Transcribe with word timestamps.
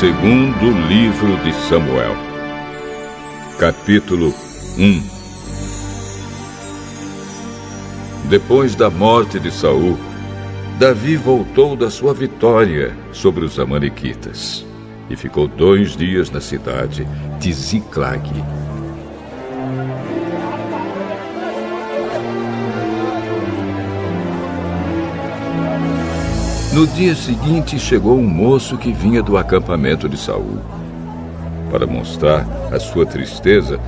Segundo 0.00 0.70
livro 0.88 1.36
de 1.44 1.52
Samuel, 1.68 2.16
capítulo 3.58 4.32
1 4.78 5.02
Depois 8.30 8.74
da 8.74 8.88
morte 8.88 9.38
de 9.38 9.50
Saul, 9.50 9.98
Davi 10.78 11.16
voltou 11.16 11.76
da 11.76 11.90
sua 11.90 12.14
vitória 12.14 12.96
sobre 13.12 13.44
os 13.44 13.60
Amalequitas 13.60 14.64
e 15.10 15.16
ficou 15.16 15.46
dois 15.46 15.94
dias 15.94 16.30
na 16.30 16.40
cidade 16.40 17.06
de 17.38 17.52
Ziclag. 17.52 18.26
No 26.72 26.86
dia 26.86 27.16
seguinte 27.16 27.80
chegou 27.80 28.16
um 28.16 28.24
moço 28.24 28.78
que 28.78 28.92
vinha 28.92 29.20
do 29.20 29.36
acampamento 29.36 30.08
de 30.08 30.16
Saul. 30.16 30.60
Para 31.68 31.84
mostrar 31.84 32.46
a 32.72 32.78
sua 32.78 33.04
tristeza, 33.04 33.80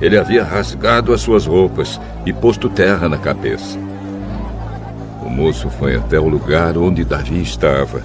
ele 0.00 0.18
havia 0.18 0.42
rasgado 0.42 1.12
as 1.12 1.20
suas 1.20 1.46
roupas 1.46 2.00
e 2.26 2.32
posto 2.32 2.68
terra 2.68 3.08
na 3.08 3.18
cabeça. 3.18 3.78
O 5.22 5.30
moço 5.30 5.70
foi 5.70 5.94
até 5.94 6.18
o 6.18 6.28
lugar 6.28 6.76
onde 6.76 7.04
Davi 7.04 7.40
estava, 7.40 8.02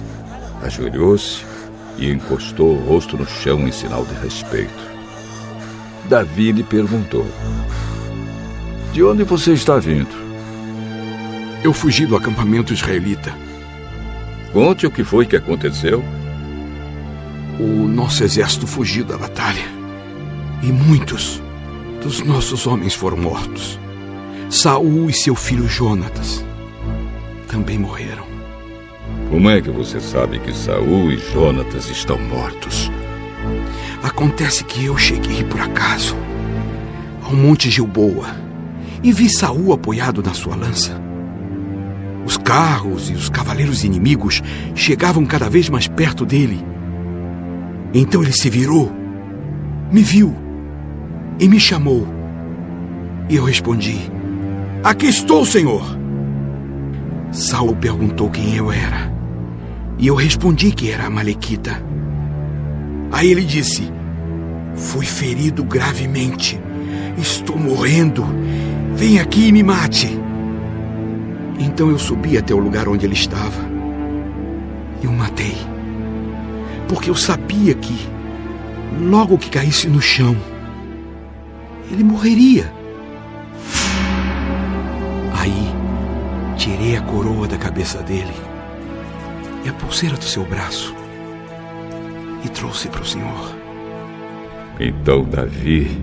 ajoelhou-se 0.62 1.44
e 1.98 2.08
encostou 2.08 2.76
o 2.76 2.86
rosto 2.86 3.16
no 3.16 3.26
chão 3.26 3.66
em 3.66 3.72
sinal 3.72 4.04
de 4.04 4.14
respeito. 4.22 4.90
Davi 6.08 6.52
lhe 6.52 6.62
perguntou: 6.62 7.26
De 8.92 9.02
onde 9.02 9.24
você 9.24 9.54
está 9.54 9.76
vindo? 9.80 10.14
Eu 11.64 11.72
fugi 11.72 12.06
do 12.06 12.14
acampamento 12.14 12.72
israelita 12.72 13.49
Conte 14.52 14.86
o 14.86 14.90
que 14.90 15.04
foi 15.04 15.26
que 15.26 15.36
aconteceu. 15.36 16.02
O 17.58 17.86
nosso 17.86 18.24
exército 18.24 18.66
fugiu 18.66 19.04
da 19.04 19.16
batalha. 19.16 19.64
E 20.62 20.72
muitos 20.72 21.40
dos 22.02 22.20
nossos 22.20 22.66
homens 22.66 22.94
foram 22.94 23.16
mortos. 23.16 23.78
Saul 24.48 25.08
e 25.08 25.12
seu 25.12 25.34
filho 25.34 25.68
Jonatas 25.68 26.44
também 27.46 27.78
morreram. 27.78 28.24
Como 29.30 29.48
é 29.48 29.60
que 29.60 29.70
você 29.70 30.00
sabe 30.00 30.40
que 30.40 30.52
Saul 30.52 31.12
e 31.12 31.18
Jonatas 31.18 31.88
estão 31.88 32.18
mortos? 32.18 32.90
Acontece 34.02 34.64
que 34.64 34.86
eu 34.86 34.98
cheguei 34.98 35.44
por 35.44 35.60
acaso 35.60 36.16
ao 37.22 37.32
Monte 37.32 37.70
Gilboa 37.70 38.34
e 39.02 39.12
vi 39.12 39.30
Saul 39.30 39.72
apoiado 39.72 40.22
na 40.22 40.34
sua 40.34 40.56
lança. 40.56 41.09
Os 42.24 42.36
carros 42.36 43.10
e 43.10 43.14
os 43.14 43.28
cavaleiros 43.28 43.84
inimigos 43.84 44.42
chegavam 44.74 45.24
cada 45.24 45.48
vez 45.48 45.68
mais 45.68 45.88
perto 45.88 46.24
dele. 46.24 46.64
Então 47.92 48.22
ele 48.22 48.32
se 48.32 48.48
virou, 48.48 48.92
me 49.90 50.02
viu 50.02 50.34
e 51.38 51.48
me 51.48 51.58
chamou. 51.58 52.06
E 53.28 53.36
eu 53.36 53.44
respondi: 53.44 53.98
Aqui 54.84 55.06
estou, 55.06 55.44
Senhor. 55.44 55.82
Saulo 57.32 57.74
perguntou 57.76 58.28
quem 58.28 58.56
eu 58.56 58.70
era. 58.70 59.10
E 59.98 60.06
eu 60.06 60.14
respondi 60.14 60.72
que 60.72 60.90
era 60.90 61.06
a 61.06 61.10
Malequita. 61.10 61.82
Aí 63.12 63.30
ele 63.30 63.44
disse: 63.44 63.90
Fui 64.74 65.06
ferido 65.06 65.64
gravemente. 65.64 66.60
Estou 67.18 67.58
morrendo. 67.58 68.24
Vem 68.94 69.18
aqui 69.18 69.48
e 69.48 69.52
me 69.52 69.62
mate. 69.62 70.19
Então 71.60 71.90
eu 71.90 71.98
subi 71.98 72.38
até 72.38 72.54
o 72.54 72.58
lugar 72.58 72.88
onde 72.88 73.04
ele 73.04 73.12
estava 73.12 73.60
e 75.02 75.06
o 75.06 75.12
matei. 75.12 75.54
Porque 76.88 77.10
eu 77.10 77.14
sabia 77.14 77.74
que, 77.74 78.08
logo 78.98 79.36
que 79.36 79.50
caísse 79.50 79.86
no 79.86 80.00
chão, 80.00 80.34
ele 81.92 82.02
morreria. 82.02 82.72
Aí, 85.38 85.74
tirei 86.56 86.96
a 86.96 87.02
coroa 87.02 87.46
da 87.46 87.58
cabeça 87.58 88.02
dele 88.02 88.32
e 89.64 89.68
a 89.68 89.72
pulseira 89.74 90.16
do 90.16 90.24
seu 90.24 90.44
braço 90.44 90.94
e 92.42 92.48
trouxe 92.48 92.88
para 92.88 93.02
o 93.02 93.06
Senhor. 93.06 93.54
Então 94.80 95.24
Davi 95.24 96.00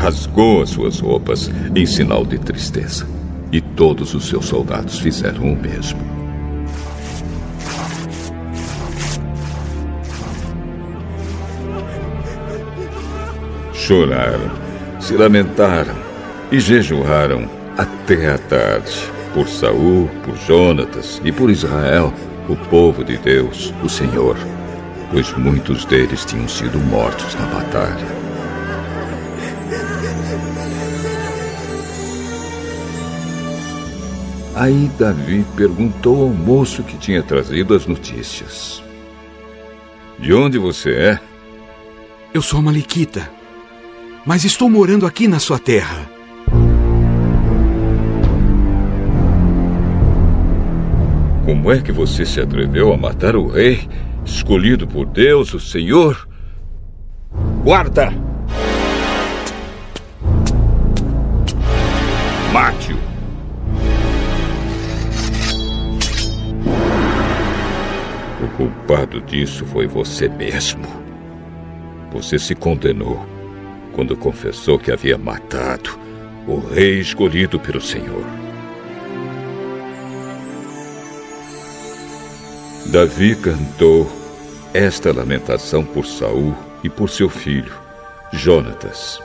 rasgou 0.00 0.62
as 0.62 0.70
suas 0.70 0.98
roupas 0.98 1.50
em 1.76 1.84
sinal 1.84 2.24
de 2.24 2.38
tristeza. 2.38 3.06
E 3.52 3.60
todos 3.60 4.14
os 4.14 4.26
seus 4.26 4.46
soldados 4.46 4.98
fizeram 4.98 5.52
o 5.52 5.56
mesmo. 5.56 6.00
Choraram, 13.74 14.50
se 15.00 15.14
lamentaram 15.14 15.96
e 16.50 16.60
jejuaram 16.60 17.48
até 17.76 18.32
a 18.32 18.38
tarde 18.38 18.92
por 19.34 19.48
Saul, 19.48 20.08
por 20.24 20.36
Jonatas 20.36 21.20
e 21.24 21.32
por 21.32 21.50
Israel, 21.50 22.12
o 22.48 22.56
povo 22.56 23.04
de 23.04 23.16
Deus, 23.16 23.72
o 23.82 23.88
Senhor, 23.88 24.36
pois 25.12 25.32
muitos 25.36 25.84
deles 25.84 26.24
tinham 26.24 26.48
sido 26.48 26.78
mortos 26.78 27.34
na 27.34 27.46
batalha. 27.46 28.29
Aí 34.60 34.90
Davi 34.98 35.42
perguntou 35.56 36.24
ao 36.24 36.28
moço 36.28 36.82
que 36.82 36.98
tinha 36.98 37.22
trazido 37.22 37.72
as 37.74 37.86
notícias: 37.86 38.82
De 40.18 40.34
onde 40.34 40.58
você 40.58 40.90
é? 40.90 41.20
Eu 42.34 42.42
sou 42.42 42.60
Maliquita, 42.60 43.26
mas 44.26 44.44
estou 44.44 44.68
morando 44.68 45.06
aqui 45.06 45.26
na 45.26 45.38
sua 45.38 45.58
terra. 45.58 46.06
Como 51.46 51.72
é 51.72 51.80
que 51.80 51.90
você 51.90 52.26
se 52.26 52.38
atreveu 52.38 52.92
a 52.92 52.98
matar 52.98 53.36
o 53.36 53.48
rei, 53.48 53.88
escolhido 54.26 54.86
por 54.86 55.06
Deus, 55.06 55.54
o 55.54 55.58
Senhor? 55.58 56.28
Guarda! 57.64 58.12
Mate-o! 62.52 62.79
Culpado 68.60 69.22
disso 69.22 69.64
foi 69.64 69.86
você 69.86 70.28
mesmo. 70.28 70.86
Você 72.12 72.38
se 72.38 72.54
condenou 72.54 73.24
quando 73.94 74.14
confessou 74.14 74.78
que 74.78 74.92
havia 74.92 75.16
matado 75.16 75.98
o 76.46 76.58
rei 76.58 77.00
escolhido 77.00 77.58
pelo 77.58 77.80
Senhor. 77.80 78.22
Davi 82.88 83.34
cantou 83.34 84.10
esta 84.74 85.10
lamentação 85.10 85.82
por 85.82 86.04
Saul 86.04 86.54
e 86.84 86.90
por 86.90 87.08
seu 87.08 87.30
filho, 87.30 87.72
Jonatas, 88.30 89.22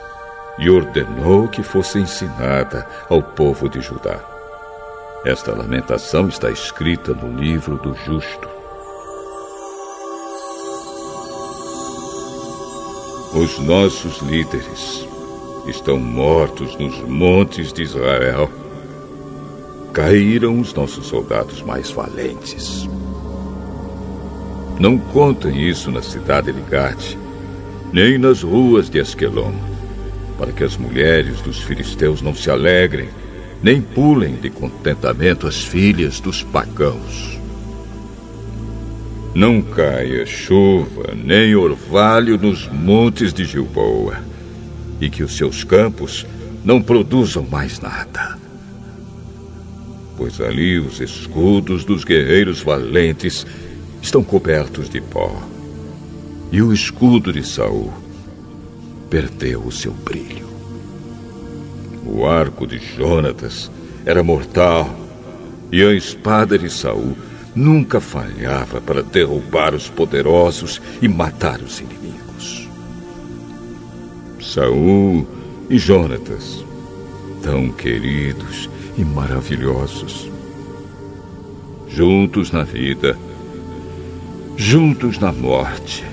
e 0.58 0.70
ordenou 0.70 1.46
que 1.48 1.62
fosse 1.62 1.98
ensinada 1.98 2.86
ao 3.10 3.22
povo 3.22 3.68
de 3.68 3.82
Judá. 3.82 4.18
Esta 5.26 5.54
lamentação 5.54 6.26
está 6.26 6.50
escrita 6.50 7.12
no 7.12 7.38
livro 7.38 7.76
do 7.76 7.94
justo. 7.94 8.55
Os 13.36 13.58
nossos 13.58 14.22
líderes 14.22 15.06
estão 15.66 15.98
mortos 15.98 16.74
nos 16.78 16.98
montes 17.06 17.70
de 17.70 17.82
Israel. 17.82 18.50
Caíram 19.92 20.58
os 20.58 20.72
nossos 20.72 21.06
soldados 21.06 21.60
mais 21.60 21.90
valentes. 21.90 22.88
Não 24.80 24.96
contem 24.96 25.68
isso 25.68 25.90
na 25.90 26.00
cidade 26.00 26.50
de 26.50 26.62
Gate, 26.62 27.14
nem 27.92 28.16
nas 28.16 28.42
ruas 28.42 28.88
de 28.88 29.00
Asquelon, 29.00 29.52
para 30.38 30.50
que 30.50 30.64
as 30.64 30.78
mulheres 30.78 31.42
dos 31.42 31.60
filisteus 31.60 32.22
não 32.22 32.34
se 32.34 32.50
alegrem, 32.50 33.10
nem 33.62 33.82
pulem 33.82 34.36
de 34.36 34.48
contentamento 34.48 35.46
as 35.46 35.62
filhas 35.62 36.20
dos 36.20 36.42
pagãos. 36.42 37.35
Não 39.36 39.60
caia 39.60 40.24
chuva 40.24 41.12
nem 41.14 41.54
orvalho 41.54 42.38
nos 42.38 42.66
montes 42.68 43.34
de 43.34 43.44
Gilboa, 43.44 44.16
e 44.98 45.10
que 45.10 45.22
os 45.22 45.36
seus 45.36 45.62
campos 45.62 46.24
não 46.64 46.80
produzam 46.80 47.42
mais 47.42 47.78
nada. 47.78 48.38
Pois 50.16 50.40
ali 50.40 50.78
os 50.78 51.02
escudos 51.02 51.84
dos 51.84 52.02
guerreiros 52.02 52.62
valentes 52.62 53.46
estão 54.00 54.24
cobertos 54.24 54.88
de 54.88 55.02
pó, 55.02 55.38
e 56.50 56.62
o 56.62 56.72
escudo 56.72 57.30
de 57.30 57.46
Saul 57.46 57.92
perdeu 59.10 59.60
o 59.60 59.70
seu 59.70 59.92
brilho. 59.92 60.48
O 62.06 62.24
arco 62.24 62.66
de 62.66 62.78
Jonatas 62.78 63.70
era 64.06 64.24
mortal, 64.24 64.98
e 65.70 65.82
a 65.82 65.92
espada 65.92 66.58
de 66.58 66.70
Saul 66.72 67.14
nunca 67.56 68.00
falhava 68.00 68.82
para 68.82 69.02
derrubar 69.02 69.74
os 69.74 69.88
poderosos 69.88 70.80
e 71.00 71.08
matar 71.08 71.58
os 71.60 71.80
inimigos. 71.80 72.68
Saul 74.38 75.26
e 75.70 75.78
Jonatas, 75.78 76.62
tão 77.42 77.70
queridos 77.72 78.68
e 78.98 79.04
maravilhosos, 79.04 80.30
juntos 81.88 82.52
na 82.52 82.62
vida, 82.62 83.18
juntos 84.56 85.18
na 85.18 85.32
morte, 85.32 86.04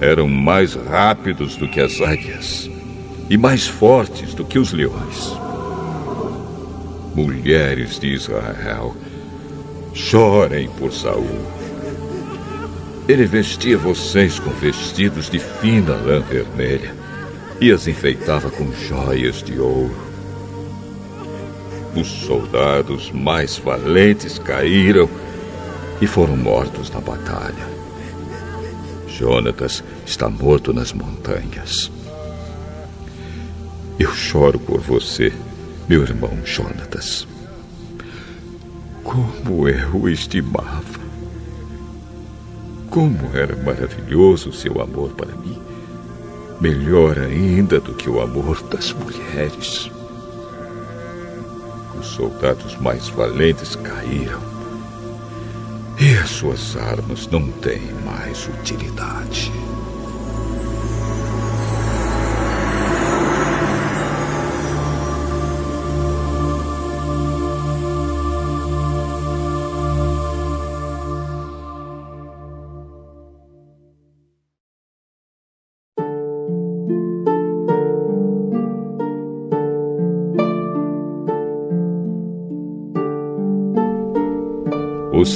eram 0.00 0.26
mais 0.26 0.74
rápidos 0.74 1.56
do 1.56 1.68
que 1.68 1.80
as 1.80 2.00
águias 2.00 2.68
e 3.28 3.36
mais 3.36 3.68
fortes 3.68 4.34
do 4.34 4.44
que 4.44 4.58
os 4.58 4.72
leões. 4.72 5.38
Mulheres 7.14 7.98
de 8.00 8.08
Israel, 8.08 8.96
chorem 9.92 10.68
por 10.78 10.92
Saul. 10.92 11.60
Ele 13.08 13.26
vestia 13.26 13.76
vocês 13.76 14.38
com 14.38 14.50
vestidos 14.50 15.28
de 15.28 15.38
fina 15.38 15.94
lã 15.94 16.20
vermelha 16.20 16.94
e 17.60 17.70
as 17.72 17.88
enfeitava 17.88 18.50
com 18.50 18.72
joias 18.72 19.42
de 19.42 19.58
ouro. 19.58 20.10
Os 21.94 22.06
soldados 22.06 23.10
mais 23.10 23.58
valentes 23.58 24.38
caíram 24.38 25.10
e 26.00 26.06
foram 26.06 26.36
mortos 26.36 26.88
na 26.90 27.00
batalha. 27.00 27.68
Jonatas 29.08 29.82
está 30.06 30.28
morto 30.30 30.72
nas 30.72 30.92
montanhas. 30.92 31.90
Eu 33.98 34.14
choro 34.14 34.58
por 34.58 34.80
você, 34.80 35.32
meu 35.88 36.02
irmão 36.02 36.38
Jonatas. 36.44 37.26
Como 39.02 39.68
eu 39.68 39.96
o 39.96 40.08
estimava. 40.08 41.00
Como 42.90 43.18
era 43.34 43.56
maravilhoso 43.56 44.52
seu 44.52 44.80
amor 44.80 45.10
para 45.10 45.34
mim. 45.36 45.58
Melhor 46.60 47.18
ainda 47.18 47.80
do 47.80 47.94
que 47.94 48.10
o 48.10 48.20
amor 48.20 48.62
das 48.64 48.92
mulheres. 48.92 49.90
Os 51.98 52.06
soldados 52.06 52.76
mais 52.76 53.08
valentes 53.08 53.76
caíram. 53.76 54.40
E 55.98 56.14
as 56.16 56.30
suas 56.30 56.76
armas 56.76 57.26
não 57.26 57.50
têm 57.50 57.92
mais 58.04 58.48
utilidade. 58.48 59.52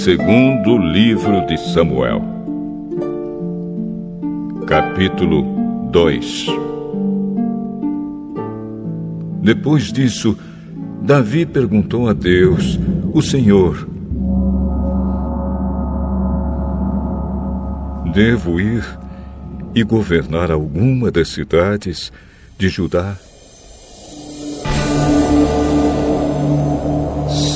Segundo 0.04 0.76
livro 0.76 1.46
de 1.46 1.56
Samuel, 1.56 2.20
capítulo 4.66 5.42
2 5.90 6.46
Depois 9.40 9.90
disso, 9.90 10.36
Davi 11.00 11.46
perguntou 11.46 12.06
a 12.06 12.12
Deus, 12.12 12.78
o 13.14 13.22
Senhor: 13.22 13.88
Devo 18.12 18.60
ir 18.60 18.84
e 19.74 19.82
governar 19.82 20.50
alguma 20.50 21.10
das 21.10 21.28
cidades 21.28 22.12
de 22.58 22.68
Judá? 22.68 23.16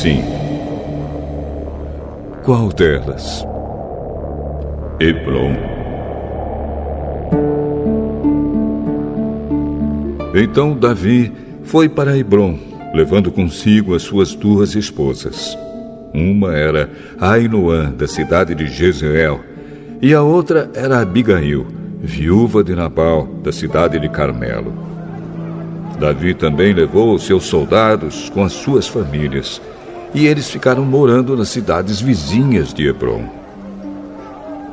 Sim. 0.01 0.38
Qual 2.49 2.71
delas? 2.71 3.47
Hebron. 4.99 5.55
Então 10.35 10.73
Davi 10.75 11.31
foi 11.65 11.91
para 11.91 12.17
Hebron, 12.17 12.59
levando 12.95 13.31
consigo 13.31 13.95
as 13.95 14.01
suas 14.01 14.35
duas 14.35 14.75
esposas. 14.75 15.59
Uma 16.15 16.57
era 16.57 16.89
Ainoã, 17.21 17.91
da 17.93 18.09
cidade 18.09 18.55
de 18.55 18.67
Jezreel, 18.67 19.41
e 20.01 20.15
a 20.15 20.23
outra 20.23 20.71
era 20.75 21.03
Abigail, 21.03 21.67
viúva 22.01 22.65
de 22.65 22.75
Nabal, 22.75 23.27
da 23.45 23.53
cidade 23.53 24.01
de 24.01 24.09
Carmelo. 24.09 24.73
Davi 26.01 26.33
também 26.33 26.73
levou 26.73 27.15
os 27.15 27.27
seus 27.27 27.45
soldados 27.45 28.31
com 28.31 28.43
as 28.43 28.53
suas 28.53 28.89
famílias 28.89 29.61
e 30.15 30.27
eles 30.27 30.51
ficaram 30.51 30.85
morando 30.85 31.37
nas 31.37 31.49
cidades 31.49 32.01
vizinhas 32.01 32.73
de 32.73 32.87
Hebron. 32.87 33.25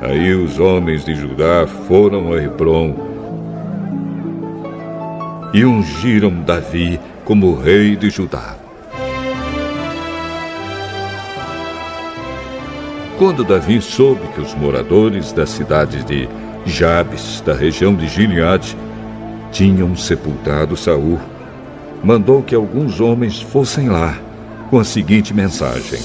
Aí 0.02 0.34
os 0.34 0.60
homens 0.60 1.04
de 1.04 1.16
Judá 1.16 1.66
foram 1.88 2.34
a 2.34 2.42
Hebron 2.42 2.96
e 5.54 5.66
ungiram 5.66 6.42
Davi 6.42 7.00
como 7.24 7.56
rei 7.56 7.96
de 7.96 8.10
Judá. 8.10 8.56
Quando 13.18 13.46
Davi 13.46 13.82
soube 13.82 14.28
que 14.34 14.42
os 14.42 14.54
moradores 14.54 15.32
da 15.32 15.46
cidade 15.46 16.04
de 16.04 16.28
Jabes, 16.66 17.42
da 17.42 17.54
região 17.54 17.96
de 17.96 18.08
Gileade, 18.08 18.76
tinham 19.52 19.96
sepultado 19.96 20.76
Saul, 20.76 21.20
mandou 22.04 22.44
que 22.44 22.54
alguns 22.54 23.00
homens 23.00 23.40
fossem 23.42 23.88
lá 23.88 24.20
com 24.70 24.80
a 24.80 24.84
seguinte 24.84 25.34
mensagem: 25.34 26.00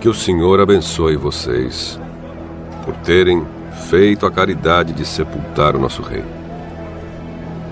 Que 0.00 0.08
o 0.08 0.14
Senhor 0.14 0.60
abençoe 0.60 1.16
vocês 1.16 1.98
por 2.84 2.94
terem 2.96 3.44
feito 3.88 4.26
a 4.26 4.30
caridade 4.30 4.92
de 4.92 5.04
sepultar 5.04 5.74
o 5.76 5.78
nosso 5.78 6.02
rei. 6.02 6.24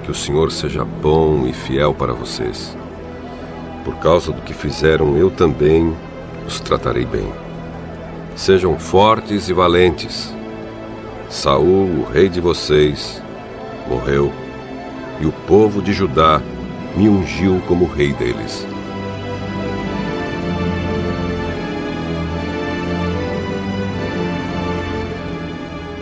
Que 0.05 0.11
o 0.11 0.14
Senhor 0.14 0.50
seja 0.50 0.85
bom 0.85 1.47
e 1.47 1.52
fiel 1.52 1.95
para 1.95 2.12
vocês. 2.12 2.76
Por 3.85 3.97
causa 3.97 4.33
do 4.33 4.43
que 4.43 4.55
fizeram, 4.55 5.17
eu 5.17 5.31
também 5.31 5.95
os 6.47 6.61
tratarei 6.61 7.05
bem. 7.05 7.31
Sejam 8.35 8.79
fortes 8.79 9.49
e 9.49 9.52
valentes. 9.52 10.33
Saul, 11.29 12.00
o 12.00 12.07
rei 12.12 12.29
de 12.29 12.41
vocês, 12.41 13.23
morreu, 13.88 14.33
e 15.21 15.26
o 15.26 15.33
povo 15.33 15.81
de 15.81 15.93
Judá 15.93 16.41
me 16.97 17.09
ungiu 17.09 17.61
como 17.67 17.87
rei 17.87 18.13
deles. 18.13 18.67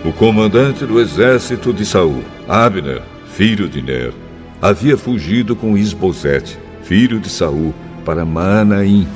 O 0.05 0.13
comandante 0.13 0.87
do 0.87 1.01
exército 1.01 1.73
de 1.73 1.85
Saul, 1.85 2.25
Abner, 2.49 3.03
filho 3.27 3.69
de 3.69 3.83
Ner, 3.83 4.13
havia 4.61 4.97
fugido 4.97 5.55
com 5.55 5.77
Isbosete, 5.77 6.59
filho 6.83 7.21
de 7.21 7.29
Saul, 7.29 7.75
para 8.05 8.25
Manaim, 8.25 9.07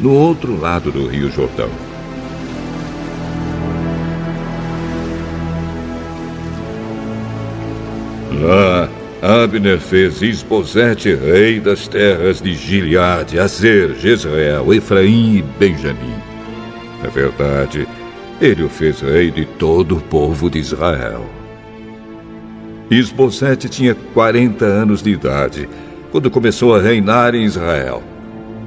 no 0.00 0.12
outro 0.12 0.60
lado 0.60 0.90
do 0.90 1.06
rio 1.06 1.30
Jordão. 1.30 1.70
Lá, 8.42 8.88
Abner 9.42 9.80
fez 9.80 10.22
Isbosete 10.22 11.12
rei 11.12 11.58
das 11.58 11.88
terras 11.88 12.40
de 12.40 12.54
Gileade, 12.54 13.36
Azer, 13.40 13.96
Jezreel, 13.96 14.72
Efraim 14.72 15.38
e 15.38 15.42
Benjamim. 15.58 16.14
Na 17.02 17.08
verdade, 17.08 17.84
ele 18.40 18.62
o 18.62 18.68
fez 18.68 19.00
rei 19.00 19.32
de 19.32 19.44
todo 19.44 19.96
o 19.96 20.00
povo 20.00 20.48
de 20.48 20.60
Israel. 20.60 21.26
Isbosete 22.88 23.68
tinha 23.68 23.96
40 24.14 24.64
anos 24.64 25.02
de 25.02 25.10
idade 25.10 25.68
quando 26.12 26.30
começou 26.30 26.72
a 26.72 26.80
reinar 26.80 27.34
em 27.34 27.42
Israel 27.42 28.04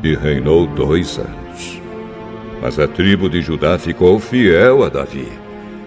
e 0.04 0.16
reinou 0.16 0.68
dois 0.68 1.18
anos. 1.18 1.82
Mas 2.62 2.78
a 2.78 2.90
tribo 2.90 3.30
de 3.30 3.42
Judá 3.42 3.80
ficou 3.80 4.20
fiel 4.20 4.84
a 4.84 4.90
Davi 4.90 5.30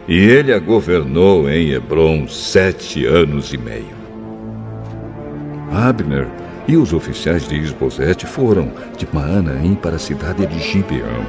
e 0.09 0.17
ele 0.17 0.55
a 0.55 0.59
governou 0.59 1.51
em 1.51 1.73
Hebron 1.73 2.27
sete 2.27 3.05
anos 3.05 3.53
e 3.53 3.59
meio. 3.59 4.00
Abner 5.73 6.27
e 6.67 6.77
os 6.77 6.93
oficiais 6.93 7.47
de 7.47 7.57
Isbosete 7.57 8.27
foram 8.27 8.71
de 8.97 9.09
Maanaim 9.13 9.75
para 9.75 9.97
a 9.97 9.99
cidade 9.99 10.47
de 10.47 10.59
Gibeão. 10.61 11.25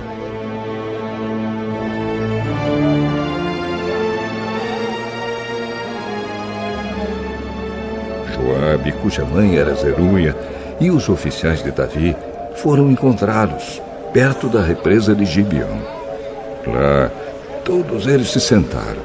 Joabe, 8.34 8.92
cuja 8.94 9.24
mãe 9.24 9.58
era 9.58 9.76
Zeruia, 9.76 10.36
e 10.80 10.90
os 10.90 11.08
oficiais 11.10 11.64
de 11.64 11.72
Davi 11.72 12.16
foram 12.56 12.90
encontrá-los 12.90 13.82
perto 14.12 14.48
da 14.48 14.62
represa 14.62 15.14
de 15.14 15.26
Gibeão. 15.26 15.80
Lá, 16.66 17.12
todos 17.64 18.08
eles 18.08 18.32
se 18.32 18.40
sentaram, 18.40 19.02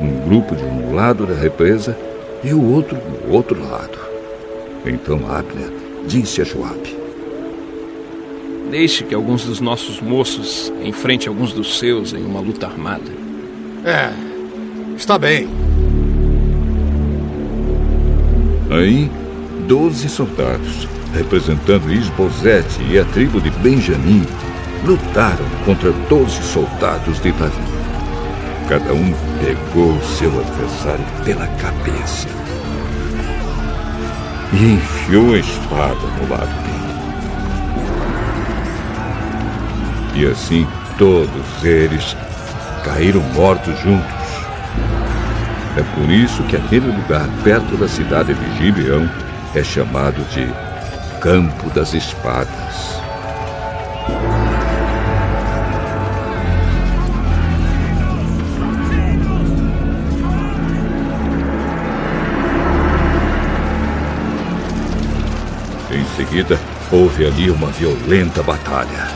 um 0.00 0.28
grupo 0.28 0.56
de 0.56 0.64
um 0.64 0.94
lado 0.94 1.26
da 1.26 1.34
represa 1.34 1.96
e 2.42 2.52
o 2.52 2.72
outro 2.72 2.96
do 2.96 3.32
outro 3.32 3.60
lado. 3.70 4.07
Então 4.88 5.20
Abner 5.30 5.70
disse 6.06 6.40
a 6.40 6.44
Joabe: 6.44 6.96
Deixe 8.70 9.04
que 9.04 9.14
alguns 9.14 9.44
dos 9.44 9.60
nossos 9.60 10.00
moços 10.00 10.72
enfrente 10.82 11.28
alguns 11.28 11.52
dos 11.52 11.78
seus 11.78 12.12
em 12.14 12.24
uma 12.24 12.40
luta 12.40 12.66
armada. 12.66 13.10
É, 13.84 14.10
está 14.96 15.18
bem. 15.18 15.48
Aí, 18.70 19.10
doze 19.66 20.08
soldados, 20.08 20.88
representando 21.14 21.92
Isbosete 21.92 22.82
e 22.90 22.98
a 22.98 23.04
tribo 23.06 23.40
de 23.40 23.50
Benjamim, 23.50 24.24
lutaram 24.84 25.46
contra 25.64 25.92
doze 26.08 26.42
soldados 26.42 27.20
de 27.20 27.32
Davi. 27.32 27.78
Cada 28.68 28.92
um 28.92 29.12
pegou 29.42 29.98
seu 30.02 30.28
adversário 30.40 31.04
pela 31.24 31.46
cabeça 31.56 32.37
e 34.52 34.74
enfiou 34.74 35.34
a 35.34 35.38
espada 35.38 36.06
no 36.20 36.28
lado 36.28 36.54
dele. 36.62 36.78
E 40.14 40.26
assim 40.26 40.66
todos 40.96 41.64
eles 41.64 42.16
caíram 42.84 43.20
mortos 43.34 43.78
juntos. 43.80 44.08
É 45.76 45.82
por 45.94 46.10
isso 46.10 46.42
que 46.44 46.56
aquele 46.56 46.90
lugar 46.90 47.28
perto 47.44 47.76
da 47.76 47.86
cidade 47.86 48.34
de 48.34 48.58
Gibeão 48.58 49.08
é 49.54 49.62
chamado 49.62 50.24
de 50.30 50.48
Campo 51.20 51.70
das 51.70 51.94
Espadas. 51.94 52.98
Seguida, 66.28 66.58
houve 66.92 67.26
ali 67.26 67.50
uma 67.50 67.68
violenta 67.68 68.42
batalha. 68.42 69.08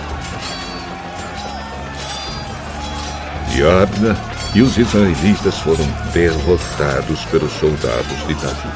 Abner 3.83 4.17
e 4.55 4.63
os 4.63 4.77
israelitas 4.79 5.59
foram 5.59 5.87
derrotados 6.13 7.25
pelos 7.27 7.53
soldados 7.53 8.27
de 8.27 8.35
Davi. 8.35 8.69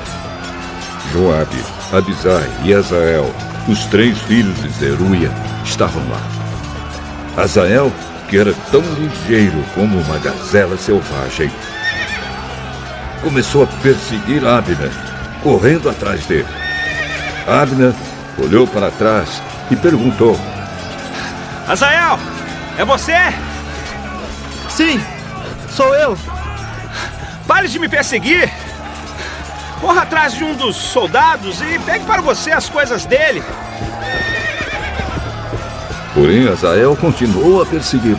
Joabe, 1.12 1.56
Abisai 1.92 2.48
e 2.62 2.74
Azael, 2.74 3.34
os 3.68 3.86
três 3.86 4.18
filhos 4.22 4.62
de 4.62 4.68
Zeruia, 4.68 5.30
estavam 5.64 6.02
lá. 6.08 7.42
Azael, 7.42 7.90
que 8.28 8.38
era 8.38 8.52
tão 8.70 8.82
ligeiro 8.82 9.64
como 9.74 9.98
uma 9.98 10.18
gazela 10.18 10.76
selvagem, 10.76 11.50
começou 13.22 13.64
a 13.64 13.66
perseguir 13.82 14.46
Abner, 14.46 14.92
correndo 15.42 15.88
atrás 15.88 16.24
dele. 16.26 16.46
Abner 17.46 17.94
olhou 18.38 18.66
para 18.66 18.90
trás 18.90 19.42
e 19.70 19.76
perguntou: 19.76 20.38
Azael, 21.66 22.18
é 22.78 22.84
você? 22.84 23.16
Sim, 24.68 25.00
sou 25.70 25.94
eu. 25.94 26.18
Pare 27.46 27.68
de 27.68 27.78
me 27.78 27.88
perseguir. 27.88 28.50
Corra 29.80 30.02
atrás 30.02 30.34
de 30.34 30.42
um 30.42 30.54
dos 30.54 30.76
soldados 30.76 31.60
e 31.60 31.78
pegue 31.80 32.04
para 32.04 32.22
você 32.22 32.50
as 32.50 32.68
coisas 32.68 33.04
dele. 33.04 33.42
Porém, 36.14 36.48
Azael 36.48 36.96
continuou 36.96 37.62
a 37.62 37.66
persegui-lo. 37.66 38.18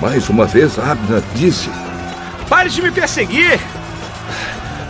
Mais 0.00 0.28
uma 0.28 0.44
vez, 0.44 0.78
Abner 0.78 1.22
disse: 1.34 1.70
Pare 2.48 2.68
de 2.68 2.82
me 2.82 2.90
perseguir. 2.90 3.58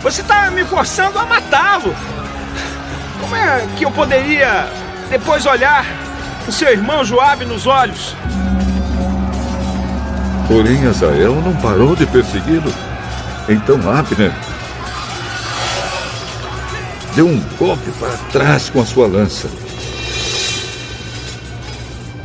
Você 0.01 0.21
está 0.21 0.51
me 0.51 0.65
forçando 0.65 1.17
a 1.17 1.25
matá-lo. 1.25 1.95
Como 3.33 3.43
é 3.43 3.67
que 3.75 3.83
eu 3.83 3.89
poderia 3.89 4.67
depois 5.09 5.43
olhar 5.47 5.83
o 6.47 6.51
seu 6.51 6.69
irmão 6.69 7.03
Joabe 7.03 7.45
nos 7.45 7.65
olhos? 7.65 8.15
Porém, 10.47 10.85
Azael 10.85 11.41
não 11.41 11.55
parou 11.55 11.95
de 11.95 12.05
persegui-lo. 12.05 12.71
Então 13.49 13.77
Abner 13.89 14.31
deu 17.15 17.25
um 17.25 17.39
golpe 17.57 17.89
para 17.99 18.15
trás 18.31 18.69
com 18.69 18.81
a 18.81 18.85
sua 18.85 19.07
lança. 19.07 19.49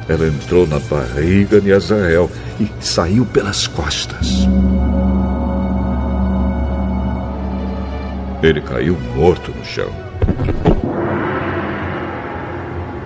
Ela 0.06 0.26
entrou 0.26 0.66
na 0.66 0.78
barriga 0.78 1.58
de 1.58 1.72
Azael 1.72 2.30
e 2.60 2.70
saiu 2.80 3.24
pelas 3.24 3.66
costas. 3.66 4.46
Ele 8.42 8.60
caiu 8.60 8.98
morto 9.16 9.50
no 9.52 9.64
chão. 9.64 9.90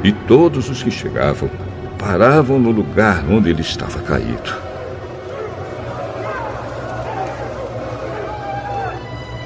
E 0.04 0.12
todos 0.12 0.68
os 0.68 0.82
que 0.82 0.90
chegavam 0.90 1.48
paravam 1.98 2.58
no 2.58 2.70
lugar 2.70 3.24
onde 3.30 3.50
ele 3.50 3.60
estava 3.60 4.00
caído. 4.00 4.52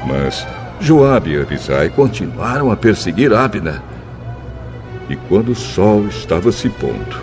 Mas 0.07 0.47
Joabe 0.81 1.33
e 1.33 1.41
Abisai 1.41 1.91
continuaram 1.91 2.71
a 2.71 2.77
perseguir 2.77 3.35
Abner. 3.35 3.83
E 5.11 5.17
quando 5.17 5.51
o 5.51 5.55
sol 5.55 6.07
estava 6.07 6.51
se 6.51 6.69
pondo, 6.69 7.17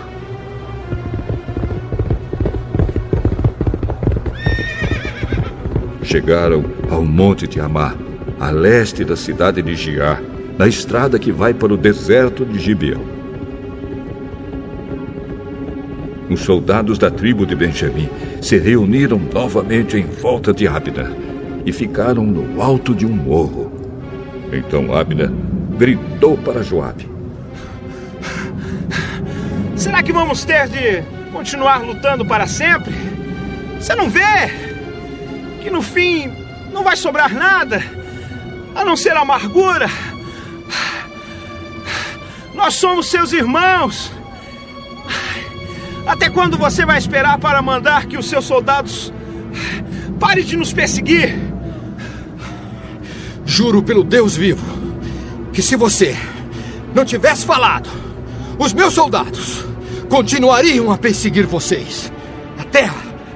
chegaram 6.02 6.64
ao 6.90 7.04
monte 7.04 7.46
de 7.46 7.60
Amá, 7.60 7.94
a 8.38 8.50
leste 8.50 9.04
da 9.04 9.16
cidade 9.16 9.60
de 9.60 9.74
Giar, 9.74 10.22
na 10.56 10.66
estrada 10.66 11.18
que 11.18 11.32
vai 11.32 11.52
para 11.52 11.74
o 11.74 11.76
deserto 11.76 12.44
de 12.44 12.58
Gibeão. 12.58 13.13
Os 16.34 16.40
soldados 16.40 16.98
da 16.98 17.12
tribo 17.12 17.46
de 17.46 17.54
Benjamim 17.54 18.10
se 18.42 18.58
reuniram 18.58 19.20
novamente 19.32 19.96
em 19.96 20.04
volta 20.04 20.52
de 20.52 20.66
Abner 20.66 21.06
e 21.64 21.72
ficaram 21.72 22.24
no 22.24 22.60
alto 22.60 22.92
de 22.92 23.06
um 23.06 23.12
morro. 23.12 23.72
Então 24.52 24.92
Abner 24.92 25.30
gritou 25.78 26.36
para 26.36 26.60
Joabe: 26.60 27.08
Será 29.76 30.02
que 30.02 30.12
vamos 30.12 30.44
ter 30.44 30.66
de 30.66 31.04
continuar 31.30 31.84
lutando 31.84 32.26
para 32.26 32.48
sempre? 32.48 32.92
Você 33.78 33.94
não 33.94 34.10
vê 34.10 34.50
que 35.62 35.70
no 35.70 35.82
fim 35.82 36.32
não 36.72 36.82
vai 36.82 36.96
sobrar 36.96 37.32
nada 37.32 37.80
a 38.74 38.84
não 38.84 38.96
ser 38.96 39.16
amargura? 39.16 39.86
Nós 42.56 42.74
somos 42.74 43.06
seus 43.06 43.32
irmãos. 43.32 44.13
Até 46.06 46.28
quando 46.28 46.56
você 46.58 46.84
vai 46.84 46.98
esperar 46.98 47.38
para 47.38 47.62
mandar 47.62 48.06
que 48.06 48.16
os 48.16 48.26
seus 48.26 48.44
soldados 48.44 49.12
parem 50.20 50.44
de 50.44 50.56
nos 50.56 50.72
perseguir? 50.72 51.38
Juro 53.46 53.82
pelo 53.82 54.04
Deus 54.04 54.36
vivo 54.36 54.64
que 55.52 55.62
se 55.62 55.76
você 55.76 56.16
não 56.94 57.04
tivesse 57.04 57.46
falado, 57.46 57.88
os 58.58 58.72
meus 58.72 58.92
soldados 58.94 59.64
continuariam 60.08 60.90
a 60.90 60.98
perseguir 60.98 61.46
vocês 61.46 62.12
até 62.58 62.90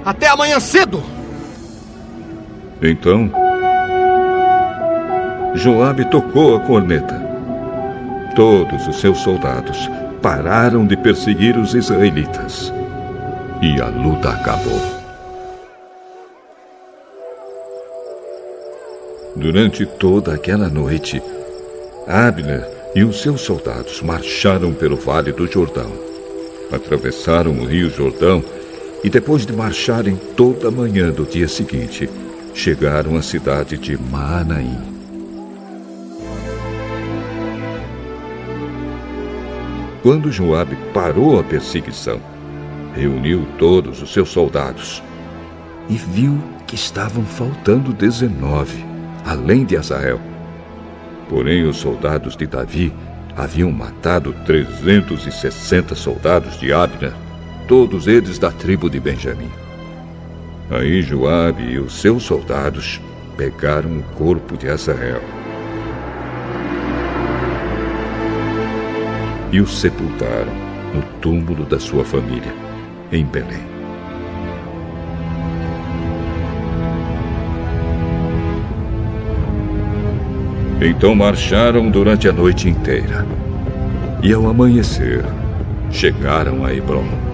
até 0.05 0.29
amanhã 0.29 0.59
cedo. 0.59 1.03
Então, 2.81 3.31
Joabe 5.55 6.05
tocou 6.11 6.57
a 6.57 6.61
corneta. 6.61 7.27
Todos 8.35 8.87
os 8.87 9.01
seus 9.01 9.19
soldados 9.19 9.91
pararam 10.23 10.87
de 10.87 10.97
perseguir 10.97 11.57
os 11.57 11.75
israelitas. 11.75 12.73
E 13.63 13.81
a 13.81 13.87
luta 13.87 14.31
acabou. 14.31 14.81
Durante 19.37 19.87
toda 19.87 20.35
aquela 20.35 20.69
noite, 20.69 21.23
Abner 22.07 22.67
e 22.95 23.05
os 23.05 23.21
seus 23.21 23.43
soldados 23.43 24.03
marcharam 24.03 24.73
pelo 24.73 24.97
vale 24.97 25.31
do 25.33 25.47
Jordão. 25.47 25.91
Atravessaram 26.73 27.53
o 27.53 27.65
rio 27.65 27.91
Jordão 27.91 28.43
e, 29.05 29.09
depois 29.09 29.47
de 29.47 29.53
marcharem 29.53 30.17
toda 30.37 30.69
a 30.69 30.71
manhã 30.71 31.11
do 31.11 31.25
dia 31.25 31.47
seguinte, 31.47 32.11
chegaram 32.53 33.17
à 33.17 33.23
cidade 33.23 33.79
de 33.79 33.97
Maanaim. 33.97 34.98
Quando 40.09 40.33
Joabe 40.33 40.75
parou 40.95 41.39
a 41.39 41.45
perseguição, 41.45 42.19
reuniu 42.95 43.47
todos 43.59 44.01
os 44.01 44.11
seus 44.11 44.31
soldados 44.31 45.03
e 45.87 45.97
viu 45.97 46.43
que 46.67 46.75
estavam 46.75 47.23
faltando 47.27 47.93
dezenove, 47.93 48.83
além 49.23 49.67
de 49.67 49.77
Azael. 49.77 50.19
Porém, 51.29 51.65
os 51.65 51.77
soldados 51.77 52.39
de 52.39 52.47
Davi 52.47 52.91
haviam 53.37 53.71
matado 53.71 54.35
360 54.47 55.95
soldados 55.95 56.59
de 56.59 56.73
Abner 56.73 57.13
todos 57.69 58.07
eles 58.07 58.39
da 58.39 58.51
tribo 58.51 58.89
de 58.89 58.99
Benjamim. 58.99 59.51
Aí 60.71 61.03
Joabe 61.03 61.65
e 61.65 61.79
os 61.79 62.01
seus 62.01 62.23
soldados 62.23 62.99
pegaram 63.37 63.99
o 63.99 64.03
corpo 64.17 64.57
de 64.57 64.71
Azael 64.71 65.21
e 69.53 69.61
o 69.61 69.67
sepultaram 69.67 70.53
no 70.95 71.03
túmulo 71.21 71.65
da 71.65 71.79
sua 71.79 72.05
família, 72.05 72.55
em 73.13 73.25
Belém. 73.25 73.79
Então 80.81 81.15
marcharam 81.15 81.91
durante 81.91 82.29
a 82.29 82.33
noite 82.33 82.69
inteira. 82.69 83.27
E 84.23 84.33
ao 84.33 84.49
amanhecer, 84.49 85.25
chegaram 85.91 86.65
a 86.65 86.73
Hebron. 86.73 87.28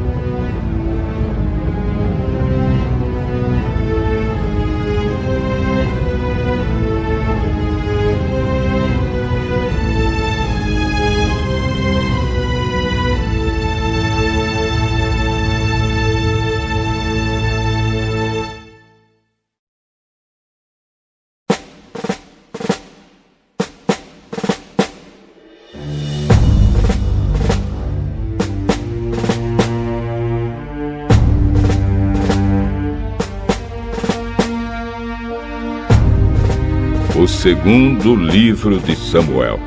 Segundo 37.65 38.15
livro 38.15 38.79
de 38.79 38.95
Samuel, 38.95 39.59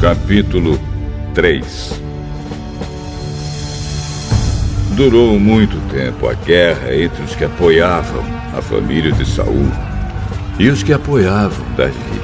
capítulo 0.00 0.78
3. 1.34 2.00
Durou 4.92 5.40
muito 5.40 5.76
tempo 5.90 6.28
a 6.28 6.34
guerra 6.34 6.94
entre 6.94 7.20
os 7.24 7.34
que 7.34 7.44
apoiavam 7.44 8.22
a 8.56 8.62
família 8.62 9.10
de 9.10 9.26
Saul 9.28 9.66
e 10.56 10.68
os 10.68 10.84
que 10.84 10.92
apoiavam 10.92 11.66
Davi. 11.76 12.20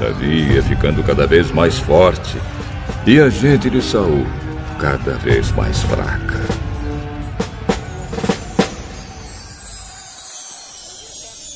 Davi 0.00 0.54
ia 0.54 0.62
ficando 0.62 1.02
cada 1.02 1.26
vez 1.26 1.52
mais 1.52 1.78
forte 1.78 2.38
e 3.06 3.20
a 3.20 3.28
gente 3.28 3.68
de 3.68 3.82
Saul 3.82 4.26
cada 4.80 5.12
vez 5.18 5.52
mais 5.52 5.82
fraca. 5.82 6.43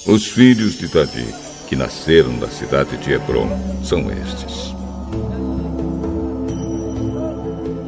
Os 0.08 0.26
filhos 0.26 0.78
de 0.78 0.88
Davi, 0.88 1.26
que 1.66 1.76
nasceram 1.76 2.32
na 2.38 2.48
cidade 2.48 2.96
de 2.96 3.12
Hebron, 3.12 3.46
são 3.84 4.10
estes. 4.10 4.74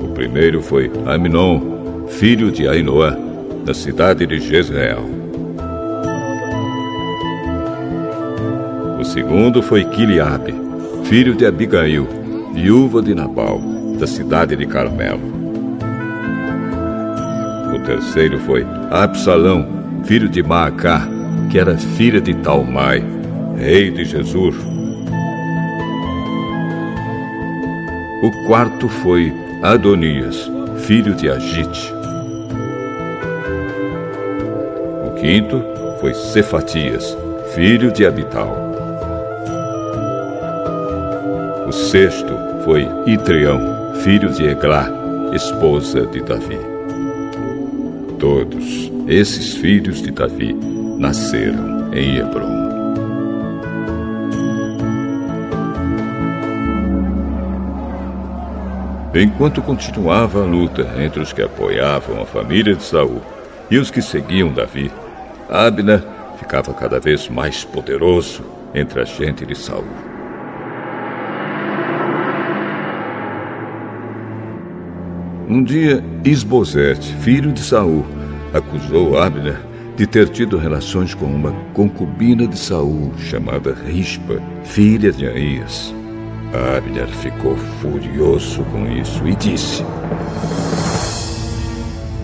O 0.02 0.08
primeiro 0.12 0.60
foi 0.60 0.92
Aminon, 1.06 2.06
filho 2.08 2.52
de 2.52 2.68
Ainoã, 2.68 3.16
da 3.64 3.72
cidade 3.72 4.26
de 4.26 4.38
Jezreel. 4.38 5.02
O 9.00 9.04
segundo 9.06 9.62
foi 9.62 9.86
Quiliabe, 9.86 10.54
filho 11.04 11.34
de 11.34 11.46
Abigail, 11.46 12.06
viúva 12.52 13.00
de 13.00 13.14
Nabal, 13.14 13.62
da 13.98 14.06
cidade 14.06 14.54
de 14.56 14.66
Carmelo. 14.66 15.22
O 17.74 17.78
terceiro 17.86 18.38
foi 18.40 18.66
Absalão, 18.90 19.66
filho 20.04 20.28
de 20.28 20.42
Maacá, 20.42 21.08
que 21.50 21.58
era 21.58 21.76
filha 21.76 22.20
de 22.20 22.32
Talmai, 22.34 23.04
rei 23.56 23.90
de 23.90 24.04
Jesus. 24.04 24.56
O 28.22 28.46
quarto 28.46 28.88
foi 28.88 29.32
Adonias, 29.60 30.48
filho 30.86 31.12
de 31.14 31.28
Agite. 31.28 31.92
O 35.06 35.14
quinto 35.20 35.60
foi 36.00 36.14
Cefatias, 36.14 37.16
filho 37.52 37.90
de 37.90 38.06
Abital. 38.06 38.56
O 41.66 41.72
sexto 41.72 42.32
foi 42.64 42.86
Itrião, 43.06 43.60
filho 44.04 44.30
de 44.30 44.44
Eglá, 44.44 44.88
esposa 45.32 46.06
de 46.06 46.20
Davi. 46.20 46.58
Todos 48.20 48.92
esses 49.08 49.54
filhos 49.54 50.00
de 50.00 50.12
Davi 50.12 50.79
nasceram 51.00 51.94
em 51.94 52.18
Hebron. 52.18 52.60
Enquanto 59.14 59.62
continuava 59.62 60.42
a 60.42 60.44
luta 60.44 60.86
entre 60.98 61.20
os 61.20 61.32
que 61.32 61.40
apoiavam 61.40 62.20
a 62.20 62.26
família 62.26 62.76
de 62.76 62.82
Saul 62.82 63.22
e 63.70 63.78
os 63.78 63.90
que 63.90 64.02
seguiam 64.02 64.52
Davi, 64.52 64.92
Abner 65.48 66.04
ficava 66.38 66.74
cada 66.74 67.00
vez 67.00 67.30
mais 67.30 67.64
poderoso 67.64 68.44
entre 68.74 69.00
a 69.00 69.04
gente 69.04 69.46
de 69.46 69.54
Saul. 69.54 69.86
Um 75.48 75.64
dia, 75.64 76.04
Isbosete, 76.22 77.14
filho 77.16 77.52
de 77.52 77.60
Saul, 77.60 78.04
acusou 78.52 79.18
Abner 79.18 79.69
de 80.00 80.06
ter 80.06 80.30
tido 80.30 80.56
relações 80.56 81.12
com 81.12 81.26
uma 81.26 81.52
concubina 81.74 82.46
de 82.46 82.58
Saul 82.58 83.12
chamada 83.18 83.74
Rispa, 83.74 84.40
filha 84.64 85.12
de 85.12 85.26
Aías. 85.26 85.94
Abner 86.78 87.06
ficou 87.08 87.54
furioso 87.82 88.64
com 88.72 88.90
isso 88.90 89.28
e 89.28 89.36
disse: 89.36 89.84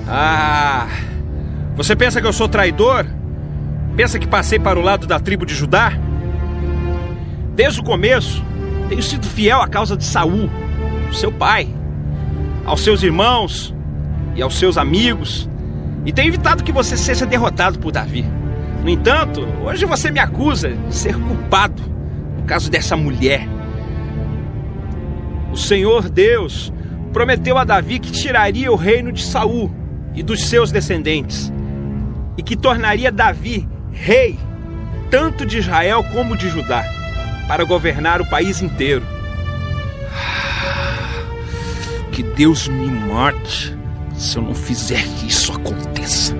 Ah! 0.08 0.88
Você 1.74 1.94
pensa 1.94 2.18
que 2.18 2.26
eu 2.26 2.32
sou 2.32 2.48
traidor? 2.48 3.04
Pensa 3.94 4.18
que 4.18 4.26
passei 4.26 4.58
para 4.58 4.78
o 4.78 4.82
lado 4.82 5.06
da 5.06 5.20
tribo 5.20 5.44
de 5.44 5.54
Judá? 5.54 5.92
Desde 7.54 7.80
o 7.80 7.84
começo, 7.84 8.42
tenho 8.88 9.02
sido 9.02 9.26
fiel 9.26 9.60
à 9.60 9.68
causa 9.68 9.98
de 9.98 10.04
Saul, 10.04 10.48
seu 11.12 11.30
pai, 11.30 11.68
aos 12.64 12.80
seus 12.80 13.02
irmãos 13.02 13.74
e 14.34 14.40
aos 14.40 14.58
seus 14.58 14.78
amigos, 14.78 15.46
e 16.06 16.12
tenho 16.12 16.28
evitado 16.28 16.62
que 16.62 16.70
você 16.70 16.96
seja 16.96 17.26
derrotado 17.26 17.80
por 17.80 17.90
Davi. 17.90 18.24
No 18.82 18.88
entanto, 18.88 19.40
hoje 19.64 19.84
você 19.84 20.08
me 20.12 20.20
acusa 20.20 20.70
de 20.70 20.94
ser 20.94 21.16
culpado 21.18 21.82
no 22.38 22.44
caso 22.44 22.70
dessa 22.70 22.96
mulher. 22.96 23.46
O 25.52 25.56
Senhor 25.56 26.08
Deus 26.08 26.72
prometeu 27.12 27.58
a 27.58 27.64
Davi 27.64 27.98
que 27.98 28.12
tiraria 28.12 28.70
o 28.70 28.76
reino 28.76 29.10
de 29.10 29.22
Saul 29.22 29.74
e 30.14 30.22
dos 30.22 30.48
seus 30.48 30.70
descendentes, 30.70 31.52
e 32.38 32.42
que 32.42 32.56
tornaria 32.56 33.10
Davi 33.10 33.68
rei 33.92 34.38
tanto 35.10 35.44
de 35.44 35.58
Israel 35.58 36.04
como 36.12 36.36
de 36.36 36.48
Judá, 36.48 36.84
para 37.48 37.64
governar 37.64 38.20
o 38.20 38.26
país 38.26 38.60
inteiro. 38.62 39.02
Que 42.12 42.22
Deus 42.22 42.68
me 42.68 42.88
mate 42.88 43.76
se 44.16 44.36
eu 44.36 44.42
não 44.42 44.54
fizer 44.54 45.02
que 45.18 45.26
isso 45.26 45.52
aconteça. 45.52 46.34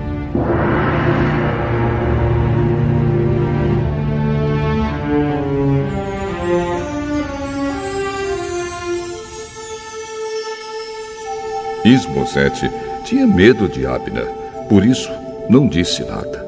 Isbosete 11.85 12.69
tinha 13.05 13.27
medo 13.27 13.69
de 13.69 13.87
Abner, 13.87 14.27
por 14.69 14.85
isso 14.85 15.09
não 15.49 15.69
disse 15.69 16.03
nada. 16.05 16.45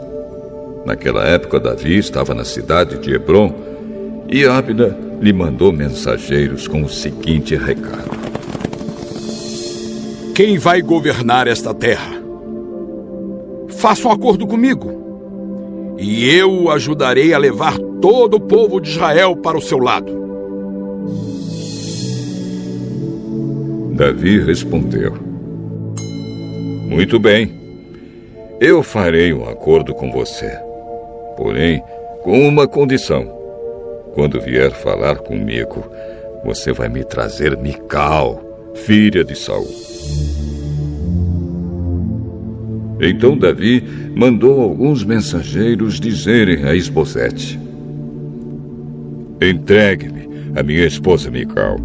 Naquela 0.84 1.24
época, 1.24 1.60
Davi 1.60 1.96
estava 1.96 2.34
na 2.34 2.44
cidade 2.44 2.98
de 2.98 3.14
Hebron 3.14 3.54
e 4.28 4.44
Abner 4.44 4.92
lhe 5.20 5.32
mandou 5.32 5.72
mensageiros 5.72 6.66
com 6.66 6.82
o 6.82 6.88
seguinte 6.88 7.54
recado: 7.54 8.17
Quem 10.38 10.56
vai 10.56 10.80
governar 10.80 11.48
esta 11.48 11.74
terra? 11.74 12.14
Faça 13.70 14.06
um 14.06 14.12
acordo 14.12 14.46
comigo. 14.46 15.96
E 15.98 16.32
eu 16.32 16.48
o 16.62 16.70
ajudarei 16.70 17.34
a 17.34 17.38
levar 17.38 17.76
todo 18.00 18.34
o 18.34 18.40
povo 18.40 18.80
de 18.80 18.88
Israel 18.90 19.34
para 19.34 19.58
o 19.58 19.60
seu 19.60 19.78
lado. 19.78 20.12
Davi 23.96 24.38
respondeu: 24.38 25.12
Muito 26.86 27.18
bem. 27.18 27.52
Eu 28.60 28.84
farei 28.84 29.32
um 29.32 29.48
acordo 29.48 29.92
com 29.92 30.12
você. 30.12 30.56
Porém, 31.36 31.82
com 32.22 32.46
uma 32.46 32.68
condição. 32.68 33.26
Quando 34.14 34.40
vier 34.40 34.70
falar 34.70 35.16
comigo, 35.16 35.82
você 36.44 36.72
vai 36.72 36.88
me 36.88 37.02
trazer 37.02 37.56
Mical, 37.56 38.47
filha 38.86 39.24
de 39.24 39.36
Saul. 39.36 39.68
Então 43.00 43.36
Davi 43.36 43.82
mandou 44.14 44.60
alguns 44.60 45.04
mensageiros 45.04 46.00
dizerem 46.00 46.64
a 46.64 46.74
Esbozete: 46.74 47.58
Entregue-me 49.40 50.28
a 50.58 50.62
minha 50.62 50.86
esposa 50.86 51.30
Mical. 51.30 51.78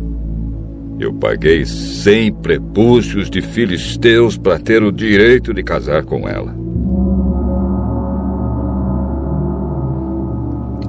Eu 0.99 1.13
paguei 1.13 1.65
cem 1.65 2.31
prepúcios 2.31 3.29
de 3.29 3.41
filisteus 3.41 4.37
para 4.37 4.59
ter 4.59 4.81
o 4.83 4.91
direito 4.91 5.53
de 5.53 5.63
casar 5.63 6.03
com 6.03 6.27
ela. 6.27 6.62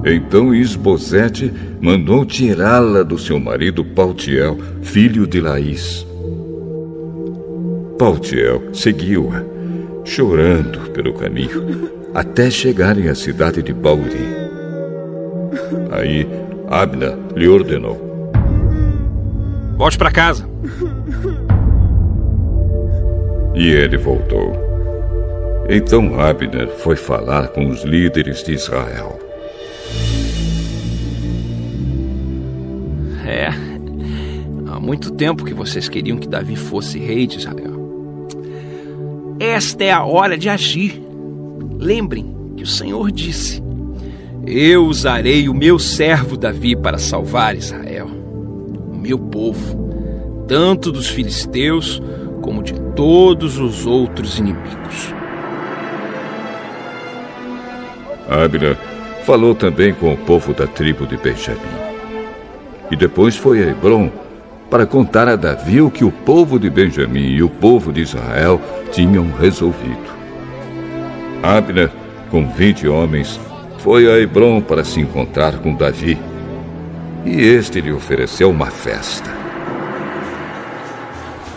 Então 0.05 0.53
Isbosete 0.53 1.51
mandou 1.81 2.23
tirá-la 2.23 3.01
do 3.01 3.17
seu 3.17 3.39
marido 3.39 3.83
Paltiel, 3.83 4.55
filho 4.83 5.25
de 5.25 5.41
Laís. 5.41 6.05
Paltiel 7.97 8.61
seguiu-a, 8.71 9.43
chorando 10.05 10.91
pelo 10.91 11.11
caminho, 11.13 11.89
até 12.13 12.51
chegarem 12.51 13.09
à 13.09 13.15
cidade 13.15 13.63
de 13.63 13.73
Bauri. 13.73 14.45
Aí 15.91 16.27
Abna 16.67 17.17
lhe 17.35 17.47
ordenou: 17.47 18.31
Volte 19.75 19.97
para 19.97 20.11
casa. 20.11 20.47
E 23.55 23.69
ele 23.69 23.97
voltou. 23.97 24.53
Então 25.67 26.19
Abner 26.19 26.67
foi 26.67 26.95
falar 26.95 27.47
com 27.47 27.69
os 27.69 27.83
líderes 27.83 28.43
de 28.43 28.53
Israel. 28.53 29.14
É. 33.25 33.49
Há 34.67 34.79
muito 34.79 35.11
tempo 35.11 35.43
que 35.43 35.53
vocês 35.53 35.89
queriam 35.89 36.17
que 36.17 36.27
Davi 36.27 36.55
fosse 36.55 36.99
rei 36.99 37.25
de 37.25 37.37
Israel. 37.37 37.75
Esta 39.39 39.83
é 39.83 39.91
a 39.91 40.03
hora 40.03 40.37
de 40.37 40.47
agir. 40.47 41.01
Lembrem 41.77 42.35
que 42.55 42.63
o 42.63 42.67
Senhor 42.67 43.11
disse: 43.11 43.61
Eu 44.45 44.85
usarei 44.85 45.49
o 45.49 45.53
meu 45.53 45.79
servo 45.79 46.37
Davi 46.37 46.75
para 46.75 46.97
salvar 46.97 47.55
Israel, 47.55 48.07
o 48.07 48.95
meu 48.95 49.17
povo, 49.17 50.45
tanto 50.47 50.91
dos 50.91 51.07
filisteus 51.07 52.01
como 52.41 52.61
de 52.61 52.73
todos 52.95 53.57
os 53.57 53.85
outros 53.85 54.39
inimigos. 54.39 55.13
Abner 58.29 58.77
falou 59.23 59.53
também 59.53 59.93
com 59.93 60.13
o 60.13 60.17
povo 60.17 60.53
da 60.53 60.67
tribo 60.67 61.05
de 61.05 61.17
Benjamim. 61.17 61.84
E 62.91 62.95
depois 62.95 63.35
foi 63.35 63.63
a 63.63 63.69
Hebron 63.69 64.11
para 64.69 64.85
contar 64.85 65.27
a 65.27 65.35
Davi 65.35 65.81
o 65.81 65.91
que 65.91 66.03
o 66.03 66.11
povo 66.11 66.59
de 66.59 66.69
Benjamim 66.69 67.27
e 67.27 67.43
o 67.43 67.49
povo 67.49 67.93
de 67.93 68.01
Israel 68.01 68.61
tinham 68.91 69.31
resolvido. 69.31 70.15
Abner, 71.41 71.91
com 72.29 72.47
vinte 72.49 72.87
homens, 72.87 73.39
foi 73.79 74.11
a 74.11 74.17
Hebron 74.17 74.61
para 74.61 74.83
se 74.83 74.99
encontrar 74.99 75.59
com 75.59 75.75
Davi. 75.75 76.17
E 77.23 77.39
este 77.39 77.81
lhe 77.81 77.91
ofereceu 77.91 78.49
uma 78.49 78.67
festa. 78.67 79.29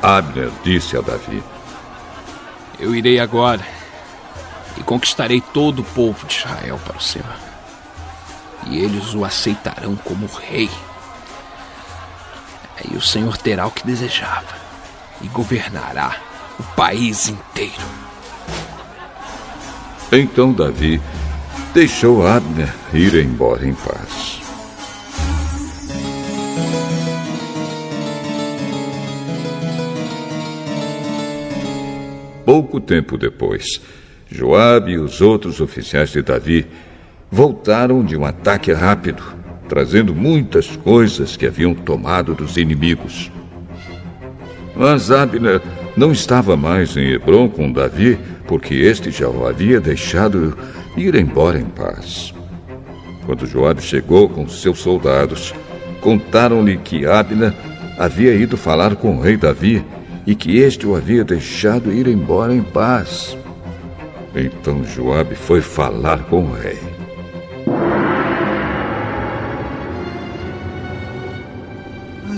Abner 0.03 0.51
disse 0.63 0.97
a 0.97 1.01
Davi: 1.01 1.43
Eu 2.79 2.95
irei 2.95 3.19
agora 3.19 3.65
e 4.77 4.83
conquistarei 4.83 5.41
todo 5.41 5.81
o 5.81 5.85
povo 5.85 6.27
de 6.27 6.37
Israel 6.37 6.79
para 6.85 6.97
o 6.97 7.03
Senhor. 7.03 7.37
E 8.67 8.79
eles 8.79 9.15
o 9.15 9.25
aceitarão 9.25 9.97
como 9.97 10.27
rei. 10.27 10.71
E 12.91 12.97
o 12.97 13.01
Senhor 13.01 13.37
terá 13.37 13.67
o 13.67 13.71
que 13.71 13.87
desejava 13.87 14.57
e 15.21 15.29
governará 15.29 16.17
o 16.59 16.63
país 16.75 17.29
inteiro. 17.29 17.73
Então 20.11 20.53
Davi 20.53 21.01
deixou 21.75 22.27
Abner 22.27 22.73
ir 22.93 23.15
embora 23.15 23.67
em 23.67 23.75
paz. 23.75 24.41
Pouco 32.45 32.81
tempo 32.81 33.19
depois, 33.19 33.79
Joabe 34.31 34.93
e 34.93 34.99
os 34.99 35.21
outros 35.21 35.61
oficiais 35.61 36.09
de 36.11 36.23
Davi 36.23 36.67
voltaram 37.31 38.03
de 38.03 38.17
um 38.17 38.25
ataque 38.25 38.73
rápido 38.73 39.23
trazendo 39.69 40.15
muitas 40.15 40.75
coisas 40.77 41.37
que 41.37 41.47
haviam 41.47 41.75
tomado 41.75 42.35
dos 42.35 42.57
inimigos. 42.57 43.31
Mas 44.75 45.11
Abner 45.11 45.61
não 45.97 46.13
estava 46.13 46.57
mais 46.57 46.97
em 46.97 47.11
Hebron 47.11 47.49
com 47.49 47.71
Davi, 47.71 48.19
porque 48.47 48.75
este 48.75 49.11
já 49.11 49.29
o 49.29 49.47
havia 49.47 49.81
deixado 49.81 50.57
ir 50.97 51.15
embora 51.15 51.59
em 51.59 51.65
paz. 51.65 52.33
Quando 53.27 53.47
Joabe 53.47 53.83
chegou 53.83 54.29
com 54.29 54.49
seus 54.49 54.79
soldados, 54.79 55.53
contaram-lhe 56.01 56.79
que 56.79 57.05
Abner 57.05 57.53
havia 57.99 58.35
ido 58.35 58.57
falar 58.57 58.97
com 58.97 59.17
o 59.17 59.21
rei 59.21 59.37
Davi 59.37 59.85
e 60.27 60.35
que 60.35 60.59
este 60.59 60.87
o 60.87 60.95
havia 60.95 61.25
deixado 61.25 61.93
ir 61.93 62.07
embora 62.07 62.55
em 62.55 62.63
paz. 62.63 63.37
Então 64.35 64.85
Joabe 64.85 65.35
foi 65.35 65.61
falar 65.61 66.21
com 66.25 66.45
o 66.45 66.53
rei. 66.53 66.98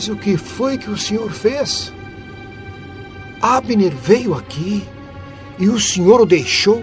Mas 0.01 0.09
o 0.09 0.17
que 0.17 0.35
foi 0.39 0.79
que 0.79 0.89
o 0.89 0.97
senhor 0.97 1.31
fez? 1.31 1.93
Abner 3.39 3.93
veio 3.95 4.33
aqui 4.33 4.83
e 5.59 5.69
o 5.69 5.79
senhor 5.79 6.23
o 6.23 6.25
deixou 6.25 6.83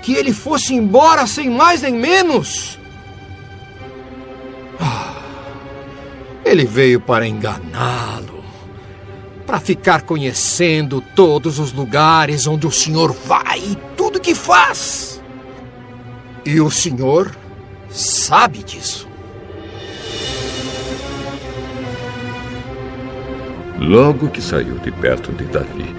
que 0.00 0.14
ele 0.14 0.32
fosse 0.32 0.72
embora 0.72 1.26
sem 1.26 1.50
mais 1.50 1.82
nem 1.82 1.94
menos. 1.94 2.78
Ah, 4.78 5.20
ele 6.44 6.64
veio 6.64 7.00
para 7.00 7.26
enganá-lo, 7.26 8.44
para 9.44 9.58
ficar 9.58 10.02
conhecendo 10.02 11.00
todos 11.16 11.58
os 11.58 11.72
lugares 11.72 12.46
onde 12.46 12.64
o 12.64 12.70
senhor 12.70 13.12
vai 13.12 13.58
e 13.58 13.78
tudo 13.96 14.20
que 14.20 14.36
faz. 14.36 15.20
E 16.44 16.60
o 16.60 16.70
senhor 16.70 17.36
sabe 17.90 18.62
disso. 18.62 19.15
Logo 23.78 24.28
que 24.30 24.40
saiu 24.40 24.78
de 24.78 24.90
perto 24.90 25.32
de 25.32 25.44
Davi, 25.44 25.94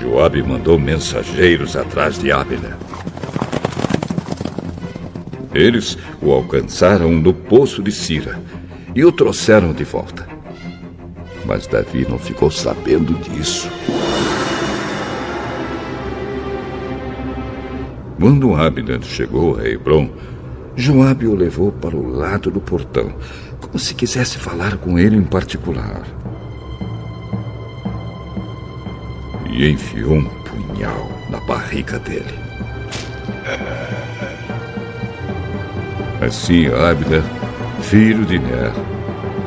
Joabe 0.00 0.42
mandou 0.42 0.78
mensageiros 0.78 1.76
atrás 1.76 2.18
de 2.18 2.30
Abner. 2.30 2.76
Eles 5.52 5.98
o 6.22 6.30
alcançaram 6.32 7.10
no 7.10 7.32
poço 7.34 7.82
de 7.82 7.90
Sira 7.90 8.38
e 8.94 9.04
o 9.04 9.10
trouxeram 9.10 9.72
de 9.72 9.84
volta. 9.84 10.26
Mas 11.44 11.66
Davi 11.66 12.06
não 12.08 12.18
ficou 12.18 12.50
sabendo 12.50 13.14
disso. 13.14 13.68
Quando 18.20 18.54
Abner 18.54 19.02
chegou 19.02 19.58
a 19.58 19.68
Hebron, 19.68 20.10
Joabe 20.76 21.26
o 21.26 21.34
levou 21.34 21.72
para 21.72 21.96
o 21.96 22.08
lado 22.08 22.50
do 22.50 22.60
portão, 22.60 23.14
como 23.60 23.78
se 23.78 23.94
quisesse 23.94 24.38
falar 24.38 24.76
com 24.76 24.98
ele 24.98 25.16
em 25.16 25.24
particular. 25.24 26.02
E 29.56 29.70
enfiou 29.70 30.16
um 30.16 30.24
punhal 30.24 31.10
na 31.30 31.40
barriga 31.40 31.98
dele. 31.98 32.38
Assim, 36.20 36.66
Abner, 36.66 37.22
filho 37.80 38.24
de 38.26 38.38
Ner, 38.38 38.72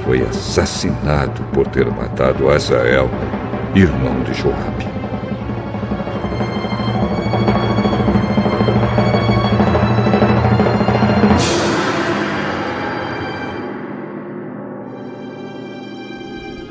foi 0.04 0.22
assassinado 0.22 1.44
por 1.54 1.68
ter 1.68 1.86
matado 1.86 2.50
Azael, 2.50 3.10
irmão 3.76 4.24
de 4.24 4.34
Joabe. 4.34 4.88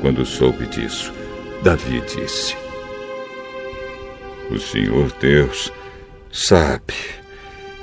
Quando 0.01 0.25
soube 0.25 0.65
disso, 0.65 1.13
Davi 1.63 2.01
disse: 2.01 2.68
o 4.51 4.59
Senhor 4.59 5.11
Deus 5.19 5.71
sabe 6.31 6.93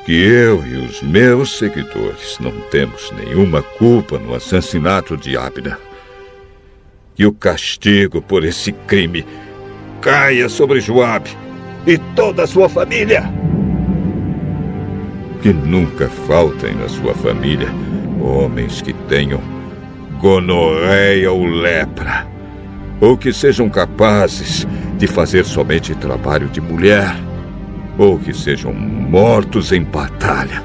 que 0.05 0.12
eu 0.12 0.64
e 0.64 0.76
os 0.76 1.02
meus 1.02 1.59
seguidores 1.59 2.38
não 2.38 2.52
temos 2.70 3.12
nenhuma 3.12 3.62
culpa 3.62 4.18
no 4.18 4.35
assassinato 4.35 5.16
de 5.16 5.37
Abner. 5.37 5.79
Que 7.14 7.26
o 7.26 7.33
castigo 7.33 8.22
por 8.22 8.44
esse 8.44 8.72
crime 8.72 9.26
caia 10.00 10.48
sobre 10.48 10.81
Joabe 10.81 11.31
e 11.87 11.98
toda 12.14 12.44
a 12.44 12.46
sua 12.46 12.68
família. 12.68 13.24
Que 15.42 15.52
nunca 15.52 16.09
faltem 16.09 16.74
na 16.74 16.88
sua 16.88 17.14
família 17.14 17.68
homens 18.20 18.83
que 18.83 18.92
tenham 18.92 19.40
gonorreia 20.20 21.31
ou 21.31 21.44
lepra, 21.44 22.26
ou 23.00 23.16
que 23.16 23.32
sejam 23.32 23.68
capazes 23.68 24.66
de 24.96 25.06
fazer 25.06 25.44
somente 25.44 25.94
trabalho 25.94 26.48
de 26.48 26.61
mulher, 26.61 27.14
ou 27.98 28.18
que 28.18 28.32
sejam 28.32 28.72
mortos 28.72 29.72
em 29.72 29.82
batalha, 29.82 30.62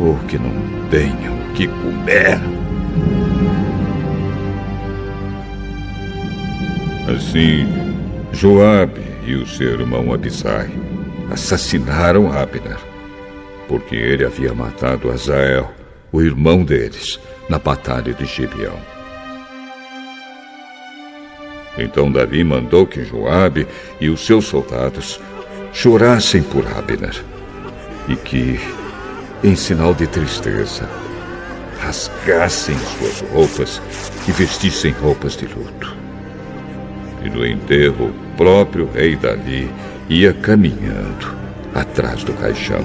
ou 0.00 0.16
que 0.28 0.38
não 0.38 0.52
tenham 0.90 1.34
o 1.34 1.52
que 1.54 1.66
comer. 1.66 2.38
Assim, 7.14 7.66
Joabe 8.32 9.00
e 9.26 9.34
o 9.34 9.46
seu 9.46 9.80
irmão 9.80 10.12
Abisai 10.12 10.70
assassinaram 11.30 12.30
Abner, 12.30 12.78
porque 13.66 13.96
ele 13.96 14.24
havia 14.24 14.52
matado 14.52 15.10
Azael, 15.10 15.72
o 16.12 16.20
irmão 16.22 16.64
deles, 16.64 17.18
na 17.48 17.58
batalha 17.58 18.12
de 18.12 18.24
Gibeão. 18.26 18.97
Então 21.78 22.10
Davi 22.10 22.42
mandou 22.42 22.86
que 22.86 23.04
Joabe 23.04 23.66
e 24.00 24.10
os 24.10 24.26
seus 24.26 24.46
soldados 24.46 25.20
chorassem 25.72 26.42
por 26.42 26.66
Abner 26.66 27.22
e 28.08 28.16
que, 28.16 28.58
em 29.44 29.54
sinal 29.54 29.94
de 29.94 30.06
tristeza, 30.06 30.88
rasgassem 31.78 32.76
suas 32.76 33.20
roupas 33.30 33.80
e 34.26 34.32
vestissem 34.32 34.92
roupas 34.92 35.36
de 35.36 35.46
luto. 35.46 35.96
E 37.24 37.30
no 37.30 37.46
enterro, 37.46 38.06
o 38.06 38.36
próprio 38.36 38.88
rei 38.92 39.14
Davi 39.14 39.70
ia 40.08 40.32
caminhando 40.32 41.36
atrás 41.74 42.24
do 42.24 42.32
caixão. 42.32 42.84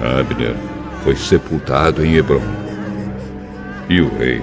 Abner 0.00 0.54
foi 1.02 1.16
sepultado 1.16 2.04
em 2.04 2.14
Hebron. 2.16 2.42
E 3.88 4.00
o 4.00 4.08
rei 4.16 4.40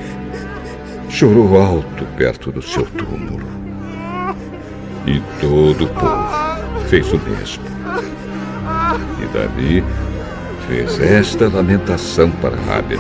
chorou 1.15 1.57
alto 1.57 2.03
perto 2.17 2.51
do 2.51 2.61
seu 2.61 2.85
túmulo. 2.85 3.47
E 5.07 5.21
todo 5.39 5.85
o 5.85 5.87
povo 5.87 6.87
fez 6.89 7.09
o 7.13 7.17
mesmo. 7.19 7.63
E 9.21 9.25
Davi 9.33 9.81
fez 10.67 10.99
esta 10.99 11.47
lamentação 11.47 12.29
para 12.31 12.57
Abner. 12.57 12.99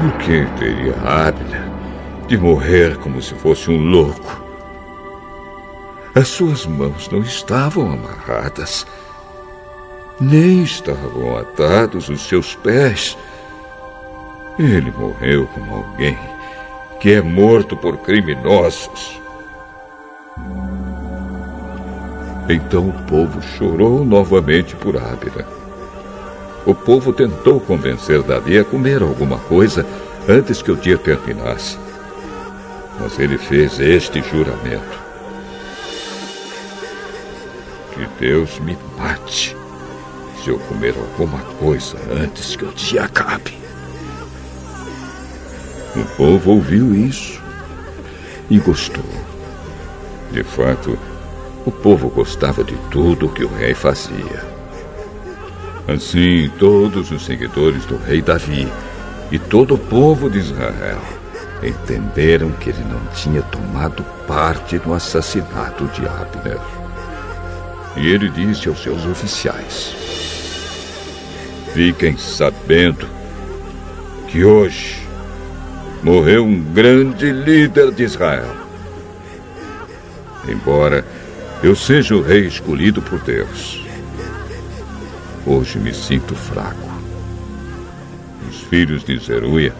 Por 0.00 0.12
que 0.18 0.46
teria 0.58 0.94
Abner 1.04 1.68
de 2.26 2.38
morrer 2.38 2.96
como 2.96 3.20
se 3.20 3.34
fosse 3.34 3.70
um 3.70 3.76
louco? 3.76 4.42
As 6.14 6.28
suas 6.28 6.64
mãos 6.64 7.10
não 7.10 7.20
estavam 7.20 7.92
amarradas 7.92 8.86
nem 10.20 10.62
estavam 10.62 11.36
atados 11.36 12.08
os 12.08 12.22
seus 12.22 12.54
pés. 12.54 13.16
Ele 14.58 14.90
morreu 14.90 15.46
como 15.48 15.74
alguém 15.74 16.18
que 17.00 17.12
é 17.12 17.20
morto 17.20 17.76
por 17.76 17.96
criminosos. 17.98 19.20
Então 22.48 22.88
o 22.88 22.92
povo 23.04 23.40
chorou 23.42 24.04
novamente 24.04 24.76
por 24.76 24.96
Abner. 24.96 25.46
O 26.64 26.74
povo 26.74 27.12
tentou 27.12 27.58
convencer 27.58 28.22
Davi 28.22 28.58
a 28.58 28.64
comer 28.64 29.02
alguma 29.02 29.38
coisa 29.38 29.84
antes 30.28 30.62
que 30.62 30.70
o 30.70 30.76
dia 30.76 30.96
terminasse. 30.96 31.76
Mas 33.00 33.18
ele 33.18 33.36
fez 33.36 33.80
este 33.80 34.22
juramento: 34.22 35.00
Que 37.94 38.06
Deus 38.20 38.60
me 38.60 38.78
mate 38.96 39.56
se 40.42 40.50
eu 40.50 40.58
comer 40.58 40.94
alguma 40.96 41.38
coisa 41.58 41.96
antes 42.10 42.56
que 42.56 42.64
o 42.64 42.72
dia 42.72 43.04
acabe. 43.04 43.56
O 45.94 46.04
povo 46.16 46.52
ouviu 46.52 46.94
isso 46.94 47.40
e 48.50 48.58
gostou. 48.58 49.04
De 50.32 50.42
fato, 50.42 50.98
o 51.64 51.70
povo 51.70 52.08
gostava 52.08 52.64
de 52.64 52.74
tudo 52.90 53.28
que 53.28 53.44
o 53.44 53.54
rei 53.54 53.74
fazia. 53.74 54.52
Assim, 55.86 56.50
todos 56.58 57.10
os 57.10 57.24
seguidores 57.24 57.84
do 57.84 57.96
rei 57.96 58.22
Davi 58.22 58.66
e 59.30 59.38
todo 59.38 59.74
o 59.74 59.78
povo 59.78 60.30
de 60.30 60.38
Israel 60.38 61.00
entenderam 61.62 62.50
que 62.52 62.70
ele 62.70 62.84
não 62.84 63.00
tinha 63.14 63.42
tomado 63.42 64.02
parte 64.26 64.80
no 64.84 64.94
assassinato 64.94 65.84
de 65.88 66.06
Abner. 66.06 66.81
E 67.96 68.08
ele 68.08 68.28
disse 68.30 68.68
aos 68.68 68.82
seus 68.82 69.04
oficiais: 69.04 69.94
Fiquem 71.74 72.16
sabendo 72.16 73.06
que 74.28 74.44
hoje 74.44 75.02
morreu 76.02 76.44
um 76.44 76.60
grande 76.60 77.30
líder 77.30 77.92
de 77.92 78.02
Israel. 78.02 78.56
Embora 80.48 81.04
eu 81.62 81.76
seja 81.76 82.16
o 82.16 82.22
rei 82.22 82.46
escolhido 82.46 83.00
por 83.00 83.20
Deus, 83.20 83.86
hoje 85.46 85.78
me 85.78 85.94
sinto 85.94 86.34
fraco. 86.34 86.90
Os 88.50 88.60
filhos 88.62 89.04
de 89.04 89.18
Zeruia 89.18 89.72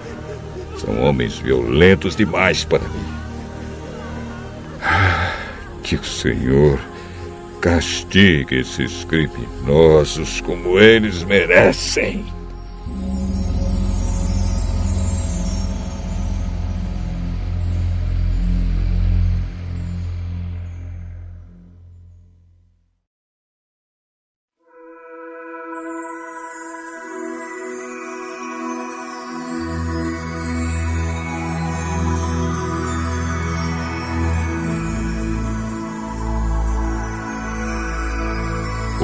são 0.79 1.01
homens 1.01 1.39
violentos 1.39 2.15
demais 2.15 2.65
para 2.65 2.81
mim. 2.89 3.13
Ah, 4.81 5.35
que 5.83 5.97
o 5.97 6.05
Senhor 6.05 6.79
Castigue 7.63 8.59
esses 8.59 9.05
criminosos 9.05 10.41
como 10.41 10.81
eles 10.81 11.23
merecem. 11.23 12.27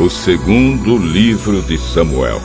O 0.08 0.10
segundo 0.10 0.96
livro 0.96 1.60
de 1.60 1.76
Samuel, 1.76 2.40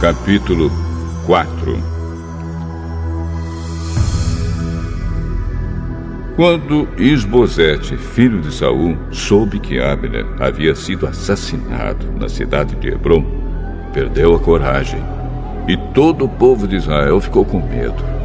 capítulo 0.00 0.70
4 1.26 1.78
Quando 6.34 6.88
Isbosete, 6.96 7.98
filho 7.98 8.40
de 8.40 8.50
Saul, 8.50 8.96
soube 9.10 9.60
que 9.60 9.78
Abner 9.78 10.24
havia 10.40 10.74
sido 10.74 11.06
assassinado 11.06 12.10
na 12.12 12.30
cidade 12.30 12.74
de 12.76 12.88
Hebron, 12.88 13.22
perdeu 13.92 14.34
a 14.34 14.38
coragem 14.38 15.04
e 15.68 15.76
todo 15.92 16.24
o 16.24 16.28
povo 16.28 16.66
de 16.66 16.76
Israel 16.76 17.20
ficou 17.20 17.44
com 17.44 17.60
medo. 17.60 18.15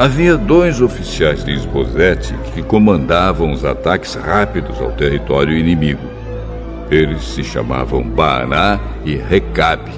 Havia 0.00 0.34
dois 0.34 0.80
oficiais 0.80 1.44
de 1.44 1.52
Esbozete 1.52 2.34
que 2.54 2.62
comandavam 2.62 3.52
os 3.52 3.66
ataques 3.66 4.14
rápidos 4.14 4.80
ao 4.80 4.92
território 4.92 5.54
inimigo. 5.54 6.00
Eles 6.90 7.22
se 7.22 7.44
chamavam 7.44 8.02
Baaná 8.02 8.80
e 9.04 9.14
Recabe 9.16 9.90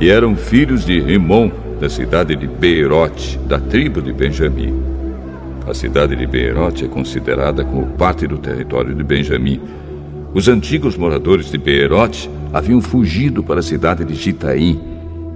e 0.00 0.10
eram 0.10 0.34
filhos 0.34 0.84
de 0.84 0.98
Rimon, 0.98 1.52
da 1.80 1.88
cidade 1.88 2.34
de 2.34 2.48
Beirote, 2.48 3.38
da 3.46 3.60
tribo 3.60 4.02
de 4.02 4.12
Benjamim. 4.12 4.74
A 5.68 5.72
cidade 5.72 6.16
de 6.16 6.26
Beirote 6.26 6.86
é 6.86 6.88
considerada 6.88 7.64
como 7.64 7.86
parte 7.92 8.26
do 8.26 8.38
território 8.38 8.92
de 8.92 9.04
Benjamim. 9.04 9.60
Os 10.34 10.48
antigos 10.48 10.96
moradores 10.96 11.52
de 11.52 11.58
Beirote 11.58 12.28
haviam 12.52 12.80
fugido 12.80 13.40
para 13.40 13.60
a 13.60 13.62
cidade 13.62 14.04
de 14.04 14.16
Gitaim 14.16 14.80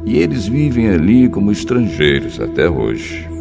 e 0.04 0.18
eles 0.18 0.48
vivem 0.48 0.88
ali 0.88 1.28
como 1.28 1.52
estrangeiros 1.52 2.40
até 2.40 2.68
hoje. 2.68 3.37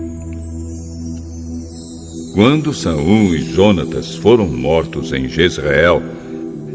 Quando 2.37 2.71
Saul 2.71 3.33
e 3.33 3.41
Jonatas 3.41 4.15
foram 4.15 4.47
mortos 4.47 5.11
em 5.11 5.27
Jezreel, 5.27 5.99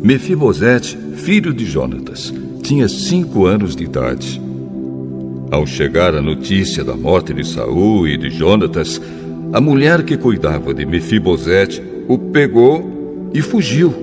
Mefibosete, 0.02 0.98
filho 1.14 1.54
de 1.54 1.64
Jonatas, 1.64 2.34
tinha 2.64 2.88
cinco 2.88 3.46
anos 3.46 3.76
de 3.76 3.84
idade. 3.84 4.42
Ao 5.52 5.64
chegar 5.64 6.16
a 6.16 6.20
notícia 6.20 6.82
da 6.82 6.96
morte 6.96 7.32
de 7.32 7.46
Saul 7.46 8.08
e 8.08 8.16
de 8.16 8.28
Jonatas, 8.28 9.00
a 9.52 9.60
mulher 9.60 10.02
que 10.02 10.16
cuidava 10.16 10.74
de 10.74 10.84
Mefibosete 10.84 11.80
o 12.08 12.18
pegou 12.18 13.30
e 13.32 13.40
fugiu. 13.40 13.94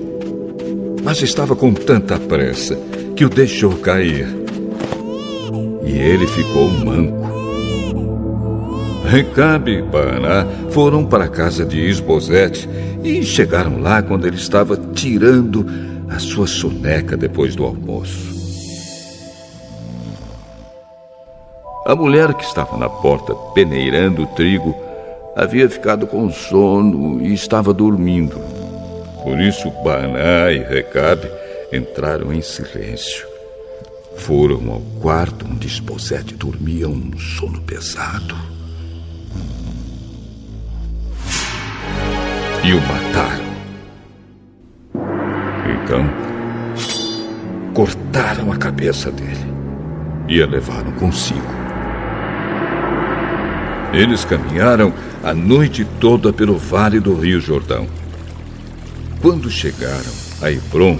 Mas 1.04 1.20
estava 1.20 1.54
com 1.54 1.74
tanta 1.74 2.18
pressa 2.18 2.74
que 3.14 3.26
o 3.26 3.28
deixou 3.28 3.72
cair. 3.72 4.26
E 5.84 5.92
ele 5.92 6.26
ficou 6.26 6.70
manco. 6.70 7.19
Recabe 9.10 9.72
e 9.72 9.82
Baaná 9.82 10.46
foram 10.70 11.04
para 11.04 11.24
a 11.24 11.28
casa 11.28 11.64
de 11.64 11.80
Isbosete 11.80 12.68
e 13.02 13.24
chegaram 13.24 13.80
lá 13.80 14.00
quando 14.00 14.24
ele 14.24 14.36
estava 14.36 14.76
tirando 14.76 15.66
a 16.08 16.20
sua 16.20 16.46
soneca 16.46 17.16
depois 17.16 17.56
do 17.56 17.64
almoço. 17.64 18.30
A 21.84 21.96
mulher 21.96 22.34
que 22.34 22.44
estava 22.44 22.76
na 22.76 22.88
porta 22.88 23.34
peneirando 23.52 24.22
o 24.22 24.26
trigo 24.28 24.76
havia 25.34 25.68
ficado 25.68 26.06
com 26.06 26.30
sono 26.30 27.20
e 27.20 27.34
estava 27.34 27.74
dormindo. 27.74 28.38
Por 29.24 29.40
isso, 29.40 29.72
Baná 29.82 30.52
e 30.52 30.58
Recabe 30.58 31.28
entraram 31.72 32.32
em 32.32 32.40
silêncio. 32.40 33.26
Foram 34.18 34.70
ao 34.70 34.80
quarto 35.02 35.46
onde 35.50 35.66
Esposete 35.66 36.36
dormia 36.36 36.88
um 36.88 37.18
sono 37.18 37.60
pesado. 37.62 38.59
E 42.62 42.74
o 42.74 42.80
mataram. 42.82 43.50
Então, 45.82 46.04
cortaram 47.72 48.52
a 48.52 48.56
cabeça 48.56 49.10
dele 49.10 49.46
e 50.28 50.42
a 50.42 50.46
levaram 50.46 50.92
consigo. 50.92 51.40
Eles 53.92 54.24
caminharam 54.24 54.92
a 55.24 55.34
noite 55.34 55.84
toda 55.98 56.32
pelo 56.32 56.56
vale 56.56 57.00
do 57.00 57.14
Rio 57.14 57.40
Jordão. 57.40 57.88
Quando 59.20 59.50
chegaram 59.50 60.12
a 60.40 60.50
Hebron, 60.50 60.98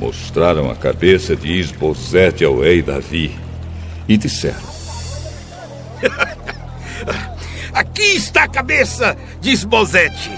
mostraram 0.00 0.70
a 0.70 0.74
cabeça 0.74 1.36
de 1.36 1.52
Isbosete 1.52 2.44
ao 2.44 2.60
rei 2.60 2.82
Davi 2.82 3.38
e 4.08 4.16
disseram: 4.16 4.68
Aqui 7.72 8.16
está 8.16 8.44
a 8.44 8.48
cabeça 8.48 9.16
de 9.40 9.50
Isbosete, 9.50 10.30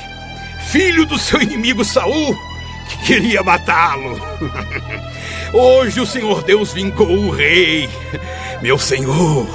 filho 0.70 1.04
do 1.04 1.18
seu 1.18 1.42
inimigo 1.42 1.84
Saul, 1.84 2.38
que 2.88 2.98
queria 3.06 3.42
matá-lo. 3.42 4.20
Hoje 5.52 6.00
o 6.00 6.06
Senhor 6.06 6.44
Deus 6.44 6.72
vingou 6.72 7.10
o 7.10 7.30
rei, 7.30 7.88
meu 8.62 8.78
senhor, 8.78 9.48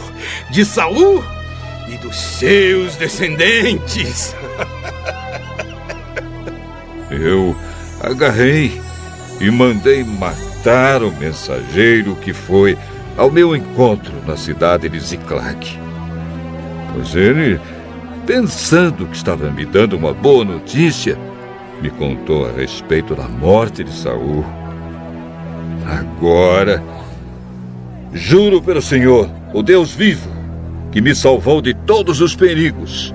de 0.50 0.66
Saul 0.66 1.24
e 1.88 1.98
dos 1.98 2.18
seus 2.18 2.98
descendentes. 2.98 4.36
Eu 7.10 7.56
agarrei 8.02 8.82
e 9.40 9.50
mandei 9.50 10.04
matar 10.04 11.02
o 11.02 11.12
mensageiro 11.12 12.16
que 12.18 12.34
foi 12.34 12.78
ao 13.16 13.32
meu 13.32 13.56
encontro 13.56 14.14
na 14.28 14.36
cidade 14.36 14.90
de 14.90 15.00
Ziclac. 15.00 15.80
Pois 16.94 17.16
ele, 17.16 17.60
pensando 18.26 19.06
que 19.06 19.16
estava 19.16 19.50
me 19.52 19.66
dando 19.66 19.96
uma 19.96 20.14
boa 20.14 20.44
notícia, 20.44 21.18
me 21.82 21.90
contou 21.90 22.48
a 22.48 22.52
respeito 22.52 23.16
da 23.16 23.28
morte 23.28 23.84
de 23.84 23.92
Saul. 23.92 24.44
Agora, 25.86 26.84
juro 28.12 28.62
pelo 28.62 28.82
Senhor, 28.82 29.30
o 29.54 29.62
Deus 29.62 29.94
vivo, 29.94 30.30
que 30.92 31.02
me 31.02 31.14
salvou 31.14 31.62
de 31.62 31.74
todos 31.74 32.22
os 32.22 32.36
perigos, 32.36 33.14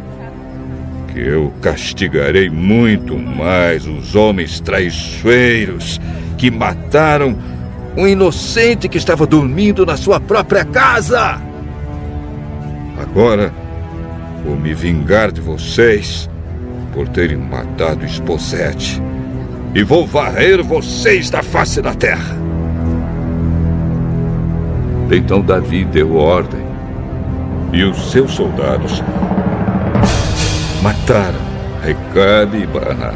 que 1.12 1.18
eu 1.18 1.52
castigarei 1.60 2.48
muito 2.48 3.18
mais 3.18 3.86
os 3.86 4.14
homens 4.14 4.60
traiçoeiros 4.60 6.00
que 6.38 6.50
mataram 6.50 7.36
um 7.96 8.06
inocente 8.06 8.88
que 8.88 8.98
estava 8.98 9.26
dormindo 9.26 9.84
na 9.84 9.96
sua 9.96 10.20
própria 10.20 10.64
casa. 10.64 11.40
Agora 12.96 13.52
vou 14.44 14.56
me 14.56 14.74
vingar 14.74 15.30
de 15.30 15.40
vocês 15.40 16.28
por 16.92 17.08
terem 17.08 17.36
matado 17.36 18.04
Esposete 18.04 19.00
e 19.74 19.82
vou 19.82 20.06
varrer 20.06 20.62
vocês 20.62 21.30
da 21.30 21.42
face 21.42 21.80
da 21.80 21.94
terra. 21.94 22.36
Então 25.10 25.40
Davi 25.40 25.84
deu 25.84 26.16
ordem 26.16 26.64
e 27.72 27.84
os 27.84 28.10
seus 28.10 28.32
soldados 28.32 29.02
mataram 30.82 31.50
Recabe 31.82 32.62
e 32.62 32.66
Baná. 32.66 33.12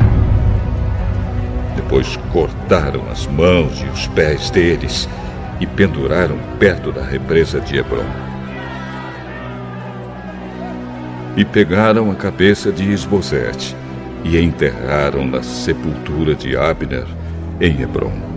Depois 1.76 2.16
cortaram 2.32 3.02
as 3.10 3.26
mãos 3.26 3.80
e 3.80 3.84
os 3.86 4.06
pés 4.08 4.50
deles 4.50 5.08
e 5.60 5.66
penduraram 5.66 6.38
perto 6.58 6.90
da 6.90 7.04
represa 7.04 7.60
de 7.60 7.76
Hebron. 7.76 8.33
E 11.36 11.44
pegaram 11.44 12.10
a 12.10 12.14
cabeça 12.14 12.70
de 12.70 12.90
Esbozete 12.92 13.74
e 14.24 14.38
enterraram 14.38 15.26
na 15.26 15.42
sepultura 15.42 16.34
de 16.34 16.56
Abner 16.56 17.06
em 17.60 17.82
Hebron. 17.82 18.33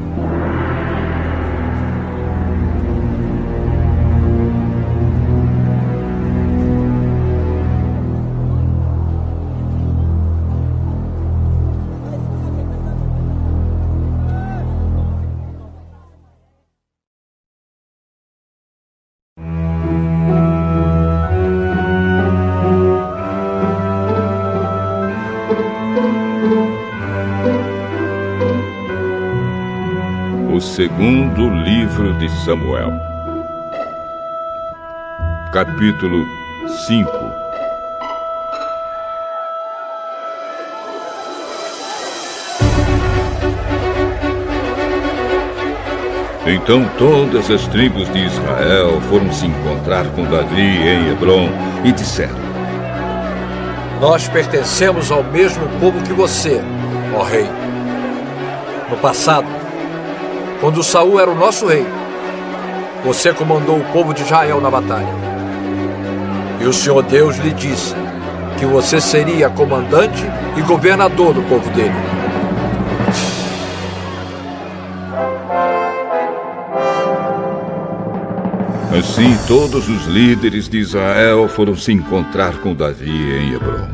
Segundo 30.97 31.49
livro 31.63 32.11
de 32.15 32.27
Samuel, 32.43 32.91
capítulo 35.53 36.25
5 36.87 37.11
Então 46.47 46.89
todas 46.97 47.51
as 47.51 47.67
tribos 47.67 48.11
de 48.11 48.25
Israel 48.25 48.99
foram 49.01 49.31
se 49.31 49.45
encontrar 49.45 50.07
com 50.15 50.23
Davi 50.23 50.59
em 50.59 51.11
Hebron 51.11 51.47
e 51.85 51.91
disseram: 51.91 52.39
Nós 54.01 54.27
pertencemos 54.27 55.11
ao 55.11 55.23
mesmo 55.23 55.69
povo 55.79 56.01
que 56.01 56.13
você, 56.13 56.59
ó 57.15 57.21
rei. 57.21 57.47
No 58.89 58.97
passado, 58.97 59.56
quando 60.59 60.83
Saul 60.83 61.19
era 61.19 61.29
o 61.29 61.35
nosso 61.35 61.67
rei, 61.67 61.85
você 63.03 63.31
comandou 63.31 63.77
o 63.77 63.85
povo 63.93 64.13
de 64.13 64.23
Israel 64.23 64.59
na 64.59 64.71
batalha. 64.71 65.07
E 66.59 66.65
o 66.65 66.73
Senhor 66.73 67.03
Deus 67.03 67.37
lhe 67.37 67.51
disse 67.51 67.95
que 68.57 68.65
você 68.65 68.99
seria 68.99 69.49
comandante 69.49 70.25
e 70.57 70.61
governador 70.61 71.33
do 71.33 71.43
povo 71.43 71.69
dele. 71.71 71.93
Assim, 78.97 79.37
todos 79.47 79.87
os 79.87 80.07
líderes 80.07 80.67
de 80.67 80.79
Israel 80.79 81.47
foram 81.47 81.75
se 81.75 81.91
encontrar 81.91 82.57
com 82.61 82.73
Davi 82.73 83.11
em 83.11 83.53
Hebron. 83.53 83.89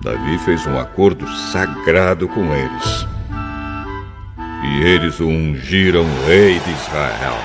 Davi 0.00 0.38
fez 0.44 0.64
um 0.68 0.78
acordo 0.78 1.26
sagrado 1.50 2.28
com 2.28 2.44
eles 2.54 3.01
e 4.72 4.84
eles 4.84 5.20
o 5.20 5.26
ungiram 5.26 6.06
rei 6.26 6.58
de 6.58 6.70
Israel. 6.70 7.36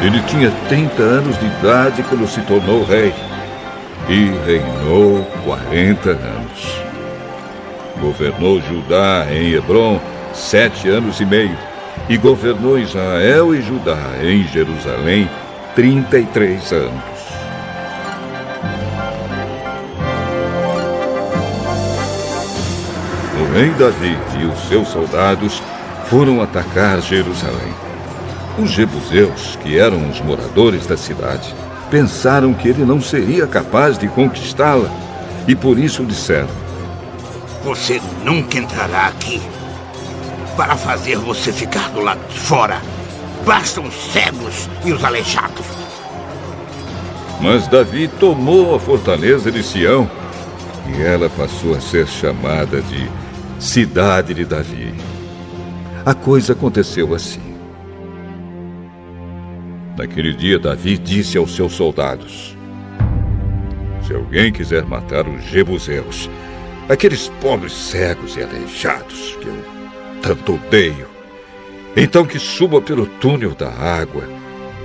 Ele 0.00 0.20
tinha 0.26 0.50
30 0.68 1.02
anos 1.02 1.38
de 1.38 1.46
idade 1.46 2.02
quando 2.02 2.28
se 2.28 2.40
tornou 2.42 2.84
rei 2.84 3.14
e 4.08 4.30
reinou 4.44 5.24
40 5.44 6.10
anos. 6.10 6.82
Governou 8.00 8.60
Judá 8.60 9.26
em 9.30 9.54
Hebron 9.54 10.00
sete 10.34 10.88
anos 10.88 11.20
e 11.20 11.24
meio 11.24 11.56
e 12.08 12.16
governou 12.16 12.78
Israel 12.78 13.54
e 13.54 13.62
Judá 13.62 13.98
em 14.22 14.44
Jerusalém 14.48 15.30
33 15.74 16.72
anos. 16.72 17.13
Rei 23.54 23.70
Davi 23.70 24.18
e 24.40 24.46
os 24.46 24.66
seus 24.66 24.88
soldados 24.88 25.62
foram 26.06 26.42
atacar 26.42 27.00
Jerusalém. 27.00 27.72
Os 28.58 28.70
jebuseus, 28.70 29.56
que 29.62 29.78
eram 29.78 30.10
os 30.10 30.20
moradores 30.20 30.88
da 30.88 30.96
cidade, 30.96 31.54
pensaram 31.88 32.52
que 32.52 32.68
ele 32.68 32.84
não 32.84 33.00
seria 33.00 33.46
capaz 33.46 33.96
de 33.96 34.08
conquistá-la 34.08 34.90
e 35.46 35.54
por 35.54 35.78
isso 35.78 36.04
disseram: 36.04 36.48
Você 37.62 38.02
nunca 38.24 38.58
entrará 38.58 39.06
aqui. 39.06 39.40
Para 40.56 40.76
fazer 40.76 41.16
você 41.16 41.52
ficar 41.52 41.90
do 41.90 42.00
lado 42.00 42.26
de 42.28 42.38
fora, 42.38 42.82
bastam 43.46 43.84
os 43.84 43.94
cegos 44.12 44.68
e 44.84 44.92
os 44.92 45.04
aleijados. 45.04 45.66
Mas 47.40 47.68
Davi 47.68 48.08
tomou 48.08 48.74
a 48.74 48.80
fortaleza 48.80 49.52
de 49.52 49.62
Sião 49.62 50.10
e 50.88 51.02
ela 51.02 51.30
passou 51.30 51.76
a 51.76 51.80
ser 51.80 52.06
chamada 52.08 52.80
de 52.82 53.08
cidade 53.64 54.34
de 54.34 54.44
Davi. 54.44 54.92
a 56.04 56.12
coisa 56.12 56.52
aconteceu 56.52 57.14
assim. 57.14 57.40
Naquele 59.96 60.34
dia, 60.34 60.58
Davi 60.58 60.98
disse 60.98 61.38
aos 61.38 61.56
seus 61.56 61.72
soldados: 61.72 62.54
Se 64.06 64.14
alguém 64.14 64.52
quiser 64.52 64.84
matar 64.84 65.26
os 65.26 65.42
jebuseus, 65.44 66.28
aqueles 66.90 67.28
pobres 67.40 67.72
cegos 67.72 68.36
e 68.36 68.42
aleijados 68.42 69.38
que 69.40 69.46
eu 69.46 69.56
tanto 70.20 70.56
odeio, 70.56 71.08
então 71.96 72.26
que 72.26 72.38
suba 72.38 72.82
pelo 72.82 73.06
túnel 73.06 73.54
da 73.54 73.70
água 73.70 74.28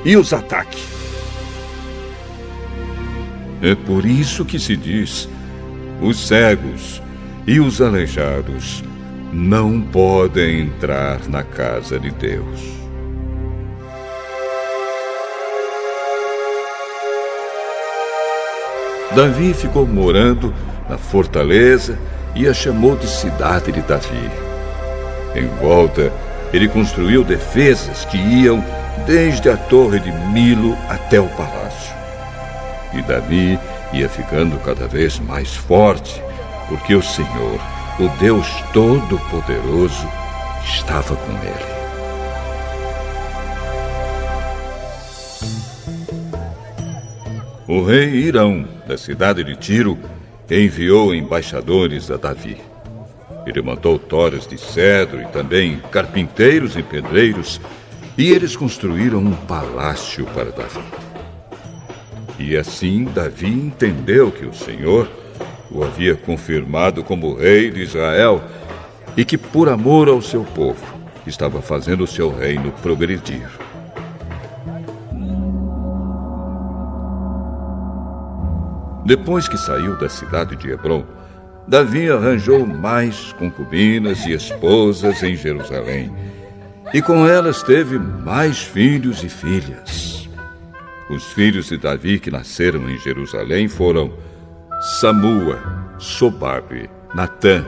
e 0.06 0.16
os 0.16 0.32
ataque. 0.32 0.82
É 3.62 3.76
por 3.76 4.06
isso 4.06 4.46
que 4.46 4.58
se 4.58 4.78
diz: 4.78 5.28
os 6.02 6.28
cegos 6.28 7.02
e 7.50 7.60
os 7.60 7.82
aleijados 7.82 8.84
não 9.34 9.82
podem 9.82 10.62
entrar 10.62 11.28
na 11.28 11.42
casa 11.42 12.00
de 12.00 12.12
Deus. 12.12 12.60
Davi 19.16 19.56
ficou 19.56 19.88
morando 19.88 20.54
na 20.88 21.00
fortaleza 21.00 21.98
e 22.36 22.48
a 22.48 22.54
chamou 22.54 22.96
de 22.96 23.08
cidade 23.08 23.72
de 23.72 23.82
Davi. 23.82 24.30
Em 25.34 25.48
volta, 25.60 26.14
ele 26.54 26.68
construiu 26.68 27.24
defesas 27.24 28.06
que 28.06 28.18
iam 28.18 28.64
desde 29.08 29.50
a 29.50 29.58
torre 29.58 30.00
de 30.00 30.12
Milo 30.12 30.78
até 30.88 31.20
o 31.20 31.28
palácio. 31.30 31.96
E 32.94 33.02
Davi 33.02 33.58
ia 33.92 34.08
ficando 34.08 34.56
cada 34.60 34.88
vez 34.88 35.18
mais 35.18 35.56
forte, 35.56 36.29
porque 36.70 36.94
o 36.94 37.02
Senhor, 37.02 37.60
o 38.00 38.08
Deus 38.20 38.48
Todo-Poderoso, 38.72 40.08
estava 40.64 41.16
com 41.16 41.32
ele. 41.32 41.80
O 47.68 47.84
rei 47.84 48.10
Irão, 48.10 48.68
da 48.88 48.98
cidade 48.98 49.44
de 49.44 49.56
Tiro, 49.56 49.98
enviou 50.50 51.14
embaixadores 51.14 52.10
a 52.10 52.18
Davi. 52.18 52.58
Ele 53.46 53.62
mandou 53.62 53.98
toras 53.98 54.48
de 54.48 54.58
cedro 54.58 55.22
e 55.22 55.26
também 55.28 55.80
carpinteiros 55.92 56.76
e 56.76 56.84
pedreiros, 56.84 57.60
e 58.18 58.32
eles 58.32 58.56
construíram 58.56 59.20
um 59.20 59.36
palácio 59.36 60.26
para 60.26 60.52
Davi. 60.52 60.84
E 62.38 62.56
assim 62.56 63.06
Davi 63.06 63.48
entendeu 63.48 64.32
que 64.32 64.46
o 64.46 64.54
Senhor 64.54 65.19
o 65.72 65.84
havia 65.84 66.16
confirmado 66.16 67.04
como 67.04 67.36
rei 67.36 67.70
de 67.70 67.82
Israel 67.82 68.42
e 69.16 69.24
que, 69.24 69.38
por 69.38 69.70
amor 69.70 70.08
ao 70.08 70.22
seu 70.22 70.44
povo, 70.44 70.86
estava 71.26 71.62
fazendo 71.62 72.04
o 72.04 72.08
seu 72.08 72.36
reino 72.36 72.72
progredir. 72.82 73.48
Depois 79.06 79.48
que 79.48 79.58
saiu 79.58 79.98
da 79.98 80.08
cidade 80.08 80.56
de 80.56 80.70
Hebron, 80.70 81.04
Davi 81.68 82.10
arranjou 82.10 82.66
mais 82.66 83.34
concubinas 83.34 84.26
e 84.26 84.34
esposas 84.34 85.22
em 85.24 85.36
Jerusalém, 85.36 86.12
e 86.94 87.02
com 87.02 87.28
elas 87.28 87.62
teve 87.62 87.98
mais 88.00 88.60
filhos 88.60 89.24
e 89.24 89.30
filhas. 89.30 90.30
Os 91.10 91.24
filhos 91.34 91.68
de 91.68 91.78
Davi 91.78 92.20
que 92.20 92.30
nasceram 92.30 92.90
em 92.90 92.98
Jerusalém 93.00 93.68
foram 93.68 94.14
Samua, 94.82 95.60
Sobabe, 95.98 96.90
Natã, 97.14 97.66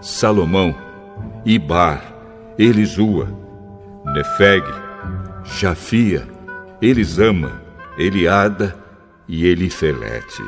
Salomão, 0.00 0.74
Ibar, 1.44 2.02
Elisua, 2.58 3.28
Nefeg, 4.14 4.64
Jafia, 5.44 6.26
Elisama, 6.80 7.60
Eliada 7.98 8.74
e 9.28 9.44
Elifelete. 9.46 10.42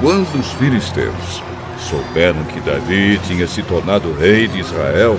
Quando 0.00 0.38
os 0.38 0.52
filisteus 0.52 1.42
souberam 1.78 2.44
que 2.44 2.60
Davi 2.60 3.18
tinha 3.26 3.48
se 3.48 3.64
tornado 3.64 4.12
rei 4.12 4.46
de 4.46 4.60
Israel, 4.60 5.18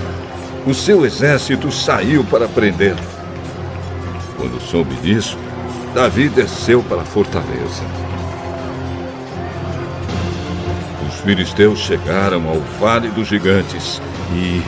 o 0.65 0.73
seu 0.73 1.05
exército 1.05 1.69
saiu 1.69 2.23
para 2.23 2.47
prendê-lo. 2.47 3.12
Quando 4.43 4.59
soube 4.59 4.93
disso, 4.95 5.37
Davi 5.95 6.27
desceu 6.27 6.83
para 6.83 7.03
a 7.03 7.05
fortaleza. 7.05 7.81
Os 11.07 11.21
filisteus 11.21 11.79
chegaram 11.79 12.49
ao 12.49 12.59
Vale 12.77 13.07
dos 13.07 13.29
Gigantes 13.29 14.01
e 14.33 14.61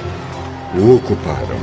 o 0.79 0.95
ocuparam. 0.95 1.59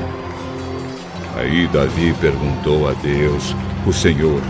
Aí 1.36 1.66
Davi 1.68 2.12
perguntou 2.20 2.86
a 2.86 2.92
Deus, 2.92 3.56
o 3.86 3.92
Senhor: 3.94 4.42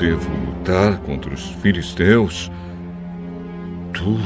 Devo 0.00 0.30
lutar 0.46 0.96
contra 1.00 1.34
os 1.34 1.44
filisteus, 1.60 2.50
tu 3.92 4.18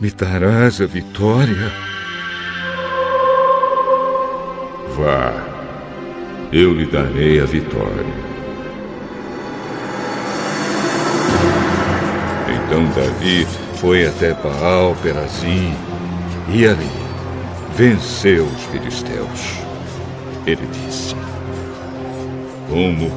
me 0.00 0.10
darás 0.10 0.80
a 0.80 0.86
vitória. 0.86 1.85
Vá, 4.96 5.32
eu 6.52 6.72
lhe 6.72 6.86
darei 6.86 7.40
a 7.40 7.44
vitória. 7.44 8.26
Então 12.48 12.84
Davi 12.94 13.46
foi 13.74 14.06
até 14.06 14.32
Baal 14.32 14.96
Perazim 15.02 15.74
e 16.48 16.66
ali 16.66 16.88
venceu 17.76 18.44
os 18.44 18.62
filisteus. 18.64 19.60
Ele 20.46 20.66
disse: 20.72 21.14
Como 22.70 23.10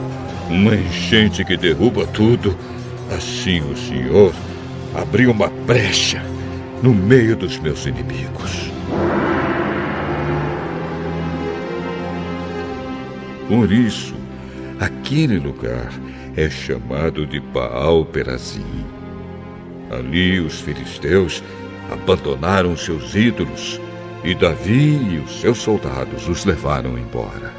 uma 0.49 0.75
enchente 0.75 1.45
que 1.45 1.55
derruba 1.55 2.05
tudo. 2.07 2.57
Assim 3.15 3.61
o 3.61 3.75
Senhor 3.75 4.33
abriu 4.93 5.31
uma 5.31 5.47
brecha 5.47 6.21
no 6.83 6.93
meio 6.93 7.35
dos 7.35 7.57
meus 7.57 7.85
inimigos. 7.85 8.68
Por 13.49 13.71
isso, 13.71 14.13
aquele 14.79 15.39
lugar 15.39 15.91
é 16.37 16.47
chamado 16.51 17.25
de 17.25 17.39
Baal 17.39 18.05
Perazim. 18.05 18.85
Ali 19.89 20.39
os 20.39 20.61
filisteus 20.61 21.43
abandonaram 21.91 22.77
seus 22.77 23.15
ídolos 23.15 23.81
e 24.23 24.35
Davi 24.35 25.15
e 25.15 25.17
os 25.17 25.41
seus 25.41 25.57
soldados 25.57 26.29
os 26.29 26.45
levaram 26.45 26.95
embora. 26.95 27.51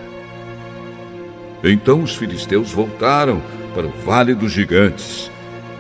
Então 1.65 2.05
os 2.05 2.15
filisteus 2.15 2.71
voltaram 2.71 3.43
para 3.75 3.89
o 3.89 3.91
Vale 4.05 4.33
dos 4.33 4.53
Gigantes 4.53 5.29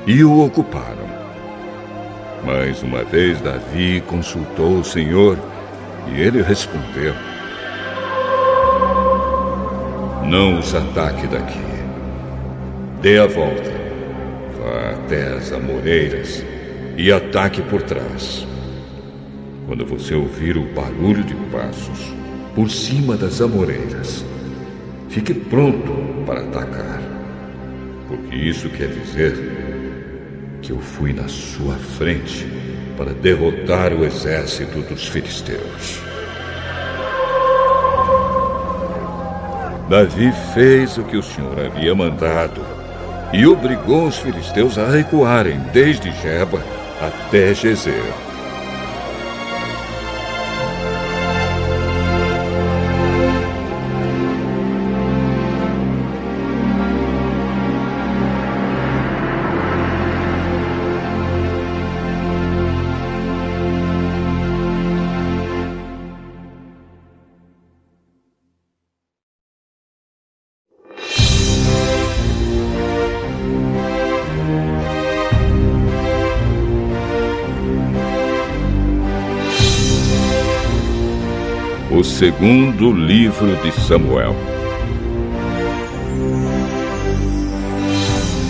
e 0.08 0.24
o 0.24 0.44
ocuparam. 0.44 1.08
Mais 2.44 2.82
uma 2.82 3.04
vez 3.04 3.40
Davi 3.40 4.02
consultou 4.08 4.80
o 4.80 4.84
Senhor 4.84 5.38
e 6.12 6.20
ele 6.20 6.42
respondeu: 6.42 7.14
Não 10.31 10.59
os 10.59 10.74
ataque 10.74 11.26
daqui. 11.26 11.61
Dê 13.03 13.18
a 13.18 13.26
volta. 13.26 13.70
Vá 14.59 14.91
até 14.93 15.35
as 15.35 15.53
amoreiras 15.53 16.43
e 16.97 17.12
ataque 17.12 17.61
por 17.62 17.83
trás. 17.83 18.47
Quando 19.66 19.85
você 19.85 20.14
ouvir 20.14 20.57
o 20.57 20.64
barulho 20.72 21.22
de 21.22 21.35
passos 21.53 22.14
por 22.55 22.70
cima 22.70 23.16
das 23.16 23.41
amoreiras, 23.41 24.24
Fique 25.11 25.35
pronto 25.35 25.93
para 26.24 26.41
atacar, 26.41 27.03
porque 28.07 28.37
isso 28.37 28.68
quer 28.68 28.87
dizer 28.87 29.35
que 30.62 30.70
eu 30.70 30.78
fui 30.78 31.12
na 31.12 31.26
sua 31.26 31.74
frente 31.74 32.47
para 32.97 33.12
derrotar 33.12 33.93
o 33.93 34.05
exército 34.05 34.81
dos 34.83 35.09
filisteus. 35.09 36.09
Davi 39.91 40.30
fez 40.55 40.97
o 40.99 41.03
que 41.03 41.16
o 41.16 41.22
Senhor 41.22 41.59
havia 41.59 41.93
mandado 41.97 42.64
e 43.32 43.45
obrigou 43.45 44.07
os 44.07 44.18
filisteus 44.18 44.78
a 44.78 44.88
recuarem 44.88 45.59
desde 45.72 46.12
Jeba 46.12 46.62
até 47.01 47.53
Gezer. 47.53 48.30
Segundo 82.20 82.92
livro 82.92 83.56
de 83.62 83.72
Samuel. 83.72 84.36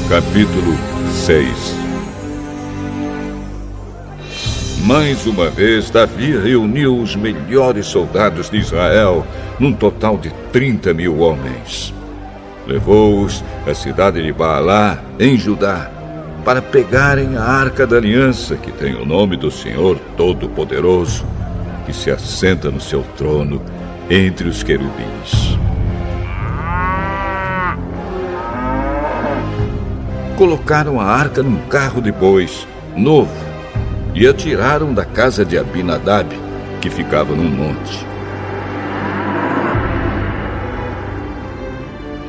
Capítulo 0.09 0.77
6 1.13 1.77
Mais 4.85 5.25
uma 5.25 5.49
vez, 5.49 5.89
Davi 5.89 6.37
reuniu 6.37 6.99
os 6.99 7.15
melhores 7.15 7.87
soldados 7.87 8.51
de 8.51 8.57
Israel, 8.57 9.25
num 9.61 9.73
total 9.73 10.19
de 10.19 10.31
30 10.51 10.93
mil 10.93 11.21
homens. 11.21 11.95
Levou-os 12.67 13.45
à 13.65 13.73
cidade 13.73 14.21
de 14.21 14.33
Baalá, 14.33 14.99
em 15.17 15.39
Judá, 15.39 15.89
para 16.45 16.61
pegarem 16.61 17.37
a 17.37 17.45
arca 17.45 17.87
da 17.87 17.99
aliança, 17.99 18.57
que 18.57 18.73
tem 18.73 18.97
o 18.97 19.07
nome 19.07 19.37
do 19.37 19.49
Senhor 19.49 19.97
Todo-Poderoso 20.17 21.25
que 21.91 21.97
se 21.97 22.09
assenta 22.09 22.71
no 22.71 22.81
seu 22.81 23.03
trono 23.17 23.61
entre 24.09 24.49
os 24.49 24.63
querubins. 24.63 25.59
Colocaram 30.37 31.01
a 31.01 31.05
arca 31.05 31.43
num 31.43 31.61
carro 31.67 32.01
de 32.01 32.13
bois, 32.13 32.67
novo, 32.97 33.35
e 34.15 34.27
a 34.27 34.33
tiraram 34.33 34.95
da 34.95 35.05
casa 35.05 35.45
de 35.45 35.59
Abinadab, 35.59 36.29
que 36.81 36.89
ficava 36.89 37.35
num 37.35 37.51
monte. 37.51 38.07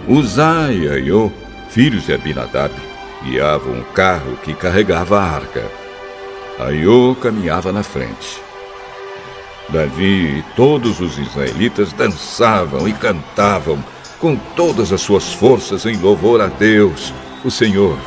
Uzá 0.08 0.72
e 0.72 0.90
Aiô, 0.90 1.32
filhos 1.70 2.08
de 2.08 2.14
Abinadab, 2.14 2.74
guiavam 3.24 3.80
o 3.80 3.84
carro 3.94 4.36
que 4.44 4.56
carregava 4.56 5.20
a 5.20 5.24
arca. 5.24 5.64
Aiô 6.60 7.16
caminhava 7.16 7.72
na 7.72 7.84
frente. 7.84 8.42
Davi 9.72 10.40
e 10.40 10.46
todos 10.56 11.00
os 11.00 11.18
israelitas 11.18 11.94
dançavam 11.94 12.88
e 12.88 12.94
cantavam 12.94 13.82
com 14.20 14.36
todas 14.36 14.92
as 14.92 15.02
suas 15.02 15.34
forças 15.34 15.86
em 15.86 15.98
louvor 15.98 16.42
a 16.42 16.48
Deus, 16.48 17.14
o 17.44 17.50
Senhor. 17.50 17.98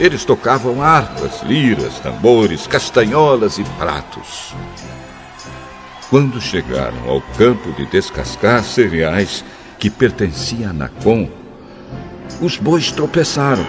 Eles 0.00 0.24
tocavam 0.24 0.82
harpas, 0.82 1.42
liras, 1.42 1.98
tambores, 2.00 2.66
castanholas 2.66 3.58
e 3.58 3.64
pratos. 3.78 4.54
Quando 6.08 6.40
chegaram 6.40 7.08
ao 7.08 7.20
campo 7.36 7.70
de 7.72 7.86
descascar 7.86 8.64
cereais 8.64 9.44
que 9.78 9.90
pertencia 9.90 10.70
a 10.70 10.72
Nacon, 10.72 11.28
os 12.40 12.56
bois 12.56 12.90
tropeçaram. 12.90 13.66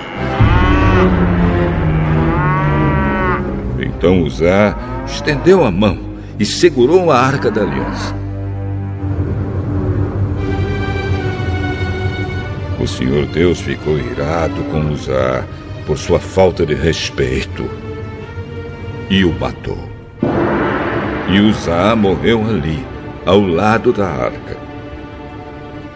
Então 3.77 4.23
Uzá 4.23 4.77
estendeu 5.05 5.63
a 5.63 5.69
mão 5.71 6.12
e 6.43 6.45
segurou 6.45 7.09
a 7.09 7.17
arca 7.17 7.49
da 7.49 7.61
aliança. 7.61 8.13
O 12.77 12.85
Senhor 12.85 13.25
Deus 13.27 13.61
ficou 13.61 13.97
irado 13.97 14.61
com 14.65 14.91
Uzá 14.91 15.45
por 15.87 15.97
sua 15.97 16.19
falta 16.19 16.65
de 16.65 16.73
respeito 16.73 17.63
e 19.09 19.23
o 19.23 19.31
matou. 19.39 19.87
E 21.29 21.39
Uzá 21.39 21.95
morreu 21.95 22.41
ali, 22.45 22.85
ao 23.25 23.39
lado 23.39 23.93
da 23.93 24.09
arca. 24.09 24.57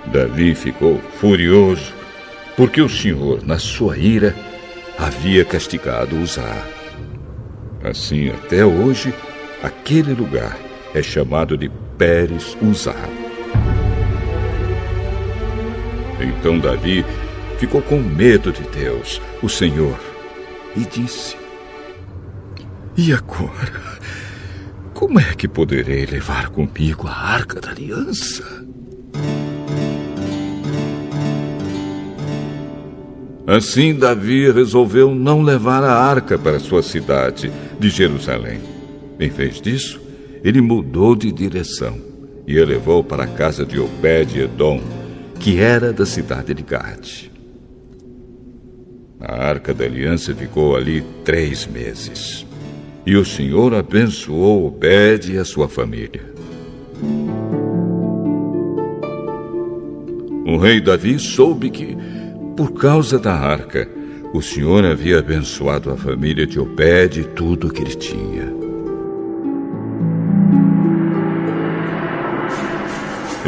Davi 0.06 0.56
ficou 0.56 1.02
furioso 1.20 1.94
porque 2.56 2.82
o 2.82 2.88
Senhor, 2.88 3.46
na 3.46 3.60
sua 3.60 3.98
ira, 3.98 4.34
havia 4.98 5.44
castigado 5.44 6.18
Uzá. 6.18 6.56
Assim, 7.84 8.30
até 8.30 8.66
hoje, 8.66 9.14
Aquele 9.62 10.14
lugar 10.14 10.58
é 10.94 11.02
chamado 11.02 11.58
de 11.58 11.70
Pérez 11.98 12.56
Uzá. 12.62 12.96
Então 16.20 16.60
Davi 16.60 17.04
ficou 17.58 17.82
com 17.82 17.98
medo 17.98 18.52
de 18.52 18.62
Deus, 18.70 19.22
o 19.42 19.50
Senhor, 19.50 20.00
e 20.76 20.82
disse: 20.82 21.36
E 22.96 23.12
agora? 23.12 23.98
Como 24.94 25.20
é 25.20 25.36
que 25.36 25.48
poderei 25.48 26.06
levar 26.06 26.50
comigo 26.50 27.08
a 27.08 27.14
arca 27.14 27.62
da 27.62 27.70
aliança? 27.70 28.44
Assim, 33.46 33.96
Davi 33.96 34.52
resolveu 34.52 35.16
não 35.16 35.42
levar 35.42 35.84
a 35.84 35.94
arca 35.94 36.38
para 36.38 36.60
sua 36.60 36.84
cidade 36.84 37.52
de 37.80 37.90
Jerusalém. 37.90 38.77
Em 39.20 39.30
vez 39.30 39.60
disso, 39.60 40.00
ele 40.44 40.62
mudou 40.62 41.16
de 41.16 41.32
direção 41.32 41.98
e 42.48 42.60
a 42.60 42.66
levou 42.66 43.04
para 43.04 43.24
a 43.24 43.28
casa 43.28 43.66
de 43.66 43.80
Obed-Edom, 43.80 44.82
que 45.40 45.60
era 45.60 45.92
da 45.92 46.06
cidade 46.06 46.54
de 46.54 46.64
Gade. 46.64 47.32
A 49.20 49.34
arca 49.34 49.74
da 49.74 49.84
aliança 49.84 50.34
ficou 50.34 50.76
ali 50.76 51.04
três 51.26 51.66
meses. 51.66 52.46
E 53.06 53.16
o 53.16 53.26
Senhor 53.26 53.74
abençoou 53.74 54.68
Obed 54.68 55.34
e 55.34 55.38
a 55.38 55.46
sua 55.46 55.68
família. 55.68 56.24
O 60.46 60.58
rei 60.58 60.80
Davi 60.80 61.18
soube 61.20 61.70
que, 61.70 61.98
por 62.56 62.74
causa 62.74 63.18
da 63.18 63.34
arca, 63.34 63.90
o 64.34 64.42
Senhor 64.42 64.86
havia 64.86 65.20
abençoado 65.20 65.90
a 65.90 65.98
família 65.98 66.46
de 66.46 66.60
Obed 66.60 67.20
e 67.20 67.24
tudo 67.24 67.68
o 67.68 67.72
que 67.72 67.82
ele 67.82 67.96
tinha. 67.96 68.67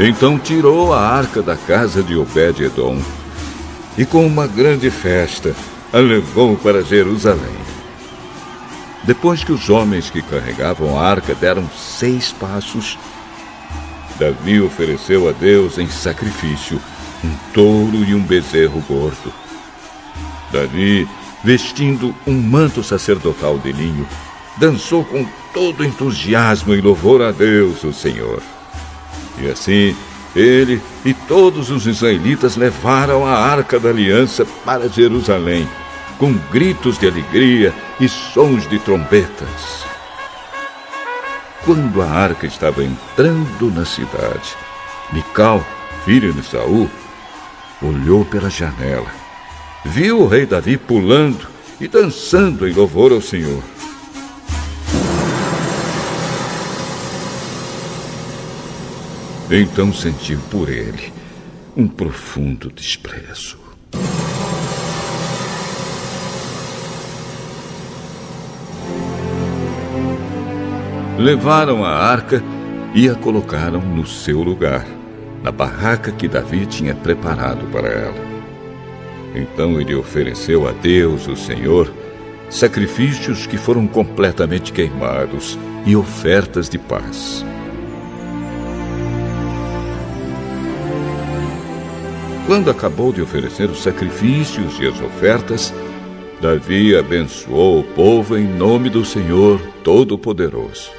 Então 0.01 0.39
tirou 0.39 0.93
a 0.93 1.01
arca 1.01 1.41
da 1.41 1.57
casa 1.57 2.01
de 2.01 2.15
Obed-Edom 2.15 3.01
e, 3.97 4.05
com 4.05 4.25
uma 4.25 4.47
grande 4.47 4.89
festa, 4.89 5.53
a 5.91 5.97
levou 5.97 6.55
para 6.55 6.81
Jerusalém. 6.81 7.57
Depois 9.03 9.43
que 9.43 9.51
os 9.51 9.69
homens 9.69 10.09
que 10.09 10.21
carregavam 10.21 10.97
a 10.97 11.05
arca 11.05 11.35
deram 11.35 11.69
seis 11.77 12.31
passos, 12.31 12.97
Davi 14.17 14.61
ofereceu 14.61 15.27
a 15.27 15.33
Deus 15.33 15.77
em 15.77 15.89
sacrifício 15.89 16.79
um 17.21 17.35
touro 17.53 17.97
e 18.05 18.15
um 18.15 18.21
bezerro 18.21 18.81
gordo. 18.87 19.33
Davi, 20.49 21.05
vestindo 21.43 22.15
um 22.25 22.35
manto 22.35 22.81
sacerdotal 22.81 23.57
de 23.57 23.73
linho, 23.73 24.07
dançou 24.55 25.03
com 25.03 25.27
todo 25.53 25.83
entusiasmo 25.83 26.73
em 26.73 26.79
louvor 26.79 27.21
a 27.21 27.33
Deus, 27.33 27.83
o 27.83 27.91
Senhor. 27.91 28.41
E 29.39 29.49
assim, 29.49 29.95
ele 30.35 30.81
e 31.05 31.13
todos 31.13 31.69
os 31.69 31.87
israelitas 31.87 32.55
levaram 32.55 33.25
a 33.25 33.31
arca 33.31 33.79
da 33.79 33.89
aliança 33.89 34.45
para 34.65 34.89
Jerusalém, 34.89 35.67
com 36.17 36.33
gritos 36.51 36.97
de 36.97 37.07
alegria 37.07 37.73
e 37.99 38.07
sons 38.07 38.67
de 38.67 38.77
trombetas. 38.79 39.85
Quando 41.65 42.01
a 42.01 42.07
arca 42.07 42.47
estava 42.47 42.83
entrando 42.83 43.71
na 43.71 43.85
cidade, 43.85 44.55
Mical, 45.11 45.65
filho 46.05 46.31
de 46.33 46.43
Saul, 46.43 46.89
olhou 47.81 48.23
pela 48.23 48.49
janela, 48.49 49.11
viu 49.83 50.21
o 50.21 50.27
rei 50.27 50.45
Davi 50.45 50.77
pulando 50.77 51.47
e 51.79 51.87
dançando 51.87 52.67
em 52.67 52.73
louvor 52.73 53.11
ao 53.11 53.21
Senhor. 53.21 53.63
Então 59.51 59.91
sentiu 59.91 60.37
por 60.51 60.69
ele 60.69 61.11
um 61.75 61.87
profundo 61.87 62.71
desprezo. 62.71 63.57
Levaram 71.17 71.83
a 71.83 71.89
arca 71.89 72.43
e 72.93 73.09
a 73.09 73.15
colocaram 73.15 73.81
no 73.81 74.05
seu 74.05 74.43
lugar, 74.43 74.85
na 75.41 75.51
barraca 75.51 76.11
que 76.11 76.27
Davi 76.27 76.67
tinha 76.67 76.93
preparado 76.93 77.65
para 77.71 77.87
ela. 77.87 78.29
Então 79.33 79.81
ele 79.81 79.95
ofereceu 79.95 80.67
a 80.67 80.71
Deus, 80.71 81.27
o 81.27 81.35
Senhor, 81.35 81.91
sacrifícios 82.51 83.47
que 83.47 83.57
foram 83.57 83.87
completamente 83.87 84.71
queimados 84.71 85.57
e 85.87 85.95
ofertas 85.95 86.69
de 86.69 86.77
paz. 86.77 87.43
Quando 92.49 92.71
acabou 92.71 93.13
de 93.13 93.21
oferecer 93.21 93.69
os 93.69 93.83
sacrifícios 93.83 94.79
e 94.79 94.87
as 94.87 94.99
ofertas, 94.99 95.71
Davi 96.41 96.95
abençoou 96.95 97.81
o 97.81 97.83
povo 97.83 98.35
em 98.35 98.47
nome 98.47 98.89
do 98.89 99.05
Senhor 99.05 99.61
Todo-Poderoso. 99.83 100.89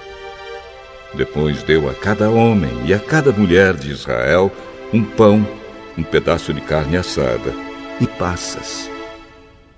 Depois 1.12 1.64
deu 1.64 1.90
a 1.90 1.92
cada 1.92 2.30
homem 2.30 2.70
e 2.86 2.94
a 2.94 3.01
cada 3.01 3.32
mulher 3.32 3.74
de 3.74 3.90
Israel 3.90 4.53
um 4.92 5.03
pão, 5.03 5.44
um 5.98 6.05
pedaço 6.05 6.55
de 6.55 6.61
carne 6.61 6.96
assada 6.96 7.53
e 8.01 8.07
passas. 8.07 8.88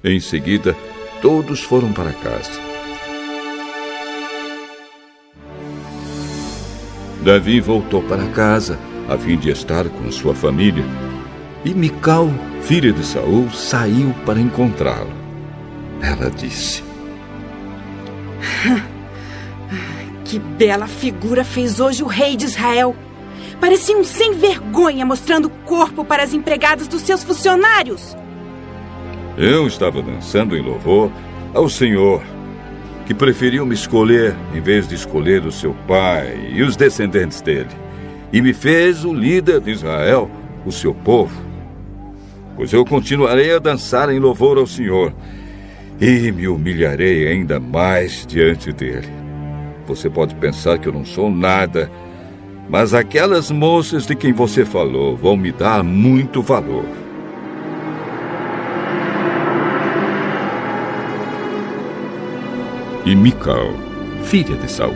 Em 0.05 0.20
seguida, 0.20 0.77
todos 1.23 1.62
foram 1.62 1.91
para 1.91 2.12
casa. 2.12 2.51
Davi 7.23 7.62
voltou 7.62 8.03
para 8.03 8.27
casa 8.27 8.79
a 9.09 9.16
fim 9.16 9.39
de 9.39 9.49
estar 9.49 9.89
com 9.89 10.12
sua 10.12 10.35
família. 10.35 10.85
E 11.65 11.73
Mical, 11.73 12.29
filha 12.63 12.93
de 12.93 13.05
Saul, 13.05 13.49
saiu 13.51 14.13
para 14.27 14.41
encontrá-lo. 14.41 15.13
Ela 16.01 16.29
disse: 16.29 16.83
Que 20.25 20.41
bela 20.41 20.89
figura 20.89 21.45
fez 21.45 21.79
hoje 21.79 22.03
o 22.03 22.07
rei 22.09 22.37
de 22.37 22.47
Israel. 22.47 22.97
Parecia 23.61 23.97
um 23.97 24.03
sem 24.03 24.33
vergonha 24.35 25.07
mostrando 25.07 25.45
o 25.45 25.51
corpo 25.65 26.05
para 26.05 26.25
as 26.25 26.35
empregadas 26.35 26.89
dos 26.89 27.03
seus 27.03 27.23
funcionários. 27.23 28.17
Eu 29.39 29.69
estava 29.69 30.03
dançando 30.03 30.57
em 30.57 30.63
louvor 30.63 31.13
ao 31.55 31.69
Senhor, 31.69 32.23
que 33.07 33.15
preferiu 33.15 33.65
me 33.65 33.75
escolher 33.75 34.35
em 34.53 34.61
vez 34.61 34.89
de 34.89 34.97
escolher 34.97 35.47
o 35.47 35.53
seu 35.53 35.75
pai 35.87 36.51
e 36.53 36.63
os 36.63 36.75
descendentes 36.75 37.41
dele, 37.41 37.71
e 38.33 38.43
me 38.43 38.53
fez 38.53 39.05
o 39.05 39.13
líder 39.13 39.61
de 39.61 39.71
Israel, 39.71 40.29
o 40.67 40.73
seu 40.73 40.93
povo. 40.93 41.51
Pois 42.63 42.73
eu 42.73 42.85
continuarei 42.85 43.53
a 43.53 43.59
dançar 43.59 44.09
em 44.09 44.21
louvor 44.21 44.57
ao 44.57 44.69
Senhor 44.69 45.13
e 46.01 46.31
me 46.31 46.47
humilharei 46.47 47.27
ainda 47.27 47.59
mais 47.59 48.25
diante 48.25 48.73
dele. 48.73 49.09
Você 49.85 50.09
pode 50.09 50.33
pensar 50.37 50.79
que 50.79 50.89
eu 50.89 50.93
não 50.93 51.05
sou 51.05 51.29
nada, 51.29 51.91
mas 52.71 52.95
aquelas 52.95 53.51
moças 53.51 54.07
de 54.07 54.15
quem 54.15 54.33
você 54.33 54.65
falou 54.65 55.17
vão 55.17 55.37
me 55.37 55.51
dar 55.51 55.83
muito 55.83 56.41
valor. 56.41 56.85
E 63.05 63.17
Mical, 63.17 63.73
filha 64.23 64.57
de 64.57 64.71
Saul, 64.71 64.95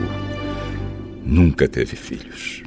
nunca 1.25 1.67
teve 1.67 1.97
filhos. 1.97 2.66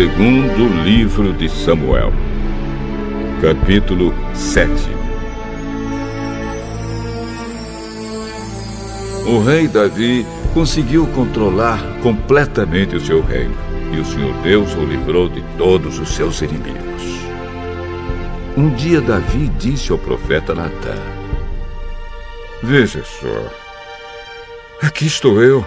Segundo 0.00 0.82
livro 0.82 1.30
de 1.34 1.46
Samuel, 1.46 2.10
capítulo 3.42 4.14
7. 4.34 4.72
O 9.26 9.44
rei 9.44 9.68
Davi 9.68 10.24
conseguiu 10.54 11.06
controlar 11.08 11.78
completamente 12.02 12.96
o 12.96 13.00
seu 13.04 13.20
reino, 13.20 13.54
e 13.92 14.00
o 14.00 14.04
Senhor 14.06 14.32
Deus 14.42 14.74
o 14.74 14.86
livrou 14.86 15.28
de 15.28 15.42
todos 15.58 15.98
os 15.98 16.08
seus 16.08 16.40
inimigos. 16.40 17.02
Um 18.56 18.70
dia 18.70 19.02
Davi 19.02 19.48
disse 19.58 19.92
ao 19.92 19.98
profeta 19.98 20.54
Natã: 20.54 20.94
Veja 22.62 23.04
só, 23.04 23.52
aqui 24.80 25.04
estou 25.04 25.42
eu, 25.42 25.62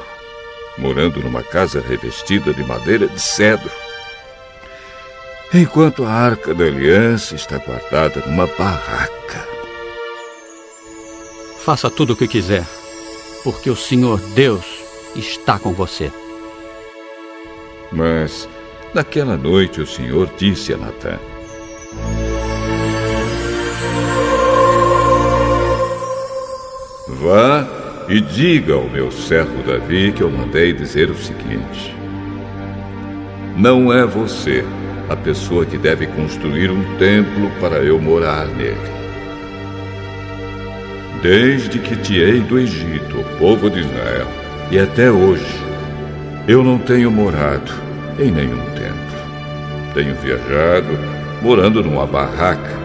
morando 0.75 1.19
numa 1.19 1.43
casa 1.43 1.83
revestida 1.87 2.51
de 2.51 2.63
madeira 2.63 3.07
de 3.07 3.21
cedro 3.21 3.69
enquanto 5.53 6.03
a 6.03 6.09
arca 6.09 6.53
da 6.53 6.63
aliança 6.63 7.35
está 7.35 7.59
guardada 7.59 8.23
numa 8.25 8.47
barraca. 8.47 9.47
Faça 11.59 11.89
tudo 11.89 12.13
o 12.13 12.15
que 12.15 12.27
quiser, 12.27 12.65
porque 13.43 13.69
o 13.69 13.75
Senhor 13.75 14.19
Deus 14.33 14.65
está 15.15 15.59
com 15.59 15.71
você. 15.71 16.11
Mas 17.91 18.49
naquela 18.93 19.37
noite 19.37 19.79
o 19.79 19.87
Senhor 19.87 20.29
disse 20.37 20.73
a 20.73 20.77
Natã: 20.77 21.19
Vá 27.07 27.67
e 28.09 28.19
diga 28.19 28.73
ao 28.73 28.89
meu 28.89 29.11
servo 29.11 29.61
Davi 29.63 30.11
que 30.11 30.23
eu 30.23 30.31
mandei 30.31 30.73
dizer 30.73 31.11
o 31.11 31.15
seguinte: 31.15 31.95
Não 33.55 33.93
é 33.93 34.05
você 34.05 34.65
a 35.13 35.15
pessoa 35.15 35.63
que 35.63 35.77
deve 35.77 36.07
construir 36.07 36.71
um 36.71 36.97
templo 36.97 37.51
para 37.61 37.77
eu 37.77 38.01
morar 38.01 38.47
nele. 38.47 38.77
Desde 41.21 41.77
que 41.77 41.95
tirei 41.95 42.41
do 42.41 42.57
Egito 42.57 43.19
o 43.19 43.37
povo 43.37 43.69
de 43.69 43.81
Israel 43.81 44.27
e 44.71 44.79
até 44.79 45.11
hoje, 45.11 45.55
eu 46.47 46.63
não 46.63 46.79
tenho 46.79 47.11
morado 47.11 47.71
em 48.19 48.31
nenhum 48.31 48.59
templo. 48.71 49.93
Tenho 49.93 50.15
viajado 50.15 50.97
morando 51.41 51.83
numa 51.83 52.07
barraca. 52.07 52.81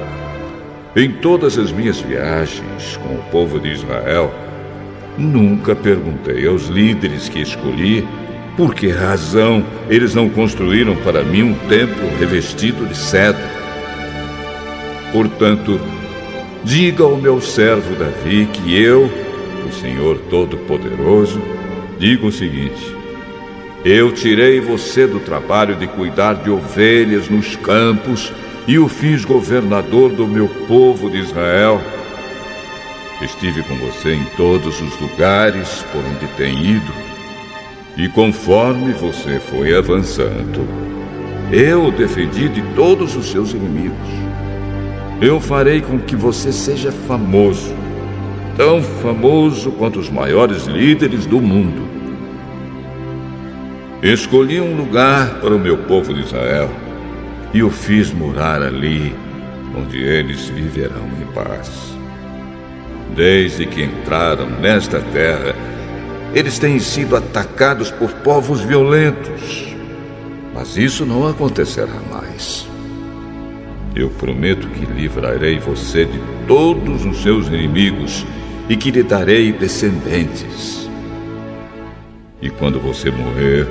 Em 0.95 1.11
todas 1.11 1.59
as 1.59 1.73
minhas 1.73 1.99
viagens 2.01 2.99
com 2.99 3.15
o 3.15 3.23
povo 3.31 3.59
de 3.59 3.71
Israel, 3.71 4.33
nunca 5.17 5.75
perguntei 5.75 6.47
aos 6.47 6.67
líderes 6.67 7.29
que 7.29 7.41
escolhi 7.41 8.07
por 8.59 8.75
que 8.75 8.91
razão 8.91 9.65
eles 9.89 10.17
não 10.17 10.29
construíram 10.29 10.97
para 10.97 11.23
mim 11.23 11.43
um 11.43 11.55
templo 11.69 12.11
revestido 12.19 12.85
de 12.87 12.97
cedro? 12.97 13.41
Portanto, 15.13 15.81
diga 16.65 17.05
ao 17.05 17.17
meu 17.17 17.41
servo 17.41 17.95
Davi 17.95 18.49
que 18.53 18.77
eu, 18.77 19.09
o 19.65 19.73
Senhor 19.73 20.19
Todo-Poderoso, 20.29 21.41
digo 22.01 22.27
o 22.27 22.33
seguinte: 22.33 22.97
Eu 23.85 24.11
tirei 24.11 24.59
você 24.59 25.07
do 25.07 25.21
trabalho 25.21 25.77
de 25.77 25.87
cuidar 25.87 26.35
de 26.35 26.51
ovelhas 26.51 27.29
nos 27.29 27.55
campos 27.55 28.33
e 28.67 28.77
o 28.77 28.89
fiz 28.89 29.25
governador 29.25 30.11
do 30.11 30.27
meu 30.27 30.49
povo 30.67 31.09
de 31.09 31.19
Israel. 31.19 31.81
Estive 33.23 33.63
com 33.63 33.77
você 33.77 34.15
em 34.15 34.25
todos 34.37 34.81
os 34.81 35.01
lugares 35.01 35.85
por 35.93 36.05
onde 36.05 36.27
tem 36.37 36.61
ido 36.73 37.08
e 37.99 38.09
conforme 38.09 38.93
você 38.93 39.41
foi 39.41 39.77
avançando, 39.77 40.65
eu 41.51 41.87
o 41.87 41.91
defendi 41.91 42.49
de 42.49 42.63
todos 42.77 43.17
os 43.17 43.29
seus 43.29 43.51
inimigos. 43.51 43.97
Eu 45.21 45.41
farei 45.41 45.81
com 45.81 45.99
que 45.99 46.15
você 46.15 46.53
seja 46.53 46.93
famoso, 46.93 47.75
tão 48.57 48.81
famoso 48.81 49.73
quanto 49.73 49.99
os 49.99 50.09
maiores 50.09 50.67
líderes 50.67 51.27
do 51.27 51.41
mundo. 51.41 51.89
Escolhi 54.01 54.61
um 54.61 54.77
lugar 54.77 55.41
para 55.41 55.53
o 55.53 55.59
meu 55.59 55.79
povo 55.79 56.15
de 56.15 56.21
Israel 56.21 56.71
e 57.53 57.65
o 57.65 57.71
fiz 57.71 58.13
morar 58.13 58.63
ali, 58.63 59.13
onde 59.77 59.99
eles 60.01 60.49
viverão 60.49 61.09
em 61.21 61.27
paz. 61.35 61.69
Desde 63.17 63.67
que 63.67 63.83
entraram 63.83 64.49
nesta 64.49 65.01
terra, 65.01 65.57
eles 66.35 66.59
têm 66.59 66.79
sido 66.79 67.17
atacados 67.17 67.91
por 67.91 68.11
povos 68.11 68.61
violentos. 68.61 69.75
Mas 70.55 70.77
isso 70.77 71.07
não 71.07 71.27
acontecerá 71.27 71.95
mais. 72.11 72.67
Eu 73.95 74.11
prometo 74.11 74.69
que 74.69 74.85
livrarei 74.85 75.59
você 75.59 76.05
de 76.05 76.21
todos 76.47 77.05
os 77.05 77.23
seus 77.23 77.49
inimigos 77.49 78.27
e 78.69 78.77
que 78.77 78.91
lhe 78.91 79.03
darei 79.03 79.53
descendentes. 79.53 80.89
E 82.41 82.51
quando 82.51 82.79
você 82.79 83.11
morrer 83.11 83.67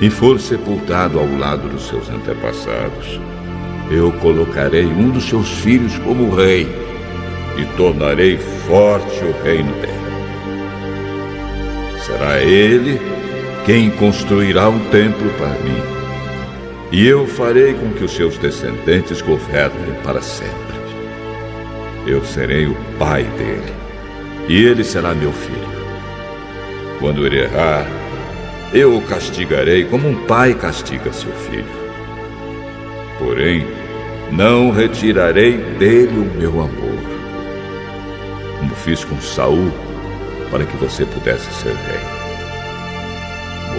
e 0.00 0.10
for 0.10 0.40
sepultado 0.40 1.18
ao 1.18 1.26
lado 1.38 1.68
dos 1.68 1.88
seus 1.88 2.08
antepassados, 2.10 3.20
eu 3.90 4.12
colocarei 4.12 4.86
um 4.86 5.10
dos 5.10 5.28
seus 5.28 5.48
filhos 5.48 5.96
como 5.98 6.34
rei 6.34 6.66
e 7.56 7.64
tornarei 7.76 8.38
forte 8.38 9.24
o 9.24 9.42
reino 9.42 9.72
dele. 9.80 9.99
Será 12.10 12.40
ele 12.42 13.00
quem 13.64 13.90
construirá 13.90 14.68
um 14.68 14.80
templo 14.90 15.30
para 15.38 15.50
mim. 15.60 15.80
E 16.90 17.06
eu 17.06 17.24
farei 17.26 17.72
com 17.74 17.90
que 17.92 18.02
os 18.02 18.10
seus 18.10 18.36
descendentes 18.36 19.22
governem 19.22 19.94
para 20.02 20.20
sempre. 20.20 20.50
Eu 22.04 22.24
serei 22.24 22.66
o 22.66 22.74
pai 22.98 23.22
dele, 23.22 23.72
e 24.48 24.64
ele 24.64 24.82
será 24.82 25.14
meu 25.14 25.32
filho. 25.32 25.80
Quando 26.98 27.24
ele 27.24 27.42
errar, 27.42 27.86
eu 28.72 28.96
o 28.96 29.02
castigarei 29.02 29.84
como 29.84 30.08
um 30.08 30.26
pai 30.26 30.54
castiga 30.54 31.12
seu 31.12 31.30
filho. 31.32 31.80
Porém, 33.18 33.66
não 34.32 34.72
retirarei 34.72 35.58
dele 35.78 36.18
o 36.18 36.38
meu 36.38 36.60
amor, 36.60 37.00
como 38.58 38.74
fiz 38.74 39.04
com 39.04 39.20
Saul 39.20 39.70
para 40.50 40.64
que 40.64 40.76
você 40.76 41.04
pudesse 41.04 41.50
ser 41.54 41.74
rei. 41.74 42.00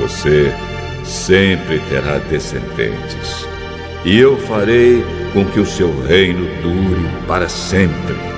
Você 0.02 0.54
sempre 1.04 1.80
terá 1.90 2.18
descendentes, 2.18 3.48
e 4.06 4.18
eu 4.20 4.38
farei 4.38 5.04
com 5.34 5.46
que 5.46 5.60
o 5.60 5.66
seu 5.66 5.92
reino 6.04 6.46
dure 6.62 7.08
para 7.28 7.48
sempre 7.48 8.32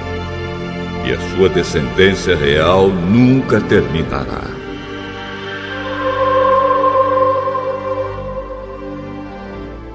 e 1.06 1.12
a 1.12 1.20
sua 1.36 1.50
descendência 1.50 2.36
real 2.36 2.88
nunca 2.88 3.60
terminará. 3.60 4.42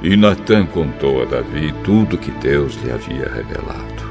E 0.03 0.17
Natã 0.17 0.65
contou 0.67 1.23
a 1.23 1.25
Davi 1.25 1.75
tudo 1.83 2.19
que 2.19 2.31
Deus 2.31 2.75
lhe 2.83 2.91
havia 2.93 3.29
revelado. 3.29 4.09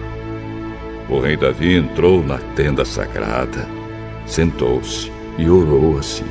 O 1.07 1.19
rei 1.19 1.37
Davi 1.37 1.75
entrou 1.75 2.23
na 2.23 2.37
tenda 2.55 2.83
sagrada, 2.83 3.67
sentou-se 4.27 5.11
e 5.37 5.49
orou 5.49 5.97
assim. 5.97 6.25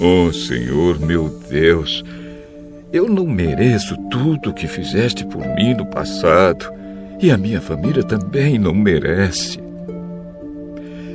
Oh 0.00 0.32
Senhor 0.32 1.00
meu 1.00 1.28
Deus, 1.48 2.04
eu 2.92 3.08
não 3.08 3.26
mereço 3.26 3.96
tudo 4.10 4.50
o 4.50 4.54
que 4.54 4.68
fizeste 4.68 5.24
por 5.26 5.44
mim 5.54 5.74
no 5.74 5.86
passado 5.86 6.70
e 7.20 7.30
a 7.30 7.38
minha 7.38 7.60
família 7.60 8.02
também 8.02 8.58
não 8.58 8.74
merece. 8.74 9.58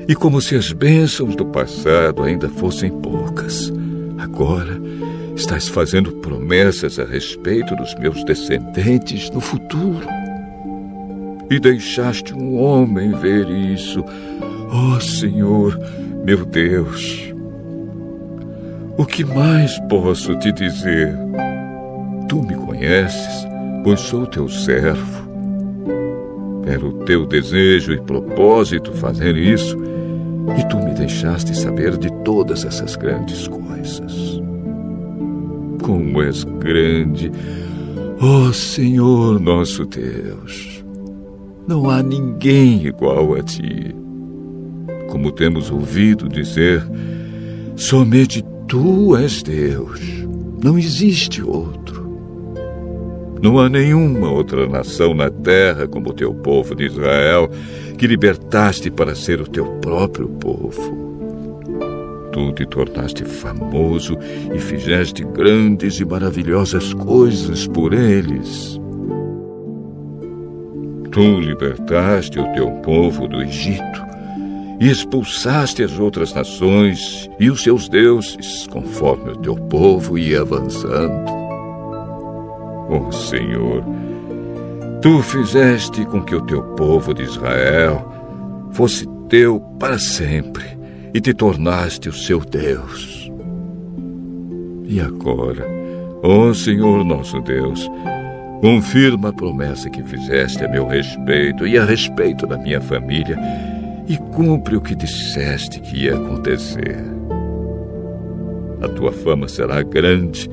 E 0.08 0.16
como 0.16 0.42
se 0.42 0.56
as 0.56 0.72
bênçãos 0.72 1.36
do 1.36 1.46
passado 1.46 2.24
ainda 2.24 2.50
fossem 2.50 2.90
poucas, 2.90 3.72
agora 4.18 4.82
estás 5.40 5.70
fazendo 5.70 6.12
promessas 6.18 7.00
a 7.00 7.06
respeito 7.06 7.74
dos 7.76 7.96
meus 7.96 8.24
descendentes 8.26 9.30
no 9.32 9.40
futuro. 9.40 10.06
E 11.50 11.60
deixaste 11.60 12.34
um 12.34 12.60
homem 12.60 13.12
ver 13.14 13.50
isso. 13.50 14.04
Oh 14.70 15.00
Senhor, 15.00 15.80
meu 16.26 16.46
Deus. 16.46 17.34
O 18.98 19.06
que 19.06 19.24
mais 19.24 19.80
posso 19.88 20.38
te 20.38 20.52
dizer? 20.52 21.16
Tu 22.28 22.44
me 22.44 22.56
conheces, 22.56 23.48
pois 23.84 24.02
sou 24.02 24.28
teu 24.28 24.50
servo. 24.50 25.30
Era 26.68 26.86
o 26.86 27.06
teu 27.06 27.26
desejo 27.26 27.94
e 27.94 28.02
propósito 28.02 28.92
fazer 28.92 29.38
isso 29.38 29.78
e 30.60 30.68
tu 30.68 30.78
me 30.78 30.94
deixaste 30.94 31.58
saber 31.58 31.98
de 31.98 32.12
todas 32.24 32.66
essas 32.66 32.96
grandes 32.96 33.48
coisas. 33.48 34.39
Como 35.82 36.22
és 36.22 36.44
grande, 36.44 37.32
ó 38.20 38.48
oh 38.48 38.54
Senhor 38.54 39.40
nosso 39.40 39.86
Deus! 39.86 40.84
Não 41.68 41.90
há 41.90 42.02
ninguém 42.02 42.86
igual 42.86 43.36
a 43.36 43.44
ti. 43.44 43.96
Como 45.08 45.32
temos 45.32 45.70
ouvido 45.70 46.28
dizer, 46.28 46.84
somente 47.76 48.44
tu 48.68 49.16
és 49.16 49.44
Deus, 49.44 50.00
não 50.64 50.78
existe 50.78 51.44
outro. 51.44 52.10
Não 53.42 53.58
há 53.58 53.70
nenhuma 53.70 54.30
outra 54.30 54.68
nação 54.68 55.14
na 55.14 55.30
terra 55.30 55.88
como 55.88 56.10
o 56.10 56.14
teu 56.14 56.34
povo 56.34 56.76
de 56.76 56.86
Israel, 56.86 57.50
que 57.98 58.06
libertaste 58.06 58.92
para 58.92 59.16
ser 59.16 59.40
o 59.40 59.48
teu 59.48 59.66
próprio 59.80 60.28
povo. 60.28 61.09
Tu 62.32 62.52
te 62.54 62.66
tornaste 62.66 63.26
famoso 63.26 64.18
e 64.54 64.60
fizeste 64.60 65.24
grandes 65.24 66.00
e 66.00 66.06
maravilhosas 66.06 66.94
coisas 66.94 67.66
por 67.68 67.94
eles. 67.94 68.80
Tu 71.12 71.40
libertaste 71.40 72.40
o 72.40 72.54
teu 72.54 72.70
povo 72.82 73.28
do 73.28 73.42
Egito 73.42 74.06
e 74.80 74.90
expulsaste 74.90 75.84
as 75.84 76.00
outras 76.00 76.34
nações 76.34 77.30
e 77.40 77.50
os 77.50 77.64
seus 77.64 77.90
deuses, 77.90 78.68
conforme 78.68 79.32
o 79.32 79.38
teu 79.38 79.56
povo 79.56 80.18
ia 80.18 80.42
avançando. 80.42 81.30
Oh 82.90 83.12
Senhor, 83.12 83.84
tu 85.02 85.22
fizeste 85.24 86.06
com 86.06 86.24
que 86.24 86.36
o 86.36 86.46
teu 86.46 86.62
povo 86.76 87.14
de 87.14 87.24
Israel 87.24 88.14
fosse 88.72 89.08
teu 89.28 89.60
para 89.80 89.98
sempre 89.98 90.79
e 91.14 91.20
te 91.20 91.34
tornaste 91.34 92.10
o 92.10 92.14
seu 92.14 92.40
Deus. 92.40 93.32
E 94.86 95.00
agora, 95.00 95.66
ó 96.24 96.54
Senhor 96.54 97.04
nosso 97.04 97.40
Deus, 97.42 97.90
confirma 98.62 99.30
a 99.30 99.34
promessa 99.34 99.90
que 99.90 100.04
fizeste 100.04 100.64
a 100.64 100.68
meu 100.68 100.88
respeito 100.88 101.66
e 101.66 101.78
a 101.78 101.86
respeito 101.86 102.46
da 102.46 102.58
minha 102.58 102.82
família 102.82 103.38
e 104.08 104.18
cumpre 104.34 104.76
o 104.76 104.82
que 104.82 104.96
disseste 104.96 105.80
que 105.80 106.06
ia 106.06 106.16
acontecer. 106.16 106.98
A 108.82 108.88
tua 108.88 109.12
fama 109.12 109.48
será 109.48 109.82
grande 109.84 110.50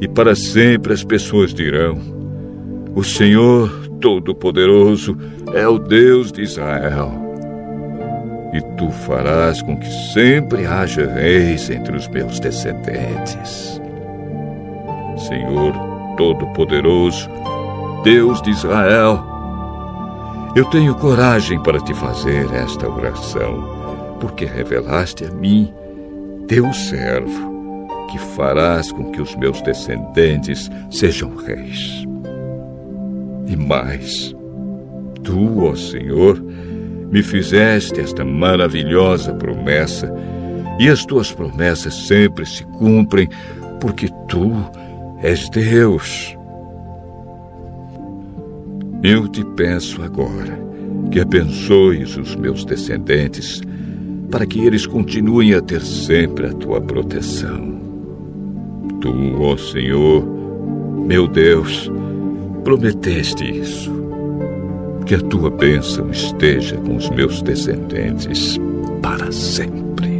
e 0.00 0.08
para 0.08 0.34
sempre 0.34 0.92
as 0.92 1.04
pessoas 1.04 1.54
dirão: 1.54 1.98
O 2.94 3.04
Senhor 3.04 3.88
Todo-Poderoso 4.00 5.16
é 5.54 5.66
o 5.66 5.78
Deus 5.78 6.32
de 6.32 6.42
Israel. 6.42 7.25
E 8.52 8.60
tu 8.76 8.90
farás 8.90 9.60
com 9.60 9.76
que 9.76 9.90
sempre 10.12 10.66
haja 10.66 11.06
reis 11.06 11.68
entre 11.70 11.96
os 11.96 12.08
meus 12.08 12.38
descendentes. 12.40 13.80
Senhor 15.16 15.74
Todo-Poderoso, 16.16 17.28
Deus 18.02 18.40
de 18.42 18.50
Israel, 18.50 19.22
eu 20.54 20.64
tenho 20.64 20.94
coragem 20.94 21.62
para 21.62 21.78
te 21.80 21.92
fazer 21.92 22.50
esta 22.54 22.88
oração, 22.88 24.16
porque 24.20 24.46
revelaste 24.46 25.24
a 25.24 25.30
mim, 25.30 25.72
teu 26.48 26.72
servo, 26.72 27.86
que 28.10 28.18
farás 28.18 28.90
com 28.90 29.10
que 29.10 29.20
os 29.20 29.36
meus 29.36 29.60
descendentes 29.60 30.70
sejam 30.90 31.34
reis. 31.36 32.06
E 33.46 33.54
mais, 33.56 34.34
tu, 35.22 35.64
ó 35.64 35.74
Senhor, 35.74 36.42
me 37.10 37.22
fizeste 37.22 38.00
esta 38.00 38.24
maravilhosa 38.24 39.32
promessa, 39.34 40.12
e 40.78 40.88
as 40.88 41.04
tuas 41.04 41.32
promessas 41.32 41.94
sempre 42.06 42.44
se 42.44 42.64
cumprem, 42.64 43.28
porque 43.80 44.08
tu 44.28 44.52
és 45.22 45.48
Deus. 45.48 46.36
Eu 49.02 49.28
te 49.28 49.44
peço 49.44 50.02
agora 50.02 50.58
que 51.10 51.20
abençoes 51.20 52.16
os 52.16 52.34
meus 52.34 52.64
descendentes, 52.64 53.60
para 54.30 54.44
que 54.44 54.60
eles 54.60 54.86
continuem 54.86 55.54
a 55.54 55.60
ter 55.60 55.80
sempre 55.80 56.46
a 56.46 56.52
tua 56.52 56.80
proteção. 56.80 57.80
Tu, 59.00 59.40
ó 59.40 59.56
Senhor, 59.56 60.26
meu 61.06 61.28
Deus, 61.28 61.90
prometeste 62.64 63.44
isso. 63.44 63.95
Que 65.06 65.14
a 65.14 65.20
tua 65.20 65.50
bênção 65.50 66.10
esteja 66.10 66.76
com 66.78 66.96
os 66.96 67.08
meus 67.10 67.40
descendentes 67.40 68.58
para 69.00 69.30
sempre. 69.30 70.15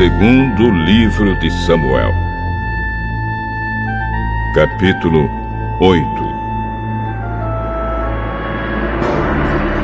Segundo 0.00 0.70
livro 0.70 1.38
de 1.40 1.50
Samuel, 1.66 2.14
capítulo 4.54 5.28
8. 5.78 6.04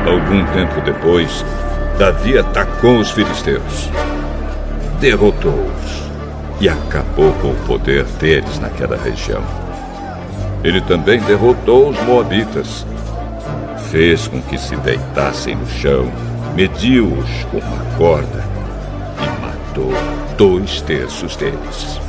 Algum 0.07 0.43
tempo 0.53 0.81
depois, 0.81 1.45
Davi 1.99 2.35
atacou 2.35 2.97
os 2.97 3.11
filisteus, 3.11 3.91
derrotou-os 4.99 6.09
e 6.59 6.67
acabou 6.67 7.31
com 7.33 7.51
o 7.51 7.65
poder 7.67 8.03
deles 8.19 8.57
naquela 8.57 8.97
região. 8.97 9.43
Ele 10.63 10.81
também 10.81 11.21
derrotou 11.21 11.89
os 11.89 12.03
moabitas, 12.05 12.87
fez 13.91 14.27
com 14.27 14.41
que 14.41 14.57
se 14.57 14.75
deitassem 14.77 15.55
no 15.55 15.67
chão, 15.67 16.11
mediu-os 16.55 17.43
com 17.51 17.59
uma 17.59 17.85
corda 17.99 18.46
dois 20.37 20.81
terços 20.81 21.35
deles. 21.35 21.99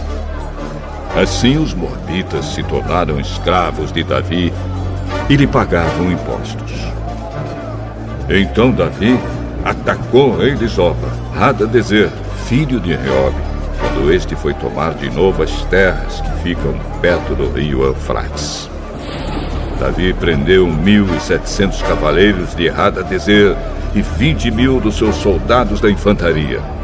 Assim 1.17 1.57
os 1.57 1.73
morbitas 1.73 2.45
se 2.45 2.63
tornaram 2.63 3.19
escravos 3.19 3.91
de 3.91 4.05
Davi 4.05 4.53
e 5.29 5.37
lhe 5.37 5.47
pagavam 5.47 6.13
impostos. 6.13 6.73
Então 8.29 8.71
Davi 8.71 9.19
atacou 9.65 10.31
o 10.31 10.37
rei 10.37 10.55
de 10.55 10.69
Hadadezer, 11.35 12.11
filho 12.47 12.79
de 12.79 12.95
Reob, 12.95 13.35
quando 13.81 14.13
este 14.13 14.37
foi 14.37 14.53
tomar 14.55 14.95
de 14.95 15.09
novo 15.11 15.43
as 15.43 15.63
terras 15.65 16.21
que 16.21 16.43
ficam 16.43 16.75
perto 17.01 17.35
do 17.35 17.51
rio 17.51 17.83
Eufrates. 17.83 18.69
Davi 19.81 20.13
prendeu 20.13 20.67
1.700 20.67 21.83
cavaleiros 21.83 22.55
de 22.55 22.69
Hadadezer 22.69 23.57
e 23.95 24.03
20 24.03 24.51
mil 24.51 24.81
dos 24.81 24.99
seus 24.99 25.17
soldados 25.17 25.81
da 25.81 25.91
infantaria. 25.91 26.78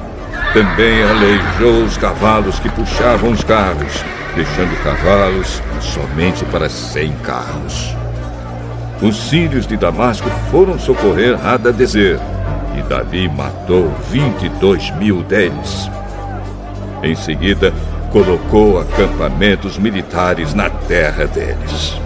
Também 0.54 1.02
aleijou 1.02 1.82
os 1.82 1.98
cavalos 1.98 2.60
que 2.60 2.70
puxavam 2.70 3.32
os 3.32 3.42
carros, 3.42 4.04
deixando 4.36 4.80
cavalos 4.84 5.60
somente 5.80 6.44
para 6.44 6.68
100 6.68 7.12
carros. 7.24 7.92
Os 9.02 9.16
sírios 9.16 9.66
de 9.66 9.76
Damasco 9.76 10.30
foram 10.52 10.78
socorrer 10.78 11.44
Hadadezer 11.44 12.20
e 12.78 12.82
Davi 12.82 13.28
matou 13.28 13.90
22 14.12 14.92
mil 14.92 15.24
deles. 15.24 15.90
Em 17.02 17.16
seguida, 17.16 17.74
colocou 18.12 18.80
acampamentos 18.80 19.76
militares 19.76 20.54
na 20.54 20.70
terra 20.70 21.26
deles. 21.26 22.00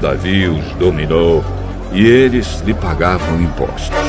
Davi 0.00 0.48
os 0.48 0.72
dominou 0.72 1.44
e 1.92 2.04
eles 2.04 2.60
lhe 2.66 2.74
pagavam 2.74 3.40
impostos. 3.40 4.03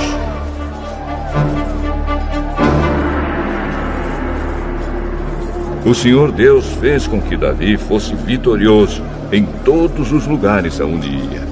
O 5.85 5.93
Senhor 5.93 6.31
Deus 6.31 6.65
fez 6.81 7.05
com 7.05 7.21
que 7.21 7.37
Davi 7.37 7.77
fosse 7.77 8.15
vitorioso 8.15 9.03
em 9.31 9.45
todos 9.63 10.11
os 10.11 10.25
lugares 10.25 10.81
aonde 10.81 11.07
ia. 11.07 11.45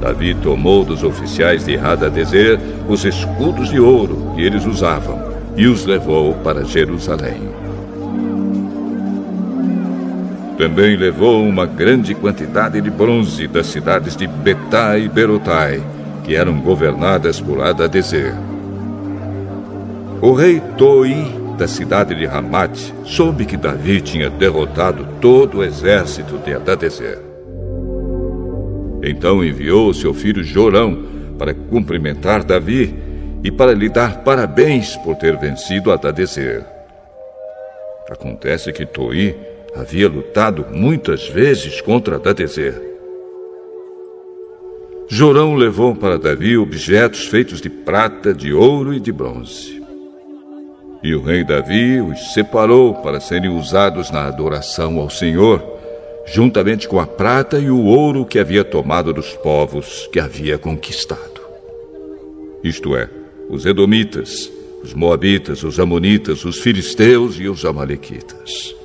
Davi 0.00 0.34
tomou 0.34 0.84
dos 0.84 1.04
oficiais 1.04 1.64
de 1.64 1.76
Hadadezer 1.76 2.58
os 2.88 3.04
escudos 3.04 3.70
de 3.70 3.78
ouro 3.78 4.32
que 4.34 4.42
eles 4.42 4.66
usavam 4.66 5.22
e 5.56 5.68
os 5.68 5.86
levou 5.86 6.34
para 6.34 6.64
Jerusalém. 6.64 7.42
Também 10.56 10.96
levou 10.96 11.44
uma 11.44 11.64
grande 11.64 12.16
quantidade 12.16 12.80
de 12.80 12.90
bronze 12.90 13.46
das 13.46 13.68
cidades 13.68 14.16
de 14.16 14.26
Betá 14.26 14.98
e 14.98 15.08
Berotai, 15.08 15.80
que 16.24 16.34
eram 16.34 16.60
governadas 16.60 17.40
por 17.40 17.62
Adadezer. 17.62 18.34
O 20.20 20.32
rei 20.32 20.60
Toi, 20.76 21.37
da 21.58 21.66
cidade 21.66 22.14
de 22.14 22.24
Ramat, 22.24 22.78
soube 23.04 23.44
que 23.44 23.56
Davi 23.56 24.00
tinha 24.00 24.30
derrotado 24.30 25.04
todo 25.20 25.58
o 25.58 25.64
exército 25.64 26.38
de 26.38 26.54
Adadezer. 26.54 27.18
Então 29.02 29.44
enviou 29.44 29.92
seu 29.92 30.14
filho 30.14 30.44
Jorão 30.44 31.04
para 31.36 31.52
cumprimentar 31.52 32.44
Davi 32.44 32.94
e 33.42 33.50
para 33.50 33.74
lhe 33.74 33.88
dar 33.88 34.22
parabéns 34.22 34.96
por 34.98 35.16
ter 35.16 35.36
vencido 35.36 35.90
Adadezer. 35.90 36.64
Acontece 38.08 38.72
que 38.72 38.86
Toi 38.86 39.36
havia 39.74 40.08
lutado 40.08 40.64
muitas 40.72 41.28
vezes 41.28 41.80
contra 41.80 42.20
Dadezer. 42.20 42.80
Jorão 45.08 45.56
levou 45.56 45.96
para 45.96 46.18
Davi 46.18 46.56
objetos 46.56 47.26
feitos 47.26 47.60
de 47.60 47.68
prata, 47.68 48.32
de 48.32 48.52
ouro 48.52 48.94
e 48.94 49.00
de 49.00 49.10
bronze. 49.10 49.77
E 51.02 51.14
o 51.14 51.22
rei 51.22 51.44
Davi 51.44 52.00
os 52.00 52.34
separou 52.34 52.94
para 52.94 53.20
serem 53.20 53.50
usados 53.50 54.10
na 54.10 54.26
adoração 54.26 54.98
ao 54.98 55.08
Senhor, 55.08 55.62
juntamente 56.26 56.88
com 56.88 56.98
a 56.98 57.06
prata 57.06 57.58
e 57.58 57.70
o 57.70 57.84
ouro 57.84 58.24
que 58.24 58.38
havia 58.38 58.64
tomado 58.64 59.12
dos 59.12 59.32
povos 59.34 60.08
que 60.12 60.18
havia 60.18 60.58
conquistado. 60.58 61.40
Isto 62.62 62.96
é, 62.96 63.08
os 63.48 63.64
Edomitas, 63.64 64.50
os 64.82 64.92
Moabitas, 64.92 65.62
os 65.62 65.78
Amonitas, 65.78 66.44
os 66.44 66.58
Filisteus 66.58 67.38
e 67.38 67.48
os 67.48 67.64
Amalequitas 67.64 68.78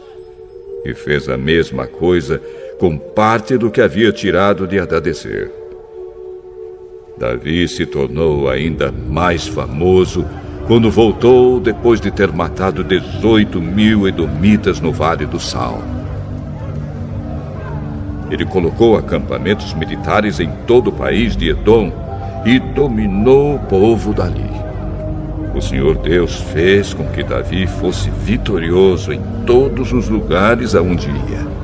e 0.83 0.93
fez 0.93 1.29
a 1.29 1.37
mesma 1.37 1.87
coisa 1.87 2.41
com 2.79 2.97
parte 2.97 3.57
do 3.57 3.71
que 3.71 3.81
havia 3.81 4.11
tirado 4.11 4.67
de 4.67 4.79
Adadezer. 4.79 5.51
Davi 7.17 7.67
se 7.67 7.85
tornou 7.85 8.49
ainda 8.49 8.91
mais 8.91 9.47
famoso 9.47 10.25
quando 10.67 10.89
voltou 10.89 11.59
depois 11.59 11.99
de 11.99 12.09
ter 12.09 12.31
matado 12.31 12.83
18 12.83 13.61
mil 13.61 14.07
edomitas 14.07 14.79
no 14.79 14.91
Vale 14.91 15.25
do 15.25 15.39
Sal. 15.39 15.81
Ele 18.31 18.45
colocou 18.45 18.97
acampamentos 18.97 19.73
militares 19.73 20.39
em 20.39 20.49
todo 20.65 20.87
o 20.87 20.93
país 20.93 21.35
de 21.35 21.49
Edom 21.49 21.91
e 22.45 22.59
dominou 22.59 23.55
o 23.55 23.59
povo 23.59 24.13
dali. 24.13 24.49
O 25.53 25.61
Senhor 25.61 25.97
Deus 25.97 26.35
fez 26.35 26.93
com 26.93 27.05
que 27.09 27.23
Davi 27.23 27.67
fosse 27.67 28.09
vitorioso 28.09 29.13
em 29.13 29.21
todos 29.45 29.91
os 29.91 30.09
lugares 30.09 30.73
aonde 30.73 31.09
ia. 31.09 31.62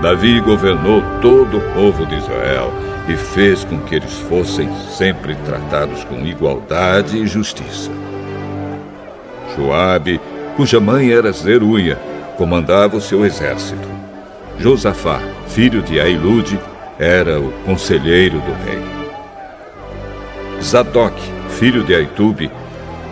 Davi 0.00 0.40
governou 0.40 1.02
todo 1.20 1.58
o 1.58 1.72
povo 1.72 2.06
de 2.06 2.16
Israel 2.16 2.72
e 3.08 3.16
fez 3.16 3.64
com 3.64 3.78
que 3.80 3.94
eles 3.94 4.12
fossem 4.28 4.68
sempre 4.90 5.34
tratados 5.36 6.04
com 6.04 6.26
igualdade 6.26 7.18
e 7.18 7.26
justiça. 7.26 7.90
Joabe, 9.56 10.20
cuja 10.56 10.78
mãe 10.78 11.12
era 11.12 11.32
Zeruia, 11.32 11.98
comandava 12.36 12.96
o 12.96 13.00
seu 13.00 13.24
exército. 13.24 13.88
Josafá, 14.58 15.20
filho 15.48 15.82
de 15.82 16.00
Ailude, 16.00 16.58
era 16.98 17.40
o 17.40 17.50
conselheiro 17.64 18.38
do 18.40 18.52
rei. 18.64 18.82
Zadok, 20.62 21.14
filho 21.50 21.84
de 21.84 21.94
Aitube, 21.94 22.50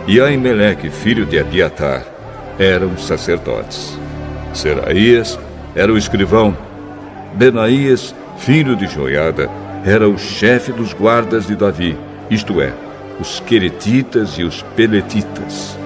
e 0.07 0.19
Aimeleque, 0.19 0.89
filho 0.89 1.25
de 1.25 1.39
Abiatar, 1.39 2.03
eram 2.59 2.95
sacerdotes. 2.97 3.97
Seraías 4.53 5.39
era 5.75 5.91
o 5.91 5.97
escrivão. 5.97 6.55
Benaías, 7.35 8.15
filho 8.37 8.75
de 8.75 8.87
Joiada, 8.87 9.49
era 9.85 10.07
o 10.07 10.17
chefe 10.17 10.71
dos 10.71 10.93
guardas 10.93 11.45
de 11.45 11.55
Davi, 11.55 11.97
isto 12.29 12.61
é, 12.61 12.73
os 13.19 13.39
queretitas 13.41 14.31
e 14.37 14.43
os 14.43 14.61
peletitas. 14.75 15.77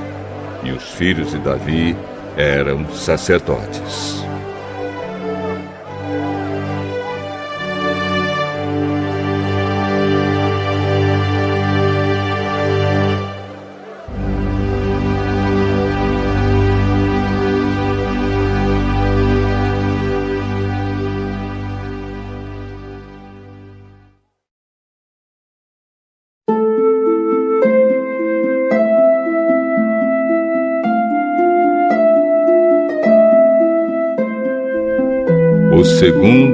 E 0.63 0.71
os 0.71 0.83
filhos 0.83 1.31
de 1.31 1.39
Davi 1.39 1.95
eram 2.37 2.87
sacerdotes. 2.93 4.28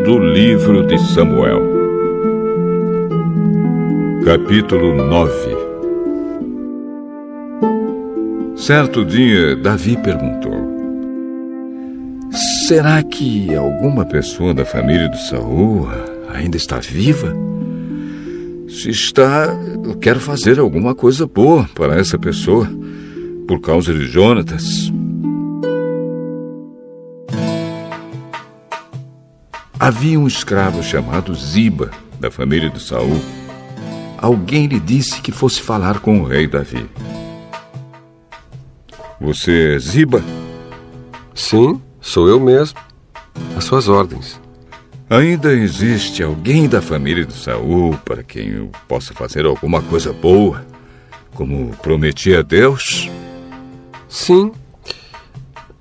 Segundo 0.06 0.24
livro 0.24 0.86
de 0.86 1.00
Samuel, 1.00 1.64
capítulo 4.24 4.94
9. 5.04 5.34
Certo 8.56 9.04
dia, 9.04 9.56
Davi 9.56 9.98
perguntou: 9.98 10.54
Será 12.68 13.02
que 13.02 13.56
alguma 13.56 14.06
pessoa 14.06 14.54
da 14.54 14.64
família 14.64 15.10
de 15.10 15.28
Saul 15.28 15.88
ainda 16.32 16.56
está 16.56 16.78
viva? 16.78 17.36
Se 18.70 18.92
está, 18.92 19.60
eu 19.84 19.98
quero 19.98 20.20
fazer 20.20 20.60
alguma 20.60 20.94
coisa 20.94 21.26
boa 21.26 21.68
para 21.74 21.96
essa 22.00 22.20
pessoa, 22.20 22.70
por 23.48 23.60
causa 23.60 23.92
de 23.92 24.06
Jonatas, 24.06 24.92
Havia 29.86 30.20
um 30.20 30.26
escravo 30.26 30.82
chamado 30.82 31.36
Ziba, 31.36 31.92
da 32.20 32.32
família 32.32 32.72
de 32.72 32.82
Saul. 32.82 33.22
Alguém 34.18 34.66
lhe 34.66 34.80
disse 34.80 35.22
que 35.22 35.32
fosse 35.32 35.62
falar 35.62 36.00
com 36.00 36.22
o 36.22 36.24
rei 36.24 36.48
Davi. 36.48 36.90
Você 39.22 39.76
é 39.76 39.78
Ziba? 39.78 40.24
Sim, 41.36 41.80
sou 42.02 42.28
eu 42.28 42.40
mesmo. 42.40 42.80
Às 43.56 43.66
suas 43.66 43.88
ordens. 43.88 44.42
Ainda 45.08 45.54
existe 45.54 46.24
alguém 46.24 46.68
da 46.68 46.82
família 46.82 47.24
de 47.24 47.34
Saul 47.34 47.96
para 48.04 48.24
quem 48.24 48.54
eu 48.54 48.72
possa 48.88 49.14
fazer 49.14 49.46
alguma 49.46 49.84
coisa 49.84 50.12
boa, 50.12 50.66
como 51.36 51.70
prometi 51.84 52.36
a 52.36 52.42
Deus? 52.42 53.08
Sim. 54.10 54.52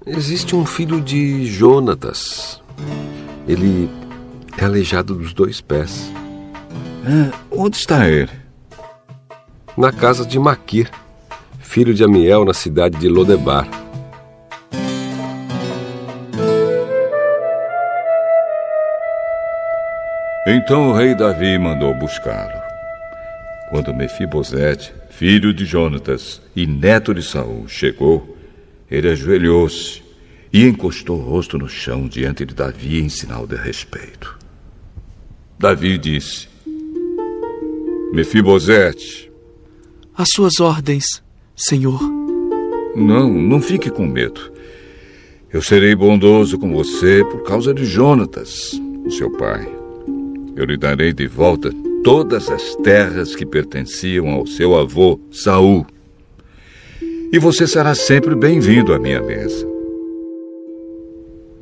Existe 0.07 0.55
um 0.55 0.66
filho 0.66 1.00
de 1.00 1.46
Jonatas. 1.46 2.62
Ele 3.47 3.90
é 4.59 4.64
aleijado 4.64 5.14
dos 5.14 5.32
dois 5.32 5.61
pés. 5.61 6.11
É, 7.05 7.30
onde 7.51 7.76
está 7.76 8.09
ele? 8.09 8.30
Na 9.76 9.92
casa 9.92 10.24
de 10.24 10.38
Maquir, 10.38 10.90
filho 11.59 11.92
de 11.92 12.05
Amiel, 12.05 12.45
na 12.45 12.55
cidade 12.55 12.99
de 12.99 13.09
Lodebar. 13.09 13.68
Então 20.47 20.90
o 20.90 20.92
rei 20.92 21.14
Davi 21.14 21.59
mandou 21.59 21.95
buscá-lo. 21.95 22.62
Quando 23.70 23.95
Mefibosete, 23.95 24.95
filho 25.11 25.53
de 25.53 25.64
Jonatas 25.64 26.40
e 26.55 26.66
neto 26.66 27.14
de 27.14 27.22
Saul, 27.22 27.66
chegou, 27.66 28.36
ele 28.90 29.09
ajoelhou-se 29.09 30.03
e 30.55 30.62
encostou 30.62 31.18
o 31.18 31.20
rosto 31.20 31.59
no 31.59 31.68
chão 31.68 32.07
diante 32.07 32.46
de 32.46 32.55
Davi 32.55 33.00
em 33.00 33.09
sinal 33.09 33.44
de 33.44 33.57
respeito. 33.57 34.38
Davi 35.59 35.98
disse: 35.98 36.46
Mefibosete. 38.12 39.32
As 40.16 40.28
suas 40.30 40.61
ordens, 40.61 41.05
senhor. 41.57 42.00
Não, 42.94 43.28
não 43.28 43.61
fique 43.61 43.90
com 43.90 44.07
medo. 44.07 44.52
Eu 45.52 45.61
serei 45.61 45.92
bondoso 45.92 46.57
com 46.57 46.72
você 46.72 47.24
por 47.24 47.42
causa 47.42 47.74
de 47.74 47.84
Jonatas, 47.84 48.80
o 49.05 49.11
seu 49.11 49.32
pai. 49.32 49.68
Eu 50.55 50.66
lhe 50.66 50.76
darei 50.76 51.12
de 51.12 51.26
volta 51.26 51.72
todas 52.05 52.48
as 52.48 52.76
terras 52.76 53.34
que 53.34 53.44
pertenciam 53.44 54.28
ao 54.28 54.46
seu 54.46 54.76
avô 54.76 55.18
Saul. 55.32 55.84
E 57.32 57.40
você 57.40 57.66
será 57.66 57.92
sempre 57.96 58.36
bem-vindo 58.36 58.94
à 58.94 59.00
minha 59.00 59.20
mesa. 59.20 59.74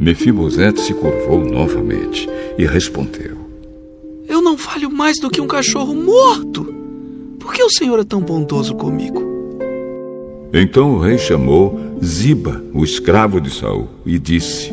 Mefibosete 0.03 0.81
se 0.81 0.93
curvou 0.95 1.45
novamente 1.45 2.29
e 2.59 2.67
respondeu: 2.67 3.39
Eu 4.29 4.43
não 4.43 4.59
falho 4.59 4.91
mais 4.91 5.19
do 5.21 5.31
que 5.31 5.41
um 5.41 5.47
cachorro 5.47 5.95
morto. 5.95 6.65
Por 7.39 7.55
que 7.55 7.63
o 7.63 7.71
senhor 7.71 8.01
é 8.01 8.05
tão 8.05 8.21
bondoso 8.21 8.75
comigo? 8.75 9.23
Então 10.53 10.95
o 10.95 10.99
rei 10.99 11.19
chamou 11.19 11.79
Ziba, 12.05 12.63
o 12.75 12.85
escravo 12.85 13.41
de 13.41 13.51
Saul, 13.51 13.89
e 14.05 14.19
disse: 14.19 14.73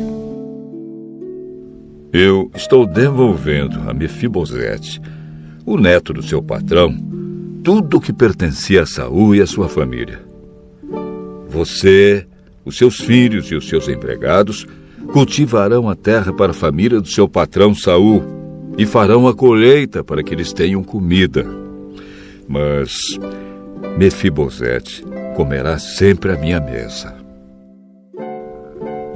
eu 2.12 2.50
estou 2.56 2.84
devolvendo 2.84 3.88
a 3.88 3.94
Mefibosete, 3.94 5.00
o 5.64 5.76
neto 5.76 6.12
do 6.12 6.24
seu 6.24 6.42
patrão, 6.42 6.92
tudo 7.62 7.98
o 7.98 8.00
que 8.00 8.12
pertencia 8.12 8.82
a 8.82 8.86
Saul 8.86 9.36
e 9.36 9.40
a 9.40 9.46
sua 9.46 9.68
família. 9.68 10.20
Você, 11.46 12.26
os 12.64 12.76
seus 12.76 12.96
filhos 12.96 13.46
e 13.52 13.54
os 13.54 13.68
seus 13.68 13.88
empregados 13.88 14.66
cultivarão 15.12 15.88
a 15.88 15.94
terra 15.94 16.32
para 16.32 16.52
a 16.52 16.54
família 16.54 17.00
do 17.00 17.08
seu 17.08 17.28
patrão 17.28 17.74
Saul 17.74 18.22
e 18.78 18.86
farão 18.86 19.26
a 19.26 19.34
colheita 19.34 20.02
para 20.04 20.22
que 20.22 20.32
eles 20.32 20.52
tenham 20.52 20.82
comida. 20.82 21.46
Mas 22.48 23.18
Mefibosete 23.98 25.04
comerá 25.36 25.78
sempre 25.78 26.32
à 26.32 26.36
minha 26.36 26.60
mesa. 26.60 27.14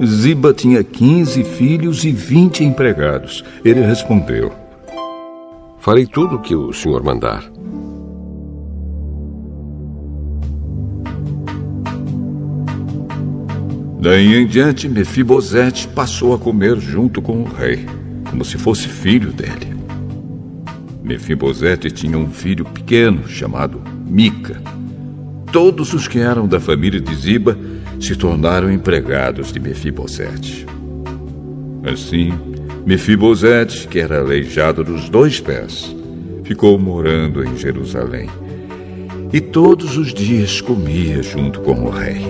Ziba 0.03 0.53
tinha 0.53 0.83
15 0.83 1.43
filhos 1.43 2.03
e 2.03 2.11
20 2.11 2.63
empregados. 2.63 3.43
Ele 3.63 3.81
respondeu: 3.81 4.51
Farei 5.79 6.05
tudo 6.05 6.35
o 6.35 6.41
que 6.41 6.55
o 6.55 6.73
senhor 6.73 7.01
mandar. 7.01 7.49
Daí 14.05 14.35
em 14.35 14.45
diante, 14.45 14.87
Mefibosete 14.87 15.87
passou 15.87 16.35
a 16.35 16.37
comer 16.37 16.79
junto 16.79 17.23
com 17.23 17.41
o 17.41 17.43
rei, 17.43 17.87
como 18.29 18.45
se 18.45 18.55
fosse 18.55 18.87
filho 18.87 19.31
dele. 19.33 19.75
Mefibosete 21.03 21.89
tinha 21.89 22.15
um 22.15 22.29
filho 22.29 22.65
pequeno 22.65 23.27
chamado 23.27 23.81
Mica. 24.05 24.61
Todos 25.51 25.91
os 25.91 26.07
que 26.07 26.19
eram 26.19 26.47
da 26.47 26.59
família 26.59 27.01
de 27.01 27.15
Ziba 27.15 27.57
se 27.99 28.15
tornaram 28.15 28.71
empregados 28.71 29.51
de 29.51 29.59
Mefibosete. 29.59 30.67
Assim, 31.91 32.31
Mefibosete, 32.85 33.87
que 33.87 33.97
era 33.97 34.19
aleijado 34.19 34.83
dos 34.83 35.09
dois 35.09 35.39
pés, 35.39 35.95
ficou 36.43 36.77
morando 36.77 37.43
em 37.43 37.57
Jerusalém. 37.57 38.29
E 39.33 39.41
todos 39.41 39.97
os 39.97 40.13
dias 40.13 40.61
comia 40.61 41.23
junto 41.23 41.59
com 41.61 41.85
o 41.85 41.89
rei. 41.89 42.21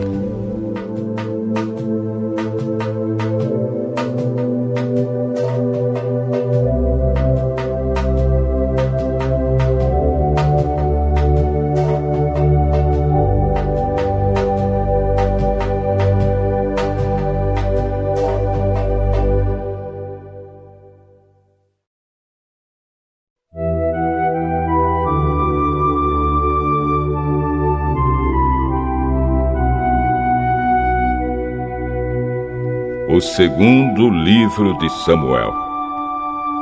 Segundo 33.34 34.10
livro 34.10 34.78
de 34.78 34.88
Samuel, 35.04 35.52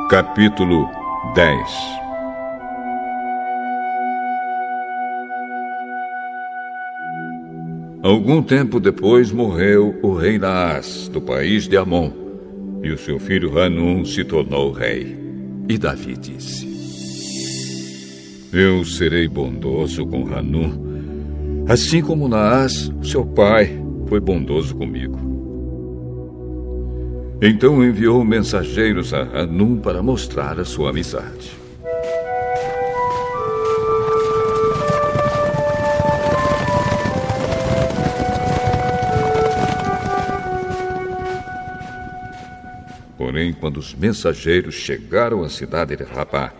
capítulo 0.08 0.88
10 1.34 1.60
Algum 8.02 8.42
tempo 8.42 8.80
depois 8.80 9.30
morreu 9.30 9.94
o 10.02 10.14
rei 10.14 10.38
Naás, 10.38 11.06
do 11.08 11.20
país 11.20 11.68
de 11.68 11.76
Amon, 11.76 12.10
e 12.82 12.90
o 12.90 12.98
seu 12.98 13.18
filho 13.18 13.58
Hanum 13.58 14.04
se 14.04 14.24
tornou 14.24 14.72
rei. 14.72 15.16
E 15.68 15.76
Davi 15.76 16.16
disse: 16.16 16.66
Eu 18.52 18.84
serei 18.86 19.28
bondoso 19.28 20.06
com 20.06 20.26
Hanum, 20.34 21.66
assim 21.68 22.00
como 22.00 22.26
Naás, 22.26 22.90
seu 23.02 23.24
pai, 23.24 23.78
foi 24.06 24.18
bondoso 24.18 24.74
comigo. 24.74 25.33
Então 27.42 27.84
enviou 27.84 28.24
mensageiros 28.24 29.12
a 29.12 29.20
Hanum 29.20 29.78
para 29.78 30.02
mostrar 30.02 30.58
a 30.60 30.64
sua 30.64 30.90
amizade. 30.90 31.52
Porém, 43.18 43.52
quando 43.52 43.78
os 43.78 43.94
mensageiros 43.94 44.74
chegaram 44.74 45.42
à 45.42 45.48
cidade 45.48 45.96
de 45.96 46.04
Rabá, 46.04 46.52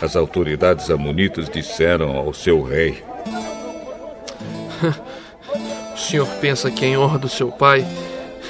as 0.00 0.16
autoridades 0.16 0.90
amonitas 0.90 1.48
disseram 1.48 2.16
ao 2.16 2.34
seu 2.34 2.62
rei: 2.62 3.02
O 5.94 5.98
senhor 5.98 6.28
pensa 6.40 6.70
que, 6.70 6.84
em 6.84 6.98
honra 6.98 7.18
do 7.18 7.28
seu 7.28 7.50
pai, 7.50 7.86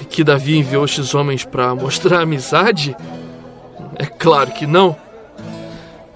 que 0.09 0.25
Davi 0.25 0.59
enviou 0.59 0.85
estes 0.85 1.15
homens 1.15 1.45
para 1.45 1.75
mostrar 1.75 2.23
amizade? 2.23 2.97
É 3.97 4.07
claro 4.07 4.51
que 4.53 4.67
não. 4.67 4.97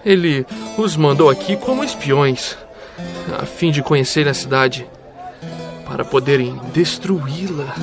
Ele 0.05 0.47
os 0.79 0.97
mandou 0.97 1.29
aqui 1.29 1.57
como 1.57 1.85
espiões, 1.85 2.57
a 3.39 3.45
fim 3.45 3.71
de 3.71 3.83
conhecerem 3.83 4.31
a 4.31 4.35
cidade, 4.35 4.87
para 5.87 6.05
poderem 6.05 6.59
destruí-la. 6.73 7.75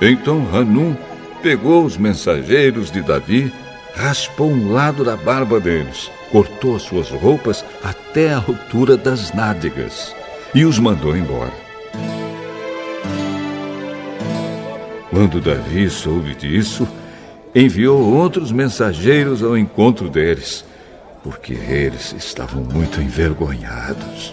Então 0.00 0.46
Hanum 0.54 0.96
pegou 1.42 1.84
os 1.84 1.96
mensageiros 1.96 2.90
de 2.90 3.02
Davi, 3.02 3.52
raspou 3.94 4.48
um 4.48 4.72
lado 4.72 5.04
da 5.04 5.16
barba 5.16 5.58
deles, 5.58 6.10
cortou 6.30 6.76
as 6.76 6.82
suas 6.82 7.10
roupas 7.10 7.64
até 7.82 8.32
a 8.32 8.36
altura 8.36 8.96
das 8.96 9.32
nádegas 9.32 10.14
e 10.54 10.64
os 10.64 10.78
mandou 10.78 11.16
embora. 11.16 11.67
Quando 15.18 15.40
Davi 15.40 15.90
soube 15.90 16.32
disso, 16.32 16.86
enviou 17.52 18.00
outros 18.14 18.52
mensageiros 18.52 19.42
ao 19.42 19.58
encontro 19.58 20.08
deles, 20.08 20.64
porque 21.24 21.54
eles 21.54 22.14
estavam 22.16 22.62
muito 22.62 23.00
envergonhados. 23.00 24.32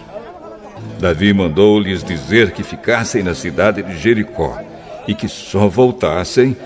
Davi 1.00 1.32
mandou-lhes 1.32 2.04
dizer 2.04 2.52
que 2.52 2.62
ficassem 2.62 3.24
na 3.24 3.34
cidade 3.34 3.82
de 3.82 3.98
Jericó 3.98 4.60
e 5.08 5.12
que 5.12 5.26
só 5.26 5.66
voltassem 5.66 6.56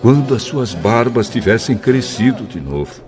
quando 0.00 0.34
as 0.34 0.42
suas 0.42 0.74
barbas 0.74 1.28
tivessem 1.28 1.78
crescido 1.78 2.42
de 2.42 2.58
novo. 2.58 3.00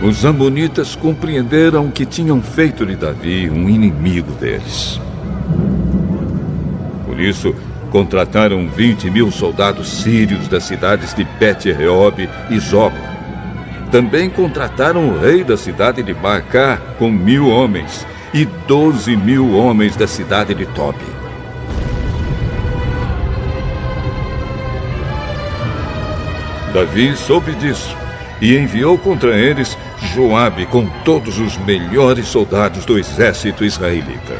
Os 0.00 0.24
Amonitas 0.24 0.94
compreenderam 0.94 1.90
que 1.90 2.06
tinham 2.06 2.40
feito 2.40 2.86
de 2.86 2.94
Davi 2.94 3.50
um 3.50 3.68
inimigo 3.68 4.30
deles. 4.32 5.00
Por 7.04 7.18
isso, 7.18 7.52
contrataram 7.90 8.68
20 8.68 9.10
mil 9.10 9.32
soldados 9.32 9.88
sírios 9.88 10.46
das 10.46 10.62
cidades 10.62 11.12
de 11.14 11.24
Bet-Reob 11.24 12.28
e 12.48 12.58
Zoba. 12.60 12.96
Também 13.90 14.30
contrataram 14.30 15.08
o 15.08 15.18
rei 15.18 15.42
da 15.42 15.56
cidade 15.56 16.00
de 16.00 16.14
Bacá 16.14 16.78
com 16.96 17.10
mil 17.10 17.48
homens 17.48 18.06
e 18.32 18.44
12 18.44 19.16
mil 19.16 19.56
homens 19.56 19.96
da 19.96 20.06
cidade 20.06 20.54
de 20.54 20.66
Tobi. 20.66 21.18
Davi 26.72 27.16
soube 27.16 27.52
disso 27.56 28.07
e 28.40 28.56
enviou 28.56 28.96
contra 28.96 29.36
eles 29.36 29.76
Joabe 30.14 30.66
com 30.66 30.86
todos 31.04 31.38
os 31.38 31.56
melhores 31.58 32.26
soldados 32.26 32.84
do 32.84 32.98
exército 32.98 33.64
israelita. 33.64 34.36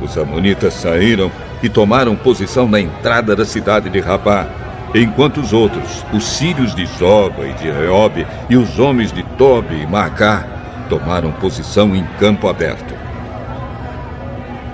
Os 0.00 0.16
amonitas 0.18 0.74
saíram 0.74 1.30
e 1.62 1.68
tomaram 1.68 2.16
posição 2.16 2.68
na 2.68 2.80
entrada 2.80 3.36
da 3.36 3.44
cidade 3.44 3.88
de 3.88 4.00
Rabá, 4.00 4.46
enquanto 4.94 5.40
os 5.40 5.52
outros, 5.52 6.04
os 6.12 6.24
sírios 6.24 6.74
de 6.74 6.84
Zoba 6.86 7.46
e 7.46 7.52
de 7.54 7.70
Reob 7.70 8.26
e 8.50 8.56
os 8.56 8.78
homens 8.78 9.12
de 9.12 9.22
Tobi 9.38 9.82
e 9.82 9.86
Macá, 9.86 10.44
tomaram 10.88 11.32
posição 11.32 11.94
em 11.94 12.04
campo 12.18 12.48
aberto. 12.48 12.94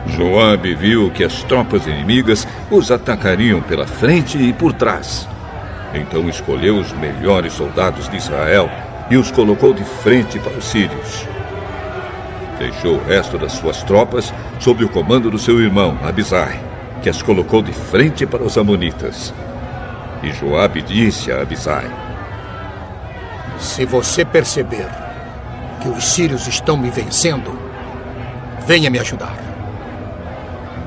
Joabe 0.07 0.75
viu 0.75 1.11
que 1.11 1.23
as 1.23 1.43
tropas 1.43 1.87
inimigas 1.87 2.49
os 2.71 2.91
atacariam 2.91 3.61
pela 3.61 3.87
frente 3.87 4.39
e 4.39 4.53
por 4.53 4.73
trás. 4.73 5.29
Então 5.95 6.29
escolheu 6.29 6.77
os 6.77 6.93
melhores 6.93 7.53
soldados 7.53 8.09
de 8.09 8.17
Israel 8.17 8.71
e 9.11 9.17
os 9.17 9.31
colocou 9.31 9.73
de 9.73 9.85
frente 9.85 10.39
para 10.39 10.53
os 10.53 10.65
sírios. 10.65 11.27
Deixou 12.59 12.97
o 12.97 13.05
resto 13.05 13.39
das 13.39 13.53
suas 13.53 13.83
tropas 13.83 14.33
sob 14.59 14.85
o 14.85 14.89
comando 14.89 15.31
do 15.31 15.39
seu 15.39 15.61
irmão, 15.61 15.97
Abisai, 16.03 16.61
que 17.03 17.09
as 17.09 17.23
colocou 17.23 17.63
de 17.63 17.73
frente 17.73 18.27
para 18.27 18.43
os 18.43 18.59
amonitas. 18.59 19.33
E 20.23 20.33
Joabe 20.33 20.83
disse 20.83 21.31
a 21.31 21.41
Abisai: 21.41 21.91
Se 23.59 23.85
você 23.87 24.25
perceber 24.25 24.89
que 25.81 25.89
os 25.89 26.05
sírios 26.05 26.47
estão 26.49 26.77
me 26.77 26.91
vencendo, 26.91 27.57
venha 28.67 28.91
me 28.91 28.99
ajudar. 28.99 29.37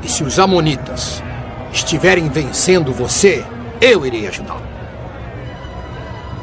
E 0.04 0.10
se 0.10 0.24
os 0.24 0.38
amonitas 0.38 1.24
estiverem 1.72 2.28
vencendo 2.28 2.92
você, 2.92 3.46
eu 3.80 4.06
irei 4.06 4.28
ajudá-lo. 4.28 4.71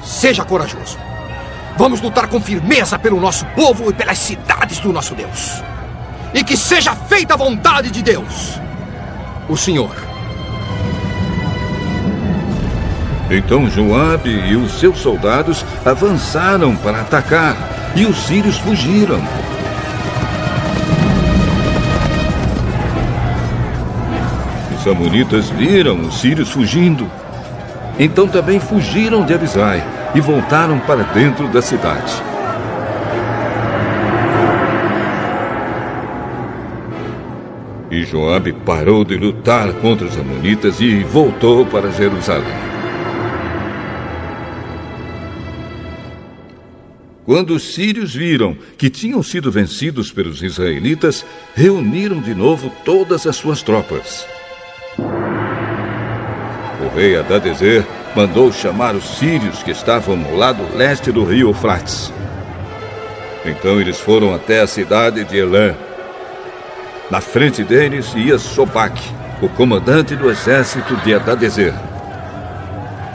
Seja 0.08 0.42
corajoso. 0.42 0.98
Vamos 1.76 2.00
lutar 2.00 2.28
com 2.28 2.40
firmeza 2.40 2.98
pelo 2.98 3.20
nosso 3.20 3.44
povo 3.54 3.90
e 3.90 3.92
pelas 3.92 4.16
cidades 4.18 4.80
do 4.80 4.90
nosso 4.90 5.14
Deus. 5.14 5.62
E 6.32 6.42
que 6.42 6.56
seja 6.56 6.94
feita 6.94 7.34
a 7.34 7.36
vontade 7.36 7.90
de 7.90 8.02
Deus, 8.02 8.58
o 9.50 9.56
Senhor. 9.56 9.94
Então 13.30 13.68
Joabe 13.68 14.30
e 14.30 14.56
os 14.56 14.80
seus 14.80 14.98
soldados 14.98 15.64
avançaram 15.84 16.74
para 16.74 17.02
atacar, 17.02 17.92
e 17.94 18.06
os 18.06 18.16
sírios 18.16 18.56
fugiram. 18.56 19.22
Os 24.74 24.86
amonitas 24.86 25.50
viram 25.50 26.00
os 26.00 26.18
sírios 26.18 26.50
fugindo. 26.50 27.10
Então 27.98 28.26
também 28.26 28.58
fugiram 28.58 29.26
de 29.26 29.34
Abisai 29.34 29.97
e 30.14 30.20
voltaram 30.20 30.78
para 30.80 31.02
dentro 31.02 31.48
da 31.48 31.60
cidade. 31.60 32.12
E 37.90 38.04
Joabe 38.04 38.52
parou 38.52 39.04
de 39.04 39.16
lutar 39.16 39.72
contra 39.74 40.06
os 40.06 40.18
amonitas 40.18 40.80
e 40.80 41.02
voltou 41.04 41.64
para 41.64 41.90
Jerusalém. 41.90 42.68
Quando 47.24 47.50
os 47.50 47.74
sírios 47.74 48.14
viram 48.14 48.56
que 48.78 48.88
tinham 48.88 49.22
sido 49.22 49.52
vencidos 49.52 50.10
pelos 50.10 50.42
israelitas, 50.42 51.26
reuniram 51.54 52.20
de 52.20 52.34
novo 52.34 52.72
todas 52.86 53.26
as 53.26 53.36
suas 53.36 53.62
tropas. 53.62 54.26
O 56.80 56.96
rei 56.96 57.18
Adadezer 57.18 57.84
mandou 58.18 58.50
chamar 58.50 58.96
os 58.96 59.16
sírios 59.16 59.62
que 59.62 59.70
estavam 59.70 60.16
no 60.16 60.36
lado 60.36 60.76
leste 60.76 61.12
do 61.12 61.22
rio 61.22 61.50
Eufrates. 61.50 62.12
Então 63.46 63.80
eles 63.80 64.00
foram 64.00 64.34
até 64.34 64.60
a 64.60 64.66
cidade 64.66 65.22
de 65.22 65.36
Elã. 65.36 65.72
Na 67.08 67.20
frente 67.20 67.62
deles 67.62 68.12
ia 68.16 68.36
Sobaque, 68.36 69.08
o 69.40 69.48
comandante 69.48 70.16
do 70.16 70.28
exército 70.28 70.96
de 70.96 71.14
Adadezer. 71.14 71.72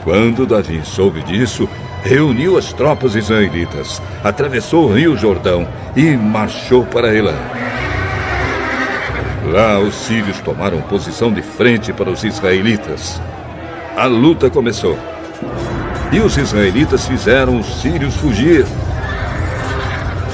Quando 0.06 0.45
Davi 0.45 0.82
soube 0.86 1.22
disso, 1.24 1.68
reuniu 2.01 2.58
as 2.58 2.72
tropas 2.72 3.14
israelitas, 3.14 4.01
atravessou 4.24 4.86
o 4.86 4.93
rio 4.93 5.18
Jordão 5.18 5.68
e 5.97 6.16
marchou 6.16 6.86
para 6.86 7.13
Elã. 7.13 7.36
Lá 9.51 9.80
os 9.80 9.96
sírios 9.96 10.39
tomaram 10.39 10.80
posição 10.84 11.30
de 11.30 11.42
frente 11.42 11.92
para 11.92 12.09
os 12.09 12.24
israelitas. 12.24 13.21
A 13.95 14.05
luta 14.05 14.49
começou. 14.49 14.97
E 16.11 16.20
os 16.20 16.36
israelitas 16.36 17.07
fizeram 17.07 17.59
os 17.59 17.82
sírios 17.82 18.15
fugir. 18.15 18.65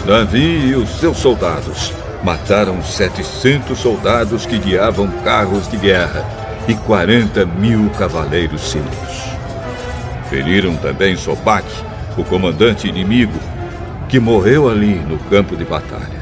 Davi 0.06 0.70
e 0.70 0.76
os 0.76 0.90
seus 0.92 1.18
soldados 1.18 1.92
mataram 2.24 2.82
700 2.82 3.78
soldados 3.78 4.46
que 4.46 4.58
guiavam 4.58 5.08
carros 5.26 5.70
de 5.70 5.76
guerra 5.76 6.26
e 6.70 6.74
40 6.74 7.46
mil 7.46 7.90
cavaleiros 7.98 8.62
sírios. 8.62 9.30
Feriram 10.30 10.78
também 10.78 11.18
Sobaque, 11.18 11.84
o 12.18 12.24
comandante 12.24 12.88
inimigo, 12.88 13.38
que 14.08 14.22
morreu 14.22 14.70
ali 14.70 14.96
no 14.96 15.18
campo 15.30 15.58
de 15.58 15.66
batalha. 15.66 16.19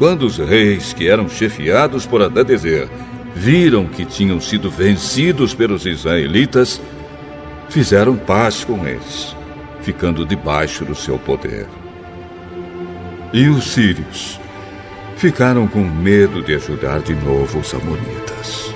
Quando 0.00 0.22
os 0.22 0.38
reis, 0.38 0.94
que 0.94 1.10
eram 1.10 1.28
chefiados 1.28 2.06
por 2.06 2.22
Adadezer, 2.22 2.88
viram 3.34 3.84
que 3.84 4.06
tinham 4.06 4.40
sido 4.40 4.70
vencidos 4.70 5.52
pelos 5.52 5.84
israelitas, 5.84 6.80
fizeram 7.68 8.16
paz 8.16 8.64
com 8.64 8.88
eles, 8.88 9.36
ficando 9.82 10.24
debaixo 10.24 10.86
do 10.86 10.94
seu 10.94 11.18
poder. 11.18 11.66
E 13.30 13.46
os 13.48 13.72
sírios 13.72 14.40
ficaram 15.18 15.68
com 15.68 15.84
medo 15.84 16.42
de 16.42 16.54
ajudar 16.54 17.00
de 17.00 17.14
novo 17.14 17.58
os 17.58 17.74
amonitas. 17.74 18.69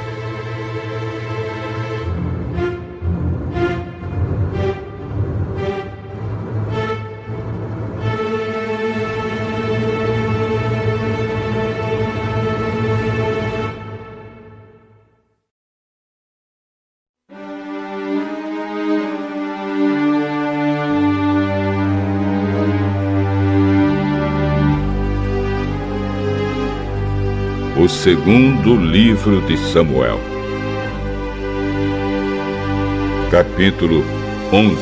Segundo 27.95 28.77
livro 28.77 29.41
de 29.43 29.57
Samuel, 29.57 30.21
capítulo 33.31 34.05
11. 34.53 34.75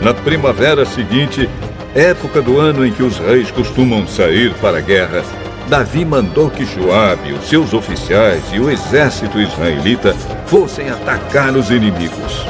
Na 0.00 0.12
primavera 0.12 0.84
seguinte, 0.84 1.48
época 1.94 2.42
do 2.42 2.58
ano 2.58 2.84
em 2.84 2.90
que 2.90 3.02
os 3.02 3.18
reis 3.18 3.50
costumam 3.50 4.06
sair 4.08 4.52
para 4.54 4.78
a 4.78 4.80
guerra, 4.80 5.22
Davi 5.68 6.04
mandou 6.04 6.50
que 6.50 6.64
Joabe, 6.64 7.32
os 7.32 7.48
seus 7.48 7.72
oficiais 7.72 8.42
e 8.52 8.58
o 8.58 8.70
exército 8.70 9.38
israelita 9.38 10.14
fossem 10.46 10.90
atacar 10.90 11.54
os 11.54 11.70
inimigos. 11.70 12.44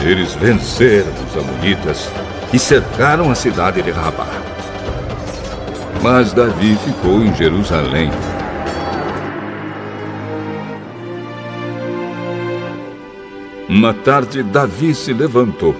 Eles 0.00 0.34
venceram 0.34 1.12
os 1.28 1.36
amonitas 1.36 2.08
e 2.52 2.58
cercaram 2.58 3.30
a 3.30 3.34
cidade 3.34 3.82
de 3.82 3.90
Rabá. 3.90 4.55
Mas 6.02 6.32
Davi 6.32 6.76
ficou 6.76 7.22
em 7.22 7.34
Jerusalém. 7.34 8.10
Uma 13.68 13.92
tarde, 13.92 14.42
Davi 14.42 14.94
se 14.94 15.12
levantou 15.12 15.74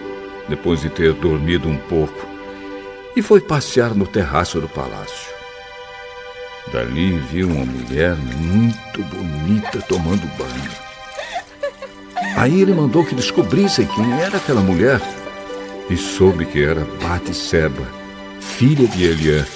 depois 0.48 0.80
de 0.80 0.90
ter 0.90 1.12
dormido 1.14 1.68
um 1.68 1.76
pouco, 1.76 2.26
e 3.14 3.22
foi 3.22 3.40
passear 3.40 3.94
no 3.94 4.06
terraço 4.06 4.60
do 4.60 4.68
palácio. 4.68 5.34
Dali 6.72 7.12
viu 7.30 7.48
uma 7.48 7.64
mulher 7.64 8.16
muito 8.16 9.02
bonita 9.04 9.80
tomando 9.88 10.26
banho. 10.36 10.86
Aí 12.36 12.60
ele 12.60 12.74
mandou 12.74 13.04
que 13.04 13.14
descobrissem 13.14 13.86
quem 13.86 14.20
era 14.20 14.36
aquela 14.36 14.60
mulher 14.60 15.00
e 15.88 15.96
soube 15.96 16.44
que 16.44 16.62
era 16.62 16.86
Batseba, 17.02 17.86
filha 18.40 18.86
de 18.88 19.04
Eliã 19.04 19.46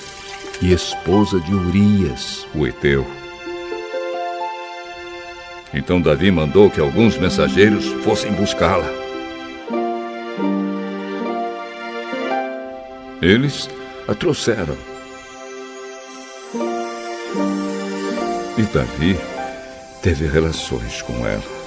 e 0.62 0.72
esposa 0.72 1.40
de 1.40 1.54
Urias, 1.54 2.46
o 2.54 2.66
Eteu. 2.66 3.06
Então 5.72 6.00
Davi 6.00 6.30
mandou 6.30 6.68
que 6.68 6.80
alguns 6.80 7.16
mensageiros 7.16 7.86
fossem 8.04 8.32
buscá-la. 8.32 8.88
Eles 13.22 13.68
a 14.08 14.14
trouxeram. 14.14 14.76
E 18.58 18.62
Davi 18.62 19.16
teve 20.02 20.26
relações 20.26 21.00
com 21.02 21.26
ela. 21.26 21.60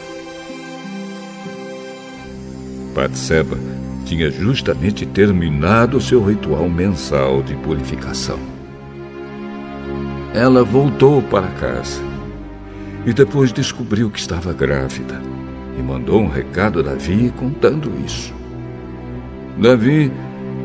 Batseba 2.93 3.57
tinha 4.05 4.29
justamente 4.29 5.05
terminado 5.05 5.99
seu 6.01 6.23
ritual 6.23 6.69
mensal 6.69 7.41
de 7.41 7.55
purificação. 7.55 8.52
Ela 10.33 10.63
voltou 10.63 11.21
para 11.21 11.47
casa 11.59 12.01
e 13.05 13.13
depois 13.13 13.53
descobriu 13.53 14.09
que 14.09 14.17
estava 14.17 14.51
grávida 14.51 15.21
e 15.77 15.81
mandou 15.83 16.21
um 16.21 16.27
recado 16.27 16.79
a 16.79 16.81
Davi 16.81 17.31
contando 17.37 17.91
isso. 18.03 18.33
Davi 19.59 20.11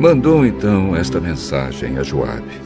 mandou 0.01 0.47
então 0.47 0.97
esta 0.97 1.21
mensagem 1.21 1.99
a 1.99 2.03
Joabe: 2.03 2.63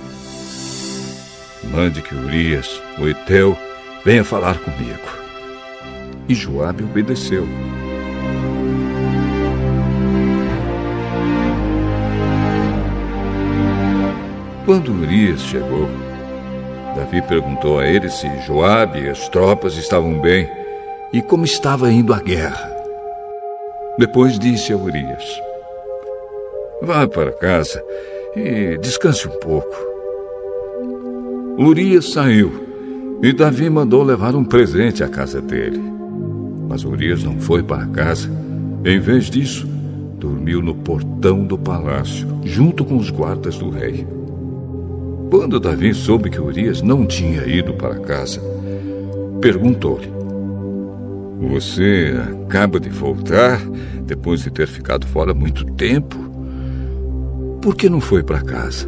Mande 1.72 2.00
que 2.02 2.14
Urias, 2.14 2.80
o 3.00 3.08
Eteu, 3.08 3.58
venha 4.04 4.22
falar 4.22 4.58
comigo. 4.58 5.22
E 6.28 6.34
Joabe 6.36 6.84
obedeceu. 6.84 7.48
Quando 14.64 14.92
Urias 14.92 15.40
chegou, 15.40 15.88
Davi 16.94 17.22
perguntou 17.22 17.78
a 17.78 17.86
ele 17.86 18.10
se 18.10 18.28
Joabe 18.46 19.00
e 19.00 19.08
as 19.08 19.28
tropas 19.28 19.76
estavam 19.76 20.20
bem 20.20 20.48
e 21.12 21.22
como 21.22 21.44
estava 21.44 21.90
indo 21.90 22.12
a 22.12 22.20
guerra. 22.20 22.70
Depois 23.98 24.38
disse 24.38 24.72
a 24.72 24.76
Urias: 24.76 25.24
Vá 26.82 27.06
para 27.06 27.32
casa 27.32 27.82
e 28.36 28.78
descanse 28.78 29.28
um 29.28 29.38
pouco. 29.38 29.76
Urias 31.58 32.12
saiu 32.12 33.18
e 33.22 33.32
Davi 33.32 33.70
mandou 33.70 34.02
levar 34.02 34.34
um 34.34 34.44
presente 34.44 35.04
à 35.04 35.08
casa 35.08 35.40
dele. 35.40 35.80
Mas 36.68 36.84
Urias 36.84 37.22
não 37.22 37.38
foi 37.38 37.62
para 37.62 37.86
casa. 37.86 38.30
Em 38.84 38.98
vez 38.98 39.30
disso, 39.30 39.66
dormiu 40.16 40.62
no 40.62 40.74
portão 40.74 41.44
do 41.44 41.58
palácio, 41.58 42.26
junto 42.42 42.84
com 42.84 42.96
os 42.96 43.10
guardas 43.10 43.58
do 43.58 43.70
rei. 43.70 44.06
Quando 45.32 45.58
Davi 45.58 45.94
soube 45.94 46.28
que 46.28 46.38
Urias 46.38 46.82
não 46.82 47.06
tinha 47.06 47.46
ido 47.46 47.72
para 47.72 47.98
casa, 48.00 48.38
perguntou-lhe: 49.40 50.12
Você 51.48 52.12
acaba 52.44 52.78
de 52.78 52.90
voltar 52.90 53.58
depois 54.04 54.42
de 54.42 54.50
ter 54.50 54.66
ficado 54.66 55.06
fora 55.06 55.32
muito 55.32 55.64
tempo? 55.72 56.18
Por 57.62 57.74
que 57.74 57.88
não 57.88 57.98
foi 57.98 58.22
para 58.22 58.42
casa? 58.42 58.86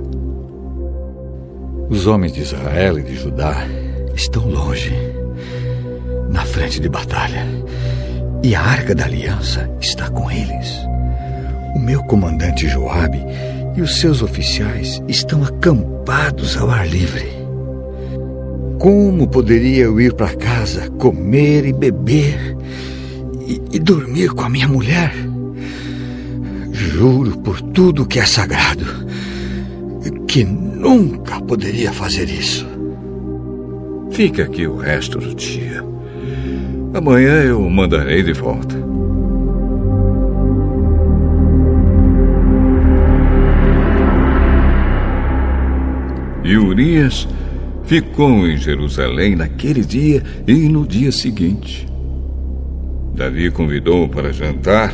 Os 1.89 2.07
homens 2.07 2.35
de 2.35 2.43
Israel 2.43 2.99
e 2.99 3.03
de 3.03 3.17
Judá 3.17 3.67
estão 4.15 4.47
longe, 4.47 4.93
na 6.29 6.45
frente 6.45 6.79
de 6.79 6.91
batalha, 6.91 7.47
e 8.43 8.55
a 8.55 8.61
arca 8.61 8.95
da 8.95 9.07
aliança 9.07 9.67
está 9.81 10.11
com 10.11 10.31
eles. 10.31 10.79
O 11.75 11.79
meu 11.79 12.05
comandante 12.05 12.69
Joabe 12.69 13.25
e 13.75 13.83
os 13.83 14.01
seus 14.01 14.23
oficiais 14.23 15.03
estão 15.09 15.45
acampados 15.45 16.57
ao 16.57 16.71
ar 16.71 16.89
livre. 16.89 17.29
Como 18.79 19.29
poderia 19.29 19.85
eu 19.85 20.01
ir 20.01 20.13
para 20.15 20.35
casa, 20.37 20.91
comer 20.91 21.65
e 21.65 21.73
beber 21.73 22.57
e, 23.47 23.61
e, 23.73 23.79
dormir 23.79 24.31
com 24.31 24.43
a 24.43 24.49
minha 24.49 24.69
mulher? 24.69 25.13
Juro 26.73 27.39
por 27.39 27.61
tudo 27.61 28.07
que 28.07 28.19
é 28.19 28.27
sagrado 28.27 29.05
que 30.35 30.43
nunca 30.43 31.41
poderia 31.43 31.93
fazer 31.93 32.29
isso. 32.29 32.67
Fique 34.11 34.43
aqui 34.43 34.67
o 34.67 34.77
resto 34.77 35.19
do 35.21 35.33
dia. 35.33 35.81
Amanhã 36.93 37.41
eu 37.43 37.61
mandarei 37.71 38.21
de 38.21 38.33
volta. 38.33 38.84
Urias 46.75 47.29
ficou 47.85 48.49
em 48.49 48.57
Jerusalém 48.57 49.37
naquele 49.37 49.85
dia 49.85 50.25
e 50.45 50.69
no 50.69 50.85
dia 50.85 51.13
seguinte. 51.13 51.87
Davi 53.15 53.49
convidou-o 53.49 54.09
para 54.09 54.33
jantar 54.33 54.93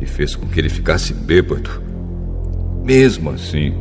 e 0.00 0.06
fez 0.06 0.36
com 0.36 0.46
que 0.46 0.60
ele 0.60 0.68
ficasse 0.68 1.12
bêbado. 1.12 1.82
Mesmo 2.84 3.30
assim, 3.30 3.74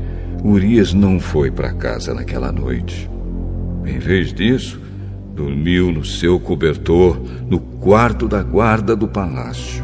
Urias 0.43 0.91
não 0.91 1.19
foi 1.19 1.51
para 1.51 1.71
casa 1.73 2.15
naquela 2.15 2.51
noite. 2.51 3.07
Em 3.85 3.99
vez 3.99 4.33
disso, 4.33 4.81
dormiu 5.35 5.91
no 5.91 6.03
seu 6.03 6.39
cobertor 6.39 7.21
no 7.47 7.59
quarto 7.59 8.27
da 8.27 8.41
guarda 8.41 8.95
do 8.95 9.07
palácio. 9.07 9.83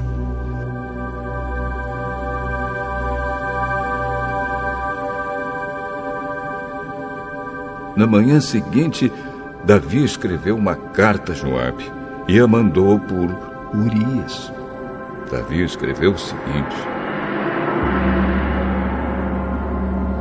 Na 7.99 8.07
manhã 8.07 8.39
seguinte, 8.39 9.11
Davi 9.65 10.05
escreveu 10.05 10.55
uma 10.55 10.73
carta 10.73 11.34
a 11.34 11.35
Joabe 11.35 11.84
e 12.30 12.39
a 12.39 12.47
mandou 12.47 12.97
por 12.97 13.30
Urias. 13.73 14.53
Davi 15.30 15.65
escreveu 15.65 16.13
o 16.13 16.17
seguinte: 16.17 16.77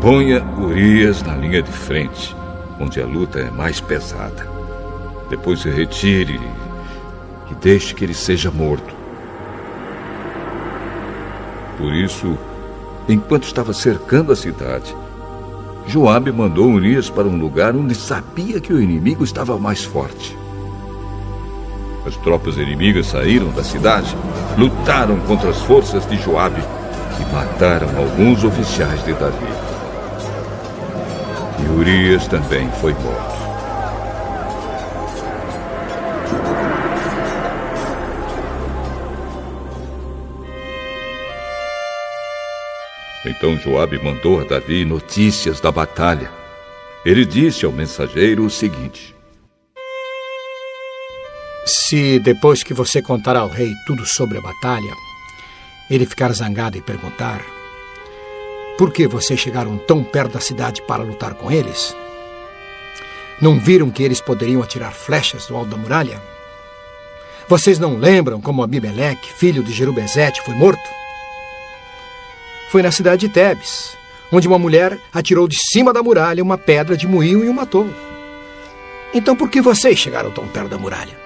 Ponha 0.01 0.45
Urias 0.59 1.23
na 1.23 1.37
linha 1.37 1.63
de 1.63 1.71
frente, 1.71 2.35
onde 2.81 3.01
a 3.01 3.07
luta 3.07 3.39
é 3.39 3.49
mais 3.49 3.81
pesada. 3.81 4.45
Depois 5.31 5.61
se 5.61 5.71
retire 5.71 6.41
e 7.49 7.55
deixe 7.63 7.95
que 7.95 8.05
ele 8.05 8.13
seja 8.13 8.51
morto. 8.51 8.93
Por 11.77 11.95
isso, 11.95 12.37
enquanto 13.09 13.45
estava 13.45 13.73
cercando 13.73 14.33
a 14.33 14.37
cidade, 14.37 14.97
Joabe 15.89 16.31
mandou 16.31 16.71
Urias 16.71 17.09
para 17.09 17.27
um 17.27 17.39
lugar 17.39 17.75
onde 17.75 17.95
sabia 17.95 18.61
que 18.61 18.75
o 18.75 18.81
inimigo 18.81 19.25
estava 19.25 19.59
mais 19.59 19.83
forte. 19.83 20.37
As 22.07 22.15
tropas 22.19 22.59
inimigas 22.59 23.07
saíram 23.07 23.49
da 23.53 23.65
cidade, 23.65 24.15
lutaram 24.59 25.19
contra 25.21 25.49
as 25.49 25.63
forças 25.63 26.07
de 26.07 26.19
Joabe 26.19 26.63
e 27.19 27.35
mataram 27.35 27.89
alguns 27.97 28.45
oficiais 28.45 29.03
de 29.03 29.15
Davi. 29.15 29.47
E 31.59 31.79
Urias 31.79 32.29
também 32.29 32.71
foi 32.83 32.93
morto. 32.93 33.48
Então 43.29 43.59
Joabe 43.59 44.03
mandou 44.03 44.41
a 44.41 44.45
Davi 44.45 44.87
notícias 44.87 45.61
da 45.61 45.71
batalha. 45.71 46.31
Ele 47.05 47.27
disse 47.27 47.67
ao 47.67 47.71
mensageiro 47.71 48.43
o 48.43 48.51
seguinte: 48.51 49.15
Se 51.67 52.19
depois 52.19 52.63
que 52.63 52.73
você 52.73 53.03
contar 53.03 53.37
ao 53.37 53.49
rei 53.49 53.75
tudo 53.87 54.07
sobre 54.07 54.39
a 54.39 54.41
batalha, 54.41 54.95
ele 55.91 56.07
ficar 56.07 56.33
zangado 56.33 56.79
e 56.79 56.83
perguntar: 56.83 57.45
Por 58.79 58.91
que 58.91 59.07
vocês 59.07 59.39
chegaram 59.39 59.77
tão 59.77 60.03
perto 60.03 60.33
da 60.33 60.41
cidade 60.41 60.81
para 60.81 61.03
lutar 61.03 61.35
com 61.35 61.53
eles? 61.53 61.95
Não 63.43 63.61
viram 63.61 63.91
que 63.91 64.03
eles 64.03 64.23
poderiam 64.23 64.63
atirar 64.63 64.93
flechas 64.93 65.47
do 65.47 65.55
alto 65.55 65.71
da 65.71 65.77
muralha? 65.77 66.21
Vocês 67.47 67.79
não 67.79 67.97
lembram 67.99 68.41
como 68.41 68.63
Abimeleque, 68.63 69.33
filho 69.35 69.63
de 69.63 69.73
Jerubezete, 69.73 70.43
foi 70.43 70.55
morto? 70.55 70.99
Foi 72.69 72.83
na 72.83 72.91
cidade 72.91 73.27
de 73.27 73.33
Tebes, 73.33 73.97
onde 74.31 74.47
uma 74.47 74.59
mulher 74.59 74.99
atirou 75.13 75.49
de 75.49 75.57
cima 75.71 75.93
da 75.93 76.03
muralha 76.03 76.43
uma 76.43 76.59
pedra 76.59 76.97
de 76.97 77.07
moinho 77.07 77.45
e 77.45 77.49
o 77.49 77.55
matou. 77.55 77.89
Então 79.13 79.35
por 79.35 79.51
que 79.51 79.61
vocês 79.61 79.99
chegaram 79.99 80.31
tão 80.31 80.47
perto 80.47 80.69
da 80.69 80.79
muralha? 80.79 81.17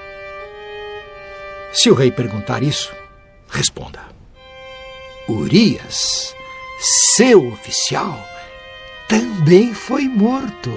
Se 1.73 1.91
o 1.91 1.95
rei 1.95 2.11
perguntar 2.11 2.63
isso, 2.63 2.93
responda: 3.49 4.01
Urias, 5.29 6.35
seu 7.15 7.49
oficial, 7.49 8.19
também 9.09 9.75
foi 9.75 10.05
morto. 10.05 10.73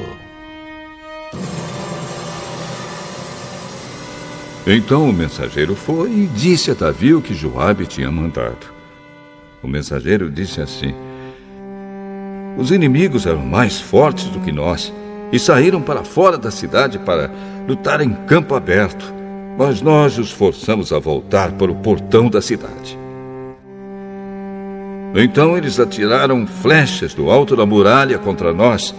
Então 4.66 5.08
o 5.08 5.14
mensageiro 5.14 5.76
foi 5.76 6.10
e 6.10 6.28
disse 6.28 6.72
a 6.72 6.74
Davi 6.74 7.14
o 7.14 7.22
que 7.22 7.36
Joabe 7.36 7.86
tinha 7.86 8.12
mandado. 8.12 8.74
O 9.66 9.68
mensageiro 9.68 10.30
disse 10.30 10.62
assim: 10.62 10.94
Os 12.56 12.72
inimigos 12.72 13.26
eram 13.26 13.44
mais 13.44 13.82
fortes 13.82 14.26
do 14.26 14.40
que 14.40 14.52
nós 14.52 14.94
e 15.32 15.40
saíram 15.40 15.82
para 15.82 16.04
fora 16.04 16.38
da 16.38 16.52
cidade 16.52 17.00
para 17.00 17.32
lutar 17.68 18.00
em 18.00 18.14
campo 18.28 18.54
aberto, 18.54 19.12
mas 19.58 19.82
nós 19.82 20.20
os 20.20 20.32
forçamos 20.32 20.94
a 20.94 21.00
voltar 21.00 21.52
para 21.54 21.72
o 21.72 21.76
portão 21.76 22.30
da 22.30 22.42
cidade. 22.42 22.96
Então 25.16 25.58
eles 25.58 25.80
atiraram 25.80 26.46
flechas 26.46 27.16
do 27.16 27.32
alto 27.32 27.56
da 27.56 27.66
muralha 27.66 28.20
contra 28.20 28.54
nós 28.54 28.94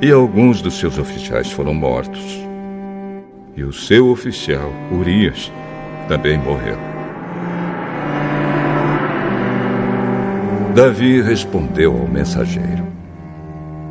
e 0.00 0.12
alguns 0.12 0.62
dos 0.62 0.78
seus 0.78 0.98
oficiais 0.98 1.50
foram 1.50 1.74
mortos 1.74 2.46
e 3.56 3.64
o 3.64 3.72
seu 3.72 4.10
oficial, 4.10 4.70
Urias, 4.92 5.50
também 6.08 6.38
morreu. 6.38 6.95
Davi 10.76 11.22
respondeu 11.22 11.96
ao 11.96 12.06
mensageiro: 12.06 12.86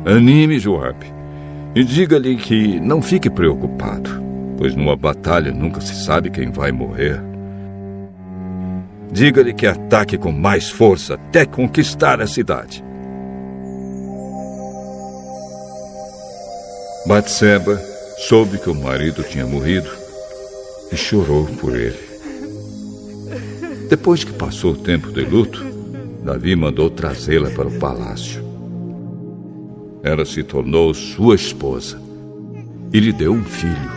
Anime 0.04 0.56
Joabe 0.60 1.12
e 1.74 1.82
diga-lhe 1.82 2.36
que 2.36 2.78
não 2.78 3.02
fique 3.02 3.28
preocupado, 3.28 4.22
pois 4.56 4.72
numa 4.76 4.94
batalha 4.94 5.50
nunca 5.50 5.80
se 5.80 6.04
sabe 6.04 6.30
quem 6.30 6.52
vai 6.52 6.70
morrer. 6.70 7.20
Diga-lhe 9.10 9.52
que 9.52 9.66
ataque 9.66 10.16
com 10.16 10.30
mais 10.30 10.70
força 10.70 11.14
até 11.14 11.44
conquistar 11.44 12.20
a 12.20 12.26
cidade. 12.28 12.84
Batseba 17.04 17.80
soube 18.28 18.58
que 18.58 18.70
o 18.70 18.74
marido 18.76 19.24
tinha 19.24 19.44
morrido 19.44 19.90
e 20.92 20.96
chorou 20.96 21.46
por 21.46 21.74
ele. 21.74 21.98
Depois 23.90 24.22
que 24.22 24.32
passou 24.32 24.70
o 24.70 24.76
tempo 24.76 25.10
de 25.10 25.22
luto, 25.22 25.75
Davi 26.26 26.56
mandou 26.56 26.90
trazê-la 26.90 27.50
para 27.50 27.68
o 27.68 27.78
palácio. 27.78 28.42
Ela 30.02 30.24
se 30.24 30.42
tornou 30.42 30.92
sua 30.92 31.36
esposa 31.36 32.02
e 32.92 32.98
lhe 32.98 33.12
deu 33.12 33.32
um 33.32 33.44
filho. 33.44 33.92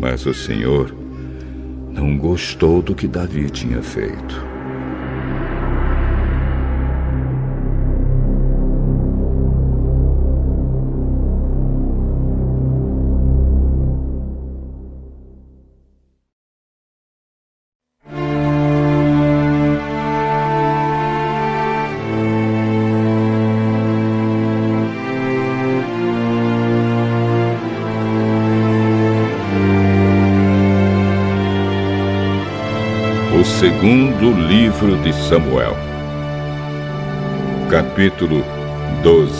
Mas 0.00 0.26
o 0.26 0.34
Senhor 0.34 0.92
não 1.92 2.18
gostou 2.18 2.82
do 2.82 2.92
que 2.92 3.06
Davi 3.06 3.48
tinha 3.50 3.80
feito. 3.80 4.49
Segundo 34.20 34.38
livro 34.48 34.98
de 34.98 35.14
Samuel, 35.14 35.74
capítulo 37.70 38.44
12. 39.02 39.32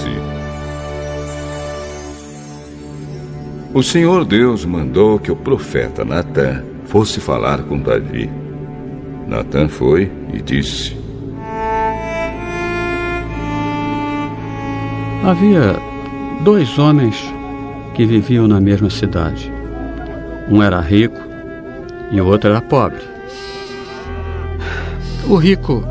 O 3.74 3.82
Senhor 3.82 4.24
Deus 4.24 4.64
mandou 4.64 5.18
que 5.18 5.30
o 5.30 5.36
profeta 5.36 6.02
Natã 6.02 6.64
fosse 6.86 7.20
falar 7.20 7.62
com 7.64 7.78
Davi. 7.78 8.30
Natã 9.28 9.68
foi 9.68 10.10
e 10.32 10.40
disse: 10.40 10.96
Havia 15.22 15.76
dois 16.42 16.78
homens 16.78 17.22
que 17.92 18.06
viviam 18.06 18.48
na 18.48 18.62
mesma 18.62 18.88
cidade. 18.88 19.52
Um 20.48 20.62
era 20.62 20.80
rico 20.80 21.20
e 22.10 22.18
o 22.18 22.26
outro 22.26 22.48
era 22.48 22.62
pobre. 22.62 23.19
O 25.30 25.36
rico 25.36 25.84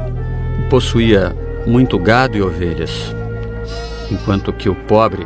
possuía 0.70 1.34
muito 1.66 1.98
gado 1.98 2.36
e 2.36 2.42
ovelhas, 2.42 3.16
enquanto 4.12 4.52
que 4.52 4.68
o 4.68 4.76
pobre 4.76 5.26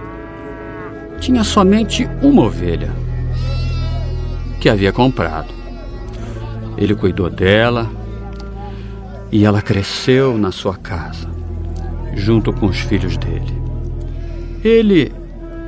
tinha 1.19 1.43
somente 1.43 2.07
uma 2.21 2.43
ovelha 2.43 2.91
que 4.61 4.69
havia 4.69 4.93
comprado. 4.93 5.51
Ele 6.77 6.93
cuidou 6.93 7.27
dela 7.27 7.89
e 9.31 9.45
ela 9.45 9.63
cresceu 9.63 10.37
na 10.37 10.51
sua 10.51 10.77
casa, 10.77 11.27
junto 12.13 12.53
com 12.53 12.67
os 12.67 12.81
filhos 12.81 13.17
dele. 13.17 13.59
Ele 14.63 15.11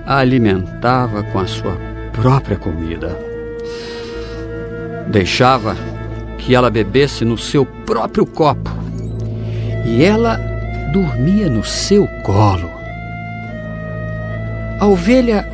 a 0.05 0.17
alimentava 0.17 1.23
com 1.23 1.39
a 1.39 1.47
sua 1.47 1.75
própria 2.13 2.57
comida. 2.57 3.19
Deixava 5.07 5.75
que 6.45 6.53
ela 6.53 6.69
bebesse 6.69 7.25
no 7.25 7.37
seu 7.37 7.65
próprio 7.65 8.23
copo 8.25 8.69
e 9.83 10.03
ela 10.03 10.37
dormia 10.93 11.49
no 11.49 11.63
seu 11.63 12.07
colo. 12.23 12.69
A 14.79 14.85
ovelha 14.85 15.47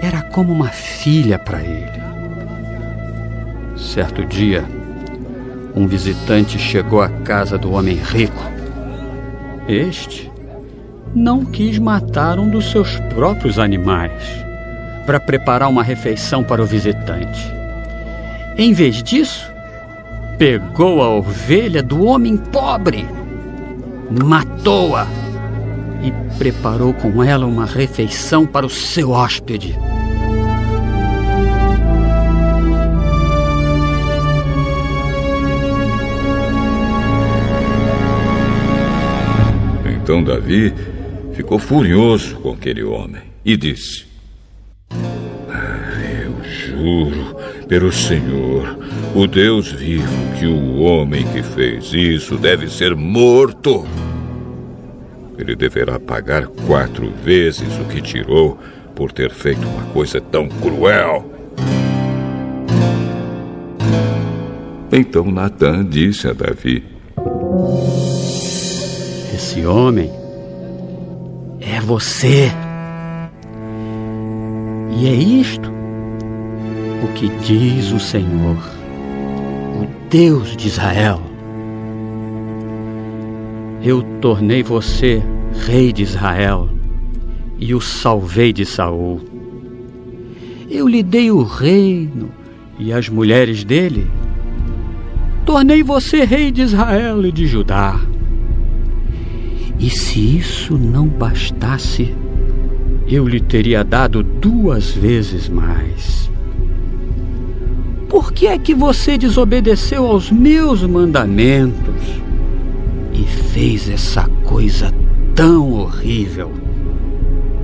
era 0.00 0.20
como 0.22 0.52
uma 0.52 0.68
filha 0.68 1.38
para 1.38 1.62
ele. 1.62 2.02
Certo 3.76 4.24
dia, 4.24 4.64
um 5.76 5.86
visitante 5.86 6.58
chegou 6.58 7.00
à 7.00 7.08
casa 7.08 7.56
do 7.56 7.72
homem 7.72 7.94
rico. 7.96 8.42
Este 9.68 10.30
não 11.14 11.44
quis 11.44 11.78
matar 11.78 12.40
um 12.40 12.48
dos 12.48 12.70
seus 12.70 12.98
próprios 13.14 13.58
animais 13.58 14.24
para 15.06 15.20
preparar 15.20 15.68
uma 15.68 15.82
refeição 15.82 16.42
para 16.42 16.62
o 16.62 16.66
visitante. 16.66 17.52
Em 18.56 18.72
vez 18.72 19.02
disso, 19.02 19.51
pegou 20.42 21.00
a 21.00 21.08
ovelha 21.08 21.80
do 21.84 22.04
homem 22.04 22.36
pobre, 22.36 23.06
matou-a 24.10 25.06
e 26.02 26.10
preparou 26.36 26.92
com 26.92 27.22
ela 27.22 27.46
uma 27.46 27.64
refeição 27.64 28.44
para 28.44 28.66
o 28.66 28.68
seu 28.68 29.10
hóspede. 29.10 29.78
Então 40.02 40.24
Davi 40.24 40.74
ficou 41.34 41.60
furioso 41.60 42.34
com 42.40 42.50
aquele 42.50 42.82
homem 42.82 43.22
e 43.44 43.56
disse: 43.56 44.06
ah, 45.48 46.02
Eu 46.24 46.42
juro 46.42 47.31
pelo 47.72 47.90
Senhor 47.90 48.78
o 49.14 49.26
Deus 49.26 49.72
vivo 49.72 50.12
que 50.38 50.44
o 50.44 50.80
homem 50.80 51.26
que 51.28 51.42
fez 51.42 51.90
isso 51.94 52.36
deve 52.36 52.68
ser 52.68 52.94
morto. 52.94 53.86
Ele 55.38 55.56
deverá 55.56 55.98
pagar 55.98 56.48
quatro 56.66 57.10
vezes 57.24 57.78
o 57.78 57.84
que 57.86 58.02
tirou 58.02 58.58
por 58.94 59.10
ter 59.10 59.30
feito 59.30 59.66
uma 59.66 59.84
coisa 59.86 60.20
tão 60.20 60.50
cruel. 60.50 61.24
Então 64.92 65.24
Natan 65.32 65.86
disse 65.86 66.28
a 66.28 66.34
Davi: 66.34 66.84
Esse 69.34 69.64
homem 69.64 70.12
é 71.58 71.80
você. 71.80 72.52
E 74.94 75.06
é 75.06 75.14
isto 75.14 75.81
o 77.02 77.08
que 77.14 77.28
diz 77.44 77.90
o 77.90 77.98
Senhor. 77.98 78.56
Deus 80.08 80.56
de 80.56 80.68
Israel. 80.68 81.20
Eu 83.82 84.02
tornei 84.20 84.62
você 84.62 85.22
rei 85.66 85.92
de 85.92 86.02
Israel 86.02 86.68
e 87.58 87.74
o 87.74 87.80
salvei 87.80 88.52
de 88.52 88.64
Saul. 88.64 89.20
Eu 90.70 90.86
lhe 90.86 91.02
dei 91.02 91.30
o 91.30 91.42
reino 91.42 92.30
e 92.78 92.92
as 92.92 93.08
mulheres 93.08 93.64
dele. 93.64 94.06
Tornei 95.44 95.82
você 95.82 96.24
rei 96.24 96.52
de 96.52 96.62
Israel 96.62 97.26
e 97.26 97.32
de 97.32 97.46
Judá. 97.46 97.98
E 99.78 99.90
se 99.90 100.38
isso 100.38 100.78
não 100.78 101.08
bastasse, 101.08 102.14
eu 103.08 103.26
lhe 103.26 103.40
teria 103.40 103.82
dado 103.82 104.22
duas 104.22 104.92
vezes 104.92 105.48
mais 105.48 106.31
por 108.12 108.30
que 108.30 108.46
é 108.46 108.58
que 108.58 108.74
você 108.74 109.16
desobedeceu 109.16 110.06
aos 110.06 110.30
meus 110.30 110.82
mandamentos 110.82 112.20
e 113.10 113.24
fez 113.24 113.88
essa 113.88 114.28
coisa 114.44 114.92
tão 115.34 115.72
horrível? 115.72 116.52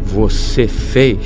Você 0.05 0.67
fez 0.67 1.19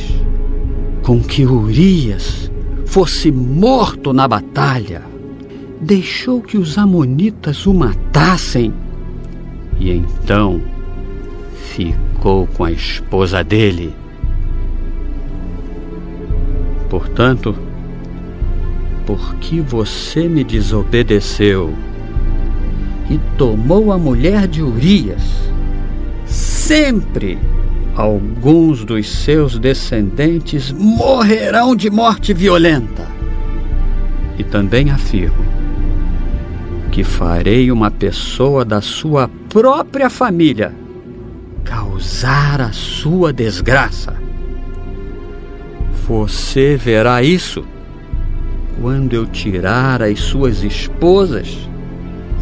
com 1.05 1.23
que 1.23 1.47
Urias 1.47 2.51
fosse 2.85 3.31
morto 3.31 4.12
na 4.12 4.27
batalha. 4.27 5.03
Deixou 5.81 6.40
que 6.40 6.59
os 6.59 6.77
Amonitas 6.77 7.65
o 7.65 7.73
matassem. 7.73 8.74
E 9.78 9.93
então 9.93 10.61
ficou 11.70 12.49
com 12.49 12.65
a 12.65 12.73
esposa 12.73 13.44
dele. 13.44 13.94
Portanto, 16.90 17.55
porque 19.07 19.61
você 19.61 20.29
me 20.29 20.45
desobedeceu 20.45 21.74
e 23.11 23.19
tomou 23.37 23.93
a 23.93 23.99
mulher 23.99 24.47
de 24.47 24.62
Urias, 24.62 25.23
sempre 26.27 27.39
alguns 27.95 28.85
dos 28.85 29.09
seus 29.09 29.59
descendentes 29.59 30.73
morrerão 30.73 31.77
de 31.77 31.91
morte 31.91 32.33
violenta. 32.33 33.07
E 34.39 34.45
também 34.45 34.91
afirmo 34.91 35.45
que 36.91 37.05
farei 37.05 37.70
uma 37.70 37.91
pessoa 37.91 38.65
da 38.65 38.81
sua 38.81 39.29
própria 39.49 40.09
família 40.09 40.74
causar 41.65 42.61
a 42.61 42.73
sua 42.73 43.33
desgraça. 43.33 44.15
Você 46.07 46.77
verá 46.77 47.23
isso 47.23 47.65
quando 48.82 49.14
eu 49.14 49.24
tirar 49.24 50.02
as 50.02 50.18
suas 50.18 50.64
esposas 50.64 51.56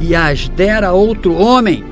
e 0.00 0.16
as 0.16 0.48
der 0.48 0.82
a 0.82 0.90
outro 0.90 1.34
homem 1.34 1.84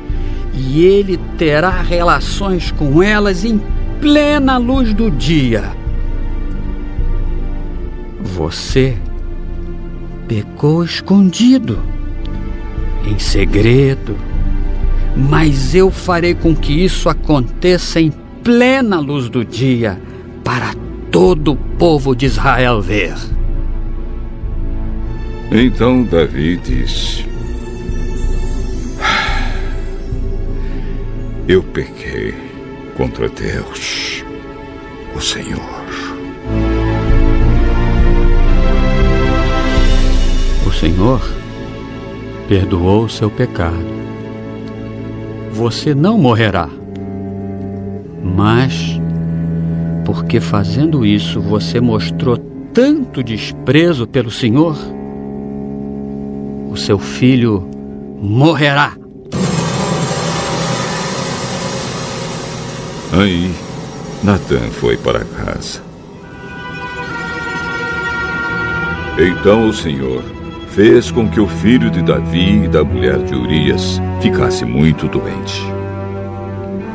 e 0.55 0.83
ele 0.83 1.21
terá 1.37 1.83
relações 1.83 2.73
com 2.73 3.03
elas 3.03 3.45
em 3.45 3.61
plena 4.01 4.57
luz 4.57 4.95
do 4.95 5.11
dia. 5.11 5.77
Você 8.23 8.97
pecou 10.27 10.83
escondido, 10.83 11.79
em 13.05 13.19
segredo, 13.19 14.17
mas 15.15 15.75
eu 15.75 15.91
farei 15.91 16.35
com 16.35 16.57
que 16.57 16.73
isso 16.73 17.11
aconteça 17.11 18.01
em 18.01 18.11
plena 18.43 18.99
luz 18.99 19.29
do 19.29 19.45
dia 19.45 20.01
para 20.43 20.73
todo 21.11 21.53
o 21.53 21.57
povo 21.57 22.17
de 22.17 22.25
Israel 22.25 22.81
ver. 22.81 23.38
Então 25.51 26.05
Davi 26.05 26.59
disse: 26.59 27.25
Eu 31.49 31.63
pequei 31.63 32.35
contra 32.95 33.31
Deus, 33.31 34.23
o 35.17 35.21
Senhor. 35.23 35.79
O 40.67 40.71
Senhor 40.71 41.23
perdoou 42.47 43.09
seu 43.09 43.31
pecado. 43.31 43.99
Você 45.53 45.95
não 45.95 46.19
morrerá. 46.19 46.69
Mas, 48.23 49.01
porque 50.05 50.41
fazendo 50.41 51.07
isso 51.07 51.41
você 51.41 51.81
mostrou 51.81 52.37
tanto 52.75 53.23
desprezo 53.25 54.07
pelo 54.07 54.31
Senhor, 54.31 54.77
seu 56.79 56.99
filho 56.99 57.69
morrerá. 58.21 58.93
Aí, 63.13 63.53
Natan 64.23 64.71
foi 64.71 64.97
para 64.97 65.21
casa. 65.25 65.83
Então 69.19 69.69
o 69.69 69.73
Senhor 69.73 70.23
fez 70.71 71.11
com 71.11 71.29
que 71.29 71.41
o 71.41 71.49
filho 71.49 71.91
de 71.91 72.03
Davi 72.03 72.65
e 72.65 72.69
da 72.69 72.85
mulher 72.85 73.19
de 73.25 73.35
Urias 73.35 74.01
ficasse 74.23 74.65
muito 74.65 75.09
doente. 75.09 75.63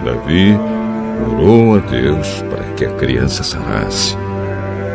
Davi 0.05 0.57
orou 1.29 1.75
a 1.75 1.79
Deus 1.79 2.41
para 2.49 2.63
que 2.75 2.85
a 2.85 2.93
criança 2.93 3.43
sanasse 3.43 4.15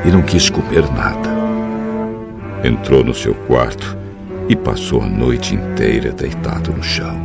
e 0.06 0.10
não 0.10 0.22
quis 0.22 0.48
comer 0.48 0.90
nada. 0.92 1.28
Entrou 2.64 3.04
no 3.04 3.14
seu 3.14 3.34
quarto 3.34 3.98
e 4.48 4.56
passou 4.56 5.02
a 5.02 5.06
noite 5.06 5.54
inteira 5.54 6.10
deitado 6.10 6.72
no 6.72 6.82
chão. 6.82 7.16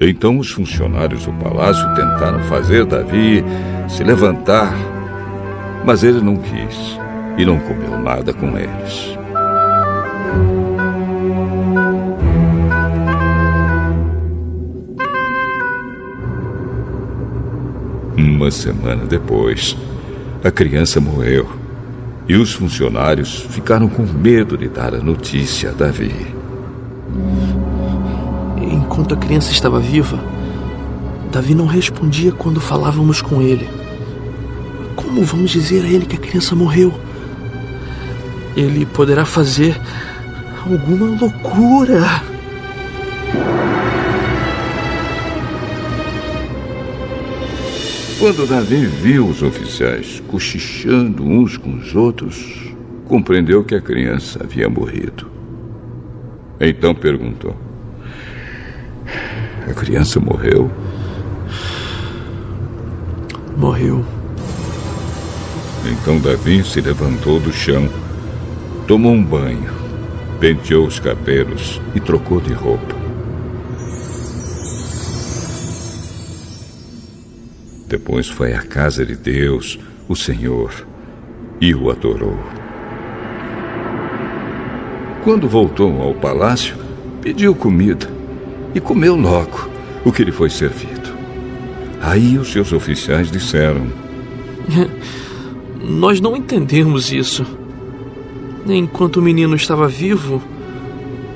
Então 0.00 0.38
os 0.38 0.50
funcionários 0.50 1.24
do 1.24 1.32
palácio 1.32 1.86
tentaram 1.94 2.42
fazer 2.44 2.84
Davi 2.84 3.42
se 3.88 4.02
levantar, 4.04 4.74
mas 5.84 6.02
ele 6.02 6.20
não 6.20 6.36
quis 6.36 6.98
e 7.38 7.44
não 7.46 7.58
comeu 7.60 7.98
nada 7.98 8.32
com 8.34 8.58
eles. 8.58 9.16
Uma 18.18 18.50
semana 18.50 19.06
depois, 19.06 19.76
a 20.44 20.50
criança 20.50 21.00
morreu 21.00 21.65
e 22.28 22.36
os 22.36 22.52
funcionários 22.52 23.46
ficaram 23.50 23.88
com 23.88 24.02
medo 24.02 24.56
de 24.56 24.68
dar 24.68 24.94
a 24.94 24.98
notícia 24.98 25.70
a 25.70 25.72
Davi 25.72 26.36
enquanto 28.96 29.14
a 29.14 29.16
criança 29.16 29.52
estava 29.52 29.78
viva, 29.78 30.18
Davi 31.30 31.54
não 31.54 31.66
respondia 31.66 32.32
quando 32.32 32.60
falávamos 32.60 33.20
com 33.20 33.42
ele. 33.42 33.68
Como 34.94 35.22
vamos 35.22 35.50
dizer 35.50 35.84
a 35.84 35.88
ele 35.88 36.06
que 36.06 36.16
a 36.16 36.18
criança 36.18 36.54
morreu? 36.54 36.98
Ele 38.56 38.86
poderá 38.86 39.26
fazer 39.26 39.78
alguma 40.64 41.20
loucura. 41.20 42.22
Quando 48.18 48.48
Davi 48.48 48.86
viu 48.86 49.28
os 49.28 49.42
oficiais 49.42 50.22
cochichando 50.26 51.22
uns 51.22 51.58
com 51.58 51.74
os 51.74 51.94
outros, 51.94 52.72
compreendeu 53.04 53.62
que 53.62 53.74
a 53.74 53.80
criança 53.80 54.42
havia 54.42 54.70
morrido. 54.70 55.30
Então 56.58 56.94
perguntou: 56.94 57.54
a 59.68 59.74
criança 59.74 60.18
morreu? 60.18 60.70
Morreu. 63.54 64.02
Então 65.84 66.18
Davi 66.18 66.64
se 66.64 66.80
levantou 66.80 67.38
do 67.38 67.52
chão, 67.52 67.86
tomou 68.86 69.12
um 69.12 69.22
banho, 69.22 69.70
penteou 70.40 70.86
os 70.86 70.98
cabelos 70.98 71.82
e 71.94 72.00
trocou 72.00 72.40
de 72.40 72.54
roupa. 72.54 72.95
Depois 78.06 78.28
foi 78.28 78.52
à 78.52 78.62
casa 78.62 79.04
de 79.04 79.16
Deus, 79.16 79.80
o 80.08 80.14
Senhor, 80.14 80.72
e 81.60 81.74
o 81.74 81.90
adorou. 81.90 82.38
Quando 85.24 85.48
voltou 85.48 86.00
ao 86.00 86.14
palácio, 86.14 86.76
pediu 87.20 87.52
comida 87.52 88.08
e 88.72 88.78
comeu 88.78 89.16
logo 89.16 89.68
o 90.04 90.12
que 90.12 90.22
lhe 90.22 90.30
foi 90.30 90.48
servido. 90.48 91.16
Aí 92.00 92.38
os 92.38 92.52
seus 92.52 92.72
oficiais 92.72 93.28
disseram: 93.28 93.88
Nós 95.82 96.20
não 96.20 96.36
entendemos 96.36 97.10
isso. 97.10 97.44
Enquanto 98.68 99.16
o 99.16 99.22
menino 99.22 99.56
estava 99.56 99.88
vivo, 99.88 100.40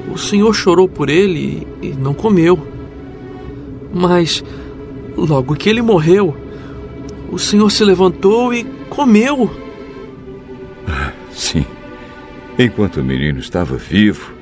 o 0.08 0.16
Senhor 0.16 0.54
chorou 0.54 0.88
por 0.88 1.08
ele 1.08 1.66
e 1.82 1.88
não 1.88 2.14
comeu. 2.14 2.56
Mas, 3.92 4.44
logo 5.16 5.56
que 5.56 5.68
ele 5.68 5.82
morreu, 5.82 6.36
o 7.30 7.38
Senhor 7.38 7.70
se 7.70 7.84
levantou 7.84 8.52
e 8.52 8.64
comeu. 8.88 9.50
Sim. 11.32 11.64
Enquanto 12.58 13.00
o 13.00 13.04
menino 13.04 13.38
estava 13.38 13.76
vivo, 13.76 14.32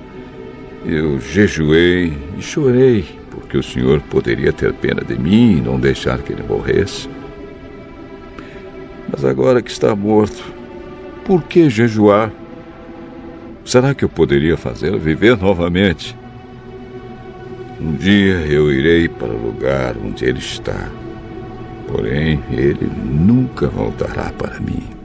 eu 0.85 1.20
jejuei 1.20 2.12
e 2.36 2.43
chorei, 2.43 3.05
porque 3.31 3.59
o 3.59 3.62
Senhor 3.62 4.01
poderia 4.01 4.52
ter 4.52 4.73
pena 4.73 5.02
de 5.05 5.19
mim 5.19 5.59
e 5.59 5.60
não 5.60 5.78
deixar 5.78 6.19
que 6.19 6.32
ele 6.32 6.43
morresse. 6.43 7.09
Mas 9.10 9.24
agora 9.24 9.62
que 9.62 9.70
está 9.70 9.94
morto, 9.94 10.43
por 11.24 11.43
que 11.44 11.69
jejuar? 11.70 12.32
Será 13.65 13.94
que 13.94 14.05
eu 14.05 14.09
poderia 14.09 14.56
fazê-lo 14.56 14.98
viver 14.98 15.36
novamente? 15.36 16.16
Um 17.81 17.94
dia 17.94 18.47
eu 18.47 18.73
irei 18.73 19.09
para 19.09 19.28
o 19.28 19.47
lugar 19.47 19.94
onde 20.02 20.24
ele 20.24 20.39
está, 20.39 20.90
Porém, 21.89 22.40
ele 22.51 22.86
nunca 22.86 23.66
voltará 23.69 24.31
para 24.36 24.60
mim. 24.60 24.98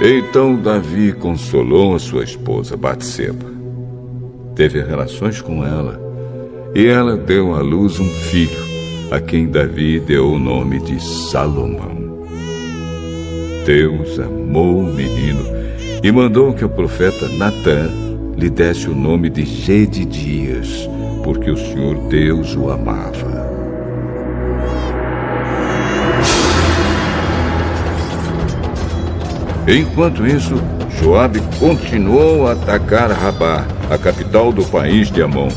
Então 0.00 0.54
Davi 0.54 1.12
consolou 1.12 1.96
a 1.96 1.98
sua 1.98 2.22
esposa 2.22 2.76
Batseba. 2.76 3.46
Teve 4.54 4.80
relações 4.80 5.42
com 5.42 5.66
ela 5.66 6.00
e 6.74 6.86
ela 6.86 7.16
deu 7.16 7.54
à 7.54 7.60
luz 7.60 7.98
um 7.98 8.08
filho, 8.08 8.58
a 9.10 9.20
quem 9.20 9.48
Davi 9.48 9.98
deu 9.98 10.32
o 10.32 10.38
nome 10.38 10.78
de 10.80 11.02
Salomão. 11.02 11.97
Deus 13.68 14.18
amou 14.18 14.78
o 14.78 14.82
menino 14.82 15.44
e 16.02 16.10
mandou 16.10 16.54
que 16.54 16.64
o 16.64 16.70
profeta 16.70 17.28
Natã 17.28 17.90
lhe 18.34 18.48
desse 18.48 18.88
o 18.88 18.94
nome 18.94 19.28
de 19.28 19.44
Gedidias, 19.44 20.88
porque 21.22 21.50
o 21.50 21.56
Senhor 21.58 22.08
Deus 22.08 22.56
o 22.56 22.70
amava. 22.70 23.46
Enquanto 29.68 30.26
isso, 30.26 30.54
Joabe 30.98 31.42
continuou 31.60 32.48
a 32.48 32.52
atacar 32.52 33.10
Rabá, 33.10 33.66
a 33.90 33.98
capital 33.98 34.50
do 34.50 34.64
país 34.64 35.10
de 35.10 35.20
Amon. 35.20 35.50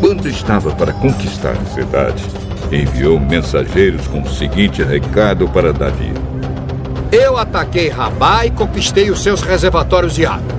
Quando 0.00 0.26
estava 0.26 0.74
para 0.74 0.92
conquistar 0.92 1.52
a 1.52 1.64
cidade, 1.66 2.24
enviou 2.72 3.20
mensageiros 3.20 4.08
com 4.08 4.22
o 4.22 4.28
seguinte 4.28 4.82
recado 4.82 5.46
para 5.46 5.72
Davi: 5.72 6.10
Eu 7.18 7.38
ataquei 7.38 7.88
Rabá 7.88 8.44
e 8.44 8.50
conquistei 8.50 9.10
os 9.10 9.22
seus 9.22 9.40
reservatórios 9.40 10.14
de 10.14 10.26
água. 10.26 10.54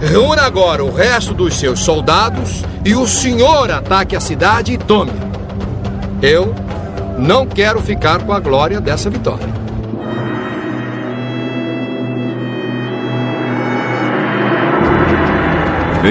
Reúna 0.00 0.40
agora 0.40 0.82
o 0.82 0.90
resto 0.90 1.34
dos 1.34 1.54
seus 1.58 1.80
soldados 1.80 2.64
e 2.82 2.94
o 2.94 3.06
senhor 3.06 3.70
ataque 3.70 4.16
a 4.16 4.20
cidade 4.20 4.72
e 4.72 4.78
tome. 4.78 5.12
Eu 6.22 6.54
não 7.18 7.46
quero 7.46 7.78
ficar 7.82 8.22
com 8.22 8.32
a 8.32 8.40
glória 8.40 8.80
dessa 8.80 9.10
vitória. 9.10 9.46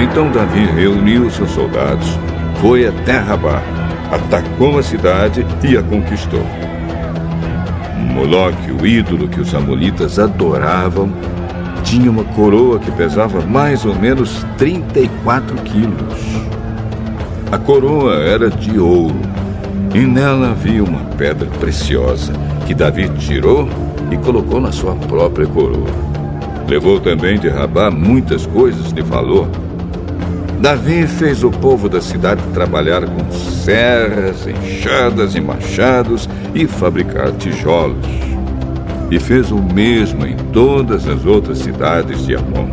Então 0.00 0.30
Davi 0.30 0.64
reuniu 0.64 1.28
seus 1.28 1.50
soldados, 1.50 2.06
foi 2.60 2.86
até 2.86 3.18
Rabá, 3.18 3.60
atacou 4.12 4.78
a 4.78 4.82
cidade 4.84 5.44
e 5.64 5.76
a 5.76 5.82
conquistou. 5.82 6.46
Moloque, 8.16 8.72
o 8.72 8.86
ídolo 8.86 9.28
que 9.28 9.40
os 9.40 9.54
amolitas 9.54 10.18
adoravam, 10.18 11.12
tinha 11.84 12.10
uma 12.10 12.24
coroa 12.24 12.78
que 12.78 12.90
pesava 12.92 13.42
mais 13.42 13.84
ou 13.84 13.94
menos 13.94 14.42
34 14.56 15.54
quilos. 15.56 16.46
A 17.52 17.58
coroa 17.58 18.14
era 18.14 18.48
de 18.48 18.78
ouro 18.78 19.20
e 19.94 19.98
nela 19.98 20.52
havia 20.52 20.82
uma 20.82 21.04
pedra 21.16 21.46
preciosa 21.60 22.32
que 22.66 22.74
Davi 22.74 23.06
tirou 23.18 23.68
e 24.10 24.16
colocou 24.16 24.62
na 24.62 24.72
sua 24.72 24.94
própria 24.94 25.46
coroa. 25.46 25.86
Levou 26.66 26.98
também 26.98 27.38
de 27.38 27.50
Rabá 27.50 27.90
muitas 27.90 28.46
coisas 28.46 28.94
de 28.94 29.02
valor 29.02 29.46
Davi 30.60 31.06
fez 31.06 31.44
o 31.44 31.50
povo 31.50 31.88
da 31.88 32.00
cidade 32.00 32.42
trabalhar 32.54 33.02
com 33.06 33.30
serras, 33.30 34.46
enxadas 34.46 35.34
e 35.34 35.40
machados 35.40 36.28
e 36.54 36.66
fabricar 36.66 37.32
tijolos. 37.32 38.06
E 39.10 39.20
fez 39.20 39.52
o 39.52 39.62
mesmo 39.62 40.26
em 40.26 40.36
todas 40.52 41.06
as 41.06 41.24
outras 41.26 41.58
cidades 41.58 42.26
de 42.26 42.34
Amon. 42.34 42.70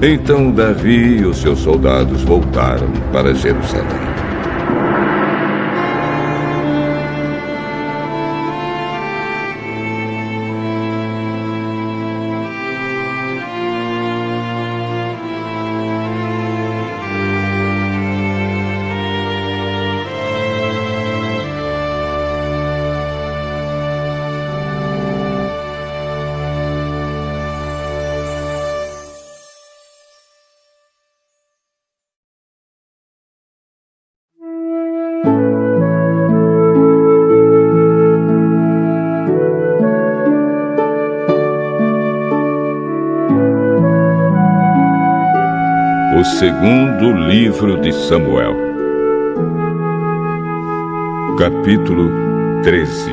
Então 0.00 0.50
Davi 0.50 1.18
e 1.18 1.24
os 1.24 1.38
seus 1.38 1.58
soldados 1.58 2.22
voltaram 2.22 2.90
para 3.12 3.34
Jerusalém. 3.34 4.11
Segundo 46.42 47.12
livro 47.12 47.80
de 47.80 47.92
Samuel, 47.92 48.56
capítulo 51.38 52.10
13. 52.64 53.12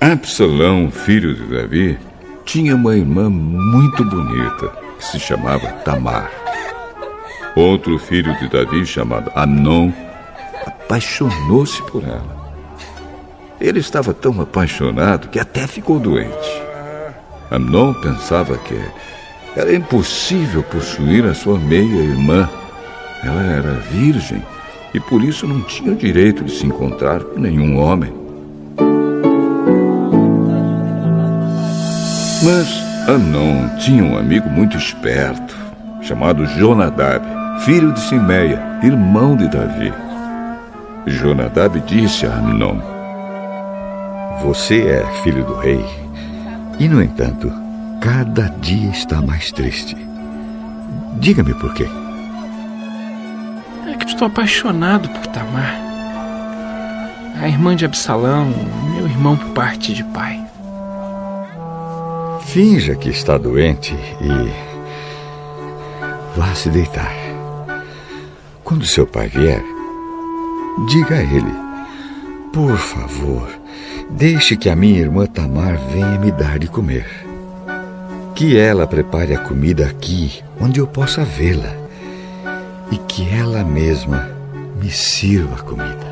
Absalão, 0.00 0.88
filho 0.92 1.34
de 1.34 1.56
Davi, 1.56 1.98
tinha 2.44 2.76
uma 2.76 2.94
irmã 2.96 3.28
muito 3.28 4.04
bonita 4.04 4.68
que 4.96 5.04
se 5.04 5.18
chamava 5.18 5.72
Tamar. 5.84 6.30
Outro 7.56 7.98
filho 7.98 8.32
de 8.38 8.48
Davi, 8.48 8.86
chamado 8.86 9.28
Amnon, 9.34 9.90
apaixonou-se 10.64 11.82
por 11.90 12.04
ela. 12.04 12.39
Ele 13.60 13.78
estava 13.78 14.14
tão 14.14 14.40
apaixonado 14.40 15.28
que 15.28 15.38
até 15.38 15.66
ficou 15.66 15.98
doente. 15.98 16.62
Amnon 17.50 17.92
pensava 17.92 18.56
que 18.56 18.80
era 19.54 19.74
impossível 19.74 20.62
possuir 20.62 21.26
a 21.26 21.34
sua 21.34 21.58
meia-irmã. 21.58 22.48
Ela 23.22 23.42
era 23.42 23.72
virgem 23.72 24.42
e 24.94 25.00
por 25.00 25.22
isso 25.22 25.46
não 25.46 25.60
tinha 25.60 25.92
o 25.92 25.96
direito 25.96 26.42
de 26.42 26.52
se 26.52 26.64
encontrar 26.64 27.20
com 27.22 27.38
nenhum 27.38 27.78
homem. 27.78 28.12
Mas 32.42 32.68
Amnon 33.06 33.76
tinha 33.78 34.02
um 34.02 34.16
amigo 34.16 34.48
muito 34.48 34.78
esperto, 34.78 35.54
chamado 36.00 36.46
Jonadab, 36.46 37.26
filho 37.64 37.92
de 37.92 38.00
Simeia, 38.00 38.58
irmão 38.82 39.36
de 39.36 39.46
Davi. 39.48 39.92
Jonadab 41.06 41.78
disse 41.80 42.24
a 42.24 42.38
Amnon: 42.38 42.99
você 44.42 44.80
é 44.88 45.06
filho 45.22 45.44
do 45.44 45.54
rei. 45.54 45.84
E, 46.78 46.88
no 46.88 47.02
entanto, 47.02 47.52
cada 48.00 48.48
dia 48.60 48.90
está 48.90 49.20
mais 49.20 49.52
triste. 49.52 49.96
Diga-me 51.18 51.54
por 51.54 51.74
quê. 51.74 51.86
É 53.86 53.96
que 53.96 54.06
estou 54.06 54.26
apaixonado 54.26 55.08
por 55.10 55.26
Tamar. 55.26 55.74
A 57.40 57.48
irmã 57.48 57.76
de 57.76 57.84
Absalão, 57.84 58.46
meu 58.94 59.06
irmão 59.06 59.36
por 59.36 59.50
parte 59.50 59.92
de 59.92 60.04
pai. 60.04 60.42
Finja 62.46 62.94
que 62.96 63.10
está 63.10 63.36
doente 63.38 63.94
e. 63.94 64.52
vá 66.36 66.54
se 66.54 66.68
deitar. 66.70 67.12
Quando 68.64 68.84
seu 68.86 69.06
pai 69.06 69.28
vier, 69.28 69.62
diga 70.88 71.16
a 71.16 71.22
ele: 71.22 71.54
Por 72.52 72.76
favor, 72.76 73.59
Deixe 74.16 74.56
que 74.56 74.68
a 74.68 74.76
minha 74.76 74.98
irmã 74.98 75.26
Tamar 75.26 75.76
venha 75.92 76.18
me 76.18 76.30
dar 76.30 76.58
de 76.58 76.66
comer. 76.66 77.06
Que 78.34 78.56
ela 78.56 78.86
prepare 78.86 79.34
a 79.34 79.38
comida 79.38 79.86
aqui, 79.86 80.42
onde 80.60 80.80
eu 80.80 80.86
possa 80.86 81.24
vê-la. 81.24 81.74
E 82.90 82.96
que 82.96 83.28
ela 83.28 83.64
mesma 83.64 84.28
me 84.82 84.90
sirva 84.90 85.56
a 85.56 85.62
comida. 85.62 86.10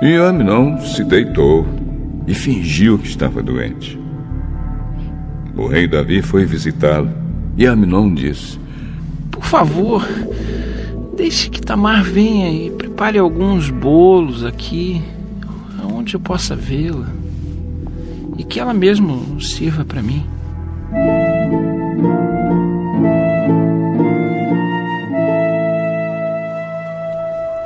E 0.00 0.16
Aminon 0.16 0.78
se 0.78 1.02
deitou 1.02 1.66
e 2.26 2.34
fingiu 2.34 2.98
que 2.98 3.08
estava 3.08 3.42
doente. 3.42 3.98
O 5.56 5.66
rei 5.66 5.88
Davi 5.88 6.22
foi 6.22 6.44
visitá-lo 6.44 7.27
e 7.58 7.66
Aminon 7.66 8.14
disse: 8.14 8.56
Por 9.32 9.44
favor, 9.44 10.06
deixe 11.16 11.50
que 11.50 11.60
Tamar 11.60 12.04
venha 12.04 12.48
e 12.50 12.70
prepare 12.70 13.18
alguns 13.18 13.68
bolos 13.68 14.44
aqui, 14.44 15.02
onde 15.92 16.14
eu 16.14 16.20
possa 16.20 16.54
vê-la. 16.54 17.08
E 18.38 18.44
que 18.44 18.60
ela 18.60 18.72
mesmo 18.72 19.40
sirva 19.40 19.84
para 19.84 20.00
mim. 20.00 20.24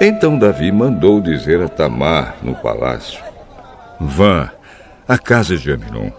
Então 0.01 0.39
Davi 0.39 0.73
mandou 0.73 1.21
dizer 1.21 1.61
a 1.61 1.69
Tamar 1.69 2.37
no 2.43 2.55
palácio: 2.55 3.23
Vá 4.01 4.51
à 5.07 5.19
casa 5.19 5.59
de 5.59 5.71
Aminon 5.71 6.11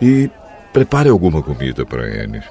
e 0.00 0.28
prepare 0.72 1.08
alguma 1.08 1.40
comida 1.40 1.86
para 1.86 2.08
ele. 2.08 2.42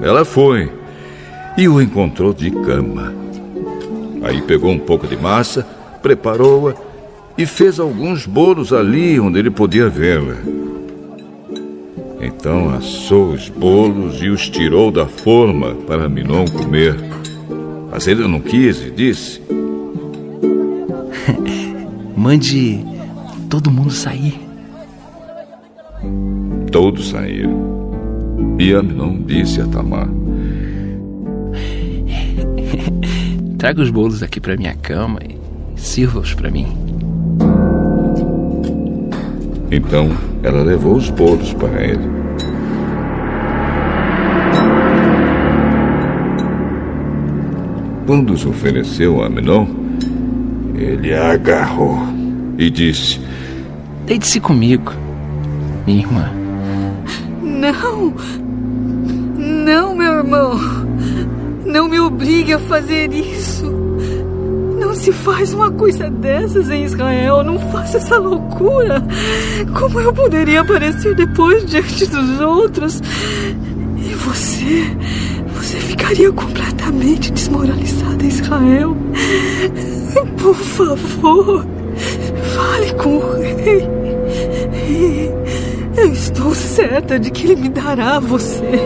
Ela 0.00 0.24
foi 0.24 0.70
e 1.56 1.66
o 1.68 1.80
encontrou 1.80 2.32
de 2.32 2.50
cama. 2.50 3.12
Aí 4.22 4.40
pegou 4.42 4.70
um 4.70 4.78
pouco 4.78 5.06
de 5.06 5.16
massa, 5.16 5.66
preparou-a 6.02 6.74
e 7.36 7.44
fez 7.44 7.80
alguns 7.80 8.26
bolos 8.26 8.72
ali 8.72 9.18
onde 9.18 9.38
ele 9.38 9.50
podia 9.50 9.88
vê-la. 9.88 10.36
Então 12.20 12.70
assou 12.70 13.32
os 13.32 13.48
bolos 13.48 14.22
e 14.22 14.28
os 14.28 14.48
tirou 14.48 14.90
da 14.90 15.06
forma 15.06 15.74
para 15.86 16.08
Minon 16.08 16.44
comer. 16.46 16.96
Mas 17.90 18.06
ele 18.06 18.26
não 18.28 18.40
quis 18.40 18.80
e 18.80 18.90
disse: 18.90 19.42
Mande 22.16 22.84
todo 23.48 23.70
mundo 23.70 23.90
sair. 23.90 24.43
Todos 26.74 27.10
saíram. 27.10 27.54
E 28.58 28.74
Aminon 28.74 29.22
disse 29.22 29.60
a 29.60 29.66
Tamar: 29.68 30.08
Traga 33.56 33.80
os 33.80 33.90
bolos 33.90 34.24
aqui 34.24 34.40
para 34.40 34.56
minha 34.56 34.74
cama 34.74 35.20
e 35.22 35.38
sirva-os 35.78 36.34
para 36.34 36.50
mim. 36.50 36.66
Então 39.70 40.10
ela 40.42 40.64
levou 40.64 40.96
os 40.96 41.10
bolos 41.10 41.52
para 41.52 41.80
ele. 41.80 42.02
Quando 48.04 48.32
os 48.32 48.44
ofereceu 48.44 49.22
a 49.22 49.26
Aminon, 49.26 49.68
ele 50.74 51.14
a 51.14 51.34
agarrou 51.34 52.00
e 52.58 52.68
disse: 52.68 53.20
Deite-se 54.06 54.40
comigo, 54.40 54.92
minha 55.86 56.00
irmã. 56.00 56.43
Não! 57.72 58.14
Não, 59.38 59.94
meu 59.94 60.12
irmão! 60.12 60.58
Não 61.64 61.88
me 61.88 61.98
obrigue 61.98 62.52
a 62.52 62.58
fazer 62.58 63.10
isso! 63.10 63.64
Não 64.78 64.94
se 64.94 65.10
faz 65.10 65.54
uma 65.54 65.70
coisa 65.70 66.10
dessas 66.10 66.68
em 66.68 66.84
Israel! 66.84 67.42
Não 67.42 67.58
faça 67.70 67.96
essa 67.96 68.18
loucura! 68.18 69.02
Como 69.78 69.98
eu 69.98 70.12
poderia 70.12 70.60
aparecer 70.60 71.14
depois 71.14 71.64
diante 71.64 72.06
dos 72.06 72.38
outros? 72.40 73.00
E 73.96 74.14
você. 74.14 74.96
Você 75.54 75.78
ficaria 75.78 76.30
completamente 76.32 77.32
desmoralizada 77.32 78.26
Israel. 78.26 78.94
Por 80.36 80.54
favor, 80.54 81.64
fale 82.54 82.92
com 82.92 83.16
o 83.16 83.40
rei. 83.40 85.23
Eu 86.04 86.12
estou 86.12 86.54
certa 86.54 87.18
de 87.18 87.30
que 87.30 87.46
ele 87.46 87.56
me 87.56 87.70
dará 87.70 88.16
a 88.16 88.20
você. 88.20 88.78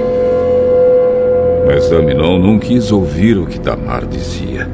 Mas 1.67 1.93
Aminon 1.93 2.39
não 2.39 2.61
quis 2.61 2.93
ouvir 2.93 3.37
o 3.37 3.45
que 3.45 3.59
Tamar 3.59 4.07
dizia. 4.07 4.71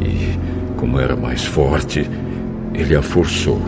E, 0.00 0.38
como 0.76 1.00
era 1.00 1.16
mais 1.16 1.44
forte, 1.44 2.08
ele 2.72 2.94
a 2.94 3.02
forçou 3.02 3.60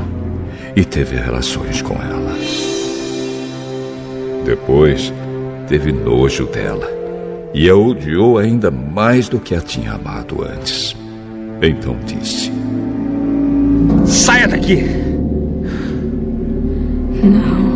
e 0.77 0.85
teve 0.85 1.17
relações 1.17 1.83
com 1.83 1.95
ela. 1.95 2.33
Depois, 4.45 5.13
teve 5.67 5.91
nojo 5.91 6.47
dela 6.47 6.89
e 7.53 7.69
a 7.69 7.75
odiou 7.75 8.39
ainda 8.39 8.71
mais 8.71 9.29
do 9.29 9.41
que 9.41 9.53
a 9.53 9.61
tinha 9.61 9.95
amado 9.95 10.45
antes. 10.45 10.95
Então 11.61 11.97
disse: 12.07 12.53
Saia 14.07 14.47
daqui! 14.47 14.85
Não. 17.21 17.72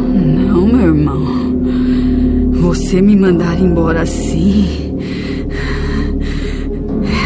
Você 2.87 3.03
me 3.03 3.17
mandar 3.17 3.59
embora 3.59 4.03
assim 4.03 4.97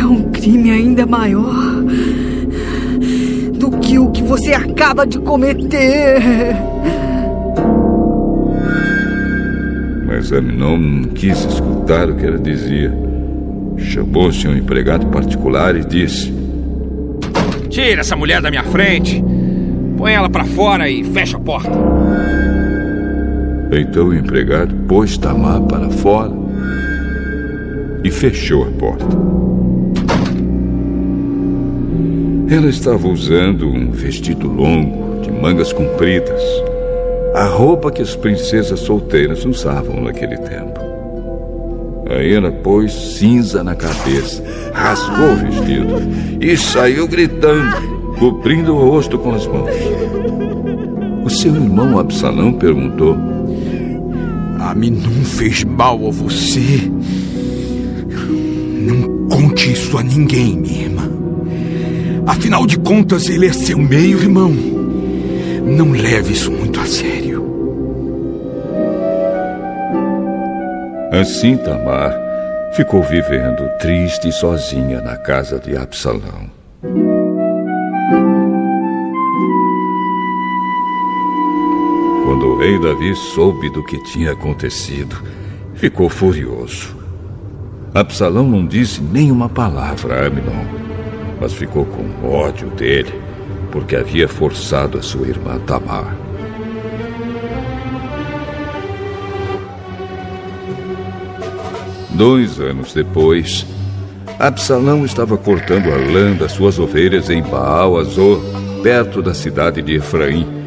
é 0.00 0.06
um 0.06 0.30
crime 0.30 0.70
ainda 0.70 1.04
maior 1.04 1.84
do 3.58 3.70
que 3.72 3.98
o 3.98 4.10
que 4.10 4.22
você 4.22 4.54
acaba 4.54 5.06
de 5.06 5.18
cometer. 5.18 6.56
Mas 10.06 10.32
Aminon 10.32 10.78
não 10.78 11.02
quis 11.10 11.44
escutar 11.44 12.08
o 12.08 12.16
que 12.16 12.24
ela 12.24 12.38
dizia. 12.38 12.90
Chamou 13.76 14.32
seu 14.32 14.56
empregado 14.56 15.08
particular 15.08 15.76
e 15.76 15.84
disse: 15.84 16.32
Tira 17.68 18.00
essa 18.00 18.16
mulher 18.16 18.40
da 18.40 18.48
minha 18.48 18.64
frente. 18.64 19.22
Põe 19.98 20.14
ela 20.14 20.30
para 20.30 20.46
fora 20.46 20.88
e 20.88 21.04
fecha 21.04 21.36
a 21.36 21.40
porta. 21.40 21.78
Então 23.72 24.08
o 24.08 24.14
empregado 24.14 24.74
pôs 24.88 25.16
Tamar 25.16 25.60
para 25.62 25.88
fora 25.90 26.32
e 28.02 28.10
fechou 28.10 28.64
a 28.64 28.70
porta. 28.72 29.06
Ela 32.50 32.68
estava 32.68 33.06
usando 33.06 33.68
um 33.68 33.92
vestido 33.92 34.48
longo, 34.48 35.20
de 35.20 35.30
mangas 35.30 35.72
compridas, 35.72 36.42
a 37.32 37.44
roupa 37.44 37.92
que 37.92 38.02
as 38.02 38.16
princesas 38.16 38.80
solteiras 38.80 39.44
usavam 39.44 40.02
naquele 40.02 40.36
tempo. 40.36 40.80
Aí 42.10 42.34
ela 42.34 42.50
pôs 42.50 42.92
cinza 42.92 43.62
na 43.62 43.76
cabeça, 43.76 44.42
rasgou 44.74 45.32
o 45.32 45.36
vestido 45.36 45.94
e 46.40 46.56
saiu 46.56 47.06
gritando, 47.06 48.16
cobrindo 48.18 48.74
o 48.74 48.90
rosto 48.90 49.16
com 49.16 49.32
as 49.32 49.46
mãos. 49.46 49.70
O 51.24 51.30
seu 51.30 51.54
irmão 51.54 52.00
Absalão 52.00 52.52
perguntou: 52.52 53.16
Aminon 54.60 55.24
fez 55.24 55.64
mal 55.64 56.06
a 56.06 56.10
você? 56.10 56.90
Não 58.78 59.26
conte 59.28 59.72
isso 59.72 59.96
a 59.96 60.02
ninguém, 60.02 60.54
minha 60.58 60.82
irmã. 60.82 61.10
Afinal 62.26 62.66
de 62.66 62.78
contas, 62.78 63.30
ele 63.30 63.46
é 63.46 63.52
seu 63.54 63.78
meio-irmão. 63.78 64.52
Não 65.64 65.92
leve 65.92 66.34
isso 66.34 66.52
muito 66.52 66.78
a 66.78 66.84
sério. 66.84 67.42
Assim 71.10 71.56
Tamar 71.56 72.14
ficou 72.74 73.02
vivendo 73.02 73.66
triste 73.78 74.28
e 74.28 74.32
sozinha 74.32 75.00
na 75.00 75.16
casa 75.16 75.58
de 75.58 75.74
Absalão. 75.74 76.49
Rei 82.60 82.78
Davi 82.78 83.16
soube 83.16 83.70
do 83.70 83.82
que 83.82 83.96
tinha 84.02 84.32
acontecido, 84.32 85.16
ficou 85.72 86.10
furioso. 86.10 86.94
Absalão 87.94 88.46
não 88.46 88.66
disse 88.66 89.00
nenhuma 89.02 89.48
palavra 89.48 90.16
a 90.16 90.26
Aminon, 90.26 90.66
mas 91.40 91.54
ficou 91.54 91.86
com 91.86 92.28
ódio 92.28 92.68
dele, 92.68 93.14
porque 93.72 93.96
havia 93.96 94.28
forçado 94.28 94.98
a 94.98 95.02
sua 95.02 95.26
irmã 95.26 95.58
Tamar. 95.60 96.14
Dois 102.10 102.60
anos 102.60 102.92
depois, 102.92 103.66
Absalão 104.38 105.06
estava 105.06 105.38
cortando 105.38 105.90
a 105.90 105.96
lã 105.96 106.34
das 106.34 106.52
suas 106.52 106.78
ovelhas 106.78 107.30
em 107.30 107.42
Baal 107.42 107.96
Azor, 107.96 108.38
perto 108.82 109.22
da 109.22 109.32
cidade 109.32 109.80
de 109.80 109.94
Efraim, 109.94 110.59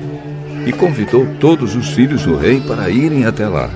e 0.65 0.71
convidou 0.71 1.25
todos 1.39 1.75
os 1.75 1.89
filhos 1.89 2.23
do 2.23 2.35
rei 2.35 2.61
para 2.61 2.89
irem 2.89 3.25
até 3.25 3.47
lá. 3.47 3.69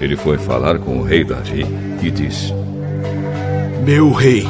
Ele 0.00 0.16
foi 0.16 0.38
falar 0.38 0.78
com 0.78 0.98
o 0.98 1.02
rei 1.02 1.24
Davi 1.24 1.66
e 2.02 2.10
disse: 2.10 2.52
Meu 3.84 4.12
rei, 4.12 4.46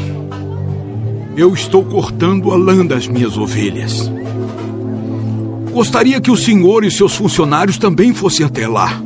eu 1.36 1.54
estou 1.54 1.84
cortando 1.84 2.52
a 2.52 2.56
lã 2.56 2.84
das 2.84 3.06
minhas 3.06 3.36
ovelhas. 3.36 4.10
Gostaria 5.72 6.20
que 6.20 6.30
o 6.30 6.36
senhor 6.36 6.84
e 6.84 6.90
seus 6.90 7.14
funcionários 7.14 7.78
também 7.78 8.12
fossem 8.12 8.44
até 8.44 8.66
lá. 8.66 9.00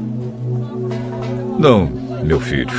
Não, 1.58 1.90
meu 2.24 2.40
filho. 2.40 2.72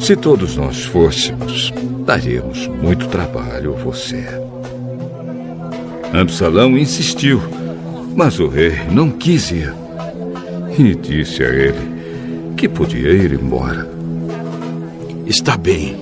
Se 0.00 0.16
todos 0.16 0.56
nós 0.56 0.84
fôssemos, 0.84 1.72
daríamos 2.04 2.66
muito 2.66 3.08
trabalho 3.08 3.74
a 3.74 3.82
você. 3.82 4.24
Absalão 6.12 6.78
insistiu, 6.78 7.42
mas 8.16 8.40
o 8.40 8.48
rei 8.48 8.72
não 8.90 9.10
quis 9.10 9.50
ir. 9.50 9.72
E 10.78 10.94
disse 10.94 11.44
a 11.44 11.48
ele 11.48 12.54
que 12.56 12.66
podia 12.66 13.10
ir 13.12 13.32
embora. 13.32 13.88
Está 15.26 15.56
bem. 15.56 15.96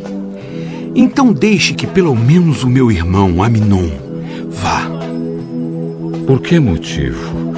Então 0.95 1.32
deixe 1.32 1.74
que 1.74 1.86
pelo 1.86 2.15
menos 2.15 2.62
o 2.62 2.70
meu 2.70 2.91
irmão 2.91 3.43
Aminon 3.43 3.91
vá. 4.49 4.89
Por 6.24 6.41
que 6.41 6.61
motivo 6.61 7.53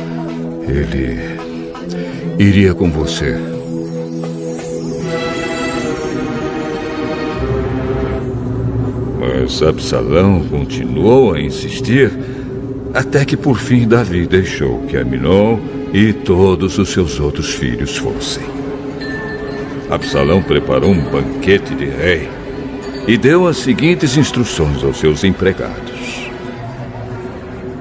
ele 0.67 1.19
iria 2.39 2.75
com 2.75 2.91
você? 2.91 3.37
Mas 9.21 9.63
Absalão 9.63 10.43
continuou 10.49 11.35
a 11.35 11.41
insistir 11.41 12.11
Até 12.97 13.27
que 13.27 13.37
por 13.37 13.59
fim 13.59 13.87
Davi 13.87 14.27
deixou 14.27 14.79
que 14.87 14.97
Aminon 14.97 15.59
e 15.93 16.15
todos 16.15 16.79
os 16.79 16.89
seus 16.89 17.21
outros 17.21 17.51
filhos 17.51 17.99
fossem. 17.99 18.43
Absalão 19.91 20.43
preparou 20.43 20.93
um 20.93 21.11
banquete 21.11 21.75
de 21.75 21.85
rei 21.85 22.27
e 23.07 23.19
deu 23.19 23.47
as 23.47 23.59
seguintes 23.59 24.17
instruções 24.17 24.83
aos 24.83 24.97
seus 24.97 25.25
empregados: 25.25 26.31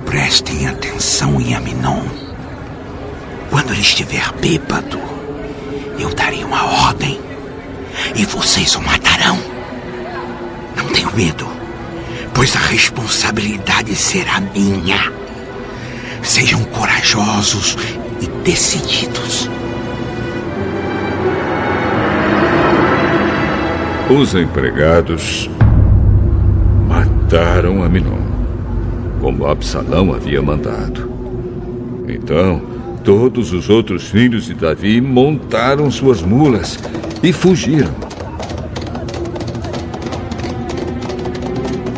Prestem 0.05 0.67
atenção 0.67 1.39
em 1.39 1.55
Aminon. 1.55 2.03
Quando 3.49 3.71
ele 3.71 3.79
estiver 3.79 4.33
bêbado, 4.41 4.99
eu 5.97 6.13
darei 6.13 6.43
uma 6.43 6.87
ordem 6.87 7.17
e 8.17 8.25
vocês 8.25 8.75
o 8.75 8.81
matarão. 8.81 9.39
Não 10.75 10.87
tenho 10.89 11.09
medo, 11.15 11.54
pois 12.35 12.53
a 12.53 12.59
responsabilidade 12.59 13.95
será 13.95 14.41
minha. 14.41 15.11
Sejam 16.21 16.61
corajosos 16.65 17.77
e 18.21 18.27
decididos. 18.43 19.49
Os 24.09 24.35
empregados 24.35 25.49
mataram 26.87 27.81
Aminon, 27.81 28.21
como 29.21 29.47
Absalão 29.47 30.13
havia 30.13 30.41
mandado. 30.41 31.09
Então, 32.07 32.61
todos 33.03 33.53
os 33.53 33.69
outros 33.69 34.09
filhos 34.09 34.45
de 34.45 34.53
Davi 34.53 34.99
montaram 34.99 35.89
suas 35.89 36.21
mulas 36.21 36.77
e 37.23 37.31
fugiram. 37.31 38.04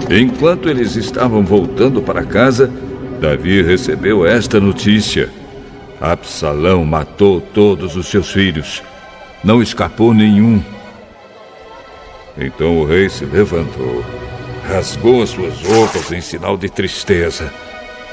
Enquanto 0.10 0.70
eles 0.70 0.96
estavam 0.96 1.44
voltando 1.44 2.02
para 2.02 2.24
casa, 2.24 2.72
Davi 3.20 3.62
recebeu 3.62 4.26
esta 4.26 4.60
notícia: 4.60 5.30
Absalão 6.00 6.86
matou 6.86 7.42
todos 7.42 7.96
os 7.96 8.08
seus 8.08 8.32
filhos. 8.32 8.82
Não 9.44 9.62
escapou 9.62 10.14
nenhum. 10.14 10.64
Então 12.38 12.78
o 12.78 12.86
rei 12.86 13.10
se 13.10 13.26
levantou, 13.26 14.04
rasgou 14.68 15.24
as 15.24 15.30
suas 15.30 15.60
roupas 15.62 16.12
em 16.12 16.22
sinal 16.22 16.56
de 16.56 16.70
tristeza 16.70 17.52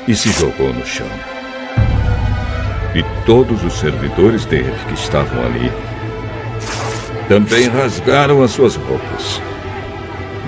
e 0.08 0.14
se 0.16 0.30
jogou 0.32 0.72
no 0.72 0.84
chão. 0.84 1.06
E 2.94 3.02
todos 3.24 3.62
os 3.62 3.74
servidores 3.74 4.46
dele 4.46 4.74
que 4.88 4.94
estavam 4.94 5.44
ali 5.44 5.70
também 7.28 7.68
rasgaram 7.68 8.42
as 8.42 8.52
suas 8.52 8.76
roupas. 8.76 9.40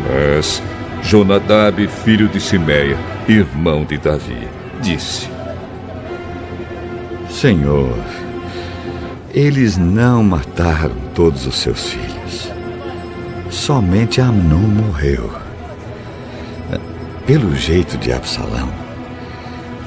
Mas 0.08 0.62
Jonadab, 1.06 1.86
filho 1.86 2.26
de 2.26 2.40
Simeia, 2.40 2.98
irmão 3.28 3.84
de 3.84 3.96
Davi, 3.96 4.48
disse: 4.82 5.28
Senhor, 7.30 7.96
eles 9.32 9.76
não 9.76 10.24
mataram 10.24 10.96
todos 11.14 11.46
os 11.46 11.54
seus 11.54 11.90
filhos. 11.90 12.50
Somente 13.48 14.20
Amnon 14.20 14.58
morreu. 14.58 15.30
Pelo 17.24 17.54
jeito 17.54 17.96
de 17.98 18.12
Absalão, 18.12 18.68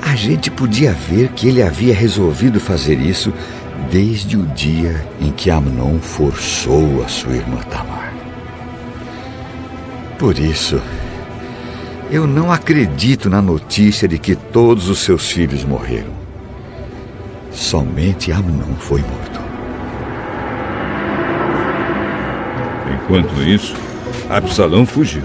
a 0.02 0.16
gente 0.16 0.50
podia 0.50 0.94
ver 0.94 1.34
que 1.34 1.50
ele 1.50 1.62
havia 1.62 1.94
resolvido 1.94 2.62
fazer 2.62 2.98
isso 2.98 3.34
desde 3.92 4.38
o 4.38 4.46
dia 4.46 5.06
em 5.20 5.32
que 5.32 5.52
Amnon 5.52 6.00
forçou 6.00 7.04
a 7.04 7.10
sua 7.10 7.36
irmã 7.36 7.58
Tamar. 7.70 8.14
Por 10.18 10.38
isso, 10.38 10.82
eu 12.12 12.26
não 12.26 12.52
acredito 12.52 13.30
na 13.30 13.42
notícia 13.42 14.08
de 14.08 14.18
que 14.18 14.36
todos 14.36 14.90
os 14.90 15.00
seus 15.00 15.30
filhos 15.30 15.64
morreram. 15.64 16.12
Somente 17.52 18.32
Amnon 18.32 18.76
foi 18.80 19.02
morto. 19.02 19.40
Enquanto 22.94 23.42
isso, 23.42 23.76
Absalão 24.30 24.86
fugiu. 24.86 25.24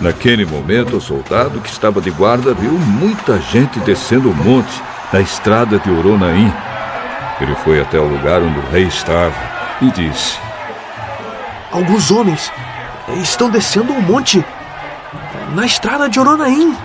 Naquele 0.00 0.44
momento, 0.44 0.96
o 0.96 1.00
soldado 1.00 1.60
que 1.60 1.70
estava 1.70 2.00
de 2.00 2.10
guarda 2.10 2.52
viu 2.52 2.72
muita 2.72 3.40
gente 3.40 3.80
descendo 3.80 4.30
o 4.30 4.34
monte 4.34 4.82
na 5.12 5.20
estrada 5.20 5.78
de 5.78 5.90
Oronaim 5.90 6.52
ele 7.40 7.54
foi 7.56 7.80
até 7.80 7.98
o 7.98 8.06
lugar 8.06 8.40
onde 8.40 8.58
o 8.58 8.70
rei 8.70 8.84
estava 8.84 9.34
e 9.82 9.90
disse: 9.90 10.38
Alguns 11.70 12.10
homens 12.10 12.50
estão 13.22 13.50
descendo 13.50 13.92
um 13.92 14.00
monte 14.00 14.42
na 15.54 15.66
estrada 15.66 16.08
de 16.08 16.18
Oronaim. 16.18 16.76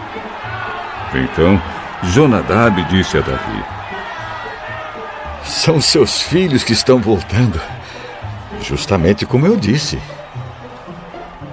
Então, 1.13 1.61
Jonadab 2.03 2.83
disse 2.85 3.17
a 3.17 3.21
Davi: 3.21 3.63
São 5.43 5.81
seus 5.81 6.21
filhos 6.21 6.63
que 6.63 6.73
estão 6.73 6.99
voltando. 6.99 7.59
Justamente 8.61 9.25
como 9.25 9.45
eu 9.47 9.57
disse. 9.57 9.99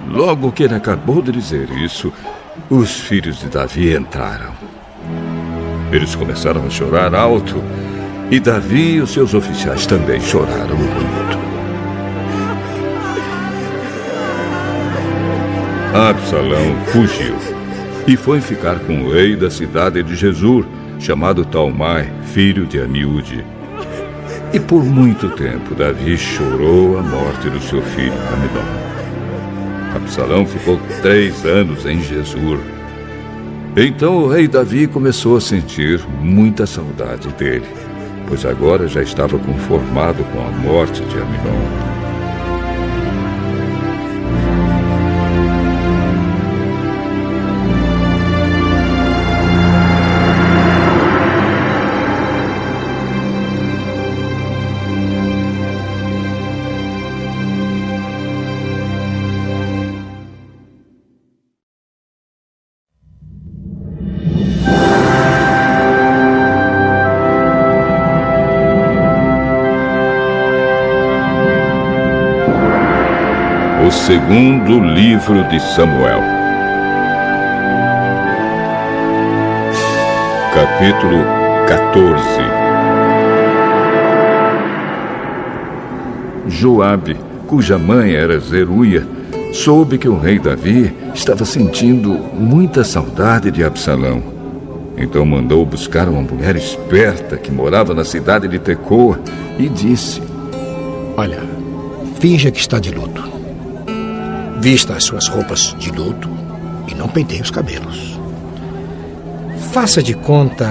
Logo 0.07 0.51
que 0.51 0.63
ele 0.63 0.75
acabou 0.75 1.21
de 1.21 1.31
dizer 1.31 1.69
isso, 1.69 2.11
os 2.69 2.99
filhos 2.99 3.39
de 3.39 3.47
Davi 3.47 3.95
entraram. 3.95 4.53
Eles 5.91 6.15
começaram 6.15 6.65
a 6.65 6.69
chorar 6.69 7.13
alto 7.13 7.63
e 8.31 8.39
Davi 8.39 8.93
e 8.95 9.01
os 9.01 9.11
seus 9.11 9.33
oficiais 9.33 9.85
também 9.85 10.21
choraram 10.21 10.75
muito. 10.75 11.08
Absalão 15.93 16.75
fugiu 16.87 17.35
e 18.07 18.15
foi 18.15 18.41
ficar 18.41 18.79
com 18.79 19.01
o 19.01 19.11
rei 19.11 19.35
da 19.35 19.49
cidade 19.49 20.01
de 20.03 20.15
Jesus, 20.15 20.65
chamado 20.99 21.45
Talmai, 21.45 22.11
filho 22.33 22.65
de 22.65 22.79
Amiúde. 22.79 23.43
E 24.53 24.59
por 24.59 24.83
muito 24.83 25.29
tempo 25.29 25.75
Davi 25.75 26.17
chorou 26.17 26.97
a 26.97 27.01
morte 27.01 27.49
do 27.49 27.61
seu 27.61 27.81
filho 27.81 28.13
Amidon. 28.33 29.95
Absalão 29.95 30.45
ficou 30.45 30.79
três 31.01 31.45
anos 31.45 31.85
em 31.85 32.01
Jesus. 32.01 32.59
Então 33.75 34.23
o 34.23 34.27
rei 34.27 34.47
Davi 34.47 34.87
começou 34.87 35.37
a 35.37 35.41
sentir 35.41 35.99
muita 36.21 36.65
saudade 36.65 37.27
dele 37.29 37.65
pois 38.29 38.45
agora 38.45 38.87
já 38.87 39.01
estava 39.01 39.39
conformado 39.39 40.23
com 40.25 40.39
a 40.39 40.51
morte 40.51 41.01
de 41.01 41.15
Aminon. 41.17 41.88
Segundo 74.19 74.79
livro 74.79 75.43
de 75.45 75.59
Samuel. 75.61 76.19
Capítulo 80.53 81.23
14 81.67 82.19
Joabe, 86.47 87.15
cuja 87.47 87.77
mãe 87.77 88.13
era 88.13 88.37
Zeruia, 88.39 89.07
soube 89.53 89.97
que 89.97 90.09
o 90.09 90.19
rei 90.19 90.37
Davi 90.37 90.93
estava 91.13 91.45
sentindo 91.45 92.11
muita 92.11 92.83
saudade 92.83 93.49
de 93.49 93.63
Absalão. 93.63 94.21
Então 94.97 95.25
mandou 95.25 95.65
buscar 95.65 96.09
uma 96.09 96.21
mulher 96.21 96.57
esperta 96.57 97.37
que 97.37 97.51
morava 97.51 97.93
na 97.93 98.03
cidade 98.03 98.49
de 98.49 98.59
Tecoa 98.59 99.17
e 99.57 99.69
disse: 99.69 100.21
Olha, 101.15 101.39
finja 102.19 102.51
que 102.51 102.59
está 102.59 102.79
de 102.79 102.91
luto. 102.91 103.38
Vista 104.59 104.95
as 104.95 105.05
suas 105.05 105.29
roupas 105.29 105.73
de 105.79 105.89
luto 105.89 106.29
e 106.89 106.93
não 106.93 107.07
penteie 107.07 107.41
os 107.41 107.49
cabelos. 107.49 108.19
Faça 109.71 110.03
de 110.03 110.13
conta 110.13 110.67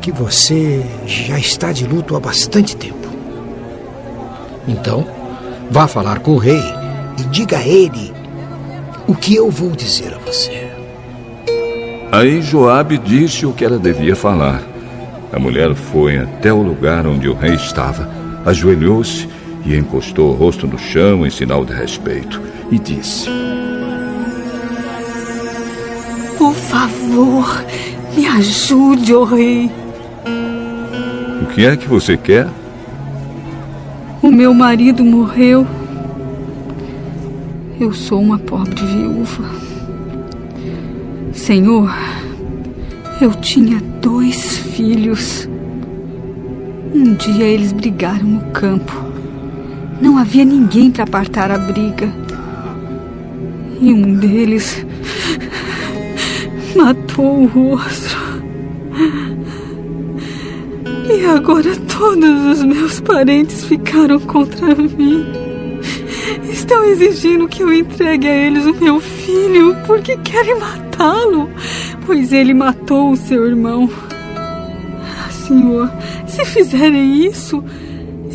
que 0.00 0.10
você 0.10 0.82
já 1.06 1.38
está 1.38 1.70
de 1.70 1.86
luto 1.86 2.16
há 2.16 2.20
bastante 2.20 2.74
tempo. 2.74 3.08
Então, 4.66 5.06
vá 5.70 5.86
falar 5.86 6.20
com 6.20 6.32
o 6.32 6.38
rei 6.38 6.62
e 7.18 7.24
diga 7.24 7.58
a 7.58 7.66
ele 7.66 8.10
o 9.06 9.14
que 9.14 9.34
eu 9.34 9.50
vou 9.50 9.72
dizer 9.72 10.14
a 10.14 10.18
você. 10.18 10.70
Aí 12.10 12.40
Joabe 12.40 12.96
disse 12.96 13.44
o 13.44 13.52
que 13.52 13.66
ela 13.66 13.78
devia 13.78 14.16
falar. 14.16 14.62
A 15.30 15.38
mulher 15.38 15.74
foi 15.74 16.16
até 16.16 16.50
o 16.50 16.62
lugar 16.62 17.06
onde 17.06 17.28
o 17.28 17.34
rei 17.34 17.54
estava, 17.54 18.08
ajoelhou-se 18.46 19.28
e 19.66 19.76
encostou 19.76 20.30
o 20.30 20.34
rosto 20.34 20.66
no 20.66 20.78
chão 20.78 21.26
em 21.26 21.30
sinal 21.30 21.66
de 21.66 21.74
respeito 21.74 22.48
e 22.70 22.78
disse: 22.78 23.28
Por 26.36 26.54
favor, 26.54 27.64
me 28.16 28.26
ajude, 28.26 29.14
oh 29.14 29.24
rei. 29.24 29.70
O 31.42 31.46
que 31.46 31.64
é 31.64 31.76
que 31.76 31.88
você 31.88 32.16
quer? 32.16 32.48
O 34.22 34.30
meu 34.30 34.52
marido 34.52 35.04
morreu. 35.04 35.66
Eu 37.80 37.92
sou 37.92 38.20
uma 38.20 38.38
pobre 38.38 38.84
viúva. 38.84 39.44
Senhor, 41.32 41.94
eu 43.20 43.32
tinha 43.34 43.80
dois 44.00 44.58
filhos. 44.58 45.48
Um 46.92 47.14
dia 47.14 47.44
eles 47.44 47.72
brigaram 47.72 48.24
no 48.24 48.40
campo. 48.50 48.92
Não 50.00 50.18
havia 50.18 50.44
ninguém 50.44 50.90
para 50.90 51.04
apartar 51.04 51.50
a 51.50 51.58
briga. 51.58 52.12
E 53.80 53.92
um 53.92 54.14
deles 54.14 54.84
matou 56.74 57.48
o 57.54 57.68
outro. 57.70 58.18
E 61.08 61.24
agora 61.24 61.74
todos 61.96 62.58
os 62.58 62.64
meus 62.64 63.00
parentes 63.00 63.64
ficaram 63.64 64.20
contra 64.20 64.74
mim. 64.74 65.24
Estão 66.50 66.84
exigindo 66.84 67.48
que 67.48 67.62
eu 67.62 67.72
entregue 67.72 68.28
a 68.28 68.34
eles 68.34 68.66
o 68.66 68.74
meu 68.74 69.00
filho 69.00 69.76
porque 69.86 70.16
querem 70.18 70.58
matá-lo, 70.58 71.48
pois 72.04 72.32
ele 72.32 72.52
matou 72.52 73.12
o 73.12 73.16
seu 73.16 73.46
irmão. 73.46 73.88
Ah, 74.20 75.30
senhor, 75.30 75.90
se 76.26 76.44
fizerem 76.44 77.26
isso, 77.26 77.64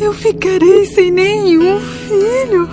eu 0.00 0.12
ficarei 0.12 0.86
sem 0.86 1.10
nenhum 1.10 1.78
filho. 1.80 2.68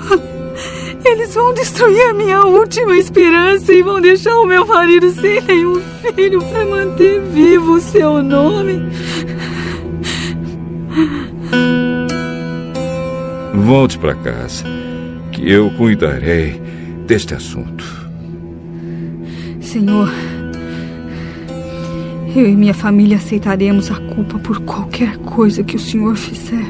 Eles 1.03 1.33
vão 1.33 1.53
destruir 1.53 2.09
a 2.09 2.13
minha 2.13 2.45
última 2.45 2.95
esperança 2.97 3.73
e 3.73 3.81
vão 3.81 3.99
deixar 3.99 4.37
o 4.37 4.45
meu 4.45 4.65
marido 4.65 5.11
sem 5.11 5.41
nenhum 5.41 5.81
filho 6.15 6.41
para 6.43 6.65
manter 6.65 7.21
vivo 7.21 7.73
o 7.73 7.81
seu 7.81 8.21
nome. 8.21 8.81
Volte 13.53 13.97
para 13.97 14.15
casa, 14.15 14.65
que 15.31 15.49
eu 15.49 15.69
cuidarei 15.71 16.61
deste 17.05 17.33
assunto. 17.33 17.83
Senhor, 19.59 20.09
eu 22.35 22.47
e 22.47 22.55
minha 22.55 22.73
família 22.73 23.17
aceitaremos 23.17 23.91
a 23.91 23.95
culpa 23.95 24.37
por 24.39 24.59
qualquer 24.61 25.17
coisa 25.17 25.63
que 25.63 25.75
o 25.75 25.79
Senhor 25.79 26.15
fizer. 26.15 26.65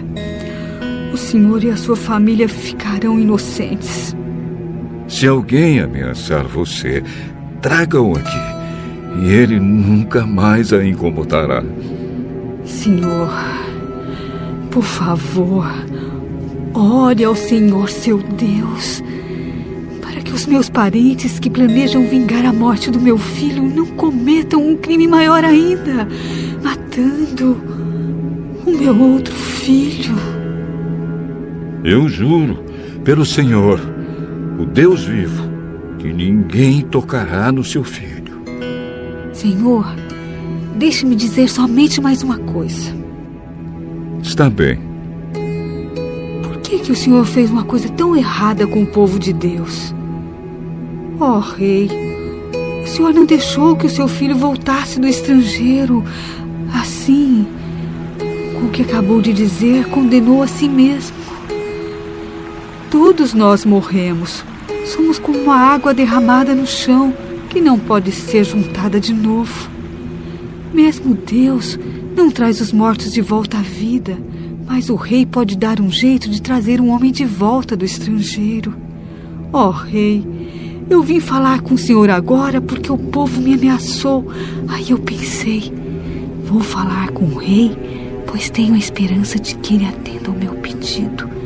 O 1.13 1.17
Senhor 1.17 1.63
e 1.63 1.69
a 1.69 1.75
sua 1.75 1.95
família 1.95 2.47
ficarão 2.47 3.19
inocentes. 3.19 4.15
Se 5.11 5.27
alguém 5.27 5.81
ameaçar 5.81 6.47
você, 6.47 7.03
traga-o 7.61 8.13
aqui 8.13 9.21
e 9.21 9.29
ele 9.29 9.59
nunca 9.59 10.25
mais 10.25 10.71
a 10.71 10.83
incomodará. 10.83 11.61
Senhor, 12.63 13.29
por 14.71 14.83
favor, 14.83 15.69
ore 16.73 17.25
ao 17.25 17.35
Senhor 17.35 17.89
seu 17.89 18.19
Deus, 18.19 19.03
para 20.01 20.21
que 20.21 20.31
os 20.31 20.45
meus 20.45 20.69
parentes 20.69 21.39
que 21.39 21.49
planejam 21.49 22.07
vingar 22.07 22.45
a 22.45 22.53
morte 22.53 22.89
do 22.89 22.99
meu 22.99 23.17
filho 23.17 23.63
não 23.63 23.87
cometam 23.87 24.65
um 24.65 24.77
crime 24.77 25.09
maior 25.09 25.43
ainda, 25.43 26.07
matando 26.63 27.61
o 28.65 28.71
meu 28.71 28.97
outro 28.97 29.35
filho. 29.35 30.15
Eu 31.83 32.07
juro, 32.07 32.63
pelo 33.03 33.25
Senhor, 33.25 33.90
o 34.61 34.65
Deus 34.65 35.03
vivo, 35.03 35.43
que 35.97 36.13
ninguém 36.13 36.81
tocará 36.81 37.51
no 37.51 37.63
seu 37.63 37.83
filho. 37.83 38.43
Senhor, 39.33 39.83
deixe-me 40.75 41.15
dizer 41.15 41.49
somente 41.49 41.99
mais 41.99 42.21
uma 42.21 42.37
coisa. 42.37 42.95
Está 44.21 44.51
bem. 44.51 44.79
Por 46.43 46.57
que, 46.57 46.77
que 46.77 46.91
o 46.91 46.95
Senhor 46.95 47.25
fez 47.25 47.49
uma 47.49 47.63
coisa 47.63 47.89
tão 47.89 48.15
errada 48.15 48.67
com 48.67 48.83
o 48.83 48.85
povo 48.85 49.17
de 49.17 49.33
Deus? 49.33 49.95
Oh, 51.19 51.39
Rei, 51.39 51.89
o 52.83 52.87
Senhor 52.87 53.11
não 53.15 53.25
deixou 53.25 53.75
que 53.75 53.87
o 53.87 53.89
seu 53.89 54.07
filho 54.07 54.37
voltasse 54.37 54.99
do 54.99 55.07
estrangeiro. 55.07 56.03
Assim, 56.71 57.47
com 58.59 58.67
o 58.67 58.69
que 58.69 58.83
acabou 58.83 59.21
de 59.21 59.33
dizer, 59.33 59.87
condenou 59.87 60.43
a 60.43 60.47
si 60.47 60.69
mesmo. 60.69 61.17
Todos 62.91 63.33
nós 63.33 63.65
morremos. 63.65 64.50
Somos 64.85 65.19
como 65.19 65.39
uma 65.39 65.55
água 65.55 65.93
derramada 65.93 66.55
no 66.55 66.65
chão 66.65 67.13
que 67.49 67.61
não 67.61 67.77
pode 67.77 68.11
ser 68.11 68.43
juntada 68.43 68.99
de 68.99 69.13
novo. 69.13 69.69
Mesmo 70.73 71.13
Deus 71.13 71.77
não 72.15 72.31
traz 72.31 72.61
os 72.61 72.71
mortos 72.71 73.11
de 73.11 73.21
volta 73.21 73.57
à 73.57 73.61
vida, 73.61 74.17
mas 74.65 74.89
o 74.89 74.95
rei 74.95 75.25
pode 75.25 75.57
dar 75.57 75.81
um 75.81 75.91
jeito 75.91 76.29
de 76.29 76.41
trazer 76.41 76.79
um 76.79 76.89
homem 76.89 77.11
de 77.11 77.25
volta 77.25 77.75
do 77.75 77.83
estrangeiro. 77.83 78.73
Ó 79.51 79.67
oh, 79.67 79.71
rei, 79.71 80.25
eu 80.89 81.01
vim 81.01 81.19
falar 81.19 81.61
com 81.61 81.73
o 81.73 81.77
senhor 81.77 82.09
agora 82.09 82.61
porque 82.61 82.91
o 82.91 82.97
povo 82.97 83.41
me 83.41 83.53
ameaçou. 83.53 84.25
Aí 84.67 84.91
eu 84.91 84.97
pensei, 84.97 85.71
vou 86.45 86.61
falar 86.61 87.11
com 87.11 87.25
o 87.25 87.37
rei, 87.37 87.71
pois 88.25 88.49
tenho 88.49 88.75
a 88.75 88.77
esperança 88.77 89.37
de 89.37 89.55
que 89.55 89.75
ele 89.75 89.85
atenda 89.85 90.29
ao 90.29 90.35
meu 90.35 90.53
pedido. 90.55 91.40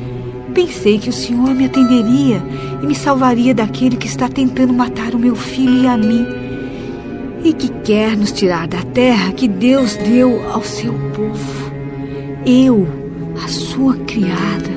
Pensei 0.55 0.97
que 0.97 1.09
o 1.09 1.13
senhor 1.13 1.53
me 1.53 1.65
atenderia 1.65 2.41
e 2.81 2.85
me 2.85 2.95
salvaria 2.95 3.53
daquele 3.53 3.97
que 3.97 4.07
está 4.07 4.29
tentando 4.29 4.73
matar 4.73 5.13
o 5.13 5.19
meu 5.19 5.35
filho 5.35 5.83
e 5.83 5.85
a 5.85 5.97
mim. 5.97 6.25
E 7.43 7.51
que 7.51 7.67
quer 7.83 8.15
nos 8.15 8.31
tirar 8.31 8.65
da 8.65 8.81
terra 8.81 9.33
que 9.33 9.49
Deus 9.49 9.97
deu 9.97 10.49
ao 10.49 10.63
seu 10.63 10.93
povo. 11.13 11.71
Eu, 12.45 12.87
a 13.43 13.49
sua 13.49 13.97
criada, 13.97 14.71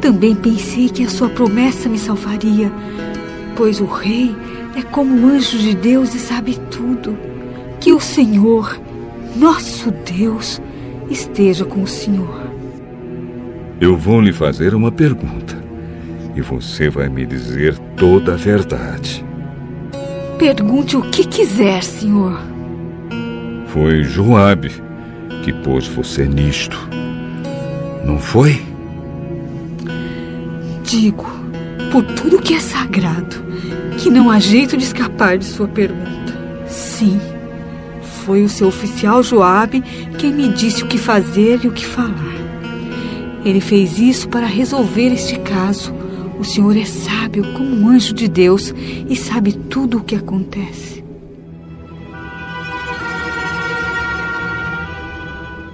também 0.00 0.34
pensei 0.34 0.88
que 0.88 1.04
a 1.04 1.10
sua 1.10 1.28
promessa 1.28 1.86
me 1.86 1.98
salvaria, 1.98 2.72
pois 3.54 3.78
o 3.78 3.84
rei 3.84 4.34
é 4.74 4.80
como 4.80 5.14
o 5.14 5.28
anjo 5.28 5.58
de 5.58 5.74
Deus 5.74 6.14
e 6.14 6.18
sabe 6.18 6.58
tudo. 6.70 7.14
Que 7.78 7.92
o 7.92 8.00
Senhor, 8.00 8.80
nosso 9.36 9.90
Deus, 9.90 10.62
esteja 11.10 11.66
com 11.66 11.82
o 11.82 11.86
Senhor. 11.86 12.39
Eu 13.80 13.96
vou 13.96 14.20
lhe 14.20 14.30
fazer 14.30 14.74
uma 14.74 14.92
pergunta 14.92 15.58
e 16.36 16.42
você 16.42 16.90
vai 16.90 17.08
me 17.08 17.24
dizer 17.24 17.78
toda 17.96 18.34
a 18.34 18.36
verdade. 18.36 19.24
Pergunte 20.38 20.98
o 20.98 21.02
que 21.02 21.26
quiser, 21.26 21.82
senhor. 21.82 22.38
Foi 23.68 24.04
Joabe 24.04 24.70
que 25.42 25.52
pôs 25.52 25.86
você 25.88 26.26
nisto. 26.26 26.78
Não 28.04 28.18
foi? 28.18 28.60
Digo, 30.84 31.26
por 31.90 32.04
tudo 32.04 32.42
que 32.42 32.54
é 32.54 32.60
sagrado, 32.60 33.42
que 33.96 34.10
não 34.10 34.30
há 34.30 34.38
jeito 34.38 34.76
de 34.76 34.84
escapar 34.84 35.38
de 35.38 35.44
sua 35.46 35.68
pergunta. 35.68 36.38
Sim, 36.66 37.18
foi 38.02 38.44
o 38.44 38.48
seu 38.48 38.68
oficial 38.68 39.22
Joabe 39.22 39.82
quem 40.18 40.34
me 40.34 40.48
disse 40.48 40.84
o 40.84 40.86
que 40.86 40.98
fazer 40.98 41.60
e 41.64 41.68
o 41.68 41.72
que 41.72 41.86
falar. 41.86 42.39
Ele 43.44 43.60
fez 43.60 43.98
isso 43.98 44.28
para 44.28 44.46
resolver 44.46 45.12
este 45.12 45.38
caso. 45.38 45.94
O 46.38 46.44
Senhor 46.44 46.76
é 46.76 46.84
sábio 46.84 47.52
como 47.52 47.74
um 47.74 47.88
anjo 47.88 48.14
de 48.14 48.28
Deus 48.28 48.74
e 49.08 49.16
sabe 49.16 49.52
tudo 49.52 49.98
o 49.98 50.04
que 50.04 50.14
acontece. 50.14 51.04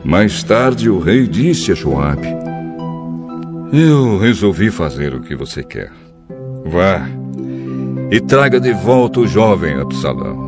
Mais 0.05 0.43
tarde, 0.43 0.89
o 0.89 1.01
rei 1.01 1.27
disse 1.27 1.73
a 1.73 1.75
Joabe: 1.75 2.29
Eu 3.73 4.19
resolvi 4.19 4.71
fazer 4.71 5.15
o 5.15 5.21
que 5.21 5.35
você 5.35 5.65
quer. 5.65 5.93
Vá 6.65 7.09
e 8.11 8.21
traga 8.21 8.61
de 8.61 8.73
volta 8.73 9.21
o 9.21 9.27
jovem 9.27 9.75
Absalão. 9.81 10.46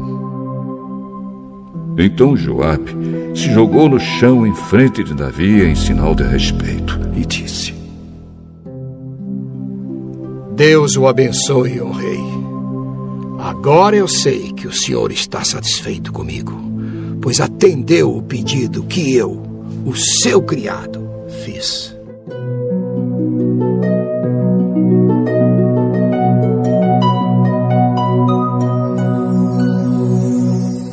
Então 1.98 2.36
Joabe 2.36 2.96
se 3.34 3.52
jogou 3.52 3.88
no 3.88 3.98
chão 3.98 4.46
em 4.46 4.54
frente 4.54 5.02
de 5.02 5.12
Davi 5.12 5.62
em 5.62 5.74
sinal 5.74 6.14
de 6.14 6.22
respeito 6.22 6.98
e 7.16 7.26
disse: 7.26 7.74
Deus 10.54 10.96
o 10.96 11.08
abençoe, 11.08 11.80
ó 11.80 11.90
rei. 11.90 12.20
Agora 13.40 13.96
eu 13.96 14.06
sei 14.06 14.52
que 14.52 14.68
o 14.68 14.72
senhor 14.72 15.10
está 15.10 15.42
satisfeito 15.42 16.12
comigo, 16.12 16.52
pois 17.20 17.40
atendeu 17.40 18.16
o 18.16 18.22
pedido 18.22 18.84
que 18.84 19.14
eu, 19.14 19.42
o 19.84 19.94
seu 19.96 20.40
criado, 20.40 21.00
fiz. 21.44 21.96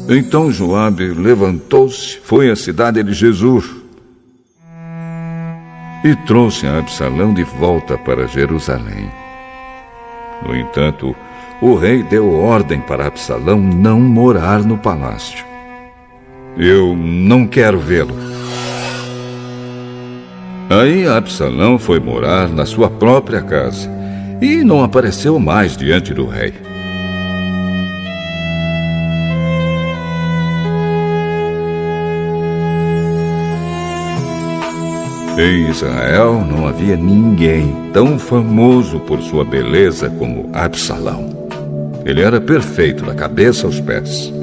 Então 0.07 0.51
Joabe 0.51 1.07
levantou-se, 1.07 2.19
foi 2.19 2.51
à 2.51 2.55
cidade 2.55 3.01
de 3.01 3.13
Jesus 3.13 3.65
e 6.03 6.15
trouxe 6.27 6.67
a 6.67 6.77
Absalão 6.77 7.33
de 7.33 7.43
volta 7.43 7.97
para 7.97 8.27
Jerusalém. 8.27 9.09
No 10.45 10.55
entanto, 10.55 11.15
o 11.59 11.73
rei 11.73 12.03
deu 12.03 12.31
ordem 12.31 12.79
para 12.79 13.07
Absalão 13.07 13.59
não 13.59 13.99
morar 13.99 14.63
no 14.63 14.77
palácio. 14.77 15.43
Eu 16.55 16.95
não 16.95 17.47
quero 17.47 17.79
vê-lo. 17.79 18.15
Aí 20.69 21.07
Absalão 21.07 21.79
foi 21.79 21.99
morar 21.99 22.49
na 22.49 22.67
sua 22.67 22.89
própria 22.89 23.41
casa 23.41 23.89
e 24.39 24.63
não 24.63 24.83
apareceu 24.83 25.39
mais 25.39 25.75
diante 25.75 26.13
do 26.13 26.27
rei. 26.27 26.64
Em 35.37 35.69
Israel 35.69 36.45
não 36.49 36.65
havia 36.65 36.95
ninguém 36.95 37.75
tão 37.91 38.17
famoso 38.17 39.01
por 39.01 39.21
sua 39.21 39.43
beleza 39.43 40.09
como 40.09 40.49
Absalão. 40.53 41.49
Ele 42.05 42.21
era 42.21 42.39
perfeito 42.39 43.03
da 43.03 43.13
cabeça 43.13 43.67
aos 43.67 43.81
pés. 43.81 44.33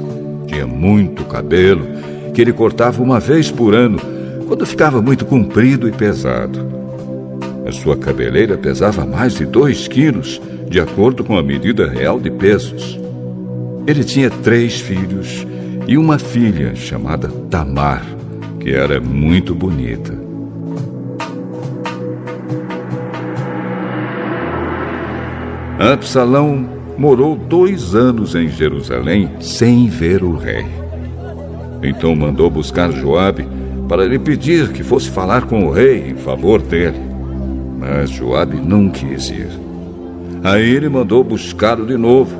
Tinha 0.45 0.67
muito 0.67 1.25
cabelo 1.25 1.87
que 2.31 2.41
ele 2.41 2.53
cortava 2.53 3.01
uma 3.01 3.19
vez 3.19 3.49
por 3.49 3.73
ano, 3.73 3.97
quando 4.47 4.67
ficava 4.67 5.01
muito 5.01 5.25
comprido 5.25 5.89
e 5.89 5.91
pesado. 5.91 6.59
A 7.65 7.71
sua 7.71 7.97
cabeleira 7.97 8.55
pesava 8.55 9.03
mais 9.03 9.33
de 9.33 9.47
dois 9.47 9.87
quilos, 9.87 10.39
de 10.69 10.79
acordo 10.79 11.23
com 11.23 11.35
a 11.35 11.41
medida 11.41 11.87
real 11.87 12.19
de 12.19 12.29
pesos. 12.29 12.99
Ele 13.87 14.03
tinha 14.03 14.29
três 14.29 14.79
filhos 14.79 15.47
e 15.87 15.97
uma 15.97 16.19
filha 16.19 16.75
chamada 16.75 17.29
Tamar, 17.49 18.05
que 18.59 18.69
era 18.71 19.01
muito 19.01 19.55
bonita. 19.55 20.22
Absalão 25.91 26.65
morou 26.97 27.35
dois 27.35 27.93
anos 27.93 28.35
em 28.35 28.47
Jerusalém 28.47 29.29
sem 29.41 29.89
ver 29.89 30.23
o 30.23 30.37
rei. 30.37 30.65
Então 31.83 32.15
mandou 32.15 32.49
buscar 32.49 32.89
Joabe 32.89 33.45
para 33.89 34.05
lhe 34.05 34.17
pedir 34.17 34.71
que 34.71 34.81
fosse 34.81 35.09
falar 35.09 35.41
com 35.41 35.65
o 35.65 35.71
rei 35.71 36.11
em 36.11 36.15
favor 36.15 36.61
dele. 36.61 37.01
Mas 37.77 38.11
Joabe 38.11 38.55
não 38.55 38.89
quis 38.89 39.29
ir. 39.29 39.49
Aí 40.41 40.69
ele 40.69 40.87
mandou 40.87 41.21
buscá-lo 41.21 41.85
de 41.85 41.97
novo, 41.97 42.33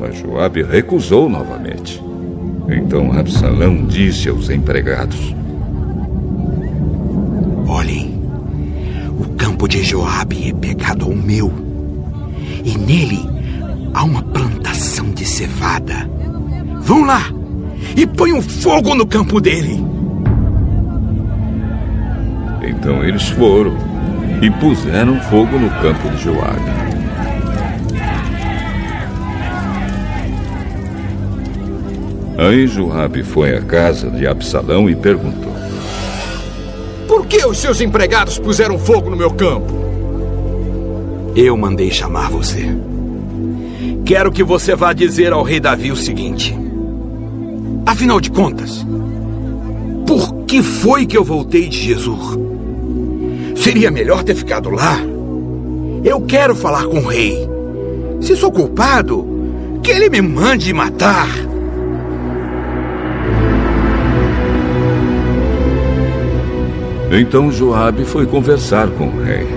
mas 0.00 0.16
Joabe 0.16 0.62
recusou 0.62 1.28
novamente. 1.28 2.02
Então 2.66 3.12
Absalão 3.12 3.84
disse 3.84 4.30
aos 4.30 4.48
empregados: 4.48 5.34
Olhem, 7.66 8.18
o 9.18 9.28
campo 9.36 9.68
de 9.68 9.82
Joabe 9.82 10.48
é 10.48 10.52
pegado 10.54 11.04
ao 11.04 11.14
meu, 11.14 11.69
e 12.64 12.76
nele 12.76 13.28
há 13.94 14.04
uma 14.04 14.22
plantação 14.22 15.10
de 15.10 15.24
cevada. 15.24 16.08
Vão 16.80 17.04
lá 17.04 17.22
e 17.96 18.06
ponham 18.06 18.40
fogo 18.40 18.94
no 18.94 19.06
campo 19.06 19.40
dele. 19.40 19.84
Então 22.62 23.04
eles 23.04 23.28
foram 23.30 23.74
e 24.42 24.50
puseram 24.50 25.20
fogo 25.22 25.58
no 25.58 25.70
campo 25.82 26.08
de 26.10 26.24
Joabe. 26.24 26.80
Aí 32.38 32.66
Joabe 32.66 33.22
foi 33.22 33.54
à 33.54 33.60
casa 33.60 34.10
de 34.10 34.26
Absalão 34.26 34.88
e 34.88 34.96
perguntou: 34.96 35.52
Por 37.06 37.26
que 37.26 37.44
os 37.44 37.58
seus 37.58 37.80
empregados 37.82 38.38
puseram 38.38 38.78
fogo 38.78 39.10
no 39.10 39.16
meu 39.16 39.30
campo? 39.30 39.79
Eu 41.42 41.56
mandei 41.56 41.90
chamar 41.90 42.28
você. 42.28 42.68
Quero 44.04 44.30
que 44.30 44.44
você 44.44 44.76
vá 44.76 44.92
dizer 44.92 45.32
ao 45.32 45.42
rei 45.42 45.58
Davi 45.58 45.90
o 45.90 45.96
seguinte: 45.96 46.54
Afinal 47.86 48.20
de 48.20 48.30
contas, 48.30 48.84
por 50.06 50.44
que 50.44 50.62
foi 50.62 51.06
que 51.06 51.16
eu 51.16 51.24
voltei 51.24 51.66
de 51.66 51.78
Jesus? 51.78 52.38
Seria 53.56 53.90
melhor 53.90 54.22
ter 54.22 54.34
ficado 54.34 54.68
lá. 54.68 54.98
Eu 56.04 56.20
quero 56.20 56.54
falar 56.54 56.84
com 56.84 56.98
o 56.98 57.06
rei. 57.06 57.48
Se 58.20 58.36
sou 58.36 58.52
culpado, 58.52 59.26
que 59.82 59.90
ele 59.90 60.10
me 60.10 60.20
mande 60.20 60.74
matar. 60.74 61.26
Então 67.10 67.50
Joabe 67.50 68.04
foi 68.04 68.26
conversar 68.26 68.90
com 68.90 69.06
o 69.06 69.22
rei. 69.22 69.48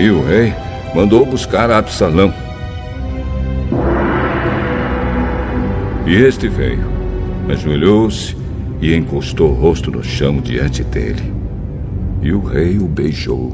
Aí 0.00 0.10
o 0.10 0.24
rei 0.24 0.54
mandou 0.94 1.26
buscar 1.26 1.70
Absalão. 1.70 2.32
E 6.06 6.14
este 6.14 6.48
veio, 6.48 6.86
ajoelhou-se 7.50 8.34
e 8.80 8.94
encostou 8.94 9.50
o 9.50 9.54
rosto 9.54 9.90
no 9.90 10.02
chão 10.02 10.40
diante 10.40 10.82
dele. 10.82 11.34
E 12.22 12.32
o 12.32 12.42
rei 12.42 12.78
o 12.78 12.86
beijou. 12.86 13.52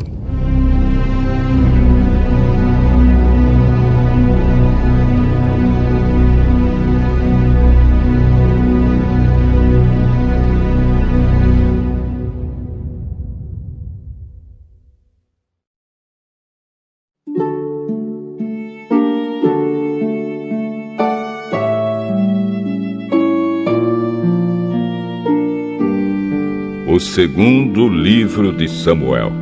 Segundo 27.17 27.89
livro 27.89 28.53
de 28.53 28.69
Samuel, 28.69 29.33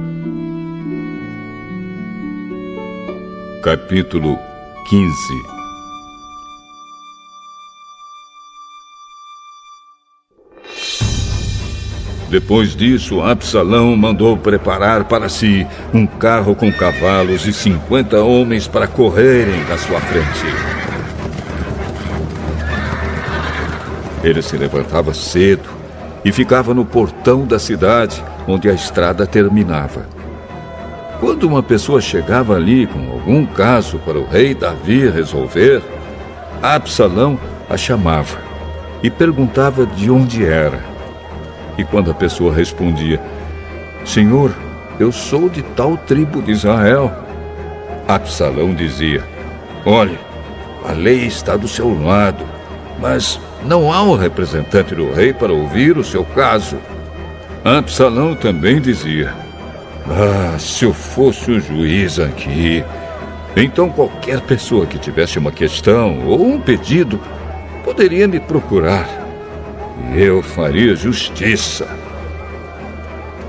capítulo 3.64 4.38
15. 4.88 5.12
Depois 12.30 12.76
disso, 12.76 13.20
Absalão 13.20 13.96
mandou 13.96 14.36
preparar 14.36 15.06
para 15.06 15.28
si 15.28 15.66
um 15.92 16.06
carro 16.06 16.54
com 16.54 16.72
cavalos 16.72 17.44
e 17.44 17.52
cinquenta 17.52 18.22
homens 18.22 18.68
para 18.68 18.86
correrem 18.86 19.64
na 19.64 19.76
sua 19.76 20.00
frente. 20.00 20.46
Ele 24.22 24.42
se 24.42 24.56
levantava 24.56 25.12
cedo 25.12 25.73
e 26.24 26.32
ficava 26.32 26.72
no 26.72 26.84
portão 26.84 27.46
da 27.46 27.58
cidade, 27.58 28.22
onde 28.48 28.68
a 28.68 28.72
estrada 28.72 29.26
terminava. 29.26 30.06
Quando 31.20 31.44
uma 31.44 31.62
pessoa 31.62 32.00
chegava 32.00 32.56
ali 32.56 32.86
com 32.86 33.10
algum 33.10 33.46
caso 33.46 33.98
para 33.98 34.18
o 34.18 34.26
rei 34.26 34.54
Davi 34.54 35.08
resolver, 35.08 35.82
Absalão 36.62 37.38
a 37.68 37.76
chamava 37.76 38.38
e 39.02 39.10
perguntava 39.10 39.86
de 39.86 40.10
onde 40.10 40.44
era. 40.44 40.80
E 41.76 41.84
quando 41.84 42.10
a 42.10 42.14
pessoa 42.14 42.54
respondia: 42.54 43.20
Senhor, 44.04 44.52
eu 44.98 45.12
sou 45.12 45.48
de 45.48 45.62
tal 45.62 45.96
tribo 45.96 46.40
de 46.40 46.52
Israel, 46.52 47.12
Absalão 48.08 48.74
dizia: 48.74 49.22
Olhe, 49.84 50.18
a 50.86 50.92
lei 50.92 51.26
está 51.26 51.56
do 51.56 51.68
seu 51.68 52.02
lado, 52.02 52.44
mas 53.00 53.40
não 53.64 53.92
há 53.92 54.02
um 54.02 54.16
representante 54.16 54.94
do 54.94 55.10
rei 55.10 55.32
para 55.32 55.52
ouvir 55.52 55.96
o 55.96 56.04
seu 56.04 56.24
caso. 56.24 56.76
Absalão 57.64 58.34
também 58.34 58.80
dizia: 58.80 59.32
Ah, 60.06 60.58
se 60.58 60.84
eu 60.84 60.92
fosse 60.92 61.50
o 61.50 61.60
juiz 61.60 62.18
aqui, 62.18 62.84
então 63.56 63.88
qualquer 63.88 64.40
pessoa 64.42 64.86
que 64.86 64.98
tivesse 64.98 65.38
uma 65.38 65.50
questão 65.50 66.26
ou 66.26 66.44
um 66.46 66.60
pedido 66.60 67.18
poderia 67.82 68.28
me 68.28 68.38
procurar. 68.38 69.08
E 70.14 70.20
eu 70.20 70.42
faria 70.42 70.94
justiça. 70.94 71.86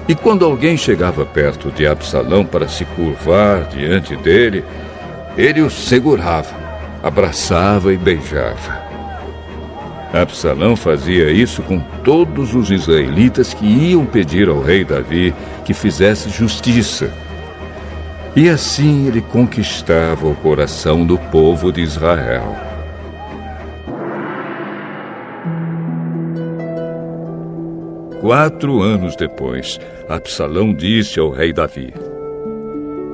E 0.08 0.14
quando 0.14 0.46
alguém 0.46 0.78
chegava 0.78 1.26
perto 1.26 1.72
de 1.72 1.88
Absalão 1.88 2.46
para 2.46 2.68
se 2.68 2.86
curvar 2.86 3.64
diante 3.64 4.16
dele, 4.16 4.64
ele 5.36 5.62
o 5.62 5.70
segurava, 5.70 6.54
abraçava 7.04 7.92
e 7.92 7.98
beijava. 7.98 8.85
Absalão 10.14 10.76
fazia 10.76 11.32
isso 11.32 11.61
com 11.61 11.80
todos 12.03 12.53
os 12.56 12.72
israelitas 12.72 13.53
que 13.53 13.65
iam 13.65 14.06
pedir 14.06 14.48
ao 14.48 14.61
rei 14.61 14.86
Davi 14.86 15.34
que 15.65 15.73
fizesse 15.73 16.30
justiça. 16.30 17.11
E 18.36 18.49
assim 18.49 19.07
ele 19.07 19.22
conquistava 19.22 20.27
o 20.27 20.36
coração 20.36 21.06
do 21.06 21.18
povo 21.18 21.72
de 21.72 21.82
Israel. 21.82 22.56
Quatro 28.22 28.82
anos 28.82 29.15
depois, 29.15 29.80
Absalão 30.10 30.73
disse 30.73 31.19
ao 31.19 31.30
rei 31.30 31.53
Davi: 31.53 31.94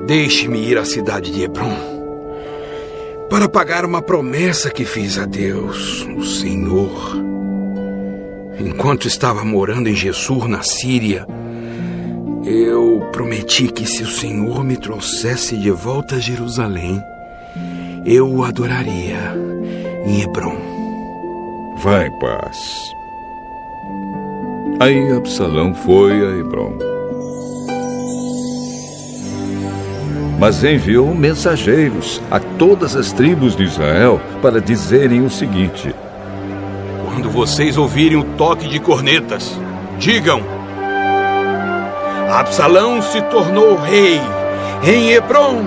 Deixe-me 0.07 0.59
ir 0.59 0.77
à 0.77 0.85
cidade 0.85 1.31
de 1.31 1.43
Hebron 1.43 2.00
para 3.31 3.47
pagar 3.47 3.85
uma 3.85 4.01
promessa 4.01 4.69
que 4.69 4.83
fiz 4.83 5.17
a 5.17 5.25
Deus, 5.25 6.05
o 6.17 6.21
Senhor. 6.21 7.15
Enquanto 8.59 9.07
estava 9.07 9.45
morando 9.45 9.87
em 9.87 9.95
Gessur, 9.95 10.49
na 10.49 10.61
Síria, 10.61 11.25
eu 12.43 13.07
prometi 13.13 13.69
que 13.69 13.85
se 13.87 14.03
o 14.03 14.07
Senhor 14.07 14.65
me 14.65 14.75
trouxesse 14.75 15.55
de 15.55 15.71
volta 15.71 16.17
a 16.17 16.19
Jerusalém, 16.19 17.01
eu 18.05 18.29
o 18.29 18.43
adoraria 18.43 19.33
em 20.05 20.23
Hebron. 20.23 20.57
Vai 21.81 22.07
em 22.07 22.19
paz. 22.19 22.57
Aí 24.81 25.09
Absalão 25.13 25.73
foi 25.73 26.11
a 26.11 26.37
Hebron. 26.37 26.90
Mas 30.41 30.63
enviou 30.63 31.13
mensageiros 31.13 32.19
a 32.31 32.39
todas 32.39 32.95
as 32.95 33.11
tribos 33.11 33.55
de 33.55 33.61
Israel 33.61 34.19
para 34.41 34.59
dizerem 34.59 35.23
o 35.23 35.29
seguinte: 35.29 35.93
Quando 37.05 37.29
vocês 37.29 37.77
ouvirem 37.77 38.17
o 38.17 38.23
toque 38.23 38.67
de 38.67 38.79
cornetas, 38.79 39.55
digam: 39.99 40.41
Absalão 42.27 43.03
se 43.03 43.21
tornou 43.21 43.75
rei 43.75 44.19
em 44.83 45.11
Hebron. 45.11 45.63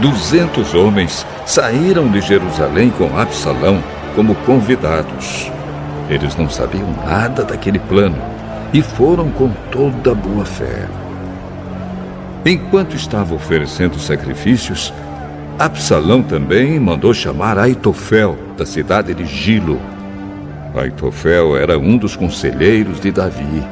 Duzentos 0.00 0.74
homens 0.74 1.24
saíram 1.46 2.08
de 2.08 2.20
Jerusalém 2.20 2.90
com 2.90 3.16
Absalão 3.16 3.80
como 4.16 4.34
convidados. 4.34 5.52
Eles 6.08 6.36
não 6.36 6.48
sabiam 6.48 6.88
nada 7.06 7.44
daquele 7.44 7.78
plano 7.78 8.16
e 8.72 8.82
foram 8.82 9.30
com 9.30 9.50
toda 9.70 10.14
boa 10.14 10.44
fé. 10.44 10.86
Enquanto 12.44 12.94
estava 12.94 13.34
oferecendo 13.34 13.98
sacrifícios, 13.98 14.92
Absalão 15.58 16.22
também 16.22 16.78
mandou 16.78 17.12
chamar 17.12 17.58
Aitofel, 17.58 18.38
da 18.56 18.64
cidade 18.64 19.12
de 19.12 19.26
Gilo. 19.26 19.80
Aitofel 20.74 21.56
era 21.56 21.78
um 21.78 21.96
dos 21.96 22.14
conselheiros 22.14 23.00
de 23.00 23.10
Davi. 23.10 23.62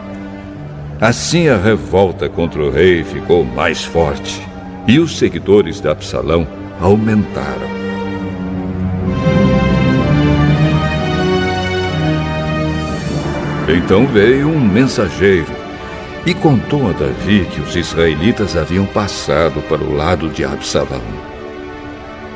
Assim 1.01 1.49
a 1.49 1.57
revolta 1.57 2.29
contra 2.29 2.63
o 2.63 2.71
rei 2.71 3.05
ficou 3.05 3.45
mais 3.45 3.85
forte 3.85 4.43
e 4.89 4.99
os 4.99 5.17
seguidores 5.19 5.81
de 5.81 5.89
Absalão 5.89 6.47
aumentaram. 6.81 7.76
Então 13.69 14.07
veio 14.07 14.49
um 14.49 14.61
mensageiro 14.61 15.51
e 16.25 16.33
contou 16.33 16.89
a 16.89 16.93
Davi 16.93 17.47
que 17.51 17.61
os 17.61 17.75
israelitas 17.75 18.57
haviam 18.57 18.87
passado 18.87 19.61
para 19.63 19.83
o 19.83 19.93
lado 19.93 20.29
de 20.29 20.45
Absalão. 20.45 21.03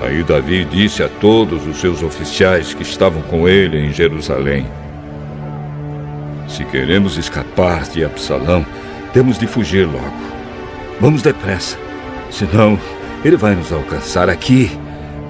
Aí 0.03 0.25
Davi 0.25 0.65
disse 0.65 1.05
a 1.05 1.09
todos 1.09 1.67
os 1.67 1.79
seus 1.79 2.03
oficiais 2.03 2.75
que 2.75 2.83
estavam 2.83 3.23
com 3.23 3.49
ele 3.49 3.79
em 3.79 3.93
Jerusalém: 3.93 4.67
Se 6.49 6.65
queremos 6.65 7.17
escapar 7.17 7.85
de 7.85 8.05
Absalão, 8.05 8.67
temos 9.13 9.39
de 9.39 9.47
fugir 9.47 9.87
logo. 9.87 10.31
Vamos 11.01 11.23
depressa, 11.23 11.79
senão 12.31 12.79
ele 13.25 13.37
vai 13.37 13.55
nos 13.55 13.73
alcançar 13.73 14.29
aqui, 14.29 14.71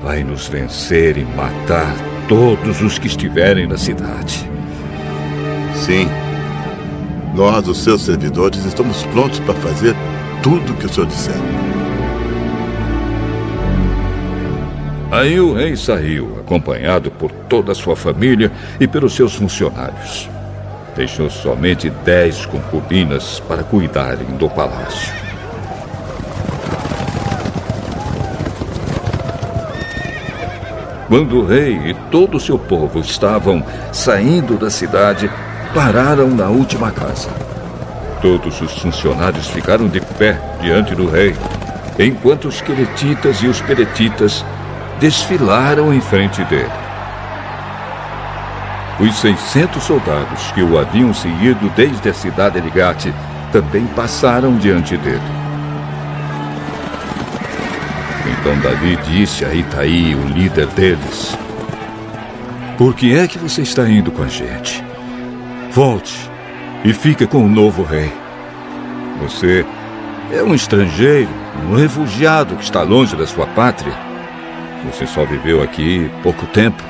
vai 0.02 0.24
nos 0.24 0.48
vencer 0.48 1.18
e 1.18 1.24
matar 1.24 1.94
todos 2.26 2.80
os 2.80 2.98
que 2.98 3.06
estiverem 3.06 3.66
na 3.66 3.76
cidade. 3.76 4.49
Sim. 5.80 6.06
Nós, 7.34 7.66
os 7.66 7.82
seus 7.82 8.02
servidores, 8.02 8.64
estamos 8.64 9.02
prontos 9.06 9.40
para 9.40 9.54
fazer 9.54 9.94
tudo 10.42 10.72
o 10.72 10.76
que 10.76 10.86
o 10.86 10.88
senhor 10.88 11.06
disser. 11.06 11.34
Aí 15.10 15.40
o 15.40 15.54
rei 15.54 15.76
saiu, 15.76 16.38
acompanhado 16.38 17.10
por 17.10 17.32
toda 17.32 17.72
a 17.72 17.74
sua 17.74 17.96
família 17.96 18.52
e 18.78 18.86
pelos 18.86 19.14
seus 19.14 19.34
funcionários. 19.34 20.28
Deixou 20.94 21.30
somente 21.30 21.88
dez 22.04 22.44
concubinas 22.44 23.40
para 23.40 23.62
cuidarem 23.62 24.26
do 24.38 24.48
palácio. 24.50 25.12
Quando 31.08 31.40
o 31.40 31.46
rei 31.46 31.74
e 31.90 31.94
todo 32.10 32.36
o 32.36 32.40
seu 32.40 32.56
povo 32.56 33.00
estavam 33.00 33.64
saindo 33.92 34.56
da 34.56 34.70
cidade, 34.70 35.28
pararam 35.74 36.28
na 36.28 36.46
última 36.46 36.90
casa. 36.90 37.28
Todos 38.20 38.60
os 38.60 38.72
funcionários 38.80 39.48
ficaram 39.48 39.88
de 39.88 40.00
pé 40.00 40.38
diante 40.60 40.94
do 40.94 41.08
rei, 41.08 41.34
enquanto 41.98 42.48
os 42.48 42.60
queletitas 42.60 43.38
e 43.38 43.46
os 43.46 43.60
peretitas 43.60 44.44
desfilaram 44.98 45.92
em 45.92 46.00
frente 46.00 46.42
dele. 46.44 46.70
Os 48.98 49.14
600 49.20 49.82
soldados 49.82 50.52
que 50.52 50.62
o 50.62 50.78
haviam 50.78 51.14
seguido 51.14 51.70
desde 51.74 52.10
a 52.10 52.14
cidade 52.14 52.60
de 52.60 52.68
Gate 52.68 53.06
também 53.50 53.86
passaram 53.86 54.56
diante 54.56 54.96
dele. 54.98 55.40
Então 58.26 58.58
Davi 58.60 58.98
disse 59.06 59.44
a 59.44 59.54
Itaí, 59.54 60.14
o 60.14 60.28
líder 60.28 60.66
deles: 60.68 61.36
Por 62.76 62.94
que 62.94 63.16
é 63.16 63.26
que 63.26 63.38
você 63.38 63.62
está 63.62 63.88
indo 63.88 64.10
com 64.10 64.22
a 64.22 64.28
gente? 64.28 64.89
Volte 65.70 66.30
e 66.84 66.92
fique 66.92 67.26
com 67.26 67.44
o 67.44 67.48
novo 67.48 67.82
rei. 67.84 68.12
Você 69.22 69.64
é 70.32 70.42
um 70.42 70.54
estrangeiro, 70.54 71.28
um 71.70 71.76
refugiado 71.76 72.56
que 72.56 72.64
está 72.64 72.82
longe 72.82 73.14
da 73.14 73.26
sua 73.26 73.46
pátria. 73.46 73.92
Você 74.86 75.06
só 75.06 75.24
viveu 75.24 75.62
aqui 75.62 76.10
pouco 76.22 76.46
tempo. 76.46 76.82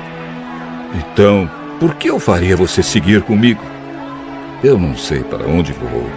Então, 0.95 1.49
por 1.79 1.95
que 1.95 2.09
eu 2.09 2.19
faria 2.19 2.55
você 2.55 2.81
seguir 2.81 3.21
comigo? 3.21 3.61
Eu 4.63 4.79
não 4.79 4.95
sei 4.95 5.23
para 5.23 5.45
onde 5.45 5.73
vou. 5.73 6.09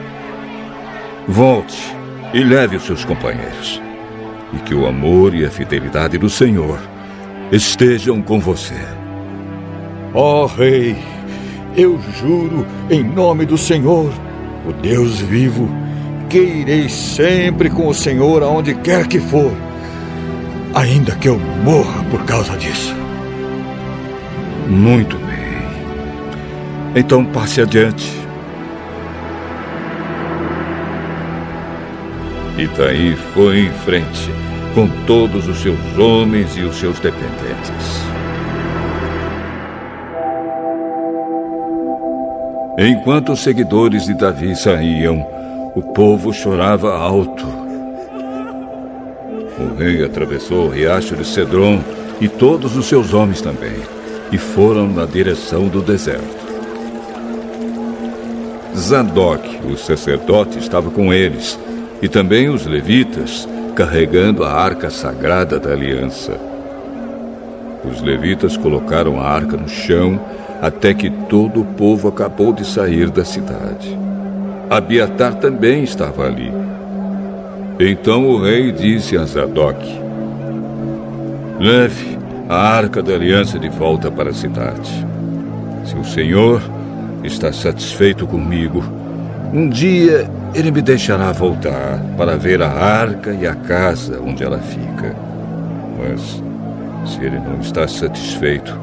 Volte 1.29 1.95
e 2.33 2.43
leve 2.43 2.77
os 2.77 2.85
seus 2.85 3.05
companheiros. 3.05 3.81
E 4.53 4.59
que 4.59 4.75
o 4.75 4.87
amor 4.87 5.35
e 5.35 5.45
a 5.45 5.51
fidelidade 5.51 6.17
do 6.17 6.31
Senhor 6.31 6.79
estejam 7.51 8.23
com 8.23 8.39
você. 8.39 8.81
Ó 10.13 10.45
oh, 10.45 10.47
Rei, 10.47 10.97
eu 11.77 11.99
juro 12.21 12.67
em 12.91 13.03
nome 13.03 13.45
do 13.45 13.59
Senhor, 13.59 14.11
o 14.67 14.73
Deus 14.73 15.21
vivo, 15.21 15.69
que 16.29 16.39
irei 16.39 16.89
sempre 16.89 17.69
com 17.69 17.89
o 17.89 17.95
Senhor 17.95 18.43
aonde 18.43 18.75
quer 18.75 19.07
que 19.07 19.19
for, 19.19 19.53
ainda 20.75 21.13
que 21.17 21.29
eu 21.29 21.39
morra 21.39 22.05
por 22.11 22.25
causa 22.25 22.57
disso. 22.57 22.95
Muito 24.69 25.17
bem. 25.19 25.35
Então 26.97 27.25
passe 27.25 27.61
adiante. 27.61 28.11
Itaí 32.57 33.17
foi 33.35 33.67
em 33.67 33.73
frente, 33.85 34.31
com 34.75 34.89
todos 35.07 35.49
os 35.49 35.59
seus 35.59 35.99
homens 35.99 36.57
e 36.57 36.63
os 36.63 36.77
seus 36.77 37.01
dependentes. 37.01 38.14
Enquanto 42.77 43.33
os 43.33 43.41
seguidores 43.41 44.07
de 44.07 44.15
Davi 44.15 44.57
saíam, 44.57 45.25
o 45.77 45.83
povo 45.83 46.33
chorava 46.33 46.93
alto. 46.93 47.47
O 49.57 49.77
rei 49.79 50.05
atravessou 50.05 50.67
o 50.67 50.71
riacho 50.71 51.15
de 51.15 51.25
Cedron 51.25 51.79
e 52.21 52.29
todos 52.29 52.77
os 52.77 52.87
seus 52.87 53.15
homens 53.15 53.41
também, 53.41 53.77
e 54.33 54.39
foram 54.39 54.89
na 54.89 55.07
direção 55.07 55.69
do 55.69 55.81
deserto. 55.81 56.45
Zadok, 58.77 59.61
o 59.71 59.77
sacerdote, 59.77 60.59
estava 60.59 60.91
com 60.91 61.15
eles, 61.15 61.57
e 62.03 62.09
também 62.09 62.49
os 62.49 62.67
levitas, 62.67 63.49
carregando 63.77 64.43
a 64.43 64.53
arca 64.53 64.91
sagrada 64.91 65.61
da 65.61 65.71
aliança. 65.71 66.37
Os 67.85 68.03
levitas 68.03 68.57
colocaram 68.57 69.21
a 69.21 69.29
arca 69.29 69.57
no 69.57 69.69
chão 69.69 70.21
até 70.61 70.95
que 70.95 71.11
todo 71.11 71.61
o 71.61 71.65
povo 71.65 72.09
acabou 72.09 72.53
de 72.53 72.65
sair 72.65 73.11
da 73.11 73.25
cidade. 73.25 73.99
Abiatar 74.71 75.35
também 75.35 75.85
estava 75.85 76.27
ali. 76.27 76.53
Então 77.79 78.29
o 78.29 78.43
rei 78.43 78.73
disse 78.73 79.17
a 79.17 79.25
Zadok: 79.25 79.79
Leve 81.59 82.19
a 82.49 82.57
arca 82.57 83.03
da 83.03 83.15
aliança 83.15 83.59
de 83.59 83.69
volta 83.69 84.11
para 84.11 84.31
a 84.31 84.35
cidade. 84.35 85.07
Se 85.85 85.97
o 85.97 86.05
Senhor 86.05 86.63
está 87.23 87.53
satisfeito 87.53 88.27
comigo, 88.27 88.83
um 89.53 89.69
dia 89.69 90.29
ele 90.55 90.71
me 90.71 90.83
deixará 90.83 91.33
voltar 91.33 92.01
para 92.17 92.37
ver 92.37 92.63
a 92.63 92.71
arca 92.71 93.33
e 93.33 93.47
a 93.47 93.55
casa 93.55 94.21
onde 94.21 94.45
ela 94.45 94.59
fica. 94.59 95.15
Mas 95.99 96.43
se 97.11 97.23
ele 97.25 97.39
não 97.39 97.61
está 97.61 97.87
satisfeito, 97.87 98.79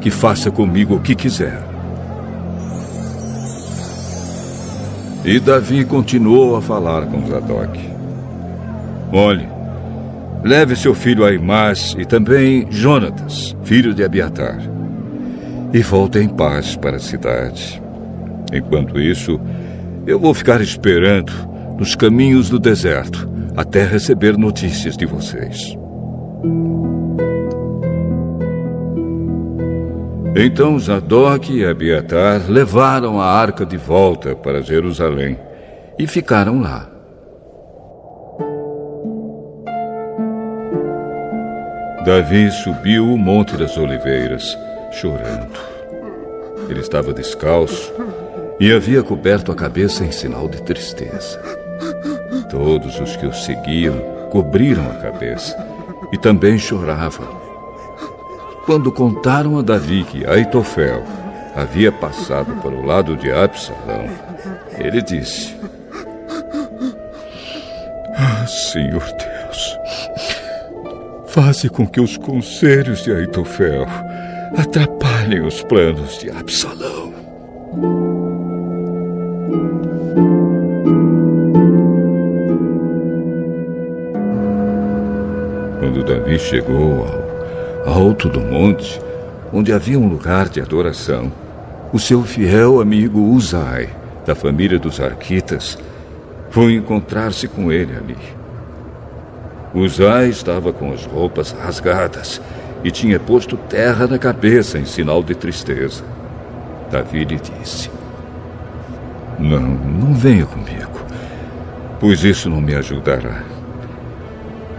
que 0.00 0.10
faça 0.10 0.50
comigo 0.50 0.94
o 0.94 1.00
que 1.00 1.14
quiser. 1.14 1.62
E 5.24 5.38
Davi 5.38 5.84
continuou 5.84 6.56
a 6.56 6.62
falar 6.62 7.06
com 7.06 7.26
Zadok. 7.26 7.78
Olhe, 9.12 9.46
leve 10.42 10.74
seu 10.74 10.94
filho 10.94 11.24
Aimás 11.24 11.94
e 11.98 12.06
também 12.06 12.66
Jonatas, 12.70 13.54
filho 13.62 13.92
de 13.92 14.02
Abiatar, 14.02 14.58
e 15.72 15.82
volte 15.82 16.18
em 16.18 16.28
paz 16.28 16.74
para 16.74 16.96
a 16.96 17.00
cidade. 17.00 17.82
Enquanto 18.52 18.98
isso, 18.98 19.38
eu 20.06 20.18
vou 20.18 20.32
ficar 20.32 20.60
esperando 20.60 21.32
nos 21.78 21.94
caminhos 21.94 22.48
do 22.48 22.58
deserto 22.58 23.28
até 23.56 23.84
receber 23.84 24.38
notícias 24.38 24.96
de 24.96 25.04
vocês. 25.04 25.76
Então 30.34 30.78
Zadok 30.78 31.52
e 31.52 31.64
Abiatar 31.64 32.42
levaram 32.48 33.20
a 33.20 33.26
arca 33.26 33.66
de 33.66 33.76
volta 33.76 34.36
para 34.36 34.62
Jerusalém 34.62 35.36
e 35.98 36.06
ficaram 36.06 36.60
lá. 36.60 36.88
Davi 42.04 42.50
subiu 42.50 43.12
o 43.12 43.18
Monte 43.18 43.56
das 43.56 43.76
Oliveiras, 43.76 44.56
chorando. 44.92 45.58
Ele 46.68 46.80
estava 46.80 47.12
descalço 47.12 47.92
e 48.60 48.72
havia 48.72 49.02
coberto 49.02 49.50
a 49.50 49.54
cabeça 49.54 50.04
em 50.04 50.12
sinal 50.12 50.48
de 50.48 50.62
tristeza. 50.62 51.40
Todos 52.48 53.00
os 53.00 53.16
que 53.16 53.26
o 53.26 53.32
seguiam 53.32 53.98
cobriram 54.30 54.84
a 54.90 54.94
cabeça 54.94 55.56
e 56.12 56.18
também 56.18 56.56
choravam. 56.56 57.39
Quando 58.70 58.92
contaram 58.92 59.58
a 59.58 59.62
Davi 59.62 60.04
que 60.04 60.24
Aitofel 60.24 61.02
havia 61.56 61.90
passado 61.90 62.54
para 62.62 62.70
o 62.70 62.86
lado 62.86 63.16
de 63.16 63.28
Absalão, 63.28 64.08
ele 64.78 65.02
disse: 65.02 65.56
Ah, 68.16 68.46
Senhor 68.46 69.02
Deus, 69.02 69.76
faze 71.26 71.68
com 71.68 71.84
que 71.84 72.00
os 72.00 72.16
conselhos 72.16 73.02
de 73.02 73.12
Aitofel 73.12 73.88
atrapalhem 74.56 75.44
os 75.44 75.64
planos 75.64 76.20
de 76.20 76.30
Absalão. 76.30 77.12
Quando 85.80 86.04
Davi 86.04 86.38
chegou 86.38 87.04
ao 87.04 87.29
alto 87.86 88.28
do 88.28 88.40
monte, 88.40 89.00
onde 89.52 89.72
havia 89.72 89.98
um 89.98 90.08
lugar 90.08 90.48
de 90.48 90.60
adoração, 90.60 91.32
o 91.92 91.98
seu 91.98 92.22
fiel 92.22 92.80
amigo 92.80 93.20
Uzai, 93.20 93.88
da 94.24 94.34
família 94.34 94.78
dos 94.78 95.00
Arquitas, 95.00 95.78
foi 96.50 96.74
encontrar-se 96.74 97.48
com 97.48 97.72
ele 97.72 97.96
ali. 97.96 98.18
Uzai 99.74 100.28
estava 100.28 100.72
com 100.72 100.92
as 100.92 101.04
roupas 101.04 101.52
rasgadas 101.52 102.40
e 102.82 102.90
tinha 102.90 103.20
posto 103.20 103.56
terra 103.56 104.06
na 104.06 104.18
cabeça 104.18 104.78
em 104.78 104.84
sinal 104.84 105.22
de 105.22 105.34
tristeza. 105.34 106.02
Davi 106.90 107.24
lhe 107.24 107.36
disse: 107.36 107.90
Não, 109.38 109.60
não 109.60 110.12
venha 110.12 110.44
comigo, 110.44 111.00
pois 112.00 112.24
isso 112.24 112.50
não 112.50 112.60
me 112.60 112.74
ajudará. 112.74 113.42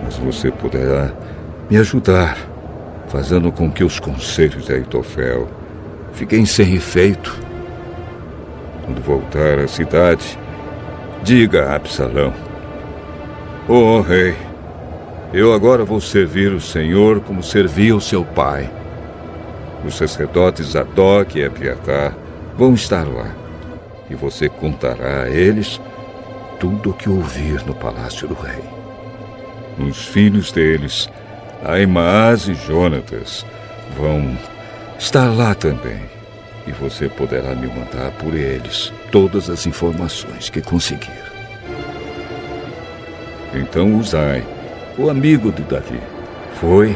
Mas 0.04 0.18
você 0.18 0.52
poderá 0.52 1.12
me 1.70 1.78
ajudar 1.78 2.51
fazendo 3.12 3.52
com 3.52 3.70
que 3.70 3.84
os 3.84 4.00
conselhos 4.00 4.66
de 4.66 4.74
Aitofel 4.74 5.50
fiquem 6.14 6.46
sem 6.46 6.76
efeito. 6.76 7.38
Quando 8.86 9.02
voltar 9.02 9.60
à 9.60 9.68
cidade, 9.68 10.40
diga 11.22 11.66
a 11.66 11.76
Absalão: 11.76 12.34
Ó 13.68 13.74
oh, 13.74 14.02
rei, 14.02 14.34
eu 15.34 15.54
agora 15.54 15.84
vou 15.84 16.00
servir 16.00 16.54
o 16.54 16.62
Senhor 16.62 17.20
como 17.20 17.44
servia 17.44 17.94
o 17.94 18.02
seu 18.02 18.24
pai. 18.24 18.72
Os 19.86 19.96
sacerdotes 19.96 20.68
Zadok 20.68 21.38
e 21.38 21.44
Abiatar 21.44 22.16
vão 22.58 22.74
estar 22.74 23.06
lá, 23.06 23.36
e 24.10 24.16
você 24.16 24.48
contará 24.48 25.24
a 25.24 25.30
eles 25.30 25.82
tudo 26.60 26.92
o 26.92 26.94
que 26.94 27.10
ouvir 27.10 27.66
no 27.66 27.76
palácio 27.76 28.28
do 28.28 28.36
rei. 28.36 28.64
Os 29.80 30.06
filhos 30.06 30.52
deles 30.52 31.10
Aimaas 31.64 32.48
e 32.48 32.54
Jonatas 32.54 33.46
vão 33.98 34.38
estar 34.98 35.30
lá 35.30 35.54
também. 35.54 36.02
E 36.66 36.72
você 36.72 37.10
poderá 37.10 37.56
me 37.56 37.68
mandar 37.68 38.12
por 38.20 38.36
eles 38.36 38.94
todas 39.12 39.50
as 39.50 39.66
informações 39.66 40.50
que 40.50 40.62
conseguir. 40.62 41.32
Então 43.54 43.98
Uzai, 43.98 44.46
o 44.98 45.10
amigo 45.10 45.52
de 45.52 45.64
Davi, 45.64 46.00
foi 46.60 46.96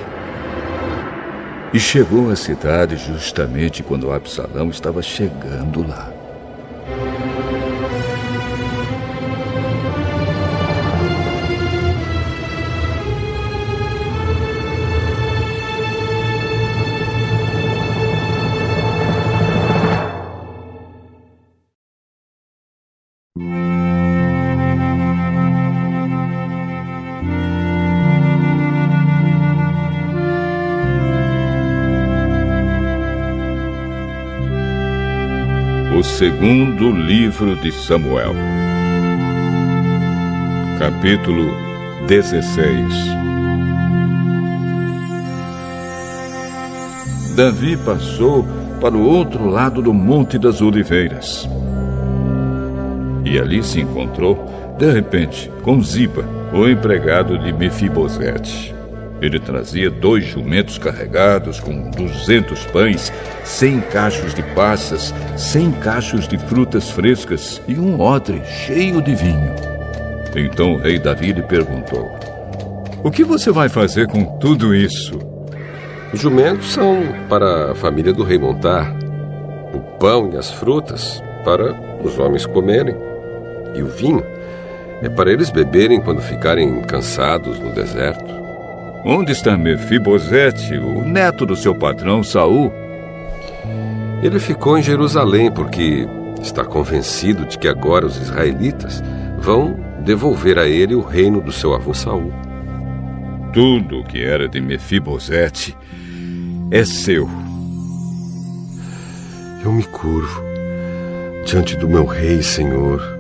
e 1.74 1.80
chegou 1.80 2.30
à 2.30 2.36
cidade 2.36 2.96
justamente 2.96 3.84
quando 3.84 4.12
Absalão 4.12 4.70
estava 4.70 5.02
chegando 5.02 5.86
lá. 5.86 6.15
Segundo 36.18 36.92
livro 36.92 37.58
de 37.58 37.74
Samuel, 37.74 38.34
capítulo 40.80 41.52
16. 42.08 42.76
Davi 47.36 47.76
passou 47.76 48.48
para 48.80 48.96
o 48.96 49.06
outro 49.06 49.50
lado 49.50 49.82
do 49.82 49.94
Monte 49.94 50.40
das 50.40 50.62
Oliveiras. 50.62 51.50
E 53.26 53.40
ali 53.40 53.64
se 53.64 53.82
encontrou, 53.82 54.46
de 54.78 54.92
repente, 54.92 55.52
com 55.64 55.82
Ziba, 55.82 56.24
o 56.54 56.68
empregado 56.70 57.38
de 57.40 57.52
Mefibosete. 57.52 58.74
Ele 59.22 59.40
trazia 59.40 59.90
dois 59.90 60.26
jumentos 60.26 60.78
carregados 60.78 61.60
com 61.60 61.90
duzentos 61.90 62.66
pães, 62.66 63.12
cem 63.44 63.82
cachos 63.82 64.34
de 64.34 64.44
passas, 64.54 65.14
cem 65.36 65.72
cachos 65.72 66.28
de 66.28 66.38
frutas 66.38 66.92
frescas 66.92 67.62
e 67.68 67.76
um 67.80 68.00
odre 68.00 68.42
cheio 68.46 69.02
de 69.02 69.16
vinho. 69.16 69.56
Então 70.36 70.74
o 70.74 70.78
rei 70.78 71.00
Davi 71.00 71.32
lhe 71.32 71.42
perguntou: 71.42 72.12
O 73.04 73.10
que 73.10 73.24
você 73.24 73.52
vai 73.52 73.70
fazer 73.70 74.08
com 74.08 74.26
tudo 74.38 74.76
isso? 74.76 75.18
Os 76.14 76.20
jumentos 76.20 76.72
são 76.72 77.02
para 77.30 77.72
a 77.72 77.76
família 77.76 78.14
do 78.14 78.24
rei 78.24 78.38
montar, 78.38 78.94
o 79.74 79.80
pão 79.98 80.30
e 80.34 80.38
as 80.38 80.52
frutas 80.52 81.24
para 81.44 81.74
os 82.04 82.20
homens 82.20 82.46
comerem, 82.46 82.96
e 83.76 83.84
o 83.84 83.88
vinho 83.88 84.24
é 85.02 85.10
para 85.10 85.32
eles 85.32 85.50
beberem 85.50 86.02
quando 86.02 86.22
ficarem 86.22 86.82
cansados 86.82 87.60
no 87.60 87.74
deserto. 87.74 88.34
Onde 89.04 89.32
está 89.32 89.58
Mefibosete, 89.58 90.76
o 90.78 91.06
neto 91.06 91.46
do 91.46 91.56
seu 91.56 91.76
patrão 91.76 92.24
Saul? 92.24 92.72
Ele 94.24 94.40
ficou 94.40 94.78
em 94.78 94.82
Jerusalém 94.82 95.52
porque 95.52 96.08
está 96.42 96.64
convencido 96.64 97.46
de 97.46 97.58
que 97.60 97.68
agora 97.68 98.06
os 98.06 98.18
israelitas 98.18 99.04
vão 99.38 99.78
devolver 100.04 100.58
a 100.58 100.68
ele 100.68 100.96
o 100.96 101.02
reino 101.02 101.42
do 101.42 101.52
seu 101.52 101.74
avô 101.74 101.94
Saul. 101.94 102.34
Tudo 103.54 104.00
o 104.00 104.04
que 104.04 104.24
era 104.24 104.48
de 104.48 104.60
Mefibosete 104.60 105.78
é 106.72 106.84
seu. 106.84 107.30
Eu 109.64 109.72
me 109.72 109.84
curvo 109.84 110.44
diante 111.46 111.76
do 111.76 111.88
meu 111.88 112.06
rei, 112.06 112.42
Senhor, 112.42 113.15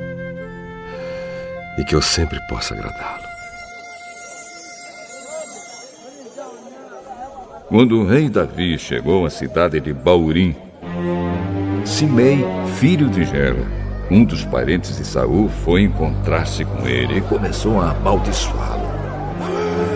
e 1.78 1.84
que 1.84 1.96
eu 1.96 2.02
sempre 2.02 2.40
possa 2.48 2.74
agradá-lo. 2.74 3.36
Quando 7.68 8.00
o 8.00 8.06
rei 8.06 8.30
Davi 8.30 8.78
chegou 8.78 9.26
à 9.26 9.30
cidade 9.30 9.80
de 9.80 9.92
Baurim, 9.92 10.56
Simei, 11.84 12.46
filho 12.80 13.10
de 13.10 13.26
Gera, 13.26 13.66
um 14.10 14.24
dos 14.24 14.46
parentes 14.46 14.98
de 14.98 15.06
Saul, 15.06 15.50
foi 15.64 15.82
encontrar-se 15.82 16.64
com 16.64 16.88
ele 16.88 17.18
e 17.18 17.22
começou 17.22 17.82
a 17.82 17.92
amaldiçoá-lo. 17.92 18.86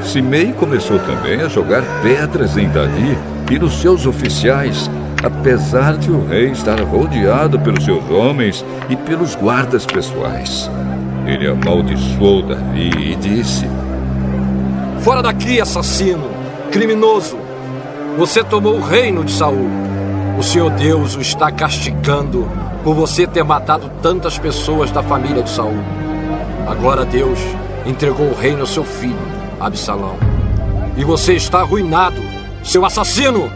Simei 0.03 0.51
começou 0.53 0.97
também 0.99 1.41
a 1.41 1.47
jogar 1.47 1.83
pedras 2.01 2.57
em 2.57 2.67
Davi 2.69 3.15
e 3.51 3.59
nos 3.59 3.79
seus 3.79 4.05
oficiais, 4.05 4.89
apesar 5.23 5.97
de 5.97 6.09
o 6.09 6.25
rei 6.25 6.51
estar 6.51 6.81
rodeado 6.81 7.59
pelos 7.59 7.85
seus 7.85 8.09
homens 8.09 8.65
e 8.89 8.95
pelos 8.95 9.35
guardas 9.35 9.85
pessoais. 9.85 10.69
Ele 11.25 11.47
amaldiçoou 11.47 12.41
Davi 12.43 12.89
e 13.11 13.15
disse: 13.15 13.65
Fora 15.01 15.21
daqui, 15.21 15.61
assassino, 15.61 16.29
criminoso! 16.71 17.37
Você 18.17 18.43
tomou 18.43 18.75
o 18.75 18.81
reino 18.81 19.23
de 19.23 19.31
Saul. 19.31 19.69
O 20.37 20.43
Senhor 20.43 20.69
Deus 20.71 21.15
o 21.15 21.21
está 21.21 21.51
castigando 21.51 22.47
por 22.83 22.93
você 22.93 23.27
ter 23.27 23.43
matado 23.43 23.89
tantas 24.01 24.37
pessoas 24.37 24.91
da 24.91 25.03
família 25.03 25.43
de 25.43 25.49
Saul. 25.49 25.77
Agora 26.67 27.05
Deus 27.05 27.39
entregou 27.85 28.27
o 28.27 28.35
reino 28.35 28.61
ao 28.61 28.67
seu 28.67 28.83
filho, 28.83 29.15
Absalão. 29.59 30.15
E 30.97 31.03
você 31.03 31.33
está 31.33 31.59
arruinado, 31.59 32.21
seu 32.63 32.85
assassino! 32.85 33.49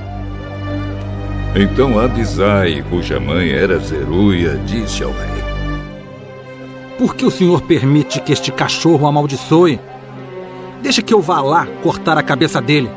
Então 1.56 2.00
Abisai, 2.00 2.84
cuja 2.90 3.20
mãe 3.20 3.52
era 3.52 3.78
Zeruia, 3.80 4.58
disse 4.66 5.04
ao 5.04 5.12
rei: 5.12 5.43
Por 7.04 7.18
que 7.18 7.26
o 7.26 7.30
senhor 7.30 7.62
permite 7.64 8.22
que 8.22 8.32
este 8.32 8.50
cachorro 8.50 9.06
amaldiçoe? 9.06 9.78
Deixa 10.82 11.02
que 11.02 11.14
eu 11.14 11.20
vá 11.20 11.42
lá 11.42 11.68
cortar 11.82 12.18
a 12.18 12.24
cabeça 12.24 12.62
dele. 12.62 12.90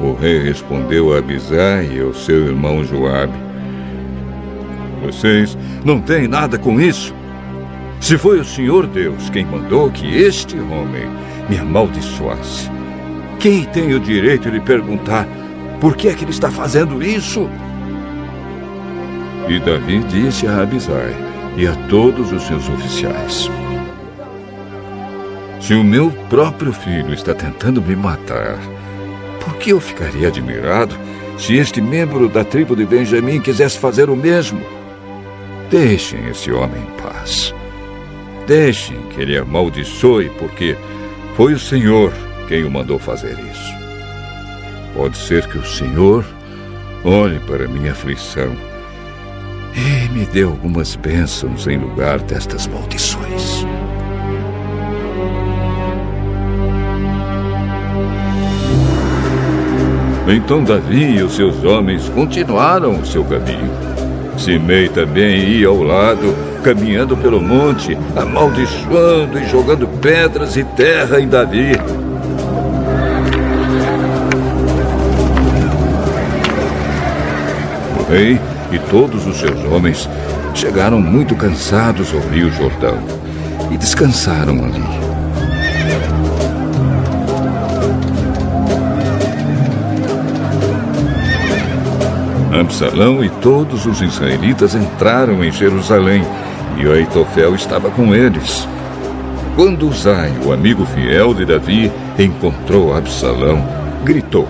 O 0.00 0.12
rei 0.12 0.40
respondeu 0.40 1.12
a 1.12 1.18
Abisai 1.18 1.96
e 1.96 2.00
ao 2.00 2.14
seu 2.14 2.46
irmão 2.46 2.84
Joabe: 2.84 3.32
Vocês 5.02 5.58
não 5.84 6.00
têm 6.00 6.28
nada 6.28 6.60
com 6.60 6.80
isso. 6.80 7.12
Se 8.00 8.16
foi 8.16 8.38
o 8.38 8.44
Senhor 8.44 8.86
Deus 8.86 9.30
quem 9.30 9.44
mandou 9.44 9.90
que 9.90 10.06
este 10.06 10.56
homem 10.56 11.08
me 11.50 11.58
amaldiçoasse, 11.58 12.70
quem 13.40 13.64
tem 13.64 13.94
o 13.94 13.98
direito 13.98 14.48
de 14.48 14.60
perguntar 14.60 15.26
por 15.80 15.96
que 15.96 16.06
é 16.06 16.14
que 16.14 16.22
ele 16.22 16.30
está 16.30 16.52
fazendo 16.52 17.02
isso? 17.02 17.50
E 19.48 19.58
Davi 19.58 20.04
disse 20.04 20.46
a 20.46 20.62
Abisai 20.62 21.25
e 21.56 21.66
a 21.66 21.74
todos 21.88 22.32
os 22.32 22.42
seus 22.42 22.68
oficiais: 22.68 23.50
Se 25.60 25.74
o 25.74 25.82
meu 25.82 26.10
próprio 26.28 26.72
filho 26.72 27.14
está 27.14 27.34
tentando 27.34 27.80
me 27.80 27.96
matar, 27.96 28.58
por 29.40 29.56
que 29.56 29.70
eu 29.70 29.80
ficaria 29.80 30.28
admirado 30.28 30.94
se 31.38 31.56
este 31.56 31.80
membro 31.80 32.28
da 32.28 32.44
tribo 32.44 32.76
de 32.76 32.84
Benjamim 32.84 33.40
quisesse 33.40 33.78
fazer 33.78 34.10
o 34.10 34.16
mesmo? 34.16 34.60
Deixem 35.70 36.28
esse 36.28 36.52
homem 36.52 36.82
em 36.82 37.02
paz. 37.02 37.54
Deixem 38.46 38.96
que 39.10 39.20
ele 39.20 39.36
amaldiçoe, 39.36 40.30
porque 40.38 40.76
foi 41.36 41.54
o 41.54 41.58
Senhor 41.58 42.12
quem 42.46 42.64
o 42.64 42.70
mandou 42.70 42.98
fazer 42.98 43.36
isso. 43.38 43.74
Pode 44.94 45.16
ser 45.16 45.46
que 45.48 45.58
o 45.58 45.66
Senhor 45.66 46.24
olhe 47.04 47.40
para 47.40 47.66
minha 47.66 47.92
aflição 47.92 48.54
e 49.76 50.08
me 50.08 50.24
dê 50.24 50.42
algumas 50.42 50.96
bênçãos 50.96 51.66
em 51.66 51.76
lugar 51.76 52.18
destas 52.20 52.66
maldições. 52.66 53.66
Então 60.26 60.64
Davi 60.64 61.18
e 61.18 61.22
os 61.22 61.36
seus 61.36 61.62
homens 61.62 62.08
continuaram 62.08 62.98
o 62.98 63.06
seu 63.06 63.22
caminho. 63.22 63.70
Simei 64.38 64.88
também 64.88 65.38
ia 65.38 65.68
ao 65.68 65.82
lado, 65.82 66.34
caminhando 66.64 67.16
pelo 67.16 67.40
monte, 67.40 67.96
amaldiçoando 68.16 69.38
e 69.38 69.48
jogando 69.48 69.86
pedras 70.00 70.56
e 70.56 70.64
terra 70.64 71.20
em 71.20 71.28
Davi. 71.28 71.72
O 78.00 78.12
rei 78.12 78.40
e 78.70 78.78
todos 78.78 79.26
os 79.26 79.36
seus 79.36 79.64
homens 79.64 80.08
chegaram 80.54 81.00
muito 81.00 81.34
cansados 81.34 82.12
ao 82.12 82.20
rio 82.20 82.50
Jordão 82.52 82.98
e 83.70 83.76
descansaram 83.76 84.64
ali. 84.64 85.06
Absalão 92.60 93.22
e 93.22 93.28
todos 93.28 93.86
os 93.86 94.00
israelitas 94.00 94.74
entraram 94.74 95.44
em 95.44 95.52
Jerusalém 95.52 96.24
e 96.78 96.86
Aitofel 96.86 97.54
estava 97.54 97.90
com 97.90 98.14
eles. 98.14 98.66
Quando 99.54 99.88
Uzai, 99.88 100.32
o 100.44 100.52
amigo 100.52 100.84
fiel 100.84 101.32
de 101.32 101.44
Davi, 101.44 101.90
encontrou 102.18 102.94
Absalão, 102.94 103.64
gritou: 104.04 104.48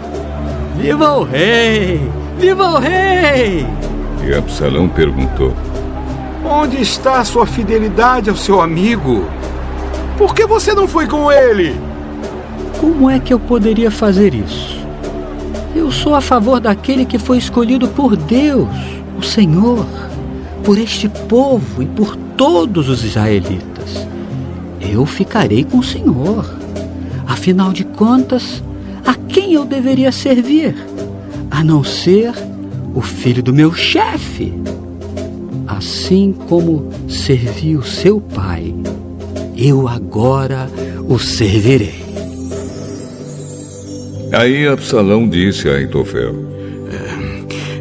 Viva 0.76 1.12
o 1.12 1.24
rei! 1.24 2.10
Viva 2.38 2.64
o 2.70 2.78
rei! 2.78 3.66
E 4.26 4.34
Absalão 4.34 4.88
perguntou: 4.88 5.54
Onde 6.44 6.82
está 6.82 7.20
a 7.20 7.24
sua 7.24 7.46
fidelidade 7.46 8.28
ao 8.28 8.34
seu 8.34 8.60
amigo? 8.60 9.24
Por 10.18 10.34
que 10.34 10.44
você 10.44 10.74
não 10.74 10.88
foi 10.88 11.06
com 11.06 11.30
ele? 11.30 11.78
Como 12.80 13.08
é 13.08 13.20
que 13.20 13.32
eu 13.32 13.38
poderia 13.38 13.90
fazer 13.90 14.34
isso? 14.34 14.84
Eu 15.76 15.92
sou 15.92 16.12
a 16.12 16.20
favor 16.20 16.58
daquele 16.58 17.04
que 17.04 17.18
foi 17.18 17.38
escolhido 17.38 17.86
por 17.86 18.16
Deus, 18.16 18.68
o 19.16 19.22
Senhor, 19.22 19.86
por 20.64 20.76
este 20.76 21.08
povo 21.08 21.82
e 21.82 21.86
por 21.86 22.16
todos 22.36 22.88
os 22.88 23.04
israelitas. 23.04 24.08
Eu 24.80 25.06
ficarei 25.06 25.62
com 25.62 25.78
o 25.78 25.84
Senhor. 25.84 26.44
Afinal 27.28 27.72
de 27.72 27.84
contas, 27.84 28.62
a 29.04 29.14
quem 29.14 29.52
eu 29.52 29.64
deveria 29.64 30.10
servir? 30.10 30.74
A 31.48 31.62
não 31.62 31.84
ser 31.84 32.34
o 32.96 33.02
filho 33.02 33.42
do 33.42 33.52
meu 33.52 33.74
chefe. 33.74 34.54
Assim 35.68 36.32
como 36.32 36.90
servi 37.08 37.76
o 37.76 37.82
seu 37.82 38.20
pai, 38.20 38.74
eu 39.54 39.86
agora 39.86 40.70
o 41.06 41.18
servirei. 41.18 42.02
Aí 44.32 44.66
Absalão 44.66 45.28
disse 45.28 45.68
a 45.68 45.74
Aitofel: 45.74 46.34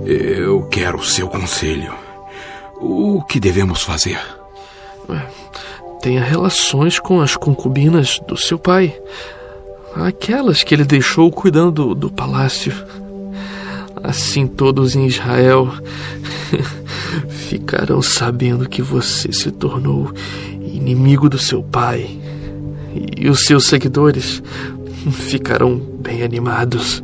é, 0.05 0.39
Eu 0.41 0.63
quero 0.63 0.97
o 0.97 1.05
seu 1.05 1.29
conselho. 1.29 1.93
O 2.81 3.23
que 3.23 3.39
devemos 3.39 3.83
fazer? 3.83 4.19
Tenha 6.01 6.23
relações 6.23 6.99
com 6.99 7.21
as 7.21 7.37
concubinas 7.37 8.19
do 8.27 8.35
seu 8.35 8.59
pai. 8.59 8.93
Aquelas 9.95 10.61
que 10.61 10.75
ele 10.75 10.83
deixou 10.83 11.31
cuidando 11.31 11.71
do, 11.71 11.95
do 11.95 12.11
palácio. 12.11 12.73
Assim 14.05 14.45
todos 14.45 14.95
em 14.95 15.07
Israel 15.07 15.67
ficarão 17.27 18.03
sabendo 18.03 18.69
que 18.69 18.79
você 18.79 19.33
se 19.33 19.49
tornou 19.49 20.13
inimigo 20.61 21.27
do 21.27 21.39
seu 21.39 21.63
pai. 21.63 22.15
E 23.17 23.27
os 23.27 23.45
seus 23.45 23.65
seguidores 23.65 24.43
ficarão 25.27 25.75
bem 25.75 26.21
animados. 26.21 27.03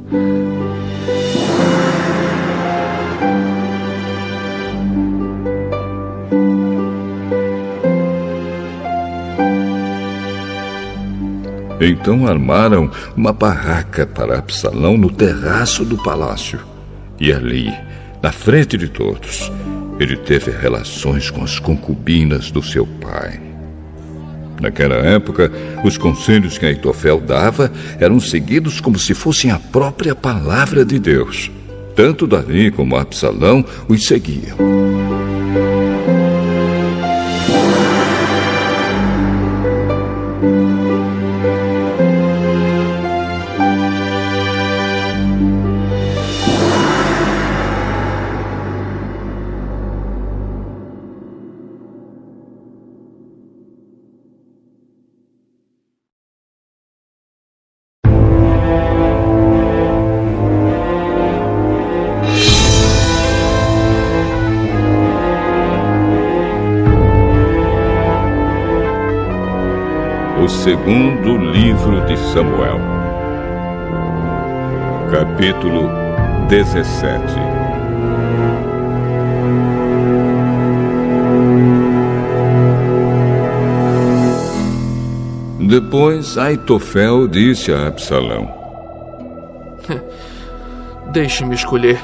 Então 11.81 12.27
armaram 12.27 12.91
uma 13.17 13.33
barraca 13.33 14.05
para 14.05 14.37
Absalão 14.37 14.95
no 14.99 15.09
terraço 15.09 15.83
do 15.83 15.97
palácio. 15.97 16.70
E 17.21 17.31
ali, 17.31 17.71
na 18.19 18.31
frente 18.31 18.75
de 18.75 18.87
todos, 18.87 19.51
ele 19.99 20.17
teve 20.17 20.49
relações 20.49 21.29
com 21.29 21.43
as 21.43 21.59
concubinas 21.59 22.49
do 22.49 22.63
seu 22.63 22.83
pai. 22.87 23.39
Naquela 24.59 24.95
época, 24.95 25.51
os 25.83 25.99
conselhos 25.99 26.57
que 26.57 26.65
Aitofel 26.65 27.19
dava 27.19 27.71
eram 27.99 28.19
seguidos 28.19 28.81
como 28.81 28.97
se 28.97 29.13
fossem 29.13 29.51
a 29.51 29.59
própria 29.59 30.15
palavra 30.15 30.83
de 30.83 30.97
Deus. 30.97 31.51
Tanto 31.95 32.25
Davi 32.25 32.71
como 32.71 32.95
Absalão 32.95 33.63
os 33.87 34.07
seguiam. 34.07 34.57
segundo 70.63 71.37
livro 71.37 72.05
de 72.05 72.15
Samuel, 72.31 72.79
capítulo 75.09 75.89
17. 76.49 77.23
Depois 85.67 86.37
Aitofel 86.37 87.27
disse 87.27 87.73
a 87.73 87.87
Absalão: 87.87 88.47
Deixe-me 91.11 91.55
escolher 91.55 91.99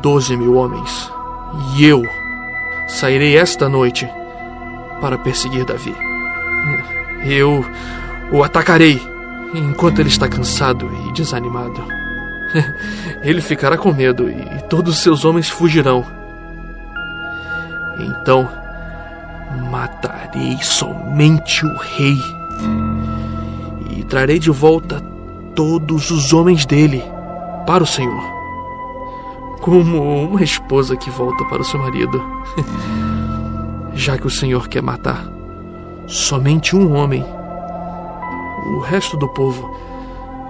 doze 0.00 0.36
mil 0.36 0.54
homens, 0.54 1.10
e 1.76 1.86
eu 1.86 2.04
sairei 2.86 3.36
esta 3.36 3.68
noite 3.68 4.08
para 5.00 5.18
perseguir 5.18 5.64
Davi. 5.64 6.09
Eu 7.24 7.64
o 8.32 8.42
atacarei 8.42 9.00
enquanto 9.54 9.98
ele 9.98 10.08
está 10.08 10.28
cansado 10.28 10.90
e 11.08 11.12
desanimado. 11.12 11.84
Ele 13.22 13.40
ficará 13.40 13.76
com 13.76 13.92
medo 13.92 14.28
e 14.28 14.62
todos 14.68 14.96
os 14.96 15.02
seus 15.02 15.24
homens 15.24 15.48
fugirão. 15.48 16.04
Então 17.98 18.48
matarei 19.70 20.58
somente 20.62 21.64
o 21.64 21.76
rei 21.76 22.18
e 23.90 24.04
trarei 24.04 24.38
de 24.38 24.50
volta 24.50 25.00
todos 25.54 26.10
os 26.10 26.32
homens 26.32 26.64
dele 26.64 27.02
para 27.66 27.84
o 27.84 27.86
Senhor, 27.86 28.24
como 29.60 30.24
uma 30.24 30.42
esposa 30.42 30.96
que 30.96 31.10
volta 31.10 31.44
para 31.44 31.62
o 31.62 31.64
seu 31.64 31.78
marido. 31.80 32.22
Já 33.92 34.16
que 34.16 34.26
o 34.26 34.30
Senhor 34.30 34.66
quer 34.68 34.82
matar 34.82 35.39
somente 36.10 36.74
um 36.74 36.92
homem, 36.92 37.24
o 38.74 38.80
resto 38.80 39.16
do 39.16 39.28
povo 39.28 39.72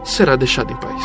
será 0.02 0.34
deixado 0.34 0.72
em 0.72 0.76
paz. 0.76 1.04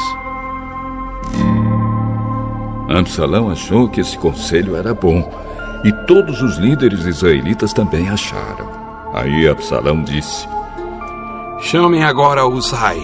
Absalão 2.89 3.49
achou 3.49 3.89
que 3.89 3.99
esse 3.99 4.17
conselho 4.17 4.77
era 4.77 4.93
bom 4.93 5.29
e 5.83 5.91
todos 6.07 6.41
os 6.41 6.57
líderes 6.57 7.03
israelitas 7.05 7.73
também 7.73 8.07
acharam. 8.09 8.69
Aí 9.13 9.47
Absalão 9.47 10.01
disse: 10.01 10.47
Chamem 11.59 12.03
agora 12.03 12.47
Uzai 12.47 12.99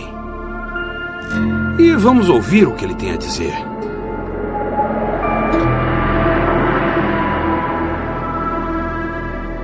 e 1.78 1.92
vamos 1.96 2.30
ouvir 2.30 2.68
o 2.68 2.74
que 2.74 2.86
ele 2.86 2.96
tem 2.96 3.12
a 3.12 3.18
dizer. 3.18 3.71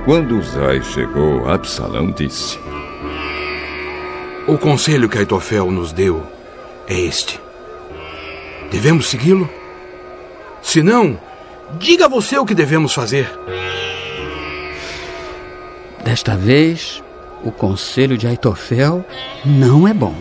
Quando 0.08 0.38
Uzai 0.38 0.82
chegou, 0.82 1.46
Absalão 1.46 2.10
disse: 2.10 2.58
O 4.46 4.56
conselho 4.56 5.06
que 5.06 5.18
Aitofel 5.18 5.70
nos 5.70 5.92
deu 5.92 6.26
é 6.86 6.98
este. 6.98 7.38
Devemos 8.70 9.08
segui-lo? 9.08 9.46
Se 10.62 10.82
não, 10.82 11.20
diga 11.78 12.08
você 12.08 12.38
o 12.38 12.46
que 12.46 12.54
devemos 12.54 12.94
fazer. 12.94 13.30
Desta 16.02 16.38
vez, 16.38 17.04
o 17.44 17.52
conselho 17.52 18.16
de 18.16 18.26
Aitofel 18.26 19.04
não 19.44 19.86
é 19.86 19.92
bom. 19.92 20.14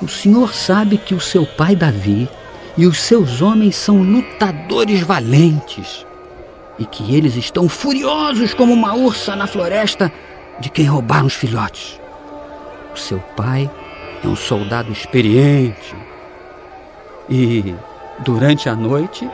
O 0.00 0.08
senhor 0.08 0.54
sabe 0.54 0.96
que 0.96 1.14
o 1.14 1.20
seu 1.20 1.44
pai 1.44 1.76
Davi 1.76 2.30
e 2.78 2.86
os 2.86 2.98
seus 2.98 3.42
homens 3.42 3.76
são 3.76 4.02
lutadores 4.02 5.02
valentes 5.02 6.06
e 6.78 6.84
que 6.84 7.14
eles 7.14 7.36
estão 7.36 7.68
furiosos 7.68 8.52
como 8.54 8.72
uma 8.72 8.94
ursa 8.94 9.36
na 9.36 9.46
floresta 9.46 10.12
de 10.58 10.70
quem 10.70 10.86
roubaram 10.86 11.26
os 11.26 11.34
filhotes. 11.34 12.00
O 12.94 12.98
seu 12.98 13.18
pai 13.36 13.70
é 14.22 14.26
um 14.26 14.36
soldado 14.36 14.92
experiente 14.92 15.94
e, 17.28 17.74
durante 18.20 18.68
a 18.68 18.74
noite, 18.74 19.28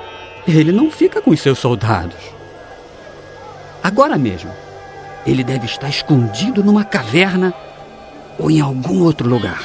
ele 0.46 0.72
não 0.72 0.90
fica 0.90 1.20
com 1.20 1.30
os 1.30 1.40
seus 1.40 1.58
soldados. 1.58 2.16
Agora 3.82 4.16
mesmo, 4.18 4.50
ele 5.26 5.44
deve 5.44 5.66
estar 5.66 5.88
escondido 5.88 6.62
numa 6.62 6.84
caverna 6.84 7.54
ou 8.38 8.50
em 8.50 8.60
algum 8.60 9.02
outro 9.02 9.28
lugar. 9.28 9.62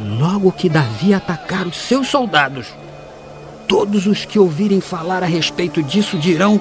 Logo 0.00 0.50
que 0.52 0.68
Davi 0.68 1.12
atacar 1.12 1.66
os 1.66 1.76
seus 1.76 2.08
soldados, 2.08 2.74
todos 3.70 4.04
os 4.08 4.24
que 4.24 4.36
ouvirem 4.36 4.80
falar 4.80 5.22
a 5.22 5.26
respeito 5.26 5.80
disso 5.80 6.18
dirão 6.18 6.60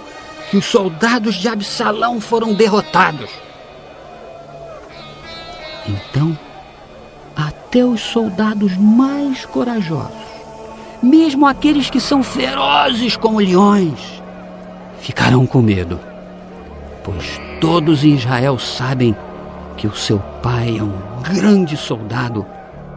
que 0.51 0.57
os 0.57 0.65
soldados 0.65 1.33
de 1.37 1.47
Absalão 1.47 2.21
foram 2.21 2.53
derrotados. 2.53 3.31
Então, 5.87 6.37
até 7.35 7.83
os 7.83 7.99
soldados 7.99 8.77
mais 8.77 9.43
corajosos, 9.43 10.11
mesmo 11.01 11.47
aqueles 11.47 11.89
que 11.89 11.99
são 11.99 12.21
ferozes 12.21 13.17
como 13.17 13.39
leões, 13.39 14.21
ficarão 14.99 15.47
com 15.47 15.63
medo, 15.63 15.99
pois 17.03 17.41
todos 17.59 18.03
em 18.03 18.13
Israel 18.13 18.59
sabem 18.59 19.15
que 19.75 19.87
o 19.87 19.95
seu 19.95 20.19
pai 20.43 20.77
é 20.77 20.83
um 20.83 20.93
grande 21.23 21.75
soldado 21.75 22.45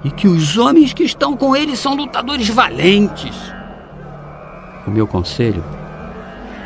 e 0.05 0.11
que 0.11 0.29
os 0.29 0.59
homens 0.59 0.93
que 0.93 1.03
estão 1.03 1.35
com 1.35 1.57
ele 1.57 1.75
são 1.75 1.95
lutadores 1.95 2.51
valentes. 2.51 3.62
O 4.87 4.91
meu 4.91 5.07
conselho 5.07 5.65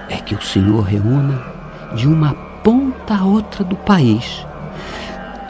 é 0.08 0.16
que 0.16 0.34
o 0.34 0.42
Senhor 0.42 0.82
reúna 0.82 1.42
de 1.94 2.08
uma 2.08 2.34
ponta 2.62 3.14
a 3.14 3.24
outra 3.24 3.62
do 3.62 3.76
país 3.76 4.46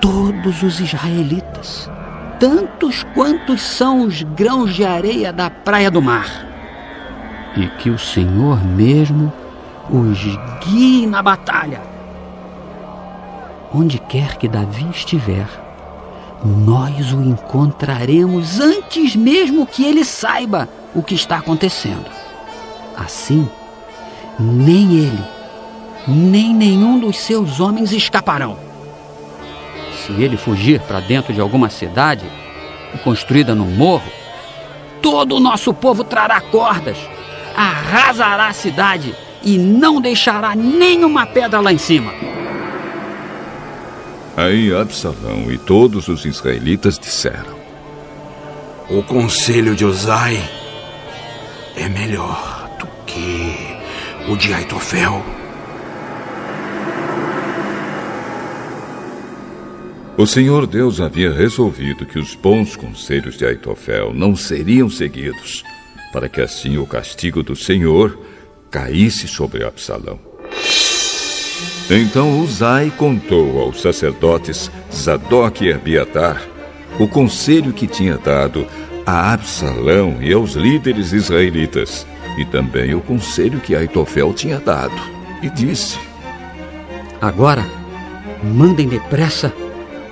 todos 0.00 0.62
os 0.62 0.80
israelitas, 0.80 1.90
tantos 2.38 3.02
quantos 3.14 3.62
são 3.62 4.02
os 4.02 4.22
grãos 4.22 4.74
de 4.74 4.84
areia 4.84 5.32
da 5.32 5.50
praia 5.50 5.90
do 5.90 6.00
mar, 6.00 6.46
e 7.56 7.66
que 7.78 7.90
o 7.90 7.98
Senhor 7.98 8.62
mesmo 8.64 9.32
os 9.90 10.18
guie 10.64 11.06
na 11.06 11.22
batalha. 11.22 11.80
Onde 13.74 13.98
quer 13.98 14.36
que 14.36 14.46
Davi 14.48 14.86
estiver, 14.90 15.48
nós 16.44 17.12
o 17.12 17.20
encontraremos 17.22 18.60
antes 18.60 19.16
mesmo 19.16 19.66
que 19.66 19.84
ele 19.84 20.04
saiba 20.04 20.68
o 20.94 21.02
que 21.02 21.14
está 21.14 21.38
acontecendo. 21.38 22.15
Assim, 22.96 23.48
nem 24.38 24.96
ele, 24.96 25.24
nem 26.06 26.54
nenhum 26.54 26.98
dos 26.98 27.18
seus 27.18 27.60
homens 27.60 27.92
escaparão. 27.92 28.58
Se 29.96 30.12
ele 30.12 30.36
fugir 30.36 30.80
para 30.80 31.00
dentro 31.00 31.32
de 31.32 31.40
alguma 31.40 31.68
cidade, 31.68 32.24
construída 33.04 33.54
num 33.54 33.66
morro, 33.66 34.10
todo 35.02 35.36
o 35.36 35.40
nosso 35.40 35.74
povo 35.74 36.04
trará 36.04 36.40
cordas, 36.40 36.96
arrasará 37.56 38.48
a 38.48 38.52
cidade 38.52 39.14
e 39.42 39.58
não 39.58 40.00
deixará 40.00 40.54
nenhuma 40.54 41.26
pedra 41.26 41.60
lá 41.60 41.72
em 41.72 41.78
cima. 41.78 42.12
Aí 44.36 44.74
Absalão 44.74 45.50
e 45.50 45.56
todos 45.56 46.08
os 46.08 46.24
israelitas 46.24 46.98
disseram: 46.98 47.56
O 48.90 49.02
conselho 49.02 49.74
de 49.74 49.84
Uzai 49.84 50.38
é 51.74 51.88
melhor 51.88 52.55
que 53.16 54.30
o 54.30 54.36
de 54.36 54.52
Aitofel. 54.52 55.24
O 60.18 60.26
Senhor 60.26 60.66
Deus 60.66 61.00
havia 61.00 61.32
resolvido 61.32 62.04
que 62.04 62.18
os 62.18 62.34
bons 62.34 62.76
conselhos 62.76 63.38
de 63.38 63.46
Aitofel 63.46 64.12
não 64.12 64.36
seriam 64.36 64.90
seguidos, 64.90 65.64
para 66.12 66.28
que 66.28 66.42
assim 66.42 66.76
o 66.76 66.86
castigo 66.86 67.42
do 67.42 67.56
Senhor 67.56 68.18
caísse 68.70 69.26
sobre 69.26 69.64
Absalão. 69.64 70.18
Então 71.88 72.38
Uzai 72.40 72.92
contou 72.98 73.60
aos 73.60 73.80
sacerdotes 73.80 74.70
Zadok 74.92 75.64
e 75.64 75.72
Abiatar 75.72 76.42
o 76.98 77.08
conselho 77.08 77.72
que 77.72 77.86
tinha 77.86 78.18
dado 78.18 78.66
a 79.06 79.32
Absalão 79.32 80.18
e 80.20 80.32
aos 80.32 80.52
líderes 80.52 81.12
israelitas, 81.12 82.06
e 82.36 82.44
também 82.44 82.94
o 82.94 83.00
conselho 83.00 83.60
que 83.60 83.74
Aitofel 83.74 84.32
tinha 84.32 84.58
dado, 84.58 84.94
e 85.42 85.50
disse: 85.50 85.98
Agora, 87.20 87.64
mandem 88.42 88.88
depressa 88.88 89.52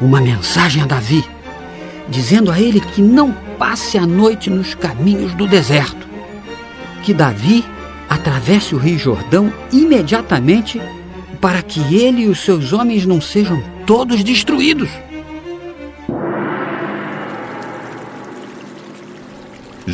uma 0.00 0.20
mensagem 0.20 0.82
a 0.82 0.86
Davi, 0.86 1.24
dizendo 2.08 2.50
a 2.50 2.60
ele 2.60 2.80
que 2.80 3.00
não 3.00 3.32
passe 3.58 3.96
a 3.98 4.06
noite 4.06 4.50
nos 4.50 4.74
caminhos 4.74 5.34
do 5.34 5.46
deserto. 5.46 6.06
Que 7.02 7.14
Davi 7.14 7.64
atravesse 8.08 8.74
o 8.74 8.78
Rio 8.78 8.98
Jordão 8.98 9.52
imediatamente 9.72 10.80
para 11.40 11.62
que 11.62 11.94
ele 11.94 12.22
e 12.22 12.28
os 12.28 12.40
seus 12.40 12.72
homens 12.72 13.04
não 13.04 13.20
sejam 13.20 13.62
todos 13.86 14.24
destruídos. 14.24 14.88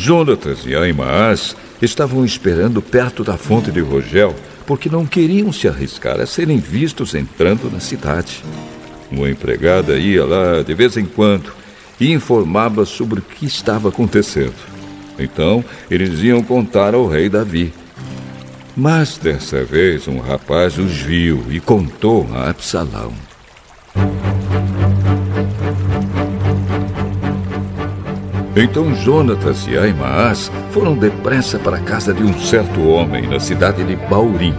Jonatas 0.01 0.65
e 0.65 0.75
Aimaas 0.75 1.55
estavam 1.79 2.25
esperando 2.25 2.81
perto 2.81 3.23
da 3.23 3.37
fonte 3.37 3.71
de 3.71 3.81
Rogel 3.81 4.33
porque 4.65 4.89
não 4.89 5.05
queriam 5.05 5.53
se 5.53 5.67
arriscar 5.67 6.19
a 6.19 6.25
serem 6.25 6.57
vistos 6.57 7.13
entrando 7.13 7.69
na 7.71 7.79
cidade. 7.79 8.43
Uma 9.11 9.29
empregada 9.29 9.99
ia 9.99 10.25
lá 10.25 10.63
de 10.63 10.73
vez 10.73 10.97
em 10.97 11.05
quando 11.05 11.53
e 11.99 12.11
informava 12.11 12.83
sobre 12.83 13.19
o 13.19 13.21
que 13.21 13.45
estava 13.45 13.89
acontecendo. 13.89 14.55
Então, 15.19 15.63
eles 15.89 16.19
iam 16.23 16.41
contar 16.41 16.95
ao 16.95 17.07
rei 17.07 17.29
Davi. 17.29 17.71
Mas 18.75 19.19
dessa 19.19 19.63
vez 19.63 20.07
um 20.07 20.17
rapaz 20.17 20.79
os 20.79 20.93
viu 20.93 21.45
e 21.47 21.59
contou 21.59 22.27
a 22.33 22.49
Absalão. 22.49 23.13
Então 28.55 28.93
Jonatas 28.93 29.65
e 29.65 29.77
Aimaas 29.77 30.51
foram 30.71 30.97
depressa 30.97 31.57
para 31.57 31.77
a 31.77 31.81
casa 31.81 32.13
de 32.13 32.21
um 32.21 32.37
certo 32.37 32.85
homem 32.85 33.25
na 33.25 33.39
cidade 33.39 33.81
de 33.83 33.95
Baurim. 33.95 34.53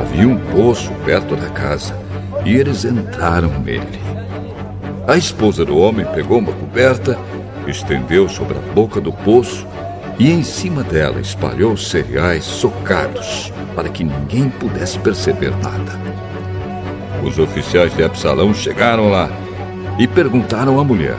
Havia 0.00 0.28
um 0.28 0.38
poço 0.38 0.92
perto 1.04 1.34
da 1.34 1.48
casa 1.50 1.98
e 2.44 2.54
eles 2.54 2.84
entraram 2.84 3.58
nele. 3.58 4.00
A 5.08 5.16
esposa 5.16 5.64
do 5.64 5.76
homem 5.78 6.06
pegou 6.14 6.38
uma 6.38 6.52
coberta, 6.52 7.18
estendeu 7.66 8.28
sobre 8.28 8.56
a 8.56 8.72
boca 8.72 9.00
do 9.00 9.12
poço 9.12 9.66
e 10.16 10.30
em 10.30 10.44
cima 10.44 10.84
dela 10.84 11.20
espalhou 11.20 11.76
cereais 11.76 12.44
socados 12.44 13.52
para 13.74 13.88
que 13.88 14.04
ninguém 14.04 14.48
pudesse 14.48 14.96
perceber 15.00 15.50
nada. 15.56 16.00
Os 17.24 17.36
oficiais 17.36 17.92
de 17.96 18.04
Absalão 18.04 18.54
chegaram 18.54 19.10
lá 19.10 19.28
e 19.98 20.06
perguntaram 20.06 20.78
à 20.78 20.84
mulher: 20.84 21.16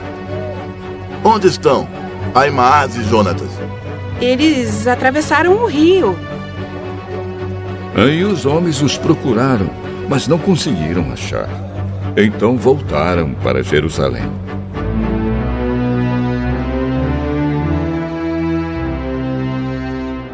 Onde 1.26 1.46
estão 1.48 1.88
Aimaas 2.34 2.96
e 2.96 3.04
Jonatas? 3.04 3.48
Eles 4.20 4.86
atravessaram 4.86 5.54
o 5.54 5.66
rio. 5.66 6.14
Aí 7.96 8.22
os 8.22 8.44
homens 8.44 8.82
os 8.82 8.98
procuraram, 8.98 9.70
mas 10.06 10.28
não 10.28 10.38
conseguiram 10.38 11.10
achar. 11.10 11.48
Então 12.14 12.58
voltaram 12.58 13.32
para 13.32 13.62
Jerusalém. 13.62 14.30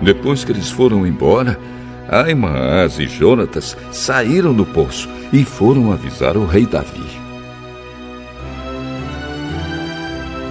Depois 0.03 0.43
que 0.43 0.51
eles 0.51 0.73
foram 0.73 1.07
embora, 1.07 1.57
Aimaas 2.09 2.99
e 2.99 3.07
Jonatas 3.07 3.77
saíram 3.93 4.53
do 4.53 4.67
poço 4.67 5.09
e 5.33 5.45
foram 5.45 5.93
avisar 5.93 6.37
o 6.37 6.45
rei 6.45 6.67
Davi. 6.67 7.20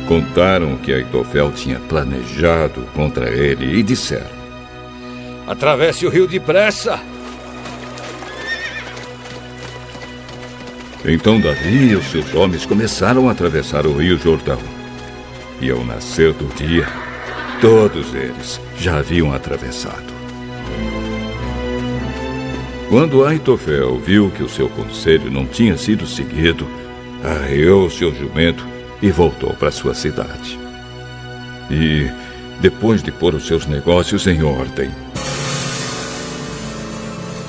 Contaram 0.09 0.75
que 0.77 0.91
Aitofel 0.91 1.51
tinha 1.51 1.79
planejado 1.81 2.81
contra 2.95 3.29
ele 3.29 3.77
e 3.77 3.83
disseram: 3.83 4.31
Atravesse 5.45 6.03
o 6.03 6.09
rio 6.09 6.25
depressa. 6.25 6.99
Então 11.05 11.39
Davi 11.39 11.91
e 11.91 11.95
os 11.95 12.05
seus 12.05 12.33
homens 12.33 12.65
começaram 12.65 13.29
a 13.29 13.33
atravessar 13.33 13.85
o 13.85 13.95
rio 13.95 14.17
Jordão. 14.17 14.57
E 15.61 15.69
ao 15.69 15.85
nascer 15.85 16.33
do 16.33 16.51
dia, 16.55 16.87
todos 17.61 18.15
eles 18.15 18.59
já 18.79 18.97
haviam 18.97 19.31
atravessado. 19.31 20.11
Quando 22.89 23.23
Aitofel 23.23 23.99
viu 23.99 24.31
que 24.31 24.41
o 24.41 24.49
seu 24.49 24.69
conselho 24.69 25.29
não 25.29 25.45
tinha 25.45 25.77
sido 25.77 26.07
seguido, 26.07 26.67
arreou 27.23 27.87
seu 27.91 28.11
jumento 28.11 28.78
e 29.01 29.11
voltou 29.11 29.53
para 29.53 29.71
sua 29.71 29.93
cidade. 29.93 30.59
E, 31.69 32.09
depois 32.59 33.01
de 33.01 33.11
pôr 33.11 33.35
os 33.35 33.47
seus 33.47 33.65
negócios 33.65 34.27
em 34.27 34.43
ordem, 34.43 34.91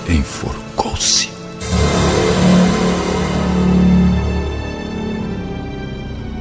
enforcou-se. 0.08 1.30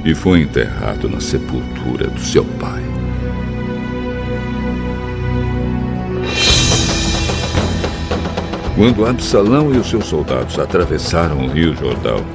E 0.05 0.15
foi 0.15 0.41
enterrado 0.41 1.09
na 1.09 1.19
sepultura 1.19 2.07
do 2.07 2.19
seu 2.19 2.43
pai. 2.43 2.83
Quando 8.75 9.05
Absalão 9.05 9.73
e 9.73 9.77
os 9.77 9.89
seus 9.89 10.05
soldados 10.05 10.57
atravessaram 10.57 11.45
o 11.45 11.49
rio 11.49 11.75
Jordão, 11.75 12.25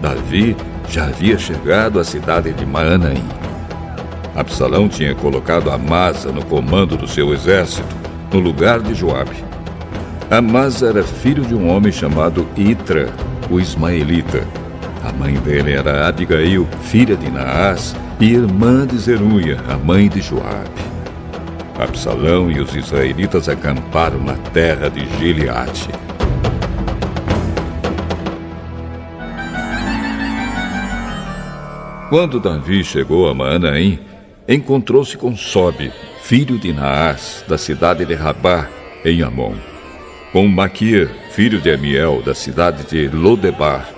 Davi 0.00 0.56
já 0.90 1.04
havia 1.04 1.38
chegado 1.38 2.00
à 2.00 2.04
cidade 2.04 2.52
de 2.52 2.64
Maanaim. 2.64 3.24
Absalão 4.34 4.88
tinha 4.88 5.14
colocado 5.14 5.70
Amasa 5.70 6.30
no 6.30 6.44
comando 6.44 6.96
do 6.96 7.06
seu 7.06 7.32
exército, 7.34 7.94
no 8.32 8.38
lugar 8.38 8.80
de 8.80 8.94
Joabe. 8.94 9.44
Amasa 10.30 10.88
era 10.88 11.02
filho 11.02 11.44
de 11.44 11.54
um 11.54 11.68
homem 11.68 11.90
chamado 11.90 12.46
Itra, 12.56 13.08
o 13.50 13.58
ismaelita. 13.58 14.46
A 15.04 15.12
mãe 15.12 15.34
dele 15.34 15.72
era 15.72 16.06
Abigail, 16.06 16.66
filha 16.82 17.16
de 17.16 17.30
Naás, 17.30 17.94
e 18.20 18.32
irmã 18.32 18.86
de 18.86 18.98
Zeruia, 18.98 19.58
a 19.68 19.76
mãe 19.76 20.08
de 20.08 20.20
Joabe. 20.20 20.88
Absalão 21.78 22.50
e 22.50 22.60
os 22.60 22.74
israelitas 22.74 23.48
acamparam 23.48 24.18
na 24.18 24.34
terra 24.52 24.90
de 24.90 25.06
Gileade. 25.18 25.88
Quando 32.08 32.40
Davi 32.40 32.82
chegou 32.82 33.28
a 33.28 33.34
Maanaim, 33.34 33.98
encontrou-se 34.48 35.14
com 35.18 35.36
Sobe, 35.36 35.92
filho 36.22 36.58
de 36.58 36.72
Naás, 36.72 37.44
da 37.46 37.58
cidade 37.58 38.06
de 38.06 38.14
Rabá, 38.14 38.66
em 39.04 39.22
Amon, 39.22 39.54
com 40.32 40.48
Maquir, 40.48 41.10
filho 41.32 41.60
de 41.60 41.70
Amiel, 41.70 42.22
da 42.24 42.34
cidade 42.34 42.84
de 42.84 43.14
Lodebar, 43.14 43.90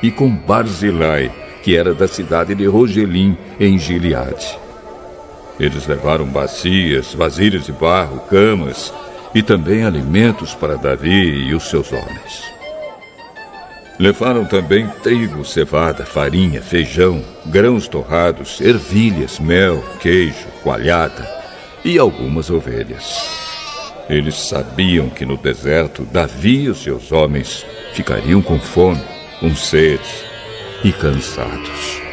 e 0.00 0.12
com 0.12 0.30
Barzilai, 0.30 1.28
que 1.64 1.76
era 1.76 1.92
da 1.92 2.06
cidade 2.06 2.54
de 2.54 2.66
Rogelim, 2.66 3.36
em 3.58 3.76
Gileade. 3.76 4.56
Eles 5.58 5.88
levaram 5.88 6.26
bacias, 6.26 7.14
vasilhas 7.14 7.66
de 7.66 7.72
barro, 7.72 8.20
camas 8.30 8.94
e 9.34 9.42
também 9.42 9.84
alimentos 9.84 10.54
para 10.54 10.76
Davi 10.76 11.48
e 11.48 11.52
os 11.52 11.64
seus 11.64 11.90
homens. 11.92 12.55
Levaram 13.98 14.44
também 14.44 14.86
trigo, 15.02 15.44
cevada, 15.44 16.04
farinha, 16.04 16.60
feijão, 16.60 17.24
grãos 17.46 17.88
torrados, 17.88 18.60
ervilhas, 18.60 19.38
mel, 19.38 19.82
queijo, 20.00 20.46
coalhada 20.62 21.26
e 21.82 21.98
algumas 21.98 22.50
ovelhas. 22.50 23.46
Eles 24.08 24.34
sabiam 24.34 25.08
que 25.08 25.24
no 25.24 25.36
deserto 25.36 26.04
Davi 26.04 26.64
e 26.64 26.68
os 26.68 26.82
seus 26.82 27.10
homens 27.10 27.64
ficariam 27.94 28.42
com 28.42 28.58
fome, 28.58 29.02
com 29.40 29.54
sede 29.56 30.04
e 30.84 30.92
cansados. 30.92 32.05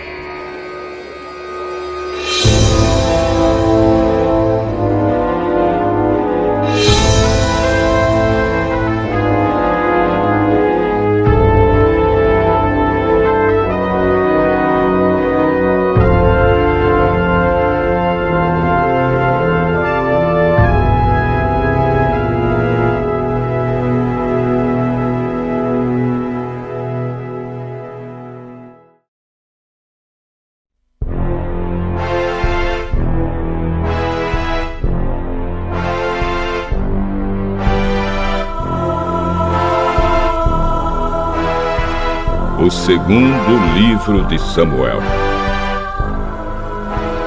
Segundo 42.86 43.76
livro 43.76 44.26
de 44.26 44.38
Samuel, 44.38 45.00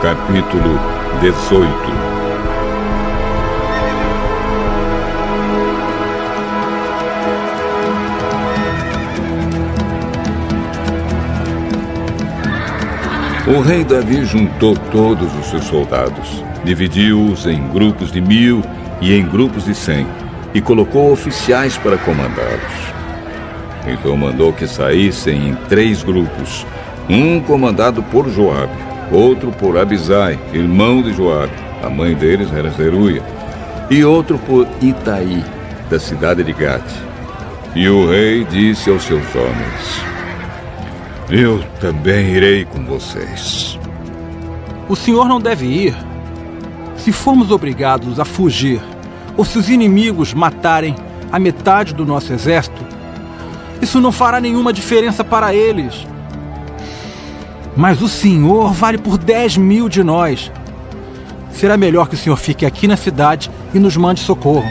capítulo 0.03 0.79
18. 1.23 1.67
O 13.47 13.61
rei 13.63 13.83
Davi 13.83 14.27
juntou 14.27 14.77
todos 14.93 15.35
os 15.39 15.47
seus 15.47 15.65
soldados, 15.65 16.45
dividiu-os 16.65 17.47
em 17.47 17.67
grupos 17.69 18.13
de 18.13 18.21
mil 18.21 18.63
e 19.01 19.15
em 19.15 19.27
grupos 19.27 19.65
de 19.65 19.75
cem, 19.75 20.07
e 20.53 20.61
colocou 20.61 21.11
oficiais 21.11 21.79
para 21.79 21.97
comandá-los. 21.97 22.86
Então 23.87 24.17
mandou 24.17 24.53
que 24.53 24.67
saíssem 24.67 25.51
em 25.51 25.55
três 25.69 26.03
grupos, 26.03 26.67
um 27.09 27.41
comandado 27.41 28.03
por 28.03 28.29
Joabe, 28.29 28.73
outro 29.13 29.53
por 29.53 29.79
Abisai, 29.79 30.39
irmão 30.53 31.03
de 31.03 31.13
Joabe, 31.13 31.53
a 31.83 31.89
mãe 31.89 32.15
deles 32.15 32.53
era 32.53 32.71
Zeruia, 32.71 33.23
e 33.89 34.05
outro 34.05 34.39
por 34.39 34.67
Itaí, 34.81 35.45
da 35.89 36.01
cidade 36.01 36.43
de 36.43 36.53
Gate. 36.53 36.93
E 37.75 37.89
o 37.89 38.09
rei 38.09 38.45
disse 38.45 38.91
aos 38.91 39.03
seus 39.03 39.25
homens: 39.35 40.01
Eu 41.29 41.63
também 41.81 42.31
irei 42.31 42.65
com 42.65 42.85
vocês. 42.85 43.79
O 44.89 44.97
senhor 44.97 45.29
não 45.29 45.41
deve 45.41 45.67
ir. 45.67 45.95
Se 46.97 47.13
formos 47.13 47.51
obrigados 47.51 48.19
a 48.19 48.25
fugir, 48.25 48.81
ou 49.37 49.45
se 49.45 49.59
os 49.59 49.69
inimigos 49.69 50.33
matarem 50.33 50.97
a 51.31 51.39
metade 51.39 51.93
do 51.93 52.07
nosso 52.07 52.33
exército, 52.33 52.86
isso 53.81 54.01
não 54.01 54.11
fará 54.11 54.41
nenhuma 54.41 54.73
diferença 54.73 55.23
para 55.25 55.55
eles. 55.55 56.07
Mas 57.77 58.01
o 58.01 58.09
senhor 58.09 58.73
vale 58.73 58.99
por 58.99 59.19
10 59.19 59.59
mil 59.59 59.89
de 59.89 60.03
nós. 60.03 60.51
Será 61.53 61.77
melhor 61.77 62.09
que 62.09 62.15
o 62.15 62.19
senhor 62.19 62.37
fique 62.37 62.65
aqui 62.65 62.89
na 62.89 62.97
cidade 62.97 63.51
e 63.75 63.79
nos 63.79 63.97
mande 63.97 64.21
socorro. 64.21 64.69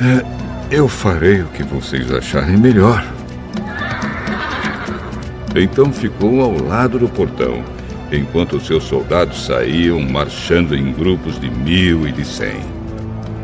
É, 0.00 0.24
eu 0.70 0.88
farei 0.88 1.42
o 1.42 1.48
que 1.48 1.62
vocês 1.62 2.10
acharem 2.12 2.56
melhor. 2.56 3.04
Então 5.54 5.92
ficou 5.92 6.40
ao 6.40 6.56
lado 6.62 6.98
do 6.98 7.08
portão, 7.08 7.62
enquanto 8.10 8.60
seus 8.60 8.84
soldados 8.84 9.44
saíam 9.44 10.00
marchando 10.00 10.74
em 10.74 10.92
grupos 10.92 11.38
de 11.38 11.50
mil 11.50 12.08
e 12.08 12.12
de 12.12 12.24
cem. 12.24 12.81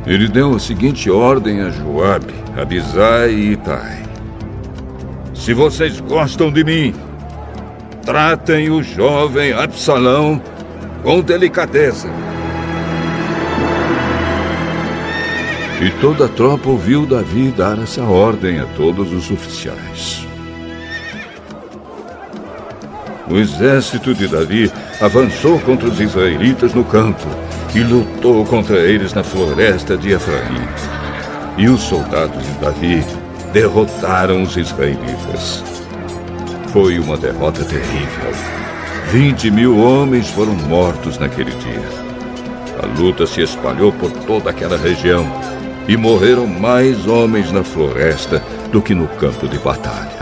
Ele 0.09 0.27
deu 0.27 0.55
a 0.55 0.59
seguinte 0.59 1.11
ordem 1.11 1.61
a 1.61 1.69
Joabe, 1.69 2.33
Abisai 2.57 3.31
e 3.31 3.53
Itai. 3.53 4.03
Se 5.35 5.53
vocês 5.53 6.01
gostam 6.01 6.51
de 6.51 6.65
mim, 6.65 6.95
tratem 8.07 8.71
o 8.71 8.83
jovem 8.83 9.53
Absalão 9.53 10.41
com 11.03 11.21
delicadeza. 11.21 12.09
E 15.83 15.91
toda 16.01 16.25
a 16.25 16.29
tropa 16.29 16.71
ouviu 16.71 17.05
Davi 17.05 17.53
dar 17.55 17.79
essa 17.79 18.03
ordem 18.03 18.61
a 18.61 18.65
todos 18.79 19.13
os 19.13 19.31
oficiais. 19.31 20.27
O 23.31 23.37
exército 23.37 24.15
de 24.15 24.27
Davi 24.27 24.73
avançou 25.03 25.59
contra 25.61 25.87
os 25.87 26.01
israelitas 26.01 26.73
no 26.73 26.83
campo 26.83 27.29
e 27.75 27.81
lutou 27.81 28.45
contra 28.45 28.79
eles 28.79 29.13
na 29.13 29.23
floresta 29.23 29.97
de 29.97 30.11
Efraim. 30.11 30.67
E 31.57 31.69
os 31.69 31.81
soldados 31.81 32.43
de 32.45 32.53
Davi 32.61 33.05
derrotaram 33.53 34.43
os 34.43 34.57
israelitas. 34.57 35.63
Foi 36.73 36.99
uma 36.99 37.17
derrota 37.17 37.65
terrível. 37.65 38.33
Vinte 39.11 39.51
mil 39.51 39.79
homens 39.79 40.29
foram 40.29 40.55
mortos 40.55 41.19
naquele 41.19 41.51
dia. 41.51 42.09
A 42.83 43.01
luta 43.01 43.27
se 43.27 43.43
espalhou 43.43 43.93
por 43.93 44.11
toda 44.11 44.51
aquela 44.51 44.77
região 44.77 45.27
e 45.89 45.97
morreram 45.97 46.47
mais 46.47 47.07
homens 47.07 47.51
na 47.51 47.65
floresta 47.65 48.43
do 48.71 48.83
que 48.83 48.95
no 48.95 49.09
campo 49.09 49.49
de 49.49 49.59
batalha. 49.59 50.19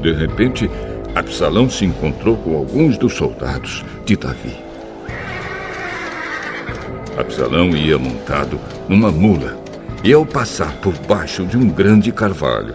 De 0.00 0.12
repente, 0.12 0.70
Absalão 1.16 1.70
se 1.70 1.86
encontrou 1.86 2.36
com 2.36 2.54
alguns 2.58 2.98
dos 2.98 3.14
soldados 3.14 3.82
de 4.04 4.18
Davi. 4.18 4.54
Absalão 7.16 7.70
ia 7.70 7.96
montado 7.96 8.60
numa 8.86 9.10
mula 9.10 9.58
e, 10.04 10.12
ao 10.12 10.26
passar 10.26 10.74
por 10.74 10.92
baixo 11.08 11.46
de 11.46 11.56
um 11.56 11.70
grande 11.70 12.12
carvalho, 12.12 12.74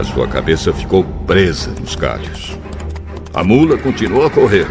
a 0.00 0.04
sua 0.04 0.26
cabeça 0.26 0.72
ficou 0.72 1.04
presa 1.26 1.70
nos 1.78 1.94
galhos. 1.94 2.56
A 3.34 3.44
mula 3.44 3.76
continuou 3.76 4.24
a 4.24 4.30
correr 4.30 4.66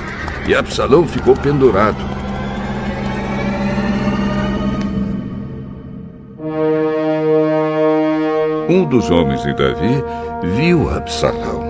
e 0.48 0.56
Absalão 0.56 1.08
ficou 1.08 1.36
pendurado. 1.36 2.17
Um 8.70 8.84
dos 8.84 9.10
homens 9.10 9.42
de 9.44 9.54
Davi 9.54 10.04
viu 10.44 10.90
Absalão 10.94 11.64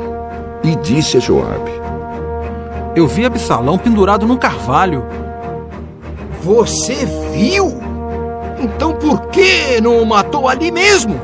e 0.64 0.76
disse 0.78 1.18
a 1.18 1.20
Joabe: 1.20 1.72
Eu 2.96 3.08
vi 3.08 3.26
Absalão 3.26 3.78
pendurado 3.78 4.26
num 4.26 4.38
carvalho. 4.38 5.06
Você 6.42 7.06
viu? 7.34 7.80
Então 8.60 8.94
por 8.94 9.28
que 9.28 9.80
não 9.80 10.02
o 10.02 10.06
matou 10.06 10.50
ali 10.50 10.72
mesmo? 10.72 11.20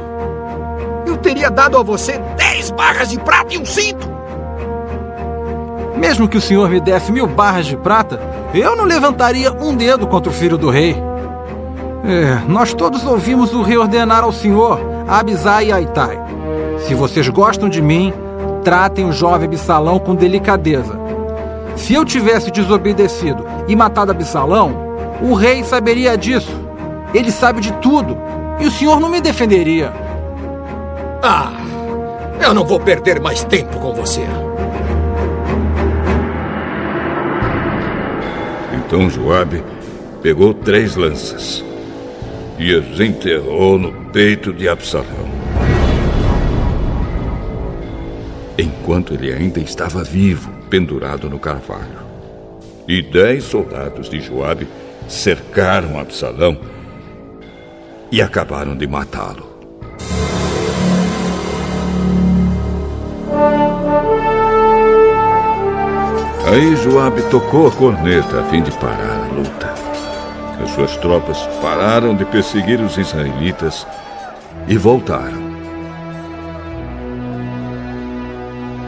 Eu 1.07 1.17
teria 1.17 1.49
dado 1.49 1.77
a 1.77 1.83
você 1.83 2.19
dez 2.37 2.69
barras 2.69 3.09
de 3.09 3.19
prata 3.19 3.55
e 3.55 3.57
um 3.57 3.65
cinto. 3.65 4.07
Mesmo 5.97 6.27
que 6.27 6.37
o 6.37 6.41
senhor 6.41 6.69
me 6.69 6.79
desse 6.79 7.11
mil 7.11 7.25
barras 7.25 7.65
de 7.65 7.77
prata, 7.77 8.19
eu 8.53 8.75
não 8.75 8.85
levantaria 8.85 9.51
um 9.51 9.75
dedo 9.75 10.05
contra 10.05 10.29
o 10.29 10.33
filho 10.33 10.57
do 10.57 10.69
rei. 10.69 10.95
É, 12.05 12.41
nós 12.47 12.73
todos 12.73 13.05
ouvimos 13.05 13.53
o 13.53 13.63
rei 13.63 13.77
ordenar 13.77 14.23
ao 14.23 14.31
senhor, 14.31 14.79
Abisai 15.07 15.67
e 15.67 15.72
a 15.72 15.82
Itai. 15.82 16.19
Se 16.80 16.93
vocês 16.93 17.27
gostam 17.30 17.69
de 17.69 17.82
mim, 17.82 18.14
tratem 18.64 19.06
o 19.06 19.11
jovem 19.11 19.48
Absalão 19.48 19.99
com 19.99 20.15
delicadeza. 20.15 20.99
Se 21.75 21.93
eu 21.93 22.06
tivesse 22.06 22.51
desobedecido 22.51 23.45
e 23.67 23.75
matado 23.75 24.11
Absalão, 24.11 24.75
o 25.22 25.33
rei 25.33 25.64
saberia 25.64 26.17
disso. 26.17 26.61
Ele 27.14 27.32
sabe 27.32 27.61
de 27.61 27.72
tudo. 27.73 28.17
E 28.59 28.67
o 28.67 28.72
senhor 28.72 28.99
não 28.99 29.09
me 29.09 29.19
defenderia. 29.19 29.91
Ah, 31.22 31.51
eu 32.40 32.53
não 32.53 32.65
vou 32.65 32.80
perder 32.80 33.19
mais 33.19 33.43
tempo 33.43 33.80
com 33.80 33.93
você. 33.93 34.22
Então 38.73 39.09
Joabe 39.09 39.64
pegou 40.22 40.53
três 40.53 40.95
lanças 40.95 41.64
e 42.57 42.75
as 42.75 42.99
enterrou 42.99 43.77
no 43.77 43.91
peito 44.11 44.53
de 44.53 44.67
Absalão. 44.67 45.32
Enquanto 48.57 49.14
ele 49.14 49.33
ainda 49.33 49.59
estava 49.59 50.03
vivo, 50.03 50.51
pendurado 50.69 51.30
no 51.30 51.40
carvalho. 51.40 52.03
E 52.88 53.01
dez 53.01 53.45
soldados 53.45 54.09
de 54.09 54.19
Joabe 54.19 54.67
cercaram 55.07 55.99
Absalão 55.99 56.57
e 58.11 58.22
acabaram 58.22 58.75
de 58.75 58.85
matá-lo. 58.85 59.51
Aí 66.45 66.75
Joabe 66.75 67.23
tocou 67.32 67.67
a 67.67 67.72
corneta 67.72 68.41
a 68.41 68.43
fim 68.49 68.61
de 68.61 68.72
parar 68.73 69.30
a 69.30 69.33
luta. 69.33 69.92
As 70.61 70.69
suas 70.72 70.95
tropas 70.98 71.38
pararam 71.61 72.15
de 72.15 72.25
perseguir 72.25 72.80
os 72.82 72.98
israelitas 72.98 73.88
e 74.67 74.77
voltaram. 74.77 75.53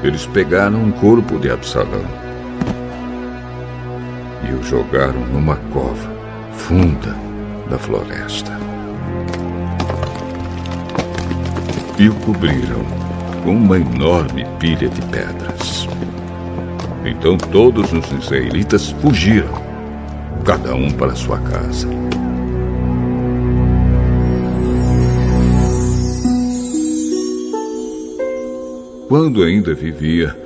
Eles 0.03 0.26
pegaram 0.27 0.77
um 0.77 0.92
corpo 0.92 1.40
de 1.40 1.50
Absalão 1.50 2.06
e 4.48 4.53
o 4.53 4.64
jogaram 4.64 5.22
numa 5.32 5.56
cova 5.74 6.10
funda 6.52 7.16
da 7.69 7.77
floresta. 7.77 8.52
E 11.98 12.10
o 12.10 12.16
cobriram 12.16 12.85
com 13.44 13.56
uma 13.56 13.77
enorme 13.77 14.45
pilha 14.60 14.90
de 14.90 15.02
pedras. 15.03 15.88
Então 17.06 17.38
todos 17.38 17.92
os 17.94 18.11
israelitas 18.11 18.92
fugiram, 19.02 19.53
cada 20.45 20.75
um 20.75 20.91
para 20.91 21.15
sua 21.15 21.40
casa. 21.40 21.88
Quando 29.09 29.41
ainda 29.41 29.74
vivia, 29.74 30.38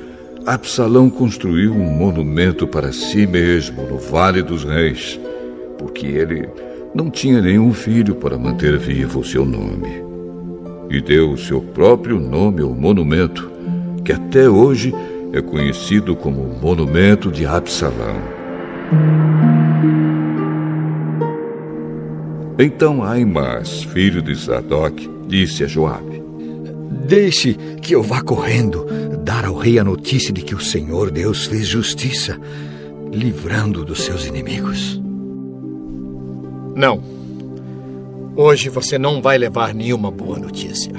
Absalão 0.45 1.09
construiu 1.09 1.73
um 1.73 1.91
monumento 1.91 2.65
para 2.65 2.93
si 2.93 3.27
mesmo 3.27 3.83
no 3.83 3.97
Vale 3.97 4.41
dos 4.41 4.63
Reis, 4.63 5.19
porque 5.77 6.07
ele 6.07 6.47
não 6.95 7.09
tinha 7.09 7.41
nenhum 7.41 7.73
filho 7.73 8.15
para 8.15 8.37
manter 8.37 8.77
vivo 8.77 9.19
o 9.19 9.25
seu 9.25 9.45
nome. 9.45 10.01
E 10.89 11.01
deu 11.01 11.31
o 11.31 11.37
seu 11.37 11.59
próprio 11.61 12.21
nome 12.21 12.61
ao 12.61 12.69
monumento, 12.69 13.51
que 14.05 14.13
até 14.13 14.49
hoje 14.49 14.95
é 15.33 15.41
conhecido 15.41 16.15
como 16.15 16.57
Monumento 16.61 17.29
de 17.29 17.45
Absalão. 17.45 18.38
Então 22.61 23.01
Aimas, 23.03 23.83
filho 23.83 24.21
de 24.21 24.35
Zadok, 24.35 25.09
disse 25.27 25.63
a 25.63 25.67
Joabe: 25.67 26.21
Deixe 27.07 27.53
que 27.81 27.95
eu 27.95 28.03
vá 28.03 28.21
correndo 28.21 28.85
dar 29.23 29.45
ao 29.45 29.55
rei 29.55 29.79
a 29.79 29.83
notícia 29.83 30.33
de 30.33 30.41
que 30.41 30.53
o 30.53 30.59
Senhor 30.59 31.09
Deus 31.09 31.45
fez 31.45 31.67
justiça, 31.67 32.37
livrando 33.13 33.85
dos 33.85 34.01
seus 34.03 34.25
inimigos. 34.25 35.01
Não. 36.75 37.01
Hoje 38.35 38.69
você 38.69 38.97
não 38.97 39.21
vai 39.21 39.37
levar 39.37 39.73
nenhuma 39.73 40.11
boa 40.11 40.37
notícia. 40.37 40.93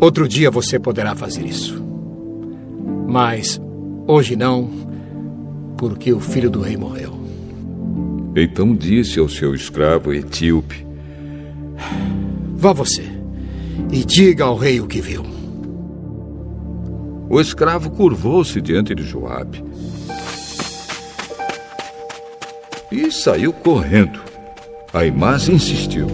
Outro 0.00 0.28
dia 0.28 0.50
você 0.50 0.78
poderá 0.78 1.14
fazer 1.14 1.44
isso. 1.44 1.82
Mas 3.06 3.60
hoje 4.06 4.36
não, 4.36 4.68
porque 5.76 6.12
o 6.12 6.20
filho 6.20 6.50
do 6.50 6.60
rei 6.60 6.76
morreu. 6.76 7.12
Então 8.34 8.74
disse 8.74 9.18
ao 9.18 9.28
seu 9.28 9.54
escravo 9.54 10.12
etíope: 10.12 10.86
Vá 12.54 12.72
você 12.72 13.04
e 13.90 14.04
diga 14.04 14.44
ao 14.44 14.56
rei 14.56 14.80
o 14.80 14.86
que 14.86 15.00
viu. 15.00 15.24
O 17.28 17.40
escravo 17.40 17.90
curvou-se 17.90 18.60
diante 18.60 18.94
de 18.94 19.02
Joabe 19.02 19.62
e 22.90 23.10
saiu 23.10 23.52
correndo. 23.52 24.20
Aimás 24.92 25.48
insistiu: 25.48 26.06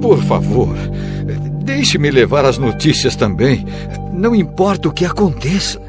Por 0.00 0.22
favor, 0.22 0.74
Deixe-me 1.64 2.10
levar 2.10 2.44
as 2.44 2.58
notícias 2.58 3.16
também. 3.16 3.64
Não 4.12 4.34
importa 4.34 4.88
o 4.88 4.92
que 4.92 5.06
aconteça. 5.06 5.80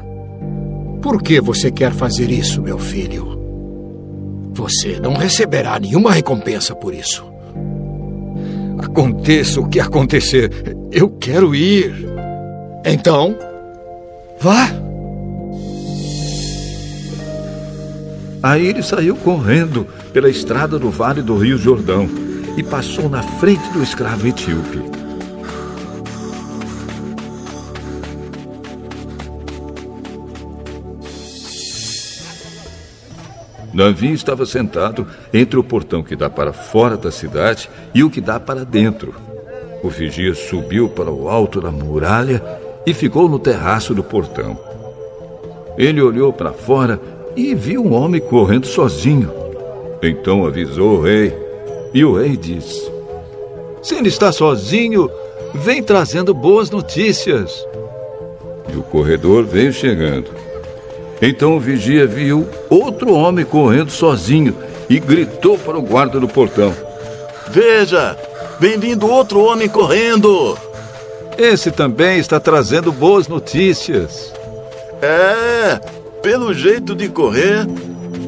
Por 1.06 1.22
que 1.22 1.40
você 1.40 1.70
quer 1.70 1.92
fazer 1.92 2.32
isso, 2.32 2.60
meu 2.60 2.80
filho? 2.80 3.38
Você 4.52 4.98
não 4.98 5.14
receberá 5.14 5.78
nenhuma 5.78 6.10
recompensa 6.10 6.74
por 6.74 6.92
isso. 6.92 7.24
Aconteça 8.76 9.60
o 9.60 9.68
que 9.68 9.78
acontecer, 9.78 10.50
eu 10.90 11.08
quero 11.08 11.54
ir. 11.54 11.94
Então, 12.84 13.38
vá. 14.40 14.68
Aí 18.42 18.66
ele 18.66 18.82
saiu 18.82 19.14
correndo 19.14 19.86
pela 20.12 20.28
estrada 20.28 20.76
do 20.76 20.90
vale 20.90 21.22
do 21.22 21.38
Rio 21.38 21.56
Jordão 21.56 22.08
e 22.56 22.64
passou 22.64 23.08
na 23.08 23.22
frente 23.22 23.70
do 23.70 23.80
escravo 23.80 24.26
etíope. 24.26 25.05
Davi 33.76 34.14
estava 34.14 34.46
sentado 34.46 35.06
entre 35.34 35.58
o 35.58 35.62
portão 35.62 36.02
que 36.02 36.16
dá 36.16 36.30
para 36.30 36.50
fora 36.50 36.96
da 36.96 37.10
cidade 37.10 37.68
e 37.94 38.02
o 38.02 38.08
que 38.08 38.22
dá 38.22 38.40
para 38.40 38.64
dentro. 38.64 39.14
O 39.82 39.90
vigia 39.90 40.34
subiu 40.34 40.88
para 40.88 41.10
o 41.10 41.28
alto 41.28 41.60
da 41.60 41.70
muralha 41.70 42.42
e 42.86 42.94
ficou 42.94 43.28
no 43.28 43.38
terraço 43.38 43.94
do 43.94 44.02
portão. 44.02 44.58
Ele 45.76 46.00
olhou 46.00 46.32
para 46.32 46.54
fora 46.54 46.98
e 47.36 47.54
viu 47.54 47.84
um 47.84 47.92
homem 47.92 48.18
correndo 48.18 48.66
sozinho. 48.66 49.30
Então 50.02 50.46
avisou 50.46 50.96
o 50.96 51.02
rei, 51.02 51.36
e 51.92 52.02
o 52.02 52.16
rei 52.16 52.34
disse: 52.34 52.90
Se 53.82 53.94
ele 53.94 54.08
está 54.08 54.32
sozinho, 54.32 55.10
vem 55.54 55.82
trazendo 55.82 56.32
boas 56.32 56.70
notícias. 56.70 57.62
E 58.72 58.76
o 58.76 58.82
corredor 58.82 59.44
veio 59.44 59.72
chegando. 59.72 60.45
Então 61.20 61.56
o 61.56 61.60
vigia 61.60 62.06
viu 62.06 62.46
outro 62.68 63.12
homem 63.12 63.44
correndo 63.44 63.90
sozinho 63.90 64.54
e 64.88 64.98
gritou 64.98 65.58
para 65.58 65.78
o 65.78 65.82
guarda 65.82 66.20
do 66.20 66.28
portão: 66.28 66.72
Veja, 67.50 68.16
vem 68.60 68.78
vindo 68.78 69.08
outro 69.08 69.40
homem 69.40 69.68
correndo. 69.68 70.56
Esse 71.38 71.70
também 71.70 72.18
está 72.18 72.40
trazendo 72.40 72.90
boas 72.90 73.28
notícias. 73.28 74.32
É, 75.02 75.78
pelo 76.22 76.54
jeito 76.54 76.94
de 76.94 77.08
correr, 77.08 77.66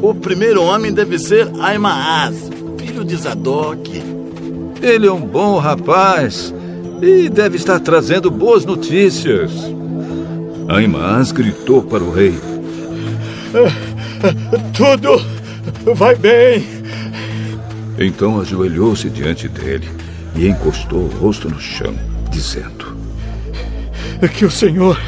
o 0.02 0.15
primeiro 0.15 0.62
homem 0.62 0.92
deve 0.92 1.18
ser 1.18 1.50
Aimaas, 1.60 2.36
filho 2.78 3.05
de 3.05 3.17
Zadok. 3.17 4.02
Ele 4.83 5.07
é 5.07 5.12
um 5.12 5.20
bom 5.20 5.58
rapaz 5.58 6.55
e 7.02 7.28
deve 7.28 7.57
estar 7.57 7.81
trazendo 7.81 8.31
boas 8.31 8.65
notícias. 8.65 9.50
Aimaas 10.68 11.33
gritou 11.33 11.83
para 11.83 12.05
o 12.05 12.12
rei: 12.12 12.34
Tudo 14.73 15.20
vai 15.94 16.15
bem. 16.17 16.65
Então 17.99 18.41
ajoelhou-se 18.41 19.10
diante 19.10 19.49
dele 19.49 19.89
e 20.36 20.49
encostou 20.49 21.05
o 21.05 21.18
rosto 21.18 21.49
no 21.49 21.60
chão, 21.60 21.94
dizendo: 22.31 22.97
Que 24.36 24.44
o 24.44 24.51
Senhor, 24.51 25.01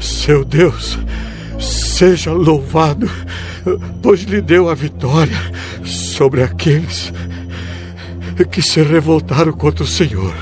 seu 0.00 0.44
Deus, 0.44 0.98
seja 1.58 2.32
louvado, 2.32 3.10
pois 4.02 4.22
lhe 4.22 4.40
deu 4.40 4.68
a 4.68 4.74
vitória 4.74 5.36
sobre 5.84 6.42
aqueles 6.42 7.12
que 8.50 8.62
se 8.62 8.82
revoltaram 8.82 9.52
contra 9.52 9.84
o 9.84 9.86
Senhor. 9.86 10.34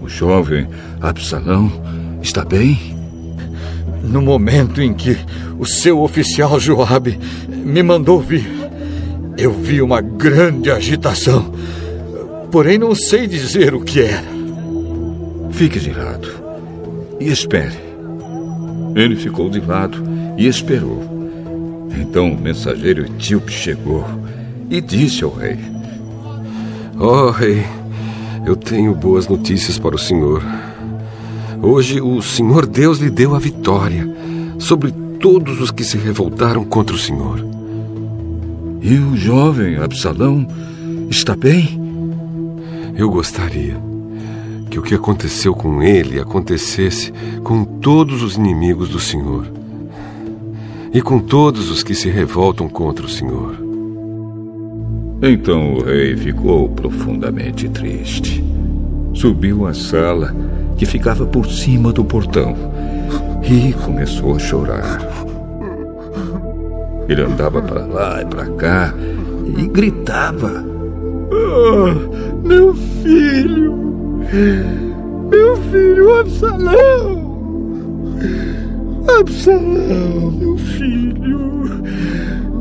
O 0.00 0.08
jovem 0.08 0.68
Absalão 1.00 1.70
está 2.22 2.44
bem? 2.44 2.96
No 4.02 4.20
momento 4.20 4.80
em 4.80 4.92
que 4.92 5.16
o 5.62 5.64
seu 5.64 6.02
oficial 6.02 6.58
Joabe 6.58 7.16
me 7.48 7.84
mandou 7.84 8.20
vir, 8.20 8.50
eu 9.38 9.52
vi 9.52 9.80
uma 9.80 10.00
grande 10.00 10.72
agitação. 10.72 11.52
Porém, 12.50 12.78
não 12.78 12.96
sei 12.96 13.28
dizer 13.28 13.72
o 13.72 13.80
que 13.80 14.00
era. 14.00 14.26
Fique 15.52 15.78
de 15.78 15.92
lado 15.92 16.28
e 17.20 17.30
espere. 17.30 17.78
Ele 18.96 19.14
ficou 19.14 19.48
de 19.48 19.60
lado 19.60 20.02
e 20.36 20.48
esperou. 20.48 21.00
Então 21.96 22.32
o 22.32 22.40
mensageiro 22.40 23.06
etíope 23.06 23.52
chegou 23.52 24.04
e 24.68 24.80
disse 24.80 25.22
ao 25.22 25.32
rei: 25.32 25.58
Ó 26.98 27.28
oh, 27.28 27.30
rei, 27.30 27.64
eu 28.44 28.56
tenho 28.56 28.96
boas 28.96 29.28
notícias 29.28 29.78
para 29.78 29.94
o 29.94 29.98
senhor. 29.98 30.42
Hoje 31.62 32.00
o 32.00 32.20
Senhor 32.20 32.66
Deus 32.66 32.98
lhe 32.98 33.10
deu 33.10 33.36
a 33.36 33.38
vitória 33.38 34.12
sobre 34.58 35.01
todos 35.22 35.60
os 35.60 35.70
que 35.70 35.84
se 35.84 35.96
revoltaram 35.96 36.64
contra 36.64 36.96
o 36.96 36.98
Senhor. 36.98 37.46
E 38.82 38.96
o 38.96 39.16
jovem 39.16 39.76
Absalão 39.76 40.44
está 41.08 41.36
bem? 41.36 41.80
Eu 42.96 43.08
gostaria 43.08 43.80
que 44.68 44.80
o 44.80 44.82
que 44.82 44.96
aconteceu 44.96 45.54
com 45.54 45.80
ele 45.80 46.18
acontecesse 46.18 47.12
com 47.44 47.64
todos 47.64 48.20
os 48.20 48.34
inimigos 48.34 48.88
do 48.88 48.98
Senhor 48.98 49.46
e 50.92 51.00
com 51.00 51.20
todos 51.20 51.70
os 51.70 51.84
que 51.84 51.94
se 51.94 52.10
revoltam 52.10 52.68
contra 52.68 53.06
o 53.06 53.08
Senhor. 53.08 53.54
Então 55.22 55.74
o 55.74 55.84
rei 55.84 56.16
ficou 56.16 56.68
profundamente 56.68 57.68
triste. 57.68 58.42
Subiu 59.14 59.68
à 59.68 59.72
sala 59.72 60.34
que 60.76 60.84
ficava 60.84 61.24
por 61.24 61.46
cima 61.46 61.92
do 61.92 62.04
portão 62.04 62.56
e 63.44 63.72
começou 63.72 64.36
a 64.36 64.38
chorar. 64.38 64.98
Ele 67.08 67.22
andava 67.22 67.60
para 67.60 67.84
lá 67.84 68.22
e 68.22 68.26
para 68.26 68.46
cá 68.52 68.94
e 69.58 69.66
gritava: 69.66 70.64
oh, 71.30 72.46
Meu 72.46 72.74
filho! 72.74 73.72
Meu 75.30 75.56
filho 75.70 76.20
Absalão! 76.20 77.32
Absalão, 79.18 80.30
meu 80.30 80.56
filho! 80.56 81.82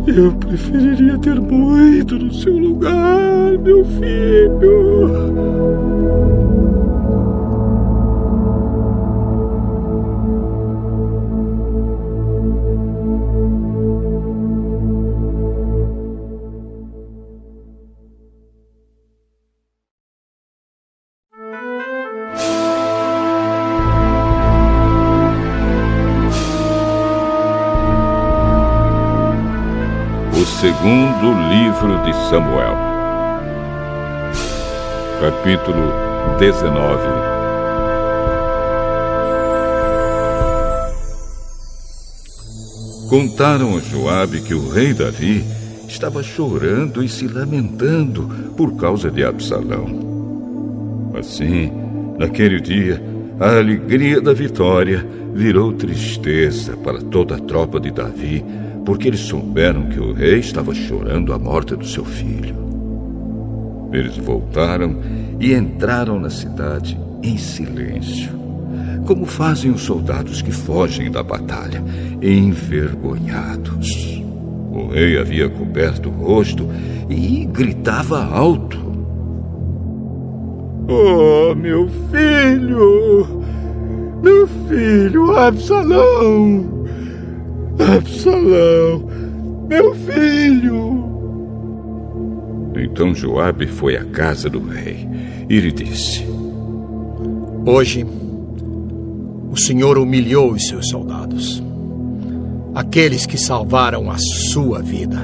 Eu 0.07 0.31
preferiria 0.33 1.17
ter 1.19 1.39
morrido 1.39 2.17
no 2.17 2.33
seu 2.33 2.57
lugar, 2.57 3.57
meu 3.59 3.85
filho! 3.85 5.11
Livro 31.81 32.03
de 32.03 32.13
Samuel, 32.29 32.75
capítulo 35.19 35.91
19. 36.37 37.01
Contaram 43.09 43.77
a 43.77 43.79
Joabe 43.79 44.41
que 44.41 44.53
o 44.53 44.69
rei 44.69 44.93
Davi 44.93 45.43
estava 45.87 46.21
chorando 46.21 47.03
e 47.03 47.09
se 47.09 47.27
lamentando 47.27 48.29
por 48.55 48.75
causa 48.75 49.09
de 49.09 49.23
Absalão. 49.23 51.11
Assim, 51.17 51.71
naquele 52.17 52.59
dia, 52.61 53.01
a 53.39 53.57
alegria 53.57 54.21
da 54.21 54.33
vitória 54.33 55.05
virou 55.33 55.73
tristeza 55.73 56.77
para 56.77 57.01
toda 57.01 57.35
a 57.37 57.39
tropa 57.39 57.79
de 57.79 57.89
Davi 57.89 58.45
porque 58.85 59.07
eles 59.07 59.21
souberam 59.21 59.89
que 59.89 59.99
o 59.99 60.13
rei 60.13 60.39
estava 60.39 60.73
chorando 60.73 61.33
a 61.33 61.39
morte 61.39 61.75
do 61.75 61.85
seu 61.85 62.03
filho. 62.03 62.55
Eles 63.91 64.17
voltaram 64.17 64.97
e 65.39 65.53
entraram 65.53 66.19
na 66.19 66.29
cidade 66.29 66.97
em 67.21 67.37
silêncio, 67.37 68.31
como 69.05 69.25
fazem 69.25 69.71
os 69.71 69.81
soldados 69.81 70.41
que 70.41 70.51
fogem 70.51 71.11
da 71.11 71.21
batalha, 71.21 71.83
envergonhados. 72.21 74.21
O 74.71 74.87
rei 74.87 75.17
havia 75.17 75.49
coberto 75.49 76.09
o 76.09 76.13
rosto 76.13 76.67
e 77.09 77.45
gritava 77.45 78.23
alto: 78.23 78.79
Oh, 80.87 81.53
meu 81.53 81.89
filho! 82.09 83.41
Meu 84.23 84.47
filho 84.69 85.35
Absalão! 85.35 86.80
Absalão, 87.81 89.09
meu 89.67 89.95
filho! 89.95 91.01
Então 92.75 93.15
Joabe 93.15 93.65
foi 93.65 93.97
à 93.97 94.05
casa 94.05 94.49
do 94.49 94.59
rei 94.59 95.07
e 95.49 95.59
lhe 95.59 95.71
disse: 95.71 96.23
Hoje, 97.65 98.05
o 99.49 99.57
Senhor 99.57 99.97
humilhou 99.97 100.51
os 100.51 100.67
seus 100.67 100.89
soldados, 100.89 101.61
aqueles 102.75 103.25
que 103.25 103.37
salvaram 103.37 104.11
a 104.11 104.17
sua 104.17 104.79
vida, 104.81 105.23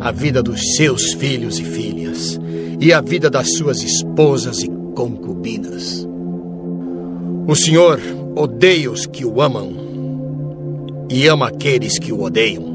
a 0.00 0.12
vida 0.12 0.42
dos 0.42 0.76
seus 0.76 1.12
filhos 1.14 1.58
e 1.58 1.64
filhas, 1.64 2.38
e 2.80 2.92
a 2.92 3.00
vida 3.00 3.28
das 3.28 3.52
suas 3.56 3.82
esposas 3.82 4.62
e 4.62 4.68
concubinas. 4.94 6.06
O 7.48 7.54
Senhor 7.56 8.00
odeia 8.36 8.90
os 8.90 9.06
que 9.06 9.24
o 9.24 9.42
amam 9.42 9.83
e 11.08 11.26
ama 11.26 11.48
aqueles 11.48 11.98
que 11.98 12.12
o 12.12 12.22
odeiam. 12.22 12.74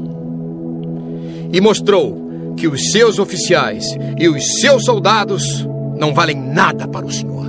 E 1.52 1.60
mostrou 1.60 2.54
que 2.56 2.68
os 2.68 2.90
seus 2.90 3.18
oficiais 3.18 3.84
e 4.18 4.28
os 4.28 4.60
seus 4.60 4.84
soldados 4.84 5.66
não 5.98 6.14
valem 6.14 6.36
nada 6.36 6.86
para 6.86 7.06
o 7.06 7.12
Senhor. 7.12 7.40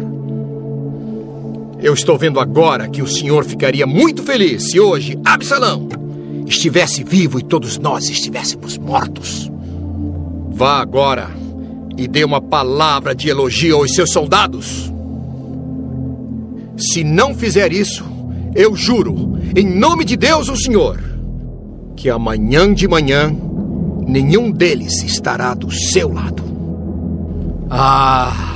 Eu 1.82 1.94
estou 1.94 2.18
vendo 2.18 2.40
agora 2.40 2.88
que 2.88 3.02
o 3.02 3.08
Senhor 3.08 3.44
ficaria 3.44 3.88
muito 3.88 4.22
feliz 4.24 4.70
se 4.70 4.80
hoje 4.80 5.18
Absalão 5.26 5.90
estivesse 6.46 7.04
vivo 7.04 7.40
e 7.40 7.44
todos 7.44 7.78
nós 7.78 8.10
estivéssemos 8.10 8.78
mortos. 8.78 9.50
Vá 10.52 10.80
agora 10.80 11.30
e 11.98 12.08
dê 12.08 12.24
uma 12.24 12.42
palavra 12.42 13.16
de 13.16 13.30
elogio 13.30 13.78
aos 13.78 13.94
seus 13.94 14.12
soldados. 14.12 14.92
Se 16.78 17.04
não 17.04 17.34
fizer 17.34 17.72
isso, 17.72 18.04
eu 18.54 18.76
juro, 18.76 19.38
em 19.56 19.66
nome 19.66 20.04
de 20.04 20.18
Deus, 20.18 20.50
o 20.50 20.56
Senhor, 20.56 21.00
que 21.96 22.10
amanhã 22.10 22.74
de 22.74 22.88
manhã 22.88 23.34
nenhum 24.08 24.52
deles 24.52 25.04
estará 25.04 25.54
do 25.54 25.72
seu 25.72 26.12
lado. 26.12 26.44
Ah! 27.70 28.52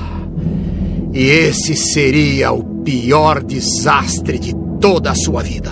E 1.14 1.24
esse 1.24 1.76
seria 1.76 2.52
o 2.52 2.82
pior 2.84 3.42
desastre 3.42 4.38
de 4.38 4.54
toda 4.82 5.12
a 5.12 5.16
sua 5.16 5.42
vida. 5.42 5.72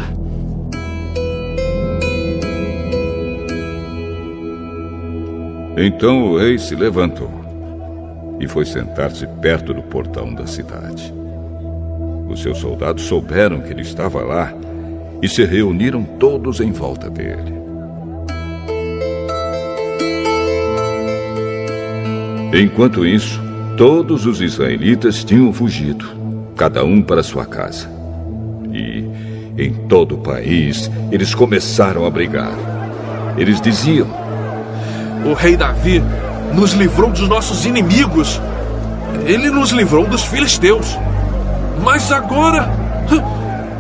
Então 5.75 6.31
o 6.31 6.37
rei 6.37 6.57
se 6.57 6.75
levantou 6.75 7.29
e 8.39 8.47
foi 8.47 8.65
sentar-se 8.65 9.27
perto 9.41 9.73
do 9.73 9.81
portão 9.81 10.33
da 10.33 10.47
cidade. 10.47 11.13
Os 12.33 12.41
seus 12.41 12.57
soldados 12.57 13.03
souberam 13.03 13.61
que 13.61 13.71
ele 13.71 13.83
estava 13.83 14.19
lá 14.23 14.51
e 15.21 15.29
se 15.29 15.45
reuniram 15.45 16.03
todos 16.03 16.59
em 16.59 16.71
volta 16.71 17.07
dele. 17.07 17.53
Enquanto 22.51 23.05
isso, 23.05 23.39
todos 23.77 24.25
os 24.25 24.41
israelitas 24.41 25.23
tinham 25.23 25.53
fugido, 25.53 26.07
cada 26.57 26.83
um 26.83 27.03
para 27.03 27.21
sua 27.21 27.45
casa. 27.45 27.87
E 28.73 29.05
em 29.55 29.73
todo 29.87 30.15
o 30.15 30.17
país 30.17 30.89
eles 31.11 31.35
começaram 31.35 32.03
a 32.03 32.09
brigar. 32.09 32.51
Eles 33.37 33.61
diziam: 33.61 34.07
O 35.23 35.33
rei 35.33 35.55
Davi 35.55 36.01
nos 36.51 36.73
livrou 36.73 37.11
dos 37.11 37.29
nossos 37.29 37.63
inimigos. 37.63 38.41
Ele 39.23 39.51
nos 39.51 39.69
livrou 39.69 40.07
dos 40.07 40.23
filisteus. 40.23 40.97
Mas 41.81 42.11
agora 42.11 42.69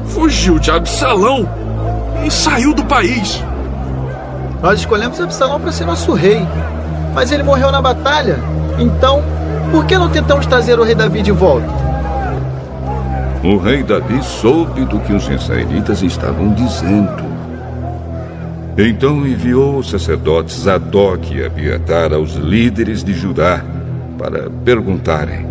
fugiu 0.07 0.59
de 0.59 0.71
Absalão 0.71 1.47
e 2.25 2.31
saiu 2.31 2.73
do 2.73 2.85
país. 2.85 3.43
Nós 4.61 4.79
escolhemos 4.79 5.19
Absalão 5.19 5.59
para 5.59 5.71
ser 5.71 5.85
nosso 5.85 6.13
rei, 6.13 6.47
mas 7.13 7.31
ele 7.31 7.43
morreu 7.43 7.71
na 7.71 7.81
batalha. 7.81 8.39
Então, 8.79 9.21
por 9.71 9.85
que 9.85 9.97
não 9.97 10.09
tentamos 10.09 10.45
trazer 10.45 10.79
o 10.79 10.83
rei 10.83 10.95
Davi 10.95 11.21
de 11.21 11.31
volta? 11.31 11.67
O 13.43 13.57
rei 13.57 13.83
Davi 13.83 14.23
soube 14.23 14.85
do 14.85 14.99
que 15.01 15.11
os 15.11 15.27
israelitas 15.27 16.01
estavam 16.01 16.53
dizendo. 16.53 17.33
Então 18.77 19.27
enviou 19.27 19.77
os 19.77 19.89
sacerdotes 19.89 20.61
Zadok 20.61 21.35
e 21.35 21.45
Abiatar 21.45 22.13
aos 22.13 22.33
líderes 22.35 23.03
de 23.03 23.13
Judá 23.13 23.61
para 24.17 24.49
perguntarem: 24.63 25.45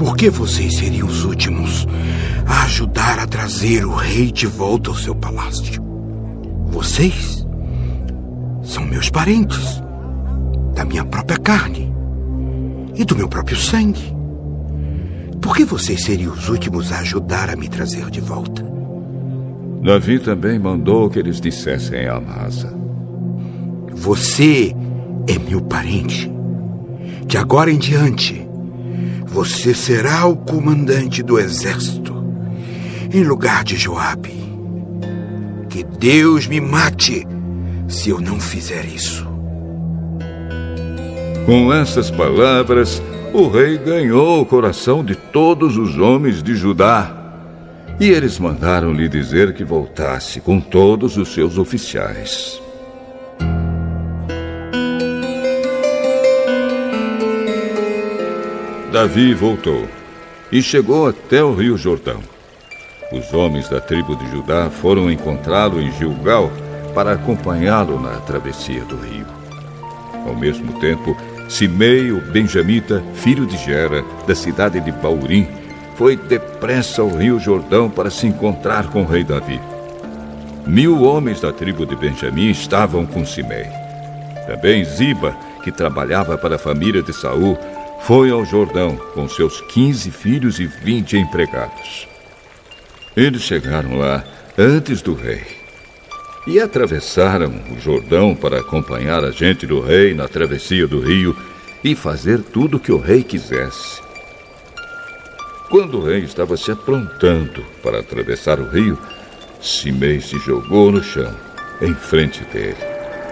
Por 0.00 0.16
que 0.16 0.30
vocês 0.30 0.78
seriam 0.78 1.06
os 1.06 1.26
últimos 1.26 1.86
a 2.46 2.62
ajudar 2.62 3.18
a 3.18 3.26
trazer 3.26 3.84
o 3.84 3.94
rei 3.94 4.32
de 4.32 4.46
volta 4.46 4.88
ao 4.88 4.96
seu 4.96 5.14
palácio? 5.14 5.82
Vocês 6.68 7.46
são 8.62 8.82
meus 8.86 9.10
parentes, 9.10 9.82
da 10.74 10.86
minha 10.86 11.04
própria 11.04 11.36
carne 11.36 11.92
e 12.94 13.04
do 13.04 13.14
meu 13.14 13.28
próprio 13.28 13.58
sangue. 13.58 14.16
Por 15.38 15.54
que 15.54 15.66
vocês 15.66 16.02
seriam 16.02 16.32
os 16.32 16.48
últimos 16.48 16.90
a 16.92 17.00
ajudar 17.00 17.50
a 17.50 17.56
me 17.56 17.68
trazer 17.68 18.08
de 18.08 18.22
volta? 18.22 18.64
Davi 19.82 20.18
também 20.18 20.58
mandou 20.58 21.10
que 21.10 21.18
eles 21.18 21.42
dissessem 21.42 22.06
a 22.06 22.16
Amasa: 22.16 22.74
Você 23.92 24.74
é 25.28 25.38
meu 25.38 25.60
parente. 25.60 26.32
De 27.26 27.36
agora 27.36 27.70
em 27.70 27.78
diante, 27.78 28.48
você 29.30 29.72
será 29.72 30.26
o 30.26 30.36
comandante 30.36 31.22
do 31.22 31.38
exército, 31.38 32.12
em 33.12 33.22
lugar 33.22 33.62
de 33.62 33.76
Joabe. 33.76 34.34
Que 35.68 35.84
Deus 35.84 36.48
me 36.48 36.60
mate 36.60 37.24
se 37.86 38.10
eu 38.10 38.20
não 38.20 38.40
fizer 38.40 38.84
isso. 38.84 39.24
Com 41.46 41.72
essas 41.72 42.10
palavras, 42.10 43.00
o 43.32 43.48
rei 43.48 43.78
ganhou 43.78 44.42
o 44.42 44.46
coração 44.46 45.04
de 45.04 45.14
todos 45.14 45.76
os 45.76 45.96
homens 45.96 46.42
de 46.42 46.56
Judá. 46.56 47.16
E 48.00 48.08
eles 48.08 48.38
mandaram 48.38 48.92
lhe 48.92 49.08
dizer 49.08 49.54
que 49.54 49.62
voltasse 49.62 50.40
com 50.40 50.60
todos 50.60 51.16
os 51.16 51.32
seus 51.32 51.56
oficiais. 51.56 52.60
Davi 58.92 59.32
voltou 59.34 59.86
e 60.50 60.60
chegou 60.60 61.06
até 61.06 61.44
o 61.44 61.54
rio 61.54 61.78
Jordão. 61.78 62.18
Os 63.12 63.32
homens 63.32 63.68
da 63.68 63.80
tribo 63.80 64.16
de 64.16 64.28
Judá 64.32 64.68
foram 64.68 65.08
encontrá-lo 65.08 65.80
em 65.80 65.92
Gilgal 65.92 66.50
para 66.92 67.12
acompanhá-lo 67.12 68.00
na 68.00 68.16
travessia 68.18 68.84
do 68.84 68.96
rio. 68.96 69.26
Ao 70.26 70.34
mesmo 70.34 70.72
tempo, 70.80 71.16
Simei, 71.48 72.10
o 72.10 72.20
benjamita, 72.20 73.00
filho 73.14 73.46
de 73.46 73.56
Gera, 73.58 74.04
da 74.26 74.34
cidade 74.34 74.80
de 74.80 74.90
Baurim, 74.90 75.46
foi 75.94 76.16
depressa 76.16 77.00
ao 77.00 77.10
rio 77.10 77.38
Jordão 77.38 77.88
para 77.88 78.10
se 78.10 78.26
encontrar 78.26 78.90
com 78.90 79.02
o 79.02 79.06
rei 79.06 79.22
Davi. 79.22 79.60
Mil 80.66 81.02
homens 81.02 81.40
da 81.40 81.52
tribo 81.52 81.86
de 81.86 81.94
Benjamim 81.94 82.50
estavam 82.50 83.06
com 83.06 83.24
Simei. 83.24 83.68
Também 84.48 84.84
Ziba, 84.84 85.36
que 85.62 85.70
trabalhava 85.70 86.36
para 86.36 86.56
a 86.56 86.58
família 86.58 87.02
de 87.02 87.12
Saul, 87.12 87.56
foi 88.02 88.30
ao 88.30 88.44
Jordão 88.44 88.96
com 89.14 89.28
seus 89.28 89.60
quinze 89.60 90.10
filhos 90.10 90.58
e 90.58 90.66
vinte 90.66 91.16
empregados. 91.16 92.08
Eles 93.16 93.42
chegaram 93.42 93.96
lá 93.96 94.24
antes 94.56 95.02
do 95.02 95.14
rei 95.14 95.44
e 96.46 96.58
atravessaram 96.58 97.52
o 97.70 97.78
Jordão 97.78 98.34
para 98.34 98.60
acompanhar 98.60 99.24
a 99.24 99.30
gente 99.30 99.66
do 99.66 99.80
rei 99.80 100.14
na 100.14 100.26
travessia 100.26 100.86
do 100.86 101.00
rio 101.00 101.36
e 101.84 101.94
fazer 101.94 102.42
tudo 102.42 102.76
o 102.76 102.80
que 102.80 102.92
o 102.92 102.98
rei 102.98 103.22
quisesse. 103.22 104.00
Quando 105.68 105.98
o 105.98 106.04
rei 106.04 106.20
estava 106.20 106.56
se 106.56 106.70
aprontando 106.70 107.64
para 107.82 108.00
atravessar 108.00 108.58
o 108.58 108.68
rio, 108.68 108.98
Simei 109.60 110.20
se 110.20 110.38
jogou 110.38 110.90
no 110.90 111.02
chão, 111.02 111.32
em 111.80 111.94
frente 111.94 112.42
dele, 112.44 112.76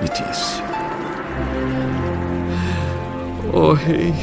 e 0.03 0.09
disse: 0.09 0.63
oh, 3.53 3.73
rei, 3.73 4.15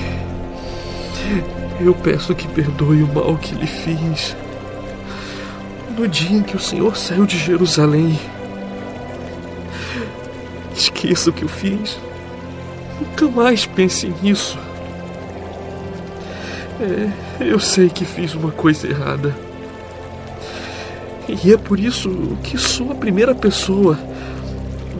eu 1.79 1.93
peço 1.93 2.33
que 2.33 2.47
perdoe 2.47 3.03
o 3.03 3.13
mal 3.13 3.37
que 3.37 3.55
lhe 3.55 3.67
fiz. 3.67 4.35
No 5.97 6.07
dia 6.07 6.37
em 6.37 6.43
que 6.43 6.55
o 6.55 6.59
Senhor 6.59 6.95
saiu 6.95 7.25
de 7.25 7.37
Jerusalém, 7.37 8.19
esqueça 10.75 11.29
o 11.29 11.33
que 11.33 11.43
eu 11.43 11.49
fiz. 11.49 11.99
Nunca 12.99 13.27
mais 13.27 13.65
pense 13.65 14.13
nisso. 14.21 14.57
É, 16.79 17.45
eu 17.45 17.59
sei 17.59 17.89
que 17.89 18.03
fiz 18.03 18.33
uma 18.33 18.51
coisa 18.51 18.87
errada. 18.87 19.35
E 21.27 21.51
é 21.51 21.57
por 21.57 21.79
isso 21.79 22.37
que 22.43 22.57
sou 22.57 22.91
a 22.91 22.95
primeira 22.95 23.33
pessoa 23.33 23.97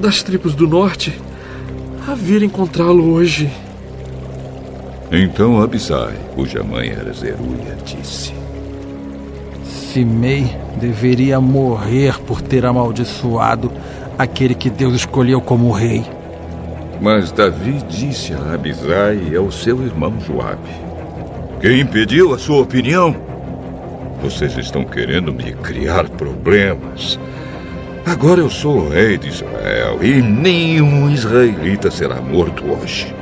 das 0.02 0.24
tribos 0.24 0.56
do 0.56 0.68
norte 0.68 1.20
a 2.08 2.16
vir 2.16 2.42
encontrá-lo 2.44 3.12
hoje. 3.12 3.52
Então 5.12 5.62
Abisai, 5.62 6.16
cuja 6.34 6.64
mãe 6.64 6.90
era 6.90 7.14
Zeruia, 7.14 7.78
disse: 7.86 8.34
Simei 9.64 10.50
deveria 10.80 11.40
morrer 11.40 12.20
por 12.22 12.42
ter 12.42 12.66
amaldiçoado 12.66 13.72
aquele 14.18 14.56
que 14.56 14.70
Deus 14.70 14.96
escolheu 14.96 15.40
como 15.40 15.72
rei. 15.72 16.04
Mas 17.00 17.32
Davi 17.32 17.84
disse 17.88 18.34
a 18.34 18.54
Abisai 18.54 19.20
e 19.32 19.36
ao 19.36 19.52
seu 19.52 19.84
irmão 19.84 20.14
Joabe: 20.20 20.70
Quem 21.62 21.86
pediu 21.86 22.34
a 22.34 22.38
sua 22.40 22.62
opinião? 22.62 23.16
Vocês 24.22 24.58
estão 24.58 24.84
querendo 24.84 25.32
me 25.32 25.54
criar 25.54 26.10
problemas. 26.10 27.20
Agora 28.06 28.40
eu 28.40 28.50
sou 28.50 28.78
o 28.78 28.90
rei 28.90 29.18
de 29.18 29.30
Israel 29.30 30.00
e 30.02 30.22
nenhum 30.22 31.10
israelita 31.10 31.92
será 31.92 32.22
morto 32.22 32.64
hoje. 32.66 33.14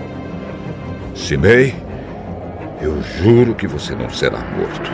Simei, 1.16 1.75
eu 2.82 3.01
juro 3.01 3.53
que 3.53 3.67
você 3.67 3.95
não 3.95 4.09
será 4.09 4.40
morto. 4.40 4.92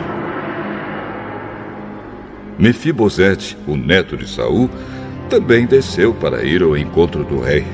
Mefibosete, 2.58 3.56
o 3.66 3.74
neto 3.74 4.16
de 4.16 4.28
Saul, 4.28 4.68
também 5.30 5.66
desceu 5.66 6.12
para 6.12 6.44
ir 6.44 6.62
ao 6.62 6.76
encontro 6.76 7.24
do 7.24 7.40
rei. 7.40 7.64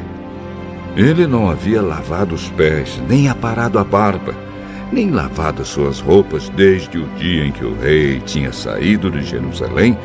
Ele 0.96 1.26
não 1.26 1.50
havia 1.50 1.82
lavado 1.82 2.34
os 2.34 2.48
pés, 2.50 3.02
nem 3.08 3.28
aparado 3.28 3.78
a 3.78 3.84
barba, 3.84 4.34
nem 4.92 5.10
lavado 5.10 5.64
suas 5.64 6.00
roupas 6.00 6.48
desde 6.50 6.98
o 6.98 7.06
dia 7.18 7.44
em 7.44 7.52
que 7.52 7.64
o 7.64 7.74
rei 7.74 8.20
tinha 8.20 8.52
saído 8.52 9.10
de 9.10 9.22
Jerusalém 9.22 9.98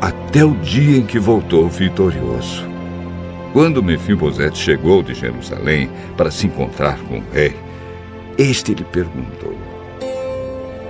até 0.00 0.44
o 0.44 0.54
dia 0.56 0.98
em 0.98 1.06
que 1.06 1.18
voltou 1.18 1.68
vitorioso. 1.68 2.69
Quando 3.52 3.82
Mefibosete 3.82 4.58
chegou 4.58 5.02
de 5.02 5.12
Jerusalém 5.12 5.90
para 6.16 6.30
se 6.30 6.46
encontrar 6.46 6.98
com 7.04 7.18
o 7.18 7.24
rei, 7.32 7.56
este 8.38 8.74
lhe 8.74 8.84
perguntou: 8.84 9.56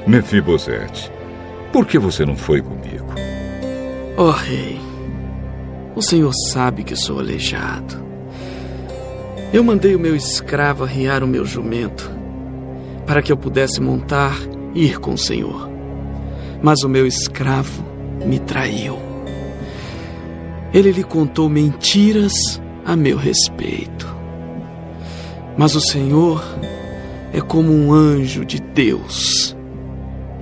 Mefibosete, 0.06 1.10
por 1.72 1.86
que 1.86 1.98
você 1.98 2.26
não 2.26 2.36
foi 2.36 2.60
comigo? 2.60 3.06
Oh, 4.16 4.30
rei, 4.30 4.78
o 5.96 6.02
senhor 6.02 6.32
sabe 6.52 6.84
que 6.84 6.94
sou 6.94 7.18
aleijado. 7.18 8.04
Eu 9.52 9.64
mandei 9.64 9.96
o 9.96 10.00
meu 10.00 10.14
escravo 10.14 10.84
arriar 10.84 11.24
o 11.24 11.26
meu 11.26 11.44
jumento 11.44 12.10
para 13.06 13.22
que 13.22 13.32
eu 13.32 13.36
pudesse 13.36 13.80
montar 13.80 14.36
e 14.74 14.84
ir 14.84 15.00
com 15.00 15.14
o 15.14 15.18
senhor. 15.18 15.68
Mas 16.62 16.82
o 16.84 16.88
meu 16.88 17.06
escravo 17.06 17.84
me 18.24 18.38
traiu. 18.38 19.09
Ele 20.72 20.92
lhe 20.92 21.02
contou 21.02 21.48
mentiras 21.48 22.60
a 22.84 22.94
meu 22.94 23.16
respeito. 23.16 24.06
Mas 25.56 25.74
o 25.74 25.80
Senhor 25.80 26.42
é 27.32 27.40
como 27.40 27.72
um 27.72 27.92
anjo 27.92 28.44
de 28.44 28.60
Deus 28.60 29.56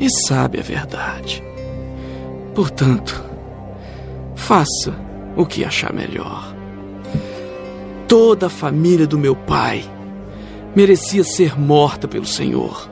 e 0.00 0.08
sabe 0.26 0.58
a 0.58 0.62
verdade. 0.62 1.42
Portanto, 2.54 3.22
faça 4.34 4.94
o 5.36 5.44
que 5.44 5.64
achar 5.64 5.92
melhor. 5.92 6.54
Toda 8.06 8.46
a 8.46 8.50
família 8.50 9.06
do 9.06 9.18
meu 9.18 9.34
pai 9.34 9.84
merecia 10.74 11.24
ser 11.24 11.58
morta 11.58 12.06
pelo 12.06 12.26
Senhor, 12.26 12.88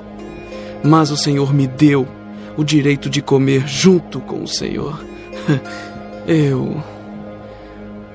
mas 0.82 1.10
o 1.10 1.16
Senhor 1.16 1.54
me 1.54 1.66
deu 1.66 2.06
o 2.56 2.64
direito 2.64 3.08
de 3.08 3.22
comer 3.22 3.66
junto 3.66 4.20
com 4.20 4.42
o 4.42 4.48
Senhor. 4.48 5.02
Eu 6.26 6.82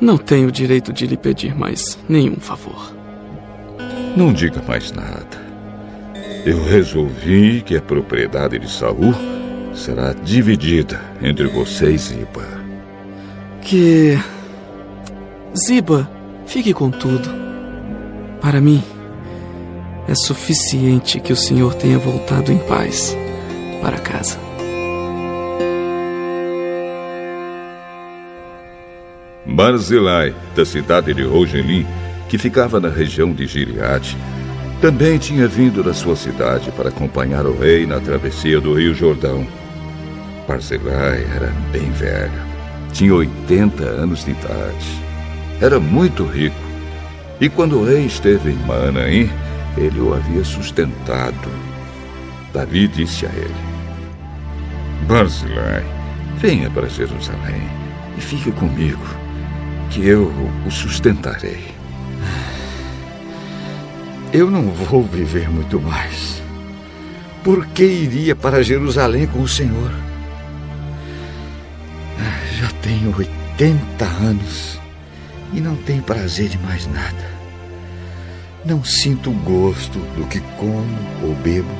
não 0.02 0.18
tenho 0.18 0.48
o 0.48 0.52
direito 0.52 0.92
de 0.92 1.06
lhe 1.06 1.16
pedir 1.16 1.56
mais 1.56 1.98
nenhum 2.10 2.38
favor. 2.38 2.92
Não 4.18 4.34
diga 4.34 4.62
mais 4.68 4.92
nada. 4.92 5.40
Eu 6.44 6.64
resolvi 6.66 7.62
que 7.62 7.78
a 7.78 7.82
propriedade 7.82 8.58
de 8.58 8.70
Saul 8.70 9.14
será 9.76 10.12
dividida 10.12 11.00
entre 11.22 11.46
você 11.48 11.92
e 11.92 11.98
Ziba. 11.98 12.44
Que 13.62 14.18
Ziba 15.56 16.10
fique 16.48 16.74
com 16.74 16.90
tudo. 16.90 17.30
Para 18.42 18.60
mim, 18.60 18.84
é 20.08 20.16
suficiente 20.16 21.20
que 21.20 21.32
o 21.32 21.38
Senhor 21.38 21.76
tenha 21.76 22.00
voltado 22.00 22.52
em 22.52 22.58
paz 22.58 23.16
para 23.82 24.00
casa. 24.00 24.51
Barzilai, 29.62 30.34
da 30.56 30.66
cidade 30.66 31.14
de 31.14 31.22
Rogelim, 31.22 31.86
que 32.28 32.36
ficava 32.40 32.80
na 32.80 32.90
região 32.90 33.32
de 33.32 33.46
Gileade, 33.46 34.18
também 34.82 35.20
tinha 35.20 35.48
vindo 35.48 35.84
da 35.84 35.94
sua 35.94 36.16
cidade 36.16 36.72
para 36.72 36.90
acompanhar 36.90 37.46
o 37.46 37.56
rei 37.56 37.86
na 37.86 38.00
travessia 38.00 38.60
do 38.60 38.74
Rio 38.74 38.96
Jordão. 38.96 39.46
Barzilai 40.48 41.28
era 41.36 41.54
bem 41.72 41.92
velho, 41.92 42.42
tinha 42.92 43.14
80 43.14 43.84
anos 43.84 44.26
de 44.26 44.32
idade. 44.32 45.00
Era 45.62 45.80
muito 45.80 46.26
rico. 46.26 46.56
E 47.40 47.48
quando 47.48 47.78
o 47.78 47.86
rei 47.86 48.08
esteve 48.08 48.50
em 48.50 48.66
Maanaim, 48.66 49.30
ele 49.78 50.00
o 50.00 50.16
havia 50.16 50.44
sustentado. 50.44 51.52
Davi 52.52 52.88
disse 52.88 53.28
a 53.28 53.30
ele: 53.30 53.56
Barzilai, 55.08 55.86
venha 56.38 56.68
para 56.72 56.90
Jerusalém 56.90 57.70
e 58.18 58.22
fique 58.22 58.52
comigo, 58.54 59.21
que 59.92 60.08
eu 60.08 60.32
o 60.66 60.72
sustentarei. 60.72 61.64
Eu 64.34 64.50
não 64.50 64.70
vou 64.72 65.04
viver 65.04 65.50
muito 65.50 65.80
mais. 65.80 66.42
Por 67.44 67.66
que 67.68 67.84
iria 67.84 68.36
para 68.36 68.64
Jerusalém 68.64 69.28
com 69.28 69.42
o 69.42 69.48
Senhor? 69.48 69.92
Já 72.58 72.70
tenho 72.82 73.14
80 73.16 74.06
anos 74.06 74.80
e 75.54 75.60
não 75.60 75.76
tenho 75.76 76.02
prazer 76.02 76.48
de 76.48 76.58
mais 76.60 76.88
nada. 76.88 77.30
Não 78.64 78.84
sinto 78.84 79.32
gosto 79.32 80.00
do 80.16 80.26
que 80.28 80.40
como 80.58 80.98
ou 81.24 81.36
bebo 81.36 81.76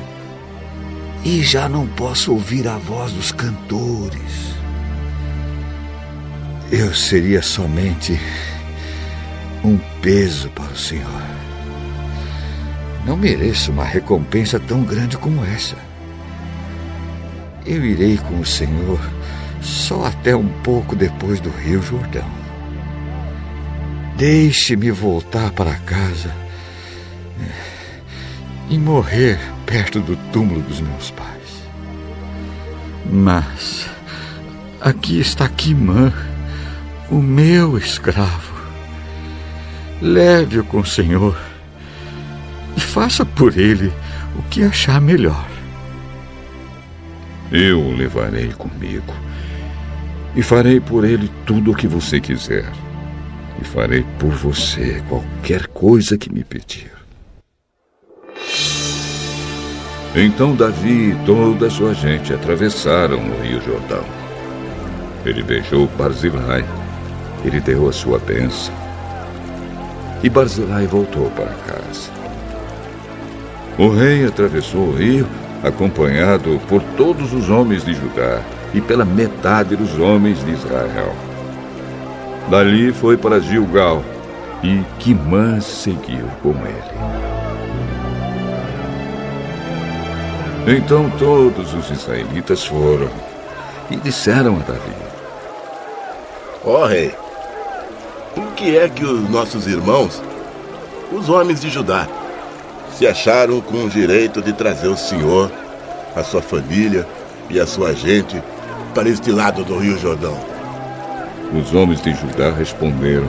e 1.24 1.42
já 1.42 1.68
não 1.68 1.86
posso 1.86 2.32
ouvir 2.32 2.68
a 2.68 2.76
voz 2.76 3.12
dos 3.12 3.32
cantores. 3.32 4.61
Eu 6.72 6.94
seria 6.94 7.42
somente 7.42 8.18
um 9.62 9.76
peso 10.00 10.48
para 10.48 10.72
o 10.72 10.76
Senhor. 10.76 11.22
Não 13.04 13.14
mereço 13.14 13.70
uma 13.70 13.84
recompensa 13.84 14.58
tão 14.58 14.82
grande 14.82 15.18
como 15.18 15.44
essa. 15.44 15.76
Eu 17.66 17.84
irei 17.84 18.16
com 18.16 18.40
o 18.40 18.46
Senhor 18.46 18.98
só 19.60 20.06
até 20.06 20.34
um 20.34 20.48
pouco 20.62 20.96
depois 20.96 21.40
do 21.40 21.50
Rio 21.50 21.82
Jordão. 21.82 22.26
Deixe-me 24.16 24.90
voltar 24.90 25.50
para 25.50 25.74
casa 25.74 26.34
e 28.70 28.78
morrer 28.78 29.38
perto 29.66 30.00
do 30.00 30.16
túmulo 30.32 30.62
dos 30.62 30.80
meus 30.80 31.10
pais. 31.10 31.68
Mas 33.12 33.90
aqui 34.80 35.20
está 35.20 35.46
Kimã, 35.50 36.10
o 37.12 37.16
meu 37.16 37.76
escravo. 37.76 38.54
Leve-o 40.00 40.64
com 40.64 40.80
o 40.80 40.86
Senhor 40.86 41.38
e 42.74 42.80
faça 42.80 43.24
por 43.24 43.58
ele 43.58 43.92
o 44.34 44.42
que 44.44 44.64
achar 44.64 44.98
melhor. 44.98 45.46
Eu 47.52 47.82
o 47.82 47.94
levarei 47.94 48.48
comigo 48.52 49.12
e 50.34 50.42
farei 50.42 50.80
por 50.80 51.04
ele 51.04 51.30
tudo 51.44 51.72
o 51.72 51.76
que 51.76 51.86
você 51.86 52.18
quiser. 52.18 52.72
E 53.60 53.64
farei 53.64 54.04
por 54.18 54.30
você 54.30 55.02
qualquer 55.06 55.66
coisa 55.66 56.16
que 56.16 56.32
me 56.32 56.42
pedir. 56.42 56.90
Então 60.16 60.56
Davi 60.56 61.10
e 61.10 61.16
toda 61.26 61.66
a 61.66 61.70
sua 61.70 61.92
gente 61.92 62.32
atravessaram 62.32 63.18
o 63.18 63.42
rio 63.42 63.60
Jordão. 63.60 64.04
Ele 65.26 65.42
beijou 65.42 65.86
Barzilai. 65.98 66.81
Ele 67.44 67.60
deu 67.60 67.88
a 67.88 67.92
sua 67.92 68.18
bênção. 68.18 68.74
E 70.22 70.30
Barzilai 70.30 70.86
voltou 70.86 71.30
para 71.30 71.46
casa. 71.46 72.10
O 73.78 73.88
rei 73.88 74.24
atravessou 74.26 74.88
o 74.88 74.94
rio, 74.94 75.26
acompanhado 75.62 76.60
por 76.68 76.82
todos 76.96 77.32
os 77.32 77.48
homens 77.48 77.84
de 77.84 77.94
Judá 77.94 78.40
e 78.74 78.80
pela 78.80 79.04
metade 79.04 79.76
dos 79.76 79.98
homens 79.98 80.44
de 80.44 80.52
Israel. 80.52 81.14
Dali 82.50 82.92
foi 82.92 83.16
para 83.16 83.40
Gilgal 83.40 84.02
e 84.62 84.82
Quimã 84.98 85.60
seguiu 85.60 86.26
com 86.42 86.50
ele. 86.50 87.02
Então 90.66 91.10
todos 91.18 91.74
os 91.74 91.90
israelitas 91.90 92.64
foram 92.64 93.10
e 93.90 93.96
disseram 93.96 94.56
a 94.56 94.60
Davi: 94.60 94.92
Ó 96.64 96.82
oh, 96.82 96.86
rei, 96.86 97.14
que 98.62 98.78
é 98.78 98.88
que 98.88 99.04
os 99.04 99.28
nossos 99.28 99.66
irmãos, 99.66 100.22
os 101.10 101.28
homens 101.28 101.60
de 101.60 101.68
Judá, 101.68 102.06
se 102.96 103.08
acharam 103.08 103.60
com 103.60 103.86
o 103.86 103.90
direito 103.90 104.40
de 104.40 104.52
trazer 104.52 104.86
o 104.86 104.96
senhor, 104.96 105.50
a 106.14 106.22
sua 106.22 106.40
família 106.40 107.04
e 107.50 107.58
a 107.58 107.66
sua 107.66 107.92
gente 107.92 108.40
para 108.94 109.08
este 109.08 109.32
lado 109.32 109.64
do 109.64 109.78
Rio 109.78 109.98
Jordão? 109.98 110.38
Os 111.52 111.74
homens 111.74 112.00
de 112.02 112.14
Judá 112.14 112.52
responderam: 112.52 113.26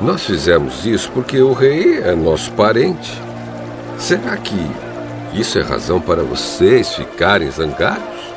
Nós 0.00 0.24
fizemos 0.24 0.86
isso 0.86 1.10
porque 1.10 1.40
o 1.40 1.52
rei 1.52 1.98
é 1.98 2.14
nosso 2.14 2.52
parente. 2.52 3.20
Será 3.98 4.36
que 4.36 4.64
isso 5.34 5.58
é 5.58 5.62
razão 5.62 6.00
para 6.00 6.22
vocês 6.22 6.94
ficarem 6.94 7.50
zangados? 7.50 8.30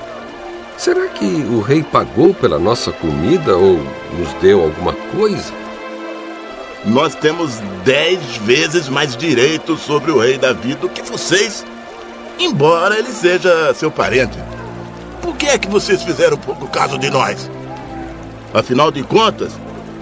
Será 0.75 1.07
que 1.07 1.25
o 1.25 1.61
rei 1.61 1.83
pagou 1.83 2.33
pela 2.33 2.57
nossa 2.57 2.91
comida 2.91 3.55
ou 3.55 3.77
nos 4.17 4.33
deu 4.41 4.63
alguma 4.63 4.93
coisa? 5.15 5.68
Nós 6.85 7.13
temos 7.13 7.59
dez 7.83 8.19
vezes 8.37 8.87
mais 8.87 9.15
direitos 9.15 9.81
sobre 9.81 10.11
o 10.11 10.19
rei 10.19 10.37
Davi 10.37 10.75
do 10.75 10.87
que 10.87 11.01
vocês, 11.01 11.65
embora 12.39 12.97
ele 12.97 13.11
seja 13.11 13.73
seu 13.73 13.91
parente. 13.91 14.37
Por 15.21 15.35
que 15.35 15.47
é 15.47 15.57
que 15.57 15.67
vocês 15.67 16.01
fizeram 16.03 16.37
pouco 16.37 16.67
caso 16.67 16.97
de 16.97 17.09
nós? 17.09 17.51
Afinal 18.53 18.91
de 18.91 19.03
contas, 19.03 19.51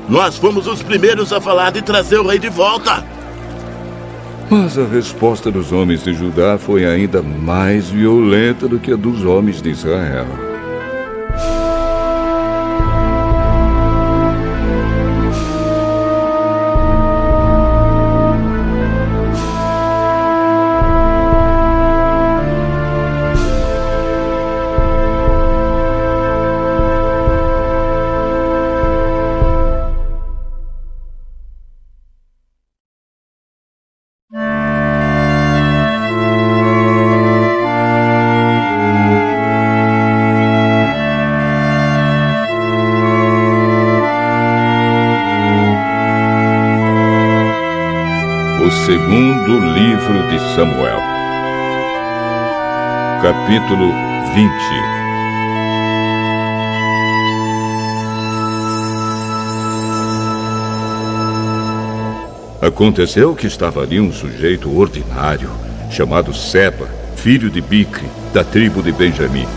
nós 0.07 0.37
fomos 0.37 0.67
os 0.67 0.83
primeiros 0.83 1.33
a 1.33 1.41
falar 1.41 1.71
de 1.71 1.81
trazer 1.81 2.19
o 2.19 2.27
rei 2.27 2.39
de 2.39 2.49
volta. 2.49 3.03
Mas 4.49 4.77
a 4.77 4.85
resposta 4.85 5.51
dos 5.51 5.73
homens 5.73 6.03
de 6.03 6.13
Judá 6.13 6.57
foi 6.57 6.85
ainda 6.85 7.21
mais 7.21 7.89
violenta 7.89 8.67
do 8.67 8.79
que 8.79 8.93
a 8.93 8.95
dos 8.95 9.25
homens 9.25 9.61
de 9.61 9.71
Israel. 9.71 10.46
Capítulo 53.47 53.93
20. 54.35 54.51
Aconteceu 62.61 63.33
que 63.33 63.47
estava 63.47 63.83
ali 63.83 64.01
um 64.01 64.11
sujeito 64.11 64.77
ordinário, 64.77 65.49
chamado 65.89 66.33
Seba, 66.33 66.89
filho 67.15 67.49
de 67.49 67.61
Bicre, 67.61 68.09
da 68.33 68.43
tribo 68.43 68.83
de 68.83 68.91
Benjamim. 68.91 69.47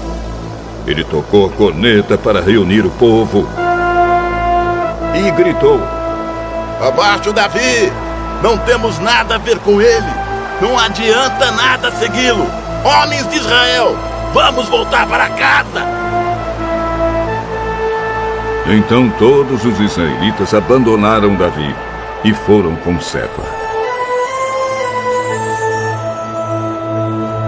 Ele 0.86 1.02
tocou 1.02 1.46
a 1.46 1.50
corneta 1.50 2.16
para 2.16 2.40
reunir 2.40 2.86
o 2.86 2.90
povo 2.90 3.48
e 5.16 5.28
gritou: 5.32 5.80
Abaixo, 6.80 7.32
Davi! 7.32 7.90
Não 8.40 8.56
temos 8.56 9.00
nada 9.00 9.34
a 9.34 9.38
ver 9.38 9.58
com 9.58 9.82
ele. 9.82 10.14
Não 10.60 10.78
adianta 10.78 11.50
nada 11.50 11.90
segui-lo. 11.90 12.59
Homens 12.82 13.28
de 13.28 13.36
Israel, 13.36 13.94
vamos 14.32 14.66
voltar 14.70 15.06
para 15.06 15.28
casa. 15.28 15.84
Então 18.66 19.10
todos 19.18 19.66
os 19.66 19.78
israelitas 19.78 20.54
abandonaram 20.54 21.34
Davi 21.34 21.74
e 22.24 22.32
foram 22.32 22.74
com 22.76 22.98
Seba. 22.98 23.44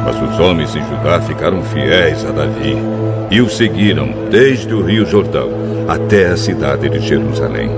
Mas 0.05 0.21
os 0.21 0.39
homens 0.39 0.73
de 0.73 0.81
Judá 0.81 1.19
ficaram 1.23 1.63
fiéis 1.63 2.27
a 2.27 2.33
Davi 2.33 2.77
e 3.31 3.41
o 3.41 3.49
seguiram 3.49 4.13
desde 4.31 4.75
o 4.75 4.85
rio 4.85 5.07
Jordão 5.07 5.49
até 5.89 6.27
a 6.27 6.37
cidade 6.37 6.91
de 6.91 7.01
Jerusalém. 7.01 7.71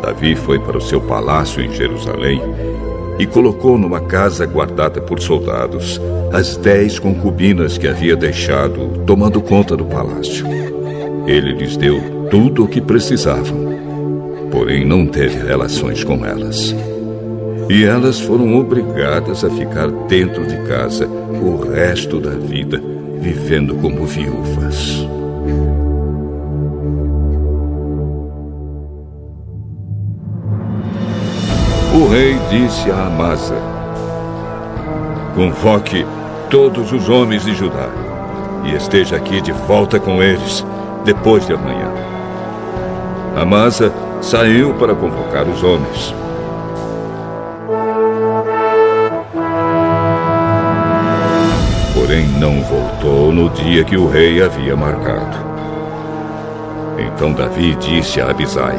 Davi 0.00 0.36
foi 0.36 0.60
para 0.60 0.78
o 0.78 0.80
seu 0.80 1.00
palácio 1.00 1.60
em 1.60 1.72
Jerusalém 1.72 2.40
e 3.18 3.26
colocou 3.26 3.78
numa 3.78 4.00
casa 4.00 4.44
guardada 4.46 5.00
por 5.00 5.20
soldados 5.20 6.00
as 6.32 6.56
dez 6.56 6.98
concubinas 6.98 7.78
que 7.78 7.88
havia 7.88 8.16
deixado 8.16 9.02
tomando 9.06 9.40
conta 9.40 9.76
do 9.76 9.84
palácio. 9.84 10.46
Ele 11.26 11.52
lhes 11.52 11.76
deu 11.76 12.28
tudo 12.30 12.64
o 12.64 12.68
que 12.68 12.80
precisavam, 12.80 13.56
porém 14.50 14.84
não 14.84 15.06
teve 15.06 15.46
relações 15.46 16.04
com 16.04 16.24
elas. 16.24 16.74
E 17.68 17.84
elas 17.84 18.20
foram 18.20 18.56
obrigadas 18.56 19.44
a 19.44 19.50
ficar 19.50 19.90
dentro 20.06 20.46
de 20.46 20.56
casa 20.68 21.08
o 21.08 21.56
resto 21.56 22.20
da 22.20 22.30
vida, 22.30 22.80
vivendo 23.20 23.74
como 23.76 24.06
viúvas. 24.06 25.06
O 31.96 32.08
rei 32.08 32.38
disse 32.50 32.90
a 32.90 33.06
Amasa: 33.06 33.56
Convoque 35.34 36.06
todos 36.50 36.92
os 36.92 37.08
homens 37.08 37.42
de 37.42 37.54
Judá 37.54 37.88
e 38.64 38.74
esteja 38.74 39.16
aqui 39.16 39.40
de 39.40 39.50
volta 39.50 39.98
com 39.98 40.22
eles 40.22 40.62
depois 41.06 41.46
de 41.46 41.54
amanhã. 41.54 41.90
Amasa 43.34 43.90
saiu 44.20 44.74
para 44.74 44.94
convocar 44.94 45.48
os 45.48 45.62
homens. 45.62 46.14
Porém, 51.94 52.28
não 52.38 52.62
voltou 52.62 53.32
no 53.32 53.48
dia 53.48 53.84
que 53.84 53.96
o 53.96 54.06
rei 54.06 54.42
havia 54.42 54.76
marcado. 54.76 55.38
Então 56.98 57.32
Davi 57.32 57.74
disse 57.76 58.20
a 58.20 58.28
Abisai: 58.28 58.76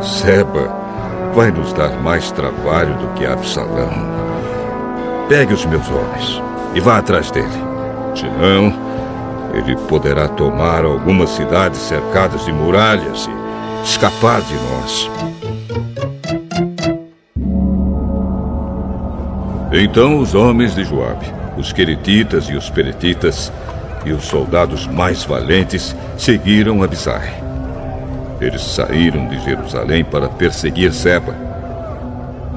Seba 0.00 0.75
vai 1.36 1.50
nos 1.50 1.70
dar 1.74 1.90
mais 2.00 2.32
trabalho 2.32 2.94
do 2.94 3.08
que 3.08 3.26
Absalão. 3.26 3.90
Pegue 5.28 5.52
os 5.52 5.66
meus 5.66 5.86
homens 5.90 6.42
e 6.74 6.80
vá 6.80 6.96
atrás 6.96 7.30
dele. 7.30 7.46
Senão, 8.14 8.72
ele 9.52 9.76
poderá 9.86 10.28
tomar 10.28 10.82
algumas 10.82 11.28
cidades 11.28 11.78
cercadas 11.78 12.46
de 12.46 12.52
muralhas 12.54 13.28
e 13.28 13.84
escapar 13.84 14.40
de 14.40 14.54
nós. 14.54 15.10
Então 19.72 20.18
os 20.18 20.34
homens 20.34 20.74
de 20.74 20.84
Joabe, 20.84 21.26
os 21.58 21.70
queretitas 21.70 22.48
e 22.48 22.54
os 22.54 22.70
peretitas 22.70 23.52
e 24.06 24.12
os 24.12 24.24
soldados 24.24 24.86
mais 24.86 25.22
valentes 25.22 25.94
seguiram 26.16 26.82
Abisai. 26.82 27.55
Eles 28.40 28.62
saíram 28.62 29.26
de 29.28 29.38
Jerusalém 29.40 30.04
para 30.04 30.28
perseguir 30.28 30.92
Seba. 30.92 31.34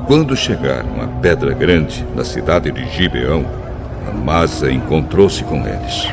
Quando 0.07 0.35
chegaram 0.35 1.01
à 1.01 1.07
Pedra 1.21 1.53
Grande, 1.53 2.05
na 2.15 2.23
cidade 2.23 2.71
de 2.71 2.87
Gibeão, 2.89 3.45
Amasa 4.09 4.71
encontrou-se 4.71 5.43
com 5.43 5.65
eles. 5.65 6.07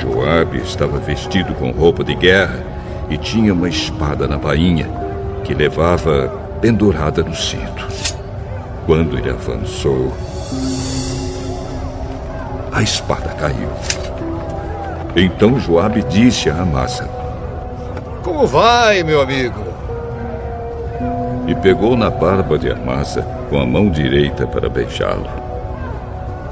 Joabe 0.00 0.58
estava 0.58 0.98
vestido 0.98 1.52
com 1.54 1.70
roupa 1.70 2.02
de 2.02 2.14
guerra 2.14 2.58
e 3.10 3.18
tinha 3.18 3.52
uma 3.52 3.68
espada 3.68 4.26
na 4.26 4.38
bainha 4.38 4.88
que 5.44 5.52
levava 5.52 6.28
pendurada 6.60 7.22
no 7.22 7.34
cinto. 7.34 7.86
Quando 8.86 9.18
ele 9.18 9.30
avançou, 9.30 10.16
a 12.72 12.82
espada 12.82 13.28
caiu. 13.30 13.99
Então 15.16 15.58
Joabe 15.58 16.02
disse 16.04 16.48
a 16.48 16.62
Amasa: 16.62 17.08
Como 18.22 18.46
vai, 18.46 19.02
meu 19.02 19.20
amigo? 19.20 19.64
E 21.46 21.54
pegou 21.56 21.96
na 21.96 22.10
barba 22.10 22.58
de 22.58 22.70
Amasa 22.70 23.22
com 23.48 23.60
a 23.60 23.66
mão 23.66 23.90
direita 23.90 24.46
para 24.46 24.68
beijá-lo. 24.68 25.26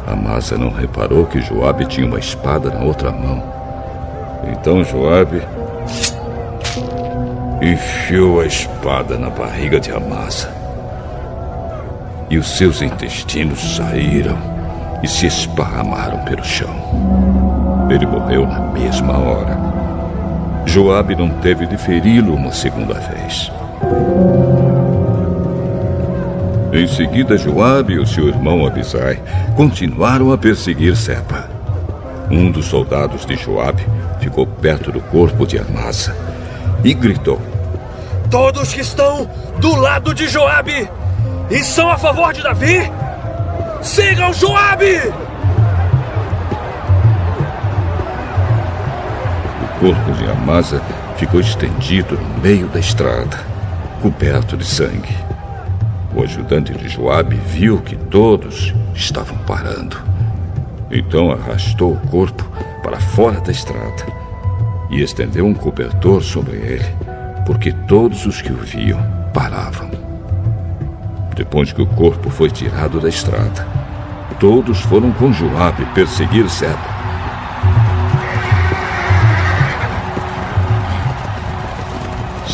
Amasa 0.06 0.58
não 0.58 0.70
reparou 0.70 1.26
que 1.26 1.40
Joabe 1.40 1.86
tinha 1.86 2.06
uma 2.06 2.18
espada 2.18 2.70
na 2.70 2.80
outra 2.80 3.12
mão. 3.12 3.42
Então 4.50 4.82
Joabe 4.82 5.42
enfiou 7.62 8.40
a 8.40 8.46
espada 8.46 9.18
na 9.18 9.30
barriga 9.30 9.78
de 9.78 9.92
Amasa. 9.92 10.50
E 12.30 12.38
os 12.38 12.56
seus 12.56 12.82
intestinos 12.82 13.76
saíram 13.76 14.36
e 15.02 15.06
se 15.08 15.26
esparramaram 15.26 16.18
pelo 16.24 16.44
chão. 16.44 17.27
Ele 17.90 18.06
morreu 18.06 18.46
na 18.46 18.60
mesma 18.60 19.18
hora. 19.18 19.56
Joabe 20.66 21.16
não 21.16 21.30
teve 21.40 21.66
de 21.66 21.78
feri-lo 21.78 22.34
uma 22.34 22.52
segunda 22.52 22.94
vez. 22.94 23.50
Em 26.72 26.86
seguida, 26.86 27.38
Joabe 27.38 27.94
e 27.94 27.98
o 27.98 28.06
seu 28.06 28.28
irmão 28.28 28.66
Abisai 28.66 29.20
continuaram 29.56 30.30
a 30.32 30.38
perseguir 30.38 30.94
Seba. 30.94 31.48
Um 32.30 32.50
dos 32.50 32.66
soldados 32.66 33.24
de 33.24 33.36
Joabe 33.36 33.86
ficou 34.20 34.46
perto 34.46 34.92
do 34.92 35.00
corpo 35.00 35.46
de 35.46 35.58
Amasa 35.58 36.14
e 36.84 36.92
gritou: 36.92 37.40
Todos 38.30 38.74
que 38.74 38.82
estão 38.82 39.28
do 39.58 39.74
lado 39.74 40.12
de 40.12 40.28
Joabe 40.28 40.90
e 41.50 41.64
são 41.64 41.90
a 41.90 41.96
favor 41.96 42.34
de 42.34 42.42
Davi, 42.42 42.92
Sigam 43.80 44.32
Joabe! 44.34 45.27
Corpo 49.78 50.12
de 50.12 50.28
Amasa 50.28 50.82
ficou 51.16 51.40
estendido 51.40 52.16
no 52.16 52.42
meio 52.42 52.66
da 52.68 52.80
estrada, 52.80 53.38
coberto 54.02 54.56
de 54.56 54.64
sangue. 54.64 55.16
O 56.14 56.22
ajudante 56.22 56.72
de 56.72 56.88
Joabe 56.88 57.36
viu 57.36 57.78
que 57.78 57.94
todos 57.94 58.74
estavam 58.94 59.38
parando. 59.38 59.96
Então 60.90 61.30
arrastou 61.30 61.92
o 61.92 62.08
corpo 62.08 62.44
para 62.82 62.98
fora 62.98 63.40
da 63.40 63.52
estrada 63.52 64.04
e 64.90 65.00
estendeu 65.00 65.46
um 65.46 65.54
cobertor 65.54 66.22
sobre 66.22 66.56
ele, 66.56 66.86
porque 67.46 67.70
todos 67.86 68.26
os 68.26 68.42
que 68.42 68.52
o 68.52 68.56
viam 68.56 69.00
paravam. 69.32 69.90
Depois 71.36 71.72
que 71.72 71.82
o 71.82 71.86
corpo 71.86 72.30
foi 72.30 72.50
tirado 72.50 73.00
da 73.00 73.08
estrada, 73.08 73.64
todos 74.40 74.80
foram 74.80 75.12
com 75.12 75.32
Joabe 75.32 75.84
perseguir 75.94 76.48
Seba. 76.48 76.97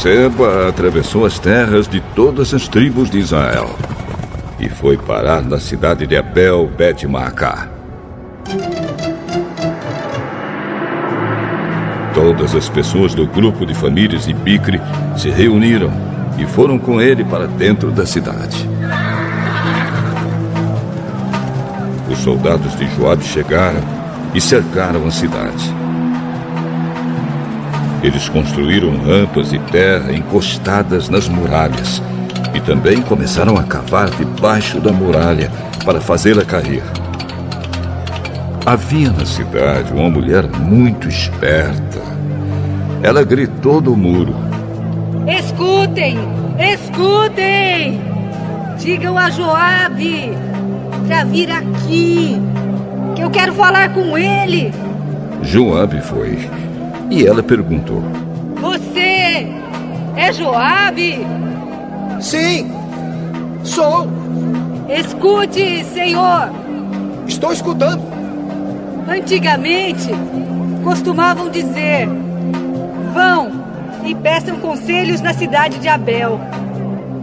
Seba 0.05 0.69
atravessou 0.69 1.25
as 1.25 1.39
terras 1.39 1.89
de 1.89 1.99
todas 2.15 2.53
as 2.53 2.69
tribos 2.69 3.09
de 3.09 3.19
Israel 3.19 3.75
e 4.61 4.69
foi 4.69 4.99
parar 4.99 5.41
na 5.41 5.59
cidade 5.59 6.07
de 6.07 6.15
Abel 6.15 6.67
bet 6.67 7.07
Maacá. 7.07 7.71
Todas 12.13 12.55
as 12.55 12.69
pessoas 12.69 13.15
do 13.15 13.27
grupo 13.27 13.65
de 13.65 13.73
famílias 13.73 14.27
de 14.27 14.35
Bicre 14.35 14.79
se 15.17 15.31
reuniram 15.31 15.91
e 16.39 16.45
foram 16.45 16.79
com 16.79 17.01
ele 17.01 17.25
para 17.25 17.47
dentro 17.47 17.91
da 17.91 18.05
cidade. 18.05 18.69
Os 22.13 22.19
soldados 22.19 22.77
de 22.77 22.87
Joabe 22.95 23.25
chegaram 23.25 23.81
e 24.35 24.41
cercaram 24.43 25.07
a 25.07 25.11
cidade. 25.11 25.84
Eles 28.05 28.29
construíram 28.29 28.99
rampas 28.99 29.49
de 29.49 29.59
terra 29.59 30.13
encostadas 30.13 31.09
nas 31.09 31.27
muralhas 31.27 32.03
e 32.55 32.61
também 32.61 33.01
começaram 33.01 33.57
a 33.57 33.63
cavar 33.63 34.11
debaixo 34.11 34.79
da 34.79 34.93
muralha 34.93 35.51
para 35.87 36.03
fazê-la 36.03 36.45
cair. 36.45 36.83
Havia 38.67 39.11
na 39.11 39.25
cidade 39.25 39.91
uma 39.91 40.11
mulher 40.11 40.47
muito 40.47 41.09
esperta. 41.09 42.03
Ela 43.03 43.25
gritou 43.25 43.81
do 43.81 43.97
muro: 43.97 44.37
Escutem! 45.27 46.19
Escutem! 46.59 48.03
Digam 48.79 49.17
a 49.17 49.31
Joabe 49.31 50.31
para 51.07 51.25
vir 51.25 51.51
aqui, 51.51 52.39
que 53.17 53.23
eu 53.23 53.31
quero 53.31 53.55
falar 53.55 53.95
com 53.95 54.19
ele. 54.19 54.71
Joabe 55.43 56.03
foi 56.03 56.51
e 57.11 57.27
ela 57.27 57.43
perguntou: 57.43 58.03
Você 58.61 59.47
é 60.17 60.33
Joabe? 60.33 61.27
Sim, 62.21 62.71
sou. 63.63 64.09
Escute, 64.89 65.85
senhor. 65.85 66.51
Estou 67.27 67.53
escutando. 67.53 68.03
Antigamente, 69.09 70.11
costumavam 70.83 71.51
dizer: 71.51 72.09
Vão 73.13 73.51
e 74.05 74.15
peçam 74.15 74.59
conselhos 74.59 75.21
na 75.21 75.33
cidade 75.33 75.79
de 75.79 75.89
Abel. 75.89 76.41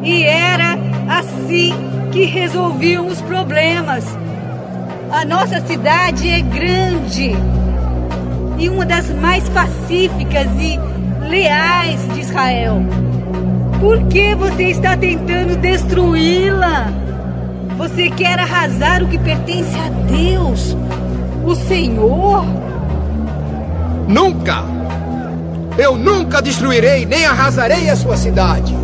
E 0.03 0.23
era 0.23 0.77
assim 1.07 1.73
que 2.11 2.25
resolviam 2.25 3.07
os 3.07 3.21
problemas. 3.21 4.05
A 5.11 5.25
nossa 5.25 5.59
cidade 5.61 6.29
é 6.29 6.41
grande 6.41 7.35
e 8.61 8.69
uma 8.69 8.85
das 8.85 9.09
mais 9.09 9.49
pacíficas 9.49 10.47
e 10.59 10.79
leais 11.27 11.99
de 12.13 12.21
Israel. 12.21 12.79
Por 13.79 14.03
que 14.03 14.35
você 14.35 14.65
está 14.65 14.95
tentando 14.95 15.57
destruí-la? 15.57 16.87
Você 17.79 18.11
quer 18.11 18.37
arrasar 18.37 19.01
o 19.01 19.07
que 19.07 19.17
pertence 19.17 19.75
a 19.79 19.89
Deus, 20.11 20.77
o 21.43 21.55
Senhor? 21.55 22.45
Nunca! 24.07 24.63
Eu 25.75 25.95
nunca 25.95 26.39
destruirei 26.39 27.07
nem 27.07 27.25
arrasarei 27.25 27.89
a 27.89 27.95
sua 27.95 28.15
cidade. 28.15 28.75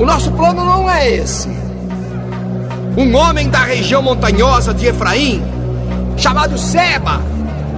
O 0.00 0.04
nosso 0.04 0.32
plano 0.32 0.64
não 0.64 0.90
é 0.90 1.08
esse. 1.08 1.48
Um 2.96 3.14
homem 3.14 3.48
da 3.48 3.62
região 3.62 4.02
montanhosa 4.02 4.74
de 4.74 4.86
Efraim, 4.86 5.40
chamado 6.16 6.58
Seba, 6.58 7.20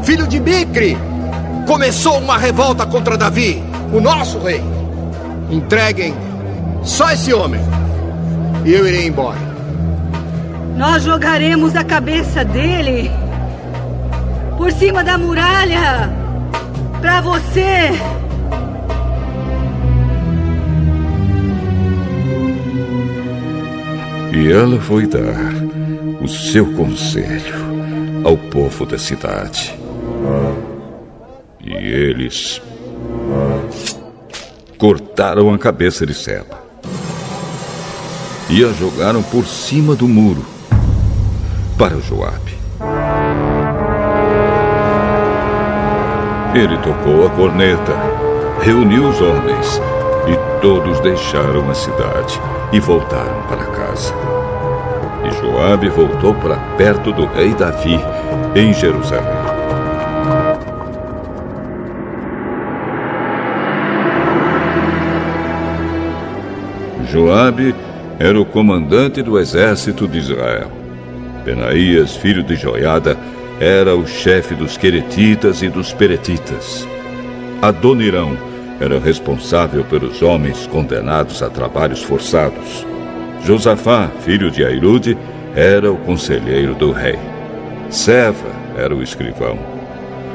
filho 0.04 0.26
de 0.26 0.38
Bicre, 0.38 0.98
começou 1.66 2.18
uma 2.18 2.36
revolta 2.36 2.84
contra 2.84 3.16
Davi, 3.16 3.64
o 3.90 4.00
nosso 4.00 4.38
rei. 4.38 4.62
Entreguem 5.50 6.14
só 6.82 7.10
esse 7.10 7.32
homem 7.32 7.60
e 8.66 8.72
eu 8.72 8.86
irei 8.86 9.06
embora. 9.06 9.38
Nós 10.76 11.02
jogaremos 11.04 11.74
a 11.74 11.82
cabeça 11.82 12.44
dele 12.44 13.10
por 14.58 14.70
cima 14.72 15.02
da 15.02 15.16
muralha 15.16 16.12
para 17.00 17.20
você. 17.22 17.90
E 24.32 24.52
ela 24.52 24.78
foi 24.80 25.06
dar 25.06 25.54
o 26.20 26.28
seu 26.28 26.74
conselho 26.74 27.54
ao 28.24 28.36
povo 28.36 28.84
da 28.84 28.98
cidade. 28.98 29.83
E 31.66 31.72
eles 31.72 32.60
cortaram 34.76 35.52
a 35.54 35.58
cabeça 35.58 36.04
de 36.04 36.12
Seba 36.12 36.62
e 38.50 38.62
a 38.62 38.68
jogaram 38.72 39.22
por 39.22 39.46
cima 39.46 39.94
do 39.94 40.06
muro 40.06 40.44
para 41.78 41.98
Joabe. 42.00 42.58
Ele 46.54 46.76
tocou 46.78 47.26
a 47.26 47.30
corneta, 47.30 47.92
reuniu 48.60 49.08
os 49.08 49.20
homens 49.20 49.80
e 50.28 50.60
todos 50.60 51.00
deixaram 51.00 51.68
a 51.70 51.74
cidade 51.74 52.38
e 52.72 52.78
voltaram 52.78 53.42
para 53.48 53.64
casa. 53.64 54.12
E 55.24 55.30
Joabe 55.40 55.88
voltou 55.88 56.34
para 56.34 56.56
perto 56.76 57.10
do 57.10 57.24
rei 57.24 57.54
Davi, 57.54 57.98
em 58.54 58.72
Jerusalém. 58.74 59.43
Joabe 67.14 67.72
era 68.18 68.40
o 68.40 68.44
comandante 68.44 69.22
do 69.22 69.38
exército 69.38 70.08
de 70.08 70.18
Israel. 70.18 70.68
Benaías, 71.44 72.16
filho 72.16 72.42
de 72.42 72.56
Joiada, 72.56 73.16
era 73.60 73.94
o 73.94 74.04
chefe 74.04 74.52
dos 74.52 74.76
queretitas 74.76 75.62
e 75.62 75.68
dos 75.68 75.92
peretitas. 75.92 76.84
Adonirão 77.62 78.36
era 78.80 78.98
responsável 78.98 79.84
pelos 79.84 80.22
homens 80.22 80.66
condenados 80.66 81.40
a 81.40 81.48
trabalhos 81.48 82.02
forçados. 82.02 82.84
Josafá, 83.44 84.10
filho 84.24 84.50
de 84.50 84.64
Airude, 84.64 85.16
era 85.54 85.92
o 85.92 85.96
conselheiro 85.98 86.74
do 86.74 86.90
rei. 86.90 87.18
Seva 87.90 88.50
era 88.76 88.92
o 88.92 89.04
escrivão. 89.04 89.56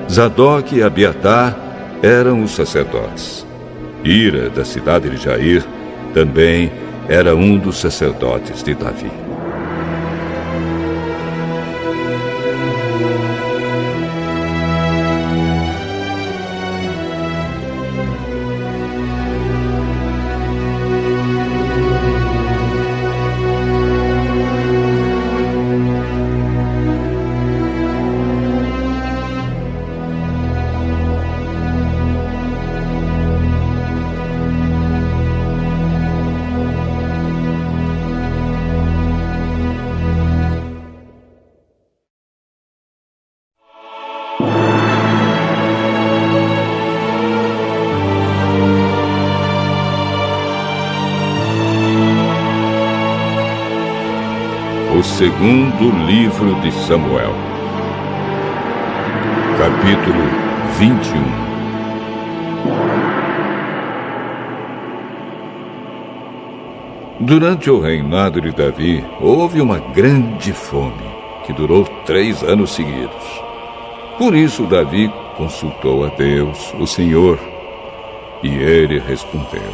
Zadok 0.10 0.78
e 0.78 0.82
Abiatar 0.82 1.58
eram 2.02 2.42
os 2.42 2.52
sacerdotes. 2.52 3.46
Ira, 4.02 4.50
da 4.50 4.64
cidade 4.64 5.10
de 5.10 5.18
Jair, 5.18 5.62
também 6.14 6.72
era 7.08 7.36
um 7.36 7.58
dos 7.58 7.78
sacerdotes 7.78 8.64
de 8.64 8.74
Davi. 8.74 9.29
Segundo 55.20 55.92
livro 56.06 56.56
de 56.62 56.72
Samuel, 56.88 57.34
capítulo 59.58 60.24
21. 60.78 61.20
Durante 67.20 67.70
o 67.70 67.82
reinado 67.82 68.40
de 68.40 68.54
Davi, 68.54 69.06
houve 69.20 69.60
uma 69.60 69.80
grande 69.80 70.54
fome, 70.54 70.94
que 71.46 71.52
durou 71.52 71.84
três 72.06 72.42
anos 72.42 72.72
seguidos. 72.72 73.44
Por 74.18 74.34
isso, 74.34 74.66
Davi 74.68 75.12
consultou 75.36 76.06
a 76.06 76.08
Deus, 76.08 76.74
o 76.80 76.88
Senhor, 76.88 77.38
e 78.42 78.56
ele 78.56 79.00
respondeu: 79.00 79.70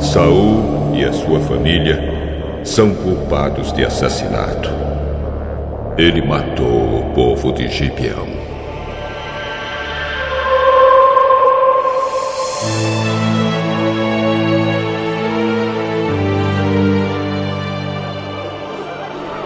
Saul 0.00 0.55
a 1.06 1.12
sua 1.12 1.40
família 1.40 2.60
são 2.64 2.94
culpados 2.94 3.72
de 3.72 3.84
assassinato. 3.84 4.70
Ele 5.96 6.20
matou 6.20 7.00
o 7.00 7.12
povo 7.14 7.52
de 7.52 7.68
Gibeão. 7.68 8.26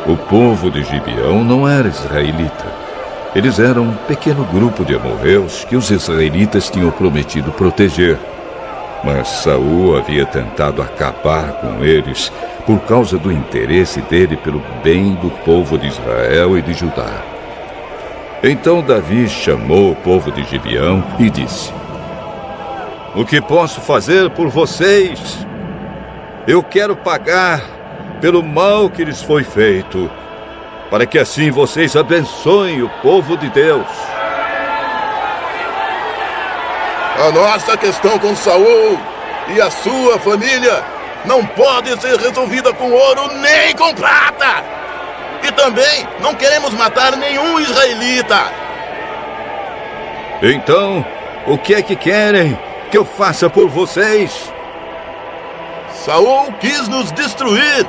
O 0.06 0.16
povo 0.16 0.70
de 0.70 0.82
Gibeão 0.82 1.44
não 1.44 1.68
era 1.68 1.88
israelita. 1.88 2.66
Eles 3.34 3.60
eram 3.60 3.82
um 3.82 3.94
pequeno 4.08 4.44
grupo 4.44 4.84
de 4.84 4.94
amorreus 4.94 5.64
que 5.64 5.76
os 5.76 5.90
israelitas 5.90 6.68
tinham 6.68 6.90
prometido 6.90 7.52
proteger. 7.52 8.18
Mas 9.02 9.28
Saul 9.28 9.96
havia 9.96 10.26
tentado 10.26 10.82
acabar 10.82 11.52
com 11.54 11.84
eles 11.84 12.30
por 12.66 12.78
causa 12.80 13.18
do 13.18 13.32
interesse 13.32 14.00
dele 14.02 14.36
pelo 14.36 14.62
bem 14.82 15.14
do 15.14 15.30
povo 15.44 15.78
de 15.78 15.86
Israel 15.86 16.58
e 16.58 16.62
de 16.62 16.74
Judá. 16.74 17.22
Então 18.42 18.82
Davi 18.82 19.28
chamou 19.28 19.92
o 19.92 19.96
povo 19.96 20.30
de 20.30 20.42
Gibeão 20.44 21.02
e 21.18 21.30
disse: 21.30 21.72
O 23.14 23.24
que 23.24 23.40
posso 23.40 23.80
fazer 23.80 24.30
por 24.30 24.48
vocês? 24.48 25.46
Eu 26.46 26.62
quero 26.62 26.96
pagar 26.96 27.62
pelo 28.20 28.42
mal 28.42 28.90
que 28.90 29.04
lhes 29.04 29.22
foi 29.22 29.44
feito, 29.44 30.10
para 30.90 31.06
que 31.06 31.18
assim 31.18 31.50
vocês 31.50 31.96
abençoem 31.96 32.82
o 32.82 32.88
povo 33.02 33.36
de 33.36 33.48
Deus. 33.50 33.86
A 37.20 37.30
nossa 37.30 37.76
questão 37.76 38.18
com 38.18 38.34
Saul 38.34 38.98
e 39.48 39.60
a 39.60 39.70
sua 39.70 40.18
família 40.18 40.82
não 41.26 41.44
pode 41.44 42.00
ser 42.00 42.16
resolvida 42.18 42.72
com 42.72 42.90
ouro 42.90 43.30
nem 43.34 43.76
com 43.76 43.94
prata. 43.94 44.64
E 45.42 45.52
também 45.52 46.08
não 46.20 46.34
queremos 46.34 46.72
matar 46.72 47.16
nenhum 47.16 47.60
israelita. 47.60 48.40
Então, 50.40 51.04
o 51.46 51.58
que 51.58 51.74
é 51.74 51.82
que 51.82 51.94
querem 51.94 52.58
que 52.90 52.96
eu 52.96 53.04
faça 53.04 53.50
por 53.50 53.68
vocês? 53.68 54.50
Saul 55.92 56.50
quis 56.58 56.88
nos 56.88 57.12
destruir 57.12 57.86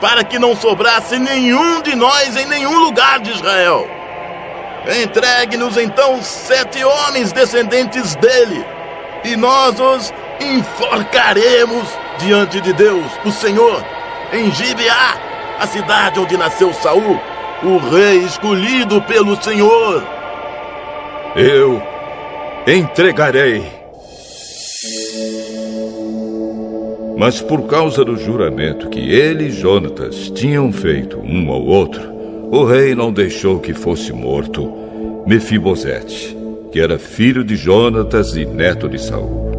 para 0.00 0.24
que 0.24 0.38
não 0.38 0.56
sobrasse 0.56 1.18
nenhum 1.18 1.82
de 1.82 1.94
nós 1.94 2.34
em 2.34 2.46
nenhum 2.46 2.78
lugar 2.78 3.20
de 3.20 3.30
Israel. 3.30 3.99
Entregue-nos 5.02 5.76
então 5.76 6.22
sete 6.22 6.82
homens 6.82 7.32
descendentes 7.32 8.14
dele, 8.16 8.64
e 9.24 9.36
nós 9.36 9.78
os 9.78 10.12
enforcaremos 10.40 11.86
diante 12.18 12.60
de 12.60 12.72
Deus, 12.72 13.04
o 13.24 13.30
Senhor, 13.30 13.84
em 14.32 14.50
Gibeá, 14.50 15.16
a 15.58 15.66
cidade 15.66 16.18
onde 16.18 16.36
nasceu 16.36 16.72
Saul, 16.72 17.20
o 17.62 17.76
rei 17.90 18.18
escolhido 18.18 19.02
pelo 19.02 19.40
Senhor. 19.42 20.02
Eu 21.36 21.82
entregarei 22.66 23.80
Mas 27.20 27.42
por 27.42 27.66
causa 27.66 28.02
do 28.02 28.16
juramento 28.16 28.88
que 28.88 28.98
ele 28.98 29.48
e 29.48 29.50
Jonatas 29.50 30.30
tinham 30.30 30.72
feito 30.72 31.18
um 31.18 31.50
ao 31.50 31.62
outro, 31.62 32.00
o 32.50 32.64
rei 32.64 32.96
não 32.96 33.12
deixou 33.12 33.60
que 33.60 33.72
fosse 33.72 34.12
morto 34.12 34.68
Mefibosete, 35.24 36.36
que 36.72 36.80
era 36.80 36.98
filho 36.98 37.44
de 37.44 37.54
Jonatas 37.54 38.34
e 38.34 38.44
neto 38.44 38.88
de 38.88 39.00
Saul. 39.00 39.50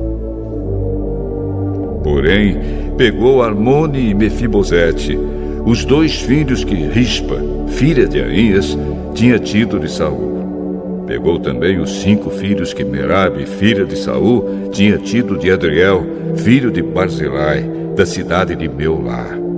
Porém, 2.04 2.58
pegou 2.98 3.42
Armone 3.42 4.10
e 4.10 4.14
Mefibosete, 4.14 5.18
os 5.66 5.86
dois 5.86 6.16
filhos 6.16 6.66
que 6.66 6.76
Rispa, 6.76 7.38
filha 7.70 8.06
de 8.06 8.22
Aías, 8.22 8.78
tinha 9.14 9.40
tido 9.40 9.80
de 9.80 9.90
Saul. 9.90 11.04
Pegou 11.08 11.40
também 11.40 11.80
os 11.80 12.02
cinco 12.02 12.30
filhos 12.30 12.74
que 12.74 12.84
Merabe, 12.84 13.46
filha 13.46 13.86
de 13.86 13.96
Saul, 13.96 14.70
tinha 14.72 14.98
tido 14.98 15.38
de 15.38 15.50
Adriel, 15.50 16.06
filho 16.36 16.70
de 16.70 16.82
Barzilai, 16.82 17.64
da 17.96 18.06
cidade 18.06 18.54
de 18.54 18.68
Meulá. 18.68 19.51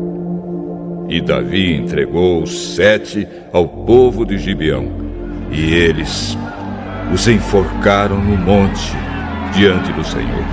E 1.13 1.21
Davi 1.21 1.75
entregou 1.75 2.41
os 2.41 2.73
sete 2.73 3.27
ao 3.51 3.67
povo 3.67 4.25
de 4.25 4.39
Gibeão, 4.39 4.87
e 5.51 5.71
eles 5.71 6.35
os 7.13 7.27
enforcaram 7.27 8.17
no 8.17 8.35
monte 8.35 8.95
diante 9.53 9.91
do 9.91 10.03
Senhor. 10.03 10.43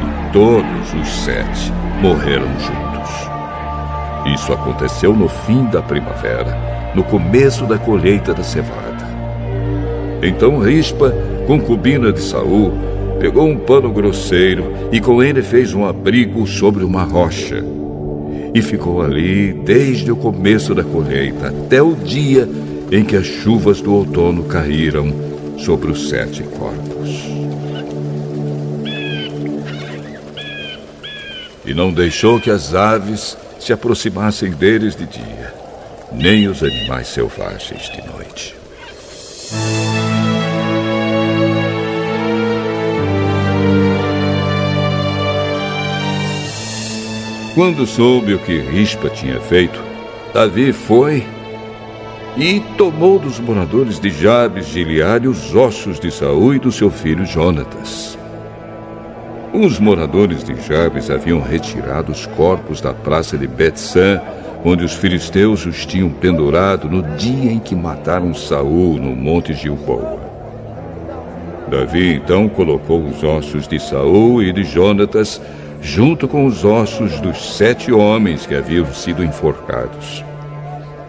E 0.00 0.32
todos 0.32 0.92
os 1.00 1.08
sete 1.08 1.72
morreram 2.02 2.48
juntos. 2.58 4.34
Isso 4.34 4.52
aconteceu 4.52 5.14
no 5.14 5.28
fim 5.28 5.66
da 5.66 5.80
primavera, 5.80 6.92
no 6.92 7.04
começo 7.04 7.64
da 7.64 7.78
colheita 7.78 8.34
da 8.34 8.42
cevada. 8.42 9.06
Então 10.20 10.58
Rispa, 10.58 11.14
concubina 11.46 12.12
de 12.12 12.20
Saul, 12.20 12.72
Pegou 13.20 13.46
um 13.46 13.56
pano 13.56 13.92
grosseiro 13.92 14.72
e 14.90 14.98
com 14.98 15.22
ele 15.22 15.42
fez 15.42 15.74
um 15.74 15.84
abrigo 15.84 16.44
sobre 16.46 16.82
uma 16.82 17.04
rocha. 17.04 17.62
E 18.52 18.60
ficou 18.60 19.02
ali 19.02 19.52
desde 19.52 20.10
o 20.10 20.16
começo 20.16 20.74
da 20.74 20.82
colheita 20.82 21.48
até 21.48 21.80
o 21.80 21.94
dia 21.94 22.48
em 22.90 23.04
que 23.04 23.16
as 23.16 23.26
chuvas 23.26 23.80
do 23.80 23.94
outono 23.94 24.44
caíram 24.44 25.12
sobre 25.58 25.90
os 25.90 26.08
sete 26.08 26.42
corpos. 26.42 27.10
E 31.64 31.74
não 31.74 31.92
deixou 31.92 32.40
que 32.40 32.50
as 32.50 32.74
aves 32.74 33.36
se 33.60 33.72
aproximassem 33.72 34.50
deles 34.50 34.96
de 34.96 35.06
dia, 35.06 35.54
nem 36.10 36.48
os 36.48 36.62
animais 36.62 37.06
selvagens 37.08 37.88
de 37.90 38.04
noite. 38.10 38.56
Quando 47.54 47.84
soube 47.84 48.34
o 48.34 48.38
que 48.38 48.58
Rispa 48.58 49.10
tinha 49.10 49.40
feito, 49.40 49.82
Davi 50.32 50.72
foi 50.72 51.26
e 52.36 52.60
tomou 52.78 53.18
dos 53.18 53.40
moradores 53.40 53.98
de 53.98 54.08
Jabes 54.08 54.66
de 54.66 54.74
Gileade 54.74 55.26
os 55.26 55.52
ossos 55.54 55.98
de 55.98 56.12
Saul 56.12 56.54
e 56.54 56.58
do 56.60 56.70
seu 56.70 56.92
filho 56.92 57.26
Jonatas. 57.26 58.16
Os 59.52 59.80
moradores 59.80 60.44
de 60.44 60.54
Jabes 60.62 61.10
haviam 61.10 61.40
retirado 61.40 62.12
os 62.12 62.24
corpos 62.24 62.80
da 62.80 62.94
praça 62.94 63.36
de 63.36 63.48
Betsã, 63.48 64.20
onde 64.64 64.84
os 64.84 64.94
filisteus 64.94 65.66
os 65.66 65.84
tinham 65.84 66.08
pendurado 66.08 66.88
no 66.88 67.02
dia 67.16 67.50
em 67.50 67.58
que 67.58 67.74
mataram 67.74 68.32
Saul 68.32 68.96
no 68.96 69.16
monte 69.16 69.54
Gilboa. 69.54 70.20
Davi 71.68 72.14
então 72.14 72.48
colocou 72.48 73.04
os 73.04 73.24
ossos 73.24 73.66
de 73.66 73.80
Saul 73.80 74.40
e 74.40 74.52
de 74.52 74.62
Jonatas 74.62 75.42
junto 75.80 76.28
com 76.28 76.44
os 76.44 76.64
ossos 76.64 77.20
dos 77.20 77.56
sete 77.56 77.90
homens 77.92 78.46
que 78.46 78.54
haviam 78.54 78.86
sido 78.92 79.24
enforcados. 79.24 80.24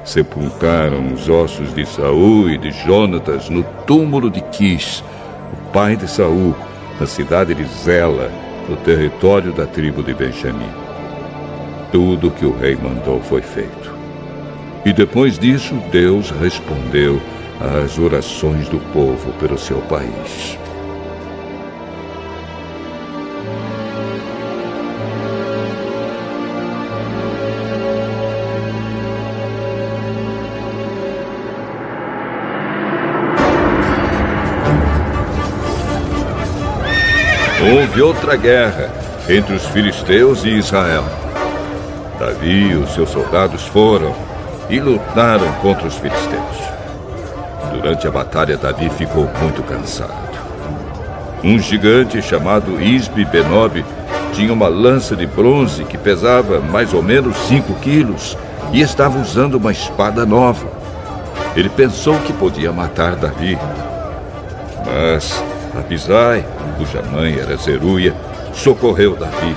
Sepultaram 0.03 1.13
os 1.13 1.29
ossos 1.29 1.73
de 1.73 1.85
Saul 1.85 2.49
e 2.49 2.57
de 2.57 2.71
Jonatas 2.71 3.49
no 3.49 3.63
túmulo 3.85 4.29
de 4.29 4.41
Quis, 4.41 5.03
o 5.53 5.71
pai 5.71 5.95
de 5.95 6.09
Saul, 6.09 6.55
na 6.99 7.05
cidade 7.05 7.53
de 7.53 7.65
Zela, 7.65 8.31
no 8.67 8.75
território 8.77 9.51
da 9.51 9.65
tribo 9.65 10.01
de 10.01 10.13
Benjamim. 10.13 10.69
Tudo 11.91 12.29
o 12.29 12.31
que 12.31 12.45
o 12.45 12.57
rei 12.57 12.75
mandou 12.75 13.21
foi 13.21 13.41
feito. 13.41 13.93
E 14.85 14.93
depois 14.93 15.37
disso, 15.37 15.75
Deus 15.91 16.31
respondeu 16.31 17.21
às 17.59 17.99
orações 17.99 18.67
do 18.69 18.79
povo 18.91 19.31
pelo 19.33 19.57
seu 19.57 19.77
país. 19.81 20.57
Houve 37.61 38.01
outra 38.01 38.35
guerra 38.35 38.89
entre 39.29 39.53
os 39.53 39.65
filisteus 39.67 40.43
e 40.43 40.49
Israel. 40.49 41.03
Davi 42.19 42.71
e 42.71 42.75
os 42.75 42.93
seus 42.93 43.09
soldados 43.09 43.65
foram 43.67 44.15
e 44.69 44.79
lutaram 44.79 45.51
contra 45.61 45.87
os 45.87 45.95
filisteus. 45.95 46.57
Durante 47.71 48.07
a 48.07 48.11
batalha, 48.11 48.57
Davi 48.57 48.89
ficou 48.89 49.29
muito 49.41 49.63
cansado. 49.63 50.31
Um 51.43 51.59
gigante 51.59 52.21
chamado 52.21 52.81
Isbe 52.81 53.25
Benob 53.25 53.83
tinha 54.33 54.53
uma 54.53 54.67
lança 54.67 55.15
de 55.15 55.25
bronze 55.25 55.83
que 55.83 55.97
pesava 55.97 56.59
mais 56.59 56.93
ou 56.93 57.01
menos 57.01 57.35
5 57.47 57.73
quilos 57.75 58.37
e 58.71 58.81
estava 58.81 59.19
usando 59.19 59.55
uma 59.55 59.71
espada 59.71 60.25
nova. 60.25 60.67
Ele 61.55 61.69
pensou 61.69 62.17
que 62.19 62.33
podia 62.33 62.71
matar 62.71 63.15
Davi. 63.15 63.57
Mas 64.85 65.43
Abisai, 65.77 66.45
cuja 66.81 67.03
mãe 67.03 67.37
era 67.37 67.55
Zeruia, 67.57 68.11
socorreu 68.53 69.15
Davi, 69.15 69.55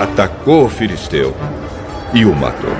atacou 0.00 0.64
o 0.64 0.68
filisteu 0.70 1.34
e 2.14 2.24
o 2.24 2.34
matou. 2.34 2.70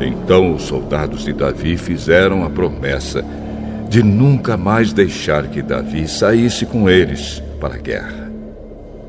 Então 0.00 0.54
os 0.54 0.62
soldados 0.62 1.24
de 1.24 1.32
Davi 1.32 1.76
fizeram 1.76 2.44
a 2.44 2.50
promessa 2.50 3.24
de 3.88 4.02
nunca 4.02 4.56
mais 4.56 4.92
deixar 4.92 5.46
que 5.46 5.62
Davi 5.62 6.08
saísse 6.08 6.66
com 6.66 6.90
eles 6.90 7.40
para 7.60 7.74
a 7.74 7.78
guerra. 7.78 8.28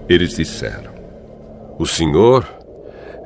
Eles 0.08 0.36
disseram: 0.36 0.92
O 1.80 1.88
Senhor 1.88 2.46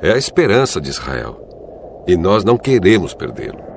é 0.00 0.12
a 0.12 0.16
esperança 0.16 0.80
de 0.80 0.88
Israel 0.88 2.04
e 2.06 2.16
nós 2.16 2.42
não 2.42 2.56
queremos 2.56 3.12
perdê-lo. 3.12 3.69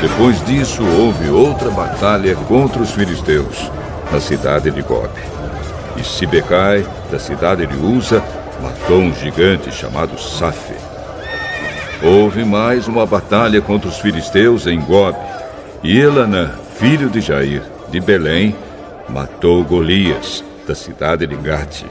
Depois 0.00 0.42
disso, 0.46 0.82
houve 0.82 1.28
outra 1.28 1.70
batalha 1.70 2.34
contra 2.34 2.80
os 2.80 2.90
filisteus, 2.90 3.70
na 4.10 4.18
cidade 4.18 4.70
de 4.70 4.80
Gob. 4.80 5.10
E 5.94 6.02
Sibecai, 6.02 6.86
da 7.10 7.18
cidade 7.18 7.66
de 7.66 7.76
Uza, 7.76 8.24
matou 8.62 8.96
um 8.96 9.12
gigante 9.12 9.70
chamado 9.70 10.18
Safe. 10.18 10.74
Houve 12.02 12.46
mais 12.46 12.88
uma 12.88 13.04
batalha 13.04 13.60
contra 13.60 13.90
os 13.90 13.98
filisteus 13.98 14.66
em 14.66 14.80
Gob. 14.80 15.18
E 15.82 15.98
Elanã, 15.98 16.52
filho 16.76 17.10
de 17.10 17.20
Jair, 17.20 17.62
de 17.90 18.00
Belém, 18.00 18.56
matou 19.06 19.62
Golias, 19.62 20.42
da 20.66 20.74
cidade 20.74 21.26
de 21.26 21.36
Gate. 21.36 21.84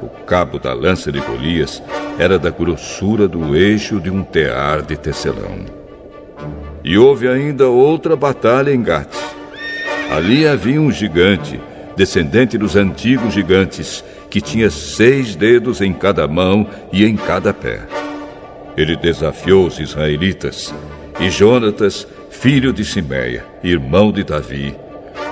O 0.00 0.08
cabo 0.24 0.60
da 0.60 0.72
lança 0.72 1.10
de 1.10 1.18
Golias 1.18 1.82
era 2.20 2.38
da 2.38 2.50
grossura 2.50 3.26
do 3.26 3.56
eixo 3.56 4.00
de 4.00 4.10
um 4.10 4.22
tear 4.22 4.82
de 4.82 4.96
tecelão. 4.96 5.79
E 6.82 6.96
houve 6.96 7.28
ainda 7.28 7.68
outra 7.68 8.16
batalha 8.16 8.72
em 8.72 8.82
Gat. 8.82 9.08
Ali 10.10 10.46
havia 10.46 10.80
um 10.80 10.90
gigante, 10.90 11.60
descendente 11.96 12.56
dos 12.58 12.74
antigos 12.74 13.32
gigantes, 13.34 14.02
que 14.28 14.40
tinha 14.40 14.70
seis 14.70 15.36
dedos 15.36 15.80
em 15.80 15.92
cada 15.92 16.26
mão 16.26 16.66
e 16.92 17.04
em 17.04 17.16
cada 17.16 17.52
pé. 17.52 17.80
Ele 18.76 18.96
desafiou 18.96 19.66
os 19.66 19.78
israelitas, 19.78 20.74
e 21.20 21.28
Jonatas, 21.30 22.06
filho 22.30 22.72
de 22.72 22.84
Simeia, 22.84 23.44
irmão 23.62 24.10
de 24.10 24.24
Davi, 24.24 24.74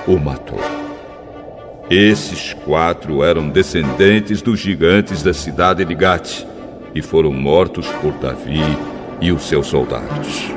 o 0.05 0.17
matou. 0.17 0.61
Esses 1.89 2.53
quatro 2.53 3.23
eram 3.23 3.49
descendentes 3.49 4.43
dos 4.43 4.59
gigantes 4.59 5.23
da 5.23 5.33
cidade 5.33 5.83
de 5.83 5.95
Gate 5.95 6.45
e 6.93 7.01
foram 7.01 7.31
mortos 7.31 7.87
por 8.01 8.13
Davi 8.13 8.61
e 9.19 9.31
os 9.31 9.47
seus 9.47 9.67
soldados. 9.67 10.51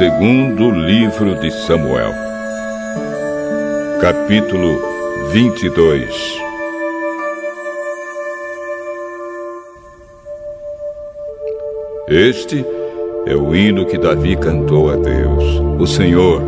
Segundo 0.00 0.70
livro 0.70 1.34
de 1.42 1.50
Samuel, 1.50 2.14
capítulo 4.00 4.80
22. 5.30 6.40
Este 12.08 12.64
é 13.26 13.36
o 13.36 13.54
hino 13.54 13.84
que 13.84 13.98
Davi 13.98 14.36
cantou 14.36 14.90
a 14.90 14.96
Deus, 14.96 15.44
o 15.78 15.86
Senhor, 15.86 16.40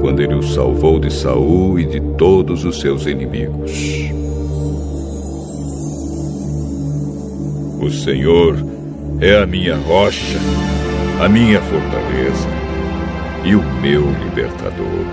quando 0.00 0.22
ele 0.22 0.36
o 0.36 0.42
salvou 0.44 1.00
de 1.00 1.12
Saul 1.12 1.80
e 1.80 1.84
de 1.84 2.00
todos 2.16 2.64
os 2.64 2.78
seus 2.78 3.06
inimigos. 3.06 3.72
O 7.82 7.90
Senhor 7.90 8.54
é 9.20 9.36
a 9.36 9.46
minha 9.46 9.74
rocha 9.74 10.38
a 11.20 11.28
minha 11.28 11.60
fortaleza 11.60 12.57
e 13.48 13.56
o 13.56 13.62
meu 13.80 14.02
libertador. 14.24 15.06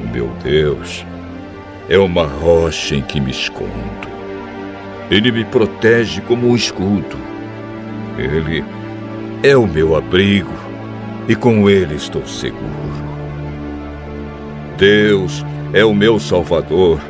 O 0.00 0.12
meu 0.12 0.28
Deus 0.44 1.04
é 1.88 1.98
uma 1.98 2.24
rocha 2.24 2.94
em 2.94 3.02
que 3.02 3.20
me 3.20 3.32
escondo. 3.32 4.08
Ele 5.10 5.32
me 5.32 5.44
protege 5.44 6.20
como 6.20 6.48
um 6.48 6.54
escudo. 6.54 7.16
Ele 8.16 8.64
é 9.42 9.56
o 9.56 9.66
meu 9.66 9.96
abrigo 9.96 10.54
e 11.28 11.34
com 11.34 11.68
ele 11.68 11.96
estou 11.96 12.24
seguro. 12.24 12.62
Deus 14.78 15.44
é 15.72 15.84
o 15.84 15.92
meu 15.92 16.20
salvador. 16.20 17.00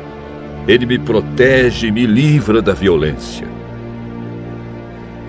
Ele 0.67 0.87
me 0.87 0.97
protege 0.97 1.89
e 1.89 1.91
me 1.91 2.07
livra 2.07 2.59
da 2.59 2.73
violência. 2.73 3.47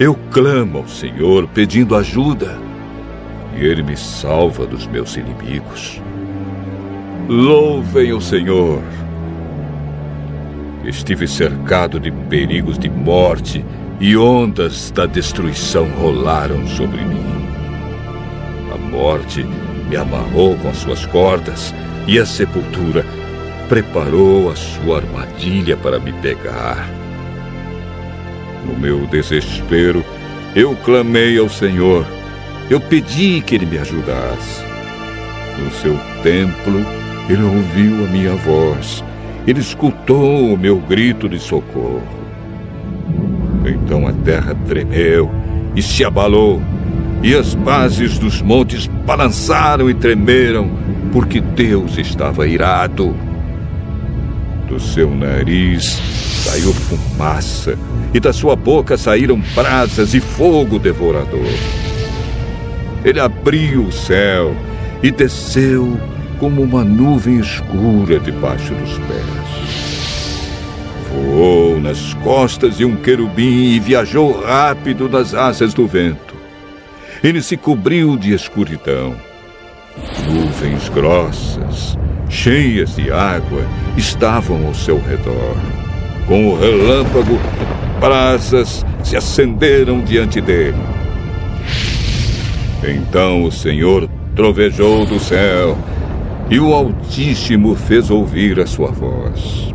Eu 0.00 0.18
clamo 0.30 0.78
ao 0.78 0.88
Senhor 0.88 1.46
pedindo 1.48 1.94
ajuda 1.94 2.58
e 3.56 3.64
Ele 3.64 3.82
me 3.82 3.96
salva 3.96 4.66
dos 4.66 4.86
meus 4.86 5.16
inimigos. 5.16 6.00
Louvem 7.28 8.12
o 8.12 8.20
Senhor. 8.20 8.82
Estive 10.84 11.26
cercado 11.26 11.98
de 11.98 12.10
perigos 12.10 12.78
de 12.78 12.90
morte 12.90 13.64
e 14.00 14.16
ondas 14.16 14.90
da 14.90 15.06
destruição 15.06 15.88
rolaram 15.98 16.66
sobre 16.66 17.02
mim. 17.02 17.24
A 18.72 18.76
morte 18.76 19.44
me 19.88 19.96
amarrou 19.96 20.56
com 20.56 20.68
as 20.68 20.76
suas 20.78 21.06
cordas 21.06 21.74
e 22.06 22.18
a 22.18 22.26
sepultura 22.26 23.04
preparou 23.68 24.50
a 24.50 24.56
sua 24.56 24.98
armadilha 24.98 25.76
para 25.76 25.98
me 25.98 26.12
pegar. 26.14 26.88
No 28.66 28.76
meu 28.78 29.06
desespero, 29.06 30.04
eu 30.54 30.74
clamei 30.76 31.38
ao 31.38 31.48
Senhor. 31.48 32.06
Eu 32.70 32.80
pedi 32.80 33.42
que 33.42 33.54
Ele 33.54 33.66
me 33.66 33.78
ajudasse. 33.78 34.64
No 35.58 35.70
seu 35.70 35.98
templo, 36.22 36.84
Ele 37.28 37.42
ouviu 37.42 38.04
a 38.04 38.08
minha 38.08 38.34
voz. 38.36 39.04
Ele 39.46 39.60
escutou 39.60 40.54
o 40.54 40.58
meu 40.58 40.78
grito 40.78 41.28
de 41.28 41.38
socorro. 41.38 42.02
Então 43.66 44.06
a 44.06 44.12
terra 44.12 44.54
tremeu 44.66 45.30
e 45.76 45.82
se 45.82 46.04
abalou, 46.04 46.62
e 47.22 47.34
as 47.34 47.54
bases 47.54 48.18
dos 48.18 48.40
montes 48.40 48.86
balançaram 48.86 49.90
e 49.90 49.94
tremeram, 49.94 50.70
porque 51.12 51.40
Deus 51.40 51.98
estava 51.98 52.46
irado. 52.46 53.14
Do 54.68 54.78
seu 54.78 55.14
nariz 55.14 56.00
saiu 56.44 56.72
fumaça, 56.72 57.78
e 58.12 58.20
da 58.20 58.32
sua 58.32 58.54
boca 58.54 58.96
saíram 58.96 59.42
brasas 59.54 60.14
e 60.14 60.20
fogo 60.20 60.78
devorador. 60.78 61.83
Ele 63.04 63.20
abriu 63.20 63.82
o 63.82 63.92
céu 63.92 64.56
e 65.02 65.10
desceu 65.10 65.98
como 66.38 66.62
uma 66.62 66.82
nuvem 66.82 67.38
escura 67.38 68.18
debaixo 68.18 68.74
dos 68.74 68.98
pés. 68.98 69.44
Voou 71.10 71.80
nas 71.80 72.14
costas 72.14 72.78
de 72.78 72.84
um 72.84 72.96
querubim 72.96 73.74
e 73.74 73.78
viajou 73.80 74.40
rápido 74.40 75.08
nas 75.08 75.34
asas 75.34 75.74
do 75.74 75.86
vento. 75.86 76.34
Ele 77.22 77.42
se 77.42 77.56
cobriu 77.56 78.16
de 78.16 78.32
escuridão. 78.32 79.14
Nuvens 80.26 80.88
grossas, 80.88 81.96
cheias 82.28 82.96
de 82.96 83.12
água, 83.12 83.64
estavam 83.96 84.66
ao 84.66 84.74
seu 84.74 84.98
redor. 84.98 85.56
Com 86.26 86.48
o 86.48 86.58
relâmpago, 86.58 87.38
brasas 88.00 88.84
se 89.02 89.16
acenderam 89.16 90.00
diante 90.00 90.40
dele. 90.40 91.03
Então 92.86 93.44
o 93.44 93.52
Senhor 93.52 94.08
trovejou 94.34 95.06
do 95.06 95.18
céu, 95.18 95.78
e 96.50 96.58
o 96.58 96.72
Altíssimo 96.72 97.74
fez 97.74 98.10
ouvir 98.10 98.60
a 98.60 98.66
sua 98.66 98.90
voz. 98.90 99.72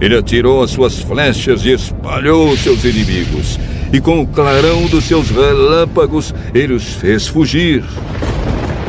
Ele 0.00 0.16
atirou 0.16 0.62
as 0.62 0.70
suas 0.70 0.98
flechas 1.00 1.64
e 1.64 1.72
espalhou 1.72 2.56
seus 2.56 2.84
inimigos, 2.84 3.58
e 3.92 4.00
com 4.00 4.20
o 4.20 4.26
clarão 4.26 4.86
dos 4.86 5.04
seus 5.04 5.30
relâmpagos 5.30 6.32
ele 6.54 6.74
os 6.74 6.94
fez 6.94 7.26
fugir. 7.26 7.82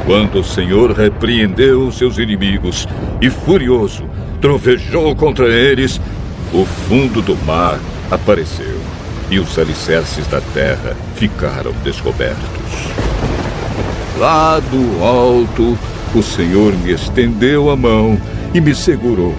Quando 0.06 0.40
o 0.40 0.44
Senhor 0.44 0.92
repreendeu 0.92 1.92
seus 1.92 2.18
inimigos 2.18 2.88
e, 3.22 3.30
furioso, 3.30 4.04
trovejou 4.40 5.16
contra 5.16 5.48
eles, 5.48 6.00
o 6.54 6.66
fundo 6.66 7.22
do 7.22 7.36
mar 7.46 7.80
apareceu 8.10 8.80
e 9.32 9.40
os 9.40 9.58
alicerces 9.58 10.28
da 10.28 10.42
terra 10.54 10.96
ficaram 11.16 11.72
descobertos. 11.84 13.01
Lá 14.22 14.60
do 14.60 15.04
alto, 15.04 15.76
o 16.14 16.22
Senhor 16.22 16.74
me 16.74 16.92
estendeu 16.92 17.72
a 17.72 17.76
mão 17.76 18.22
e 18.54 18.62
me 18.62 18.76
segurou. 18.76 19.34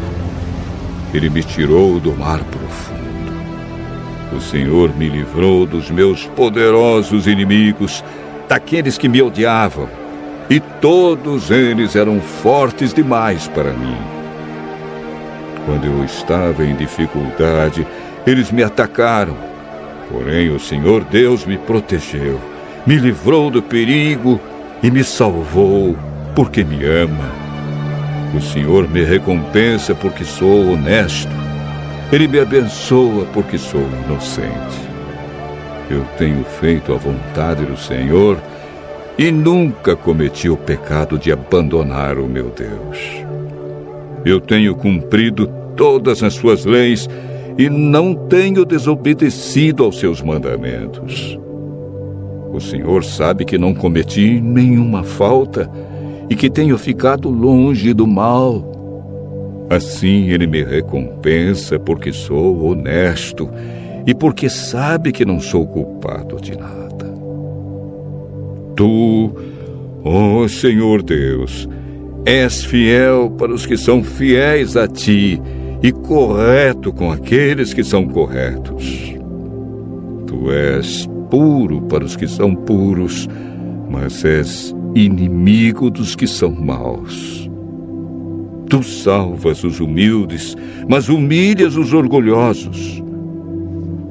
Ele 1.15 1.31
me 1.31 1.41
tirou 1.45 2.01
do 2.01 2.11
mar 2.11 2.41
profundo. 2.43 3.33
O 4.37 4.41
Senhor 4.41 4.93
me 4.97 5.09
livrou 5.09 5.67
dos 5.67 5.89
meus 5.89 6.27
poderosos 6.27 7.29
inimigos, 7.29 8.03
daqueles 8.49 8.99
que 8.99 9.09
me 9.09 9.23
odiavam, 9.23 9.89
e 10.51 10.59
todos 10.59 11.53
eles 11.53 11.95
eram 11.95 12.21
fortes 12.21 12.93
demais 12.93 13.47
para 13.47 13.73
mim. 13.73 13.97
Quando 15.65 15.85
eu 15.85 16.05
estava 16.05 16.65
em 16.65 16.75
dificuldade, 16.75 17.87
eles 18.27 18.51
me 18.51 18.65
atacaram. 18.65 19.37
Porém, 20.11 20.51
o 20.51 20.59
Senhor 20.59 21.05
Deus 21.05 21.47
me 21.47 21.57
protegeu, 21.57 22.41
me 22.85 22.97
livrou 22.97 23.49
do 23.49 23.63
perigo 23.63 24.41
e 24.83 24.91
me 24.91 25.05
salvou 25.05 25.97
porque 26.35 26.65
me 26.65 26.85
ama. 26.85 27.31
O 28.35 28.41
Senhor 28.41 28.89
me 28.89 29.03
recompensa 29.03 29.95
porque 29.95 30.25
sou 30.25 30.73
honesto. 30.73 31.31
Ele 32.11 32.27
me 32.27 32.41
abençoa 32.41 33.27
porque 33.33 33.59
sou 33.59 33.83
inocente. 34.05 34.93
Eu 35.91 36.05
tenho 36.17 36.45
feito 36.45 36.93
a 36.93 36.97
vontade 36.97 37.65
do 37.65 37.77
Senhor 37.77 38.39
e 39.19 39.31
nunca 39.31 39.95
cometi 39.95 40.49
o 40.49 40.57
pecado 40.57 41.19
de 41.19 41.31
abandonar 41.31 42.19
o 42.19 42.27
meu 42.27 42.51
Deus. 42.51 42.99
Eu 44.25 44.41
tenho 44.41 44.75
cumprido 44.75 45.47
todas 45.77 46.23
as 46.23 46.35
suas 46.35 46.65
leis 46.65 47.09
e 47.59 47.69
não 47.69 48.15
tenho 48.15 48.65
desobedecido 48.65 49.85
aos 49.85 49.99
seus 49.99 50.23
mandamentos. 50.23 51.39
O 52.53 52.61
Senhor 52.61 53.03
sabe 53.03 53.47
que 53.47 53.57
não 53.57 53.73
cometi 53.73 54.41
nenhuma 54.41 55.03
falta 55.03 55.71
e 56.29 56.37
que 56.37 56.51
tenho 56.51 56.77
ficado 56.77 57.31
longe 57.31 57.95
do 57.95 58.07
mal. 58.07 59.67
Assim 59.71 60.29
ele 60.29 60.47
me 60.47 60.63
recompensa 60.63 61.79
porque 61.79 62.13
sou 62.13 62.67
honesto 62.67 63.49
e 64.07 64.15
porque 64.15 64.51
sabe 64.51 65.13
que 65.13 65.25
não 65.25 65.41
sou 65.41 65.67
culpado 65.67 66.39
de 66.41 66.57
nada. 66.57 67.07
Tu, 68.77 69.31
ó 70.05 70.43
oh 70.43 70.49
Senhor 70.49 71.03
Deus, 71.03 71.67
és 72.27 72.65
fiel 72.65 73.31
para 73.31 73.53
os 73.53 73.65
que 73.65 73.77
são 73.79 74.03
fiéis 74.03 74.77
a 74.77 74.87
ti 74.87 75.41
e 75.83 75.91
correto 75.91 76.93
com 76.93 77.11
aqueles 77.11 77.73
que 77.73 77.83
são 77.83 78.07
corretos. 78.07 79.15
Tu 80.27 80.51
és 80.51 81.09
puro 81.33 81.81
para 81.89 82.05
os 82.05 82.15
que 82.15 82.29
são 82.29 82.55
puros, 82.55 83.27
mas 83.91 84.23
és 84.23 84.77
inimigo 84.95 85.89
dos 85.89 86.15
que 86.15 86.27
são 86.27 86.51
maus. 86.51 87.49
Tu 88.69 88.83
salvas 88.83 89.65
os 89.65 89.81
humildes, 89.81 90.55
mas 90.87 91.09
humilhas 91.09 91.75
os 91.75 91.95
orgulhosos. 91.95 93.03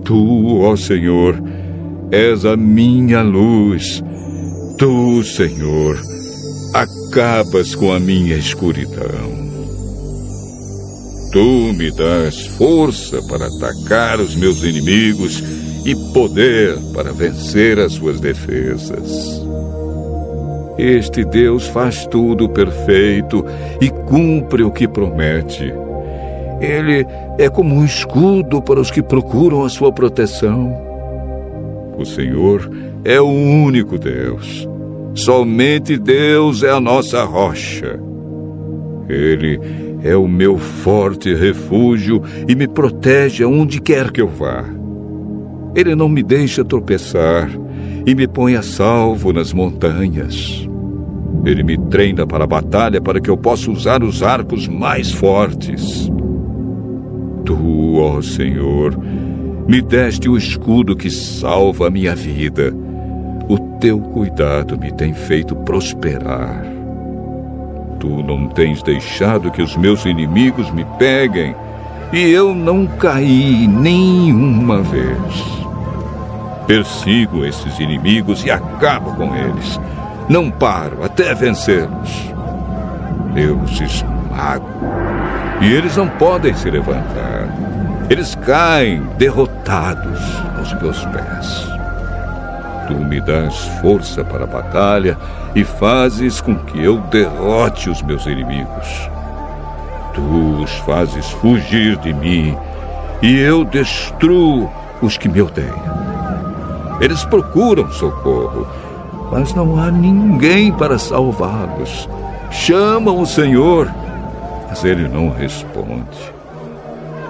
Tu, 0.04 0.62
ó 0.62 0.76
Senhor, 0.76 1.40
és 2.10 2.44
a 2.44 2.58
minha 2.58 3.22
luz. 3.22 4.04
Tu, 4.80 5.24
Senhor, 5.24 6.02
acabas 6.74 7.76
com 7.76 7.94
a 7.94 8.00
minha 8.00 8.36
escuridão. 8.36 9.30
Tu 11.32 11.74
me 11.78 11.92
das 11.92 12.48
força 12.58 13.22
para 13.28 13.46
atacar 13.46 14.20
os 14.20 14.36
meus 14.36 14.64
inimigos 14.64 15.44
e 15.86 15.96
poder 16.14 16.78
para 16.94 17.12
vencer 17.12 17.80
as 17.80 17.94
suas 17.94 18.20
defesas. 18.20 19.42
Este 20.78 21.24
Deus 21.24 21.68
faz 21.68 22.06
tudo 22.08 22.50
perfeito 22.50 23.46
e 23.80 23.90
cumpre 23.90 24.64
o 24.64 24.72
que 24.72 24.88
promete. 24.88 25.74
Ele 26.60 27.06
é 27.38 27.50
como 27.50 27.76
um 27.76 27.86
escudo 27.86 28.62
para 28.62 28.80
os 28.80 28.92
que 28.92 29.02
procuram 29.02 29.64
a 29.64 29.70
sua 29.70 29.92
proteção. 29.92 30.74
O 31.98 32.06
Senhor 32.06 32.70
é 33.04 33.20
o 33.20 33.28
único 33.28 33.98
Deus. 33.98 34.68
Somente 35.14 35.98
Deus 35.98 36.64
é 36.64 36.70
a 36.70 36.80
nossa 36.80 37.24
rocha. 37.24 38.00
Ele 39.10 39.60
é 40.04 40.16
o 40.16 40.28
meu 40.28 40.58
forte 40.58 41.34
refúgio 41.34 42.24
e 42.48 42.56
me 42.56 42.68
protege 42.68 43.44
aonde 43.44 43.82
quer 43.82 44.12
que 44.12 44.22
eu 44.22 44.28
vá. 44.28 44.81
Ele 45.76 45.96
não 45.96 46.10
me 46.10 46.22
deixa 46.22 46.66
tropeçar 46.66 47.50
e 48.06 48.14
me 48.14 48.28
põe 48.28 48.56
a 48.56 48.62
salvo 48.62 49.32
nas 49.32 49.54
montanhas. 49.54 50.68
Ele 51.46 51.64
me 51.64 51.78
treina 51.78 52.28
para 52.28 52.44
a 52.44 52.48
batalha 52.48 53.02
para 53.02 53.20
que 53.20 53.30
eu 53.30 53.38
possa 53.38 53.72
usar 53.72 54.04
os 54.04 54.22
arcos 54.22 54.68
mais 54.68 55.12
fortes. 55.12 56.12
Tu, 57.46 57.96
ó 57.98 58.22
Senhor, 58.22 58.98
me 59.68 59.82
deste 59.82 60.30
o 60.30 60.38
escudo 60.38 60.96
que 60.96 61.10
salva 61.10 61.88
a 61.88 61.90
minha 61.90 62.16
vida. 62.16 62.74
O 63.48 63.58
teu 63.80 64.00
cuidado 64.00 64.78
me 64.78 64.92
tem 64.92 65.14
feito 65.14 65.56
prosperar. 65.56 66.66
Tu 68.00 68.08
não 68.24 68.48
tens 68.48 68.82
deixado 68.84 69.52
que 69.52 69.62
os 69.62 69.78
meus 69.78 70.06
inimigos 70.06 70.72
me 70.72 70.86
peguem, 70.98 71.56
e 72.12 72.20
eu 72.32 72.54
não 72.54 72.86
caí 72.88 73.68
nenhuma 73.68 74.82
vez. 74.82 75.61
Persigo 76.68 77.46
esses 77.46 77.80
inimigos 77.80 78.44
e 78.46 78.52
acabo 78.52 79.14
com 79.16 79.36
eles. 79.36 79.80
Não 80.30 80.50
paro 80.50 81.04
até 81.04 81.34
vencê-los. 81.34 82.32
Eu 83.36 83.58
os 83.60 83.80
esmago, 83.80 84.68
e 85.62 85.72
eles 85.72 85.96
não 85.96 86.08
podem 86.08 86.54
se 86.54 86.70
levantar. 86.70 87.48
Eles 88.10 88.36
caem 88.36 89.04
derrotados 89.18 90.20
aos 90.58 90.74
meus 90.82 91.04
pés. 91.06 91.68
Tu 92.88 92.94
me 92.94 93.22
das 93.22 93.58
força 93.80 94.24
para 94.24 94.44
a 94.44 94.48
batalha 94.48 95.18
e 95.56 95.64
fazes 95.64 96.42
com 96.42 96.56
que 96.56 96.84
eu 96.84 96.98
derrote 96.98 97.90
os 97.90 98.02
meus 98.02 98.26
inimigos. 98.26 99.10
Tu 100.14 100.62
os 100.62 100.72
fazes 100.80 101.30
fugir 101.32 101.96
de 101.98 102.14
mim 102.14 102.58
e 103.22 103.40
eu 103.40 103.64
destruo 103.64 104.70
os 105.02 105.18
que 105.18 105.30
me 105.30 105.42
odeiam. 105.42 105.91
Eles 107.02 107.26
procuram 107.26 107.92
socorro, 107.92 108.68
mas 109.32 109.56
não 109.56 109.76
há 109.78 109.90
ninguém 109.90 110.72
para 110.72 111.00
salvá-los. 111.00 112.08
Chamam 112.52 113.20
o 113.20 113.26
Senhor, 113.26 113.92
mas 114.70 114.86
ele 114.86 115.08
não 115.08 115.30
responde. 115.30 116.32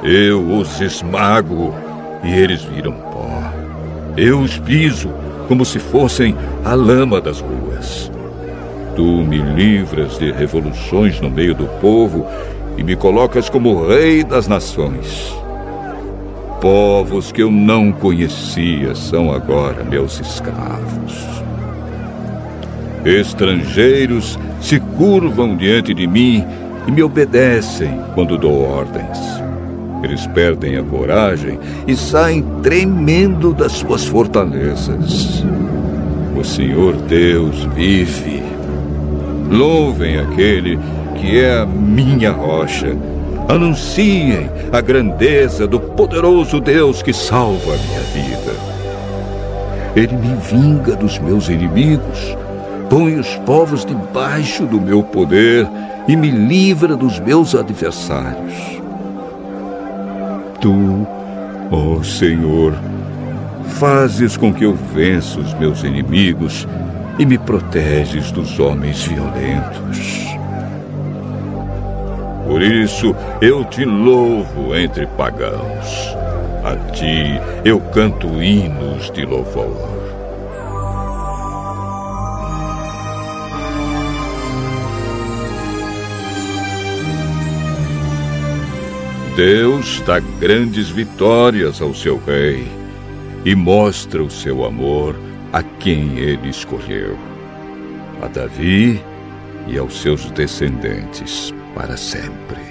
Eu 0.03 0.41
os 0.57 0.81
esmago 0.81 1.73
e 2.21 2.33
eles 2.33 2.63
viram 2.63 2.91
pó. 2.91 3.29
Eu 4.17 4.41
os 4.41 4.59
piso 4.59 5.09
como 5.47 5.63
se 5.63 5.79
fossem 5.79 6.35
a 6.65 6.73
lama 6.73 7.21
das 7.21 7.39
ruas. 7.39 8.11
Tu 8.95 9.03
me 9.03 9.37
livras 9.37 10.19
de 10.19 10.31
revoluções 10.31 11.21
no 11.21 11.29
meio 11.29 11.55
do 11.55 11.65
povo 11.79 12.27
e 12.77 12.83
me 12.83 12.95
colocas 12.95 13.49
como 13.49 13.87
rei 13.87 14.21
das 14.21 14.49
nações. 14.49 15.40
Povos 16.61 17.31
que 17.31 17.41
eu 17.41 17.51
não 17.51 17.91
conhecia 17.91 18.93
são 18.93 19.33
agora 19.33 19.83
meus 19.83 20.19
escravos. 20.19 21.25
Estrangeiros 23.03 24.37
se 24.61 24.79
curvam 24.79 25.57
diante 25.57 25.91
de 25.91 26.05
mim 26.05 26.45
e 26.87 26.91
me 26.91 27.01
obedecem 27.01 27.99
quando 28.13 28.37
dou 28.37 28.61
ordens. 28.61 29.17
Eles 30.03 30.27
perdem 30.27 30.77
a 30.77 30.83
coragem 30.83 31.59
e 31.87 31.95
saem 31.95 32.43
tremendo 32.61 33.55
das 33.55 33.71
suas 33.71 34.05
fortalezas. 34.05 35.43
O 36.39 36.43
Senhor 36.43 36.93
Deus 36.93 37.63
vive. 37.75 38.43
Louvem 39.49 40.19
aquele 40.19 40.77
que 41.15 41.39
é 41.39 41.57
a 41.57 41.65
minha 41.65 42.31
rocha. 42.31 42.95
Anunciem 43.53 44.49
a 44.71 44.81
grandeza 44.81 45.67
do 45.67 45.79
poderoso 45.79 46.59
Deus 46.59 47.01
que 47.01 47.13
salva 47.13 47.73
a 47.73 47.77
minha 47.77 48.01
vida. 48.01 48.55
Ele 49.95 50.15
me 50.15 50.35
vinga 50.35 50.95
dos 50.95 51.19
meus 51.19 51.49
inimigos 51.49 52.35
põe 52.91 53.17
os 53.17 53.37
povos 53.45 53.85
debaixo 53.85 54.65
do 54.65 54.81
meu 54.81 55.01
poder 55.01 55.65
e 56.09 56.15
me 56.17 56.29
livra 56.29 56.93
dos 56.93 57.21
meus 57.21 57.55
adversários. 57.55 58.53
Tu, 60.59 61.07
ó 61.71 61.95
oh 61.95 62.03
Senhor, 62.03 62.73
fazes 63.79 64.35
com 64.35 64.53
que 64.53 64.65
eu 64.65 64.73
vença 64.93 65.39
os 65.39 65.53
meus 65.53 65.83
inimigos 65.83 66.67
e 67.17 67.25
me 67.25 67.37
proteges 67.37 68.29
dos 68.29 68.59
homens 68.59 69.05
violentos. 69.05 70.35
Por 72.51 72.61
isso 72.61 73.15
eu 73.39 73.63
te 73.63 73.85
louvo 73.85 74.75
entre 74.75 75.07
pagãos. 75.07 75.87
A 76.65 76.75
ti 76.91 77.39
eu 77.63 77.79
canto 77.79 78.27
hinos 78.43 79.09
de 79.11 79.25
louvor. 79.25 79.73
Deus 89.37 90.03
dá 90.05 90.19
grandes 90.19 90.89
vitórias 90.89 91.81
ao 91.81 91.93
seu 91.93 92.21
rei 92.27 92.67
e 93.45 93.55
mostra 93.55 94.21
o 94.21 94.29
seu 94.29 94.65
amor 94.65 95.15
a 95.53 95.63
quem 95.63 96.17
ele 96.17 96.49
escolheu, 96.49 97.17
a 98.21 98.27
Davi 98.27 99.01
e 99.69 99.77
aos 99.77 100.01
seus 100.01 100.29
descendentes 100.31 101.53
para 101.73 101.97
sempre. 101.97 102.70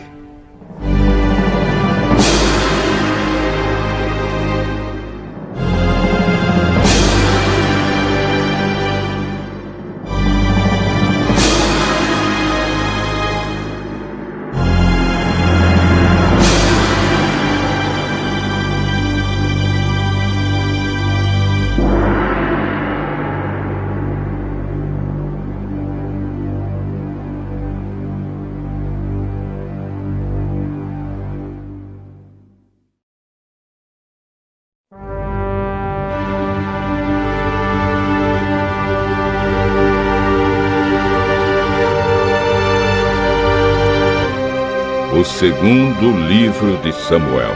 Segundo 45.40 46.10
livro 46.28 46.76
de 46.82 46.92
Samuel, 46.92 47.54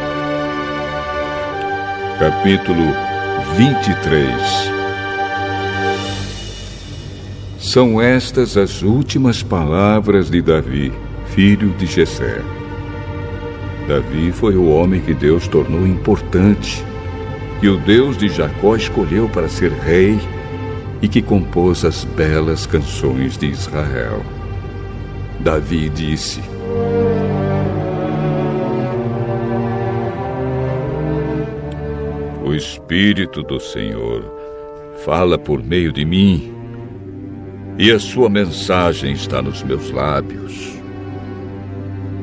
capítulo 2.19 2.83
23. 3.59 4.33
São 7.59 8.01
estas 8.01 8.57
as 8.57 8.81
últimas 8.81 9.43
palavras 9.43 10.31
de 10.31 10.41
Davi, 10.41 10.95
filho 11.27 11.75
de 11.77 11.85
Jessé. 11.85 12.41
Davi 13.87 14.33
foi 14.33 14.57
o 14.57 14.71
homem 14.71 15.03
que 15.03 15.13
Deus 15.13 15.47
tornou 15.47 15.87
importante, 15.87 16.83
que 17.61 17.69
o 17.69 17.77
Deus 17.77 18.17
de 18.17 18.31
Jacó 18.31 18.77
escolheu 18.77 19.29
para 19.29 19.47
ser 19.47 19.71
rei 19.71 20.19
e 21.03 21.07
que 21.07 21.21
compôs 21.21 21.85
as 21.85 22.03
belas 22.03 22.65
canções 22.65 23.37
de 23.37 23.49
Israel. 23.49 24.23
Davi 25.39 25.91
disse: 25.91 26.54
O 32.55 32.57
Espírito 32.57 33.43
do 33.43 33.59
Senhor 33.59 34.25
fala 35.05 35.37
por 35.37 35.61
meio 35.61 35.93
de 35.93 36.05
mim, 36.05 36.55
e 37.77 37.91
a 37.91 37.99
sua 37.99 38.29
mensagem 38.29 39.13
está 39.13 39.43
nos 39.43 39.65
meus 39.65 39.91
lábios. 39.91 40.79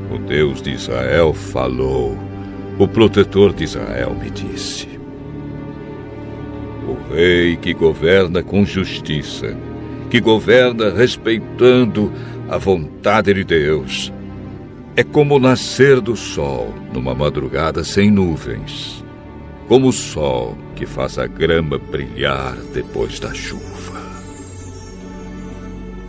O 0.09 0.17
Deus 0.19 0.61
de 0.61 0.71
Israel 0.71 1.33
falou, 1.33 2.17
o 2.79 2.87
protetor 2.87 3.53
de 3.53 3.65
Israel 3.65 4.15
me 4.15 4.29
disse. 4.29 4.87
O 6.87 7.13
rei 7.13 7.57
que 7.57 7.73
governa 7.73 8.41
com 8.41 8.63
justiça, 8.63 9.53
que 10.09 10.21
governa 10.21 10.91
respeitando 10.91 12.09
a 12.47 12.57
vontade 12.57 13.33
de 13.33 13.43
Deus, 13.43 14.13
é 14.95 15.03
como 15.03 15.35
o 15.35 15.39
nascer 15.39 15.99
do 15.99 16.15
sol 16.15 16.73
numa 16.93 17.13
madrugada 17.13 17.83
sem 17.83 18.09
nuvens 18.09 19.01
como 19.71 19.87
o 19.87 19.93
sol 19.93 20.57
que 20.75 20.85
faz 20.85 21.17
a 21.17 21.25
grama 21.25 21.77
brilhar 21.77 22.57
depois 22.73 23.21
da 23.21 23.33
chuva. 23.33 24.01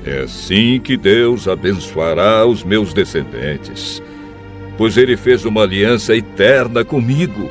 É 0.05 0.23
assim 0.23 0.81
que 0.81 0.97
Deus 0.97 1.47
abençoará 1.47 2.45
os 2.45 2.65
meus 2.65 2.93
descendentes, 2.93 4.03
pois 4.77 4.97
Ele 4.97 5.17
fez 5.17 5.45
uma 5.45 5.63
aliança 5.63 6.13
eterna 6.13 6.85
comigo, 6.85 7.49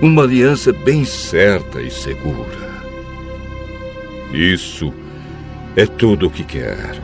uma 0.00 0.22
aliança 0.22 0.72
bem 0.72 1.04
certa 1.04 1.82
e 1.82 1.90
segura. 1.90 2.84
Isso 4.32 4.94
é 5.74 5.84
tudo 5.84 6.28
o 6.28 6.30
que 6.30 6.44
quero. 6.44 7.02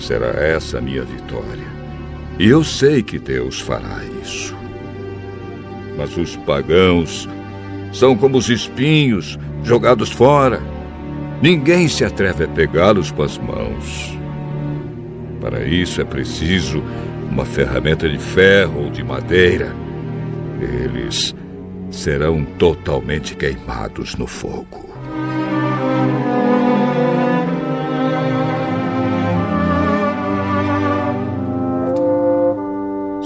Será 0.00 0.30
essa 0.30 0.78
a 0.78 0.80
minha 0.80 1.04
vitória. 1.04 1.72
E 2.40 2.48
eu 2.48 2.64
sei 2.64 3.04
que 3.04 3.20
Deus 3.20 3.60
fará 3.60 4.02
isso. 4.20 4.63
Mas 5.96 6.16
os 6.16 6.36
pagãos 6.38 7.28
são 7.92 8.16
como 8.16 8.38
os 8.38 8.48
espinhos 8.50 9.38
jogados 9.62 10.10
fora. 10.10 10.60
Ninguém 11.40 11.88
se 11.88 12.04
atreve 12.04 12.44
a 12.44 12.48
pegá-los 12.48 13.10
com 13.10 13.22
as 13.22 13.38
mãos. 13.38 14.18
Para 15.40 15.64
isso 15.64 16.00
é 16.00 16.04
preciso 16.04 16.82
uma 17.30 17.44
ferramenta 17.44 18.08
de 18.08 18.18
ferro 18.18 18.84
ou 18.84 18.90
de 18.90 19.02
madeira. 19.02 19.74
Eles 20.60 21.34
serão 21.90 22.44
totalmente 22.58 23.36
queimados 23.36 24.16
no 24.16 24.26
fogo. 24.26 24.93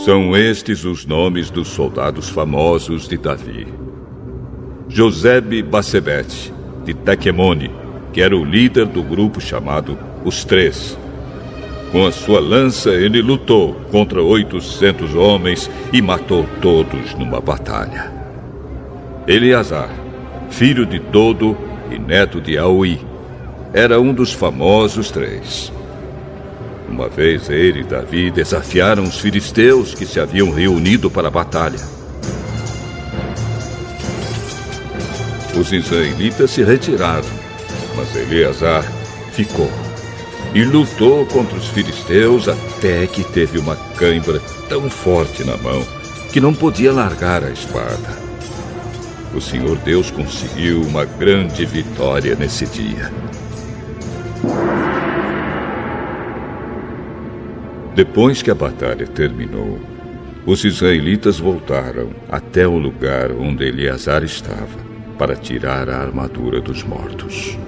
São 0.08 0.34
estes 0.34 0.86
os 0.86 1.04
nomes 1.04 1.50
dos 1.50 1.68
soldados 1.68 2.30
famosos 2.30 3.06
de 3.06 3.18
Davi. 3.18 3.66
Josebe 4.88 5.62
Bassebete, 5.62 6.50
de 6.82 6.94
Tequemone, 6.94 7.70
que 8.10 8.22
era 8.22 8.34
o 8.34 8.42
líder 8.42 8.86
do 8.86 9.02
grupo 9.02 9.38
chamado 9.38 9.98
Os 10.24 10.46
Três. 10.46 10.98
Com 11.92 12.06
a 12.06 12.10
sua 12.10 12.40
lança, 12.40 12.88
ele 12.88 13.20
lutou 13.20 13.74
contra 13.90 14.22
800 14.22 15.14
homens 15.14 15.70
e 15.92 16.00
matou 16.00 16.46
todos 16.62 17.12
numa 17.12 17.38
batalha. 17.38 18.10
Eleazar, 19.26 19.90
filho 20.48 20.86
de 20.86 20.98
Dodo 20.98 21.54
e 21.90 21.98
neto 21.98 22.40
de 22.40 22.56
Aui, 22.56 22.98
era 23.74 24.00
um 24.00 24.14
dos 24.14 24.32
famosos 24.32 25.10
três. 25.10 25.70
Uma 26.88 27.08
vez 27.08 27.48
ele 27.50 27.80
e 27.80 27.84
Davi 27.84 28.30
desafiaram 28.30 29.04
os 29.04 29.18
filisteus 29.18 29.94
que 29.94 30.06
se 30.06 30.18
haviam 30.18 30.50
reunido 30.50 31.10
para 31.10 31.28
a 31.28 31.30
batalha. 31.30 31.78
Os 35.58 35.72
israelitas 35.72 36.50
se 36.50 36.62
retiraram, 36.62 37.28
mas 37.96 38.14
Eleazar 38.16 38.84
ficou 39.32 39.70
e 40.54 40.64
lutou 40.64 41.26
contra 41.26 41.56
os 41.56 41.68
filisteus 41.68 42.48
até 42.48 43.06
que 43.06 43.22
teve 43.22 43.58
uma 43.58 43.76
cãibra 43.96 44.40
tão 44.68 44.88
forte 44.88 45.44
na 45.44 45.56
mão 45.56 45.84
que 46.32 46.40
não 46.40 46.54
podia 46.54 46.92
largar 46.92 47.44
a 47.44 47.50
espada. 47.50 48.18
O 49.34 49.40
Senhor 49.40 49.76
Deus 49.78 50.10
conseguiu 50.10 50.82
uma 50.82 51.04
grande 51.04 51.64
vitória 51.66 52.34
nesse 52.34 52.66
dia. 52.66 53.12
Depois 57.98 58.42
que 58.42 58.48
a 58.48 58.54
batalha 58.54 59.08
terminou, 59.08 59.80
os 60.46 60.64
israelitas 60.64 61.40
voltaram 61.40 62.10
até 62.30 62.64
o 62.64 62.78
lugar 62.78 63.32
onde 63.32 63.66
Eleazar 63.66 64.22
estava 64.22 64.78
para 65.18 65.34
tirar 65.34 65.90
a 65.90 65.98
armadura 65.98 66.60
dos 66.60 66.84
mortos. 66.84 67.58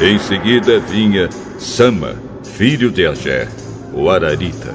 Em 0.00 0.20
seguida 0.20 0.78
vinha 0.78 1.28
Sama, 1.58 2.14
filho 2.44 2.88
de 2.88 3.04
Agé, 3.04 3.48
o 3.92 4.08
Ararita. 4.08 4.72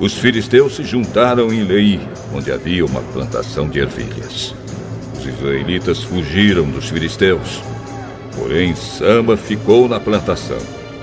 Os 0.00 0.14
filisteus 0.14 0.76
se 0.76 0.84
juntaram 0.84 1.52
em 1.52 1.64
Lei, 1.64 2.00
onde 2.32 2.50
havia 2.50 2.86
uma 2.86 3.02
plantação 3.12 3.68
de 3.68 3.80
ervilhas. 3.80 4.54
Os 5.18 5.26
israelitas 5.26 6.02
fugiram 6.02 6.64
dos 6.64 6.88
filisteus. 6.88 7.62
Porém, 8.38 8.74
Sama 8.76 9.36
ficou 9.36 9.88
na 9.88 9.98
plantação, 9.98 10.58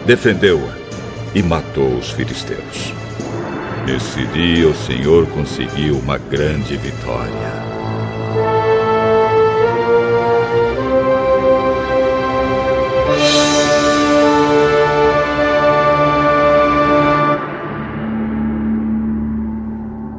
defendeu-a 0.06 0.74
e 1.36 1.44
matou 1.44 1.98
os 1.98 2.10
filisteus. 2.12 2.94
Nesse 3.86 4.26
dia, 4.28 4.68
o 4.70 4.74
Senhor 4.74 5.28
conseguiu 5.28 5.98
uma 5.98 6.18
grande 6.18 6.78
vitória. 6.78 7.66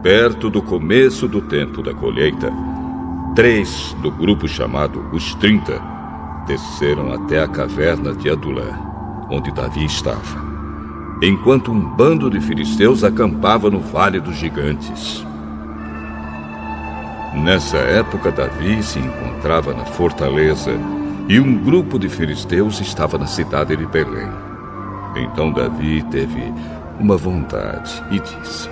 perto 0.03 0.49
do 0.49 0.63
começo 0.63 1.27
do 1.27 1.41
tempo 1.41 1.83
da 1.83 1.93
colheita, 1.93 2.53
três 3.35 3.93
do 4.01 4.09
grupo 4.09 4.47
chamado 4.47 5.05
Os 5.13 5.35
Trinta 5.35 5.96
desceram 6.47 7.13
até 7.13 7.43
a 7.43 7.49
caverna 7.49 8.15
de 8.15 8.31
Adulã, 8.31 8.79
onde 9.31 9.51
Davi 9.53 9.85
estava, 9.85 10.43
enquanto 11.23 11.73
um 11.73 11.81
bando 11.81 12.31
de 12.31 12.41
filisteus 12.41 13.05
acampava 13.05 13.69
no 13.69 13.81
Vale 13.81 14.21
dos 14.21 14.37
Gigantes. 14.37 15.25
Nessa 17.35 17.77
época, 17.79 18.31
Davi 18.31 18.83
se 18.83 18.99
encontrava 18.99 19.75
na 19.75 19.85
fortaleza 19.85 20.73
e 21.29 21.39
um 21.39 21.59
grupo 21.59 21.99
de 21.99 22.09
filisteus 22.09 22.81
estava 22.81 23.19
na 23.19 23.27
cidade 23.27 23.77
de 23.77 23.85
Belém. 23.87 24.31
Então 25.17 25.53
Davi 25.53 26.03
teve 26.11 26.53
uma 26.99 27.17
vontade 27.17 28.03
e 28.11 28.21
disse: 28.21 28.71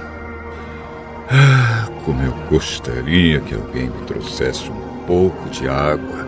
ah, 1.31 1.89
como 2.05 2.23
eu 2.23 2.35
gostaria 2.51 3.41
que 3.41 3.55
alguém 3.55 3.85
me 3.85 4.07
trouxesse 4.07 4.70
um 4.70 5.05
pouco 5.07 5.49
de 5.49 5.69
água 5.69 6.24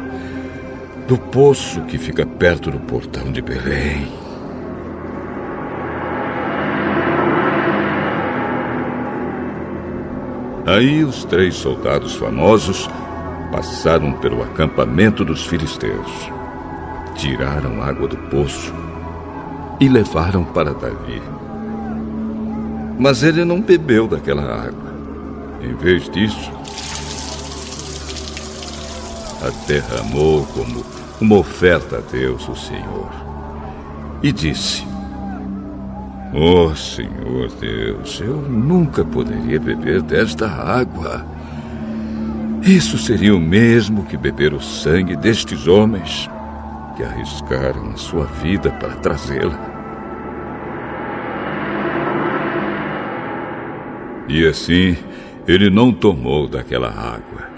do 1.07 1.17
poço 1.17 1.83
que 1.83 1.99
fica 1.99 2.27
perto 2.27 2.71
do 2.71 2.81
portão 2.81 3.31
de 3.31 3.41
Belém. 3.41 4.09
Aí 10.67 11.05
os 11.05 11.25
três 11.25 11.55
soldados 11.55 12.17
famosos 12.17 12.91
passaram 13.53 14.15
pelo 14.15 14.43
acampamento 14.43 15.25
dos 15.25 15.47
filisteus, 15.47 16.11
tiraram 17.15 17.81
água 17.81 18.09
do 18.09 18.17
poço 18.17 18.75
e 19.79 19.89
levaram 19.89 20.43
para 20.43 20.75
Davi. 20.75 21.23
Mas 22.99 23.23
ele 23.23 23.45
não 23.45 23.61
bebeu 23.61 24.09
daquela 24.09 24.43
água. 24.43 24.97
Em 25.63 25.75
vez 25.75 26.11
disso, 26.11 26.51
a 29.47 29.67
derramou 29.67 30.45
como 30.47 30.85
uma 31.21 31.37
oferta 31.37 31.99
a 31.99 32.01
Deus, 32.01 32.49
o 32.49 32.57
Senhor. 32.57 33.11
E 34.23 34.33
disse: 34.33 34.85
Oh 36.35 36.75
Senhor 36.75 37.51
Deus, 37.61 38.21
eu 38.21 38.37
nunca 38.37 39.05
poderia 39.05 39.59
beber 39.59 40.03
desta 40.03 40.49
água. 40.49 41.25
Isso 42.63 42.99
seria 42.99 43.35
o 43.35 43.41
mesmo 43.41 44.05
que 44.05 44.17
beber 44.17 44.53
o 44.53 44.61
sangue 44.61 45.15
destes 45.15 45.69
homens 45.69 46.29
que 46.97 47.05
arriscaram 47.05 47.91
a 47.91 47.97
sua 47.97 48.25
vida 48.25 48.71
para 48.73 48.97
trazê-la. 48.97 49.75
E 54.29 54.45
assim, 54.47 54.97
ele 55.47 55.71
não 55.71 55.93
tomou 55.93 56.49
daquela 56.49 56.89
água. 56.89 57.56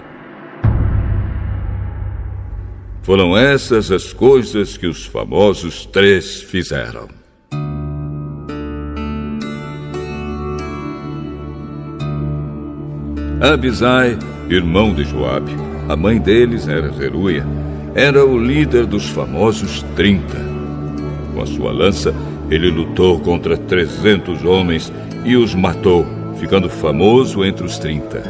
Foram 3.09 3.35
essas 3.35 3.91
as 3.91 4.13
coisas 4.13 4.77
que 4.77 4.85
os 4.85 5.03
famosos 5.07 5.83
três 5.83 6.43
fizeram. 6.43 7.07
Abisai, 13.41 14.15
irmão 14.47 14.93
de 14.93 15.05
Joabe, 15.05 15.53
a 15.89 15.95
mãe 15.95 16.19
deles 16.19 16.67
era 16.67 16.91
Zeruia, 16.91 17.47
era 17.95 18.23
o 18.23 18.37
líder 18.37 18.85
dos 18.85 19.09
famosos 19.09 19.83
trinta. 19.95 20.37
Com 21.33 21.41
a 21.41 21.47
sua 21.47 21.71
lança, 21.71 22.13
ele 22.51 22.69
lutou 22.69 23.19
contra 23.19 23.57
trezentos 23.57 24.45
homens 24.45 24.93
e 25.25 25.35
os 25.35 25.55
matou 25.55 26.05
ficando 26.39 26.69
famoso 26.69 27.43
entre 27.43 27.65
os 27.65 27.79
30. 27.79 28.21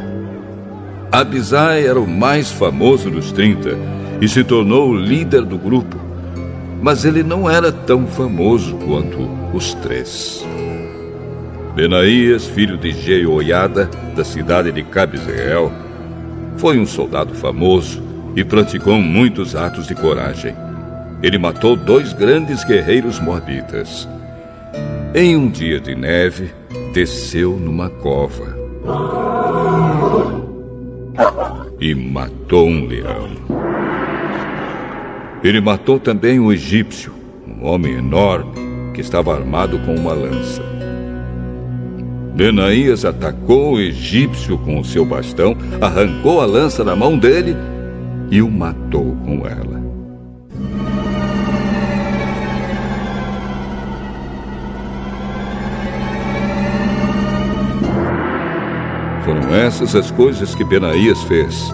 Abisai 1.12 1.86
era 1.86 2.00
o 2.00 2.08
mais 2.08 2.50
famoso 2.50 3.12
dos 3.12 3.34
30 3.34 3.99
e 4.22 4.28
se 4.28 4.44
tornou 4.44 4.90
o 4.90 4.96
líder 4.96 5.44
do 5.44 5.58
grupo, 5.58 5.98
mas 6.82 7.06
ele 7.06 7.24
não 7.24 7.50
era 7.50 7.72
tão 7.72 8.08
famoso 8.08 8.76
quanto 8.78 9.30
os 9.54 9.74
três. 9.76 10.46
Benaías, 11.76 12.46
filho 12.46 12.78
de 12.78 12.92
Jeoiada, 12.92 13.90
da 14.16 14.24
cidade 14.24 14.72
de 14.72 14.84
Cabzeel, 14.84 15.72
foi 16.58 16.78
um 16.78 16.86
soldado 16.86 17.34
famoso 17.34 18.02
e 18.36 18.44
praticou 18.44 19.00
muitos 19.00 19.56
atos 19.56 19.88
de 19.88 19.96
coragem. 19.96 20.56
Ele 21.22 21.38
matou 21.38 21.76
dois 21.76 22.14
grandes 22.14 22.64
guerreiros 22.64 23.20
moabitas. 23.20 24.08
Em 25.14 25.36
um 25.36 25.50
dia 25.50 25.80
de 25.80 25.96
neve, 25.96 26.52
desceu 26.94 27.58
numa 27.58 27.90
cova 27.90 28.58
e 31.80 31.96
matou 31.96 32.68
um 32.68 32.86
leão. 32.86 33.49
Ele 35.44 35.62
matou 35.62 36.00
também 36.00 36.40
um 36.40 36.52
egípcio, 36.52 37.14
um 37.48 37.66
homem 37.66 37.94
enorme 37.94 38.52
que 38.94 39.00
estava 39.00 39.34
armado 39.34 39.80
com 39.80 39.96
uma 39.96 40.14
lança. 40.14 40.62
Benaías 42.36 43.06
atacou 43.06 43.74
o 43.74 43.80
egípcio 43.80 44.58
com 44.58 44.80
o 44.80 44.86
seu 44.86 45.06
bastão, 45.06 45.56
arrancou 45.82 46.42
a 46.42 46.46
lança 46.46 46.84
da 46.84 46.96
mão 46.96 47.18
dele 47.18 47.56
e 48.30 48.42
o 48.42 48.50
matou 48.50 49.16
com 49.26 49.46
ela. 49.48 49.80
Foram 59.24 59.56
essas 59.56 59.96
as 59.96 60.12
coisas 60.12 60.54
que 60.54 60.64
Benaías 60.66 61.22
fez. 61.24 61.74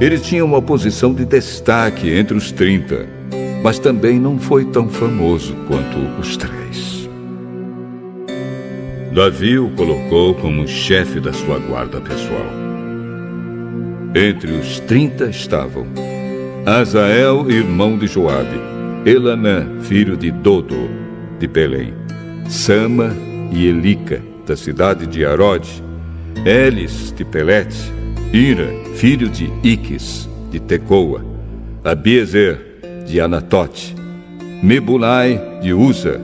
Ele 0.00 0.16
tinha 0.16 0.44
uma 0.44 0.62
posição 0.62 1.12
de 1.12 1.24
destaque 1.24 2.08
entre 2.08 2.36
os 2.36 2.52
trinta, 2.52 3.08
mas 3.64 3.80
também 3.80 4.16
não 4.16 4.38
foi 4.38 4.64
tão 4.66 4.88
famoso 4.88 5.56
quanto 5.66 5.98
os 6.20 6.36
três. 6.36 7.08
Davi 9.12 9.58
o 9.58 9.70
colocou 9.70 10.36
como 10.36 10.68
chefe 10.68 11.18
da 11.18 11.32
sua 11.32 11.58
guarda 11.58 12.00
pessoal. 12.00 12.46
Entre 14.14 14.52
os 14.52 14.78
trinta 14.80 15.28
estavam 15.30 15.88
Azael, 16.64 17.50
irmão 17.50 17.98
de 17.98 18.06
Joabe, 18.06 18.60
Elanã, 19.04 19.66
filho 19.80 20.16
de 20.16 20.30
Dodo, 20.30 20.88
de 21.40 21.48
Belém, 21.48 21.92
Sama 22.48 23.10
e 23.50 23.66
Elica, 23.66 24.22
da 24.46 24.56
cidade 24.56 25.08
de 25.08 25.24
Arode, 25.24 25.82
Elis 26.44 27.12
de 27.16 27.24
Pelete, 27.24 27.97
Ira, 28.32 28.68
filho 28.94 29.30
de 29.30 29.50
Iques, 29.62 30.28
de 30.50 30.60
Tecoa, 30.60 31.24
Abiezer, 31.82 32.58
de 33.06 33.20
Anatote, 33.22 33.94
Mebulai, 34.62 35.40
de 35.62 35.72
Uza, 35.72 36.20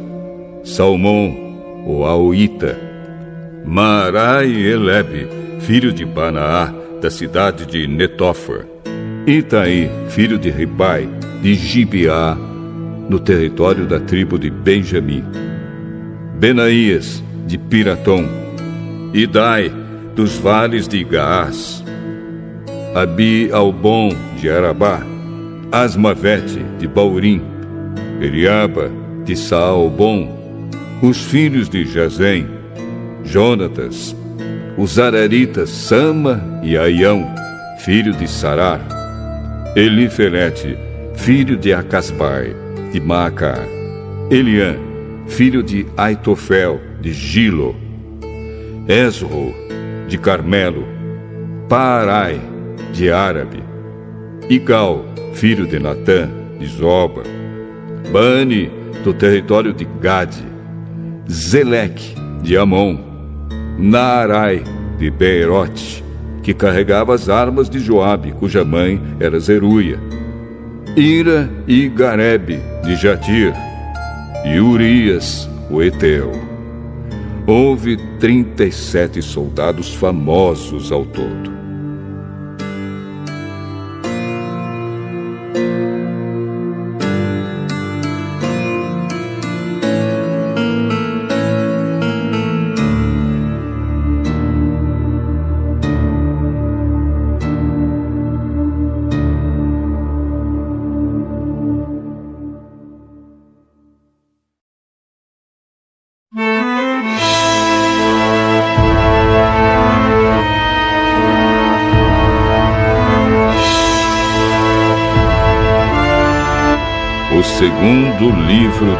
Salmão, 0.62 1.34
o 1.86 2.04
Aoita, 2.04 2.78
Marai 3.64 4.52
Elebe, 4.52 5.26
filho 5.60 5.94
de 5.94 6.04
Banaá, 6.04 6.74
da 7.00 7.10
cidade 7.10 7.64
de 7.64 7.86
Netófer, 7.86 8.66
Itaí, 9.26 9.90
filho 10.10 10.38
de 10.38 10.50
Ribai, 10.50 11.08
de 11.40 11.54
Gibeá, 11.54 12.36
no 13.08 13.18
território 13.18 13.86
da 13.86 13.98
tribo 13.98 14.38
de 14.38 14.50
Benjamim, 14.50 15.24
Benaías, 16.38 17.22
de 17.46 17.56
Piratom, 17.56 18.26
Idai, 19.14 19.72
dos 20.14 20.36
vales 20.36 20.86
de 20.86 21.02
Gaás, 21.02 21.83
Abi 22.94 23.50
Albon 23.50 24.10
de 24.40 24.48
Arabá, 24.48 25.00
Asmavete 25.72 26.64
de 26.78 26.86
Baurim, 26.86 27.42
Eliaba 28.20 28.88
de 29.24 29.34
Saalbon, 29.34 30.28
os 31.02 31.20
filhos 31.24 31.68
de 31.68 31.84
Jazem, 31.84 32.46
Jonatas, 33.24 34.14
os 34.78 34.96
araritas 34.96 35.70
Sama 35.70 36.40
e 36.62 36.78
Aião, 36.78 37.26
filho 37.80 38.12
de 38.12 38.28
Sarar, 38.28 38.80
Elifelete, 39.74 40.78
filho 41.16 41.56
de 41.56 41.74
Acasbai, 41.74 42.54
de 42.92 43.00
Maacá, 43.00 43.58
Eliã, 44.30 44.76
filho 45.26 45.64
de 45.64 45.84
Aitofel, 45.96 46.80
de 47.00 47.12
Gilo, 47.12 47.74
Esro, 48.86 49.52
de 50.06 50.16
Carmelo, 50.16 50.86
Parai, 51.68 52.53
de 52.94 53.10
Árabe, 53.10 53.60
Igal, 54.48 55.04
filho 55.34 55.66
de 55.66 55.80
Natã, 55.80 56.30
de 56.60 56.66
Zoba, 56.66 57.24
Bani, 58.12 58.70
do 59.02 59.12
território 59.12 59.72
de 59.74 59.84
Gade, 60.00 60.44
Zeleque, 61.28 62.14
de 62.40 62.56
Amon, 62.56 62.96
Naarai, 63.76 64.62
de 64.96 65.10
Beerote, 65.10 66.04
que 66.42 66.54
carregava 66.54 67.14
as 67.14 67.28
armas 67.28 67.68
de 67.68 67.80
Joabe, 67.80 68.30
cuja 68.32 68.64
mãe 68.64 69.02
era 69.18 69.40
Zeruia, 69.40 69.98
Ira 70.96 71.50
e 71.66 71.88
Garebe, 71.88 72.60
de 72.84 72.94
Jatir, 72.94 73.52
e 74.44 74.60
Urias, 74.60 75.50
o 75.68 75.82
Eteu. 75.82 76.30
Houve 77.44 77.96
37 78.20 79.20
soldados 79.20 79.92
famosos 79.92 80.92
ao 80.92 81.04
todo. 81.04 81.63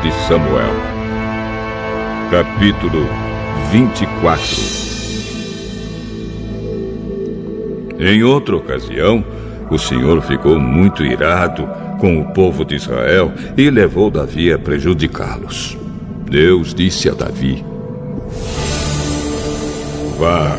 De 0.05 0.13
Samuel, 0.29 0.75
capítulo 2.31 3.09
24. 3.73 4.45
Em 7.99 8.23
outra 8.23 8.55
ocasião, 8.55 9.25
o 9.71 9.79
Senhor 9.79 10.21
ficou 10.21 10.61
muito 10.61 11.03
irado 11.03 11.67
com 11.99 12.21
o 12.21 12.35
povo 12.35 12.67
de 12.67 12.75
Israel 12.75 13.33
e 13.57 13.71
levou 13.71 14.11
Davi 14.11 14.53
a 14.53 14.59
prejudicá-los. 14.59 15.79
Deus 16.31 16.75
disse 16.75 17.09
a 17.09 17.15
Davi: 17.15 17.65
Vá 20.19 20.55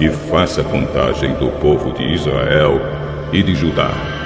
e 0.00 0.08
faça 0.28 0.64
contagem 0.64 1.34
do 1.34 1.52
povo 1.60 1.92
de 1.92 2.02
Israel 2.02 2.80
e 3.32 3.44
de 3.44 3.54
Judá 3.54 4.21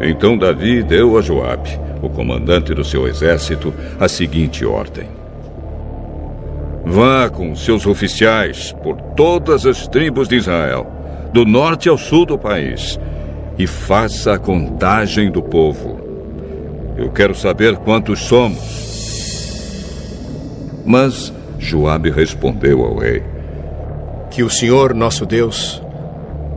Então 0.00 0.36
Davi 0.36 0.82
deu 0.82 1.18
a 1.18 1.20
Joabe, 1.20 1.78
o 2.00 2.08
comandante 2.08 2.72
do 2.72 2.82
seu 2.82 3.06
exército, 3.06 3.72
a 3.98 4.08
seguinte 4.08 4.64
ordem: 4.64 5.06
Vá 6.86 7.28
com 7.28 7.54
seus 7.54 7.86
oficiais 7.86 8.72
por 8.82 8.96
todas 9.14 9.66
as 9.66 9.86
tribos 9.86 10.26
de 10.26 10.36
Israel, 10.36 10.90
do 11.34 11.44
norte 11.44 11.88
ao 11.88 11.98
sul 11.98 12.24
do 12.24 12.38
país, 12.38 12.98
e 13.58 13.66
faça 13.66 14.32
a 14.32 14.38
contagem 14.38 15.30
do 15.30 15.42
povo. 15.42 16.00
Eu 16.96 17.10
quero 17.10 17.34
saber 17.34 17.76
quantos 17.76 18.20
somos. 18.20 18.80
Mas 20.84 21.30
Joabe 21.58 22.10
respondeu 22.10 22.82
ao 22.82 22.96
rei: 22.96 23.22
Que 24.30 24.42
o 24.42 24.48
Senhor, 24.48 24.94
nosso 24.94 25.26
Deus, 25.26 25.82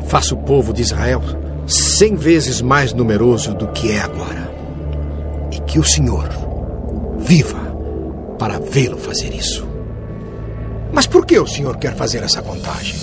faça 0.06 0.34
o 0.34 0.38
povo 0.38 0.72
de 0.72 0.82
Israel 0.82 1.43
cem 1.66 2.16
vezes 2.16 2.62
mais 2.62 2.94
numeroso 2.94 3.54
do 3.54 3.68
que 3.70 3.92
é 3.92 4.02
agora. 4.02 4.52
E 5.52 5.60
que 5.62 5.80
o 5.80 5.84
Senhor 5.84 6.30
viva 7.20 7.60
para 8.38 8.60
vê-lo 8.60 8.98
fazer 8.98 9.34
isso. 9.34 9.68
Mas 10.92 11.08
por 11.08 11.26
que 11.26 11.40
o 11.40 11.48
Senhor 11.48 11.78
quer 11.78 11.96
fazer 11.96 12.24
essa 12.24 12.42
contagem? 12.42 12.96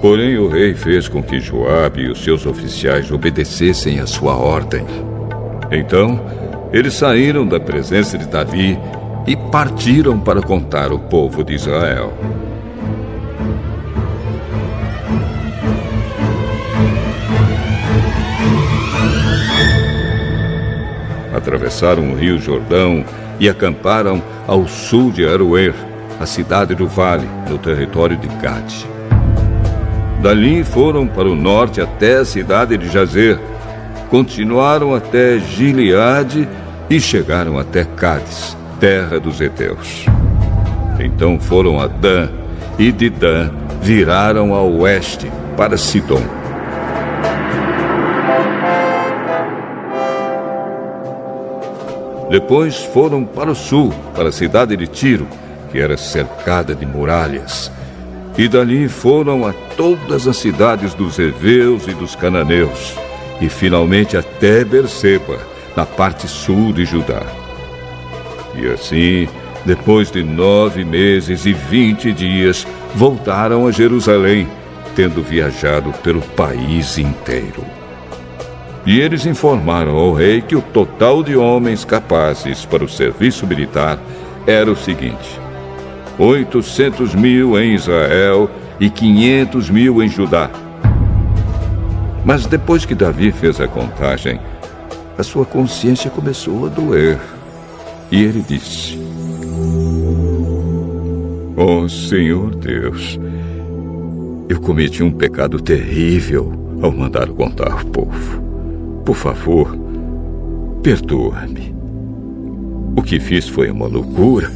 Porém, 0.00 0.36
o 0.36 0.48
rei 0.48 0.74
fez 0.74 1.08
com 1.08 1.22
que 1.22 1.40
Joabe 1.40 2.02
e 2.02 2.10
os 2.10 2.22
seus 2.22 2.44
oficiais 2.44 3.10
obedecessem 3.10 3.98
a 3.98 4.06
sua 4.06 4.36
ordem. 4.36 4.84
Então, 5.70 6.20
eles 6.72 6.94
saíram 6.94 7.46
da 7.46 7.58
presença 7.58 8.18
de 8.18 8.26
Davi 8.26 8.78
e 9.26 9.36
partiram 9.50 10.20
para 10.20 10.42
contar 10.42 10.92
o 10.92 10.98
povo 10.98 11.42
de 11.42 11.54
Israel. 11.54 12.12
Atravessaram 21.36 22.10
o 22.10 22.16
rio 22.16 22.38
Jordão 22.38 23.04
e 23.38 23.48
acamparam 23.48 24.22
ao 24.46 24.66
sul 24.66 25.10
de 25.10 25.26
Aroer, 25.26 25.74
a 26.18 26.26
cidade 26.26 26.74
do 26.74 26.86
vale, 26.86 27.28
no 27.48 27.58
território 27.58 28.16
de 28.16 28.28
Gade. 28.36 28.86
Dali 30.22 30.64
foram 30.64 31.06
para 31.06 31.28
o 31.28 31.34
norte 31.34 31.80
até 31.80 32.16
a 32.16 32.24
cidade 32.24 32.76
de 32.76 32.88
Jazer, 32.88 33.38
continuaram 34.08 34.94
até 34.94 35.38
Gileade 35.38 36.48
e 36.88 37.00
chegaram 37.00 37.58
até 37.58 37.84
Cádiz, 37.84 38.56
terra 38.80 39.20
dos 39.20 39.40
heteus. 39.40 40.06
Então 40.98 41.38
foram 41.38 41.80
a 41.80 41.86
Dan 41.86 42.28
e 42.78 42.90
de 42.90 43.10
Dan 43.10 43.50
viraram 43.82 44.54
ao 44.54 44.72
oeste 44.72 45.30
para 45.56 45.76
Sidom. 45.76 46.45
Depois 52.28 52.76
foram 52.76 53.24
para 53.24 53.50
o 53.50 53.54
sul, 53.54 53.92
para 54.14 54.30
a 54.30 54.32
cidade 54.32 54.76
de 54.76 54.86
Tiro, 54.86 55.28
que 55.70 55.78
era 55.78 55.96
cercada 55.96 56.74
de 56.74 56.84
muralhas. 56.84 57.70
E 58.36 58.48
dali 58.48 58.88
foram 58.88 59.46
a 59.46 59.52
todas 59.76 60.26
as 60.26 60.36
cidades 60.36 60.92
dos 60.92 61.18
heveus 61.18 61.86
e 61.86 61.94
dos 61.94 62.14
cananeus, 62.14 62.94
e 63.40 63.48
finalmente 63.48 64.16
até 64.16 64.64
Berseba, 64.64 65.38
na 65.76 65.86
parte 65.86 66.26
sul 66.26 66.72
de 66.72 66.84
Judá. 66.84 67.22
E 68.54 68.66
assim, 68.66 69.28
depois 69.64 70.10
de 70.10 70.22
nove 70.22 70.84
meses 70.84 71.46
e 71.46 71.52
vinte 71.52 72.12
dias, 72.12 72.66
voltaram 72.94 73.66
a 73.66 73.70
Jerusalém, 73.70 74.48
tendo 74.94 75.22
viajado 75.22 75.92
pelo 76.02 76.22
país 76.22 76.98
inteiro. 76.98 77.75
E 78.86 79.00
eles 79.00 79.26
informaram 79.26 79.96
ao 79.96 80.12
rei 80.12 80.40
que 80.40 80.54
o 80.54 80.62
total 80.62 81.20
de 81.20 81.36
homens 81.36 81.84
capazes 81.84 82.64
para 82.64 82.84
o 82.84 82.88
serviço 82.88 83.44
militar 83.44 83.98
era 84.46 84.70
o 84.70 84.76
seguinte: 84.76 85.40
800 86.16 87.12
mil 87.16 87.58
em 87.60 87.74
Israel 87.74 88.48
e 88.78 88.88
500 88.88 89.70
mil 89.70 90.00
em 90.00 90.08
Judá. 90.08 90.48
Mas 92.24 92.46
depois 92.46 92.84
que 92.84 92.94
Davi 92.94 93.32
fez 93.32 93.60
a 93.60 93.66
contagem, 93.66 94.40
a 95.18 95.22
sua 95.24 95.44
consciência 95.44 96.08
começou 96.08 96.66
a 96.66 96.68
doer. 96.68 97.18
E 98.08 98.22
ele 98.22 98.40
disse: 98.46 99.00
Oh 101.56 101.88
Senhor 101.88 102.54
Deus, 102.54 103.18
eu 104.48 104.60
cometi 104.60 105.02
um 105.02 105.10
pecado 105.10 105.60
terrível 105.60 106.52
ao 106.80 106.92
mandar 106.92 107.26
contar 107.30 107.82
o 107.82 107.86
povo. 107.86 108.45
Por 109.06 109.14
favor, 109.14 109.78
perdoa-me. 110.82 111.72
O 112.96 113.02
que 113.02 113.20
fiz 113.20 113.48
foi 113.48 113.70
uma 113.70 113.86
loucura. 113.86 114.50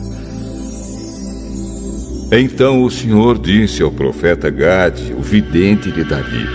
Então 2.32 2.82
o 2.82 2.90
Senhor 2.90 3.38
disse 3.38 3.80
ao 3.80 3.92
profeta 3.92 4.50
Gade, 4.50 5.14
o 5.16 5.22
vidente 5.22 5.92
de 5.92 6.02
Davi: 6.02 6.46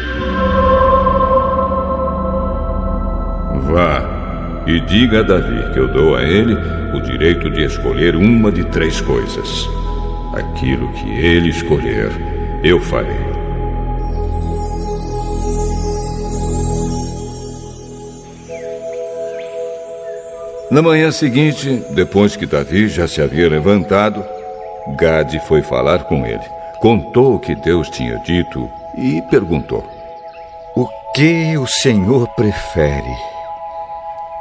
Vá 3.72 4.64
e 4.68 4.82
diga 4.82 5.22
a 5.22 5.24
Davi 5.24 5.74
que 5.74 5.80
eu 5.80 5.88
dou 5.88 6.18
a 6.18 6.24
ele 6.24 6.58
o 6.94 7.02
direito 7.02 7.50
de 7.50 7.64
escolher 7.64 8.16
uma 8.18 8.52
de 8.52 8.66
três 8.66 9.00
coisas. 9.00 9.70
Aquilo 10.34 10.92
que 10.92 11.10
ele 11.12 11.48
escolher, 11.50 12.12
eu 12.62 12.78
farei. 12.82 13.35
Na 20.72 20.82
manhã 20.82 21.12
seguinte, 21.12 21.84
depois 21.92 22.36
que 22.36 22.46
Davi 22.46 22.88
já 22.88 23.08
se 23.08 23.22
havia 23.22 23.48
levantado, 23.48 24.26
Gade 24.98 25.40
foi 25.48 25.62
falar 25.62 26.04
com 26.06 26.26
ele. 26.26 26.44
Contou 26.80 27.36
o 27.36 27.40
que 27.40 27.56
Deus 27.56 27.90
tinha 27.90 28.18
dito 28.20 28.70
e 28.98 29.22
perguntou: 29.30 29.84
O 30.76 30.88
que 31.14 31.58
o 31.58 31.68
Senhor 31.68 32.28
prefere? 32.36 33.16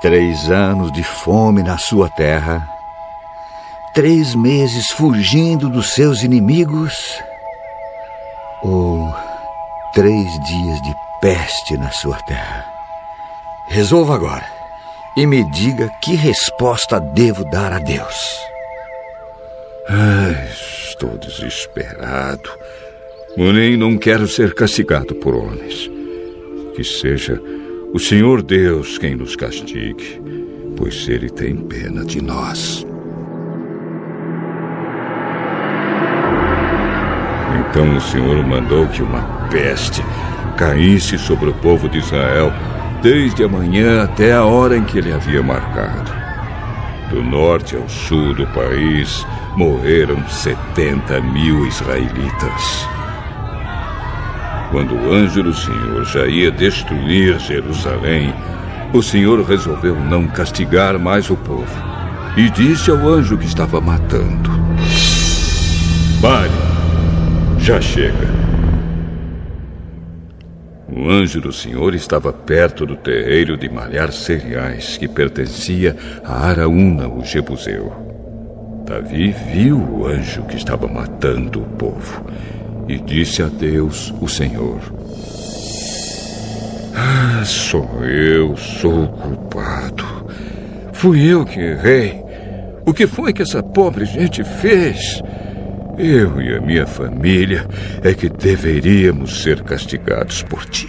Três 0.00 0.50
anos 0.50 0.92
de 0.92 1.02
fome 1.02 1.62
na 1.62 1.78
sua 1.78 2.10
terra? 2.10 2.66
Três 3.94 4.34
meses 4.34 4.90
fugindo 4.90 5.68
dos 5.68 5.94
seus 5.94 6.22
inimigos? 6.22 6.94
ou 8.64 9.14
três 9.92 10.40
dias 10.40 10.82
de 10.82 10.96
peste 11.20 11.76
na 11.76 11.90
sua 11.90 12.18
terra. 12.22 12.64
Resolva 13.68 14.14
agora 14.14 14.53
e 15.16 15.26
me 15.26 15.48
diga 15.52 15.88
que 16.02 16.14
resposta 16.14 16.98
devo 17.00 17.44
dar 17.50 17.72
a 17.72 17.78
Deus. 17.78 18.44
Ai, 19.88 20.48
estou 20.88 21.16
desesperado. 21.18 22.50
Porém, 23.36 23.76
não 23.76 23.96
quero 23.96 24.26
ser 24.26 24.54
castigado 24.54 25.14
por 25.16 25.34
homens. 25.34 25.90
Que 26.74 26.82
seja 26.82 27.40
o 27.92 27.98
Senhor 27.98 28.42
Deus 28.42 28.98
quem 28.98 29.14
nos 29.14 29.36
castigue, 29.36 30.20
pois 30.76 31.08
Ele 31.08 31.30
tem 31.30 31.56
pena 31.56 32.04
de 32.04 32.20
nós. 32.20 32.84
Então 37.74 37.96
o 37.96 38.00
Senhor 38.00 38.44
mandou 38.46 38.86
que 38.88 39.02
uma 39.02 39.48
peste 39.48 40.00
caísse 40.56 41.18
sobre 41.18 41.50
o 41.50 41.54
povo 41.54 41.88
de 41.88 41.98
Israel, 41.98 42.52
desde 43.04 43.44
a 43.44 43.48
manhã 43.48 44.02
até 44.02 44.32
a 44.32 44.44
hora 44.44 44.78
em 44.78 44.82
que 44.82 44.96
ele 44.96 45.12
havia 45.12 45.42
marcado. 45.42 46.10
Do 47.10 47.22
norte 47.22 47.76
ao 47.76 47.86
sul 47.86 48.32
do 48.32 48.46
país 48.46 49.26
morreram 49.58 50.26
70 50.26 51.20
mil 51.20 51.66
israelitas. 51.66 52.88
Quando 54.70 54.94
o 54.94 55.12
anjo 55.12 55.42
do 55.42 55.52
Senhor 55.52 56.02
já 56.06 56.26
ia 56.26 56.50
destruir 56.50 57.38
Jerusalém, 57.40 58.34
o 58.94 59.02
Senhor 59.02 59.44
resolveu 59.44 59.94
não 60.00 60.26
castigar 60.26 60.98
mais 60.98 61.28
o 61.28 61.36
povo 61.36 61.76
e 62.38 62.48
disse 62.48 62.90
ao 62.90 63.06
anjo 63.06 63.36
que 63.36 63.44
estava 63.44 63.82
matando: 63.82 64.50
Pare, 66.22 66.50
já 67.58 67.78
chega. 67.82 68.53
O 70.96 71.10
anjo 71.10 71.40
do 71.40 71.52
Senhor 71.52 71.92
estava 71.92 72.32
perto 72.32 72.86
do 72.86 72.94
terreiro 72.94 73.56
de 73.56 73.68
malhar 73.68 74.12
cereais 74.12 74.96
que 74.96 75.08
pertencia 75.08 75.96
a 76.22 76.46
Araúna, 76.46 77.08
o 77.08 77.24
Jebuseu. 77.24 77.92
Davi 78.86 79.34
viu 79.52 79.76
o 79.76 80.06
anjo 80.06 80.44
que 80.44 80.56
estava 80.56 80.86
matando 80.86 81.62
o 81.62 81.66
povo 81.66 82.24
e 82.86 82.96
disse 82.96 83.42
a 83.42 83.48
Deus, 83.48 84.14
o 84.20 84.28
Senhor: 84.28 84.78
ah, 86.94 87.44
Sou 87.44 88.04
eu, 88.04 88.56
sou 88.56 89.08
culpado. 89.08 90.04
Fui 90.92 91.26
eu 91.26 91.44
que 91.44 91.58
errei. 91.58 92.22
O 92.86 92.94
que 92.94 93.08
foi 93.08 93.32
que 93.32 93.42
essa 93.42 93.62
pobre 93.62 94.04
gente 94.04 94.44
fez? 94.44 95.20
Eu 95.96 96.42
e 96.42 96.56
a 96.56 96.60
minha 96.60 96.86
família 96.86 97.66
é 98.02 98.12
que 98.12 98.28
deveríamos 98.28 99.42
ser 99.42 99.62
castigados 99.62 100.42
por 100.42 100.64
ti. 100.66 100.88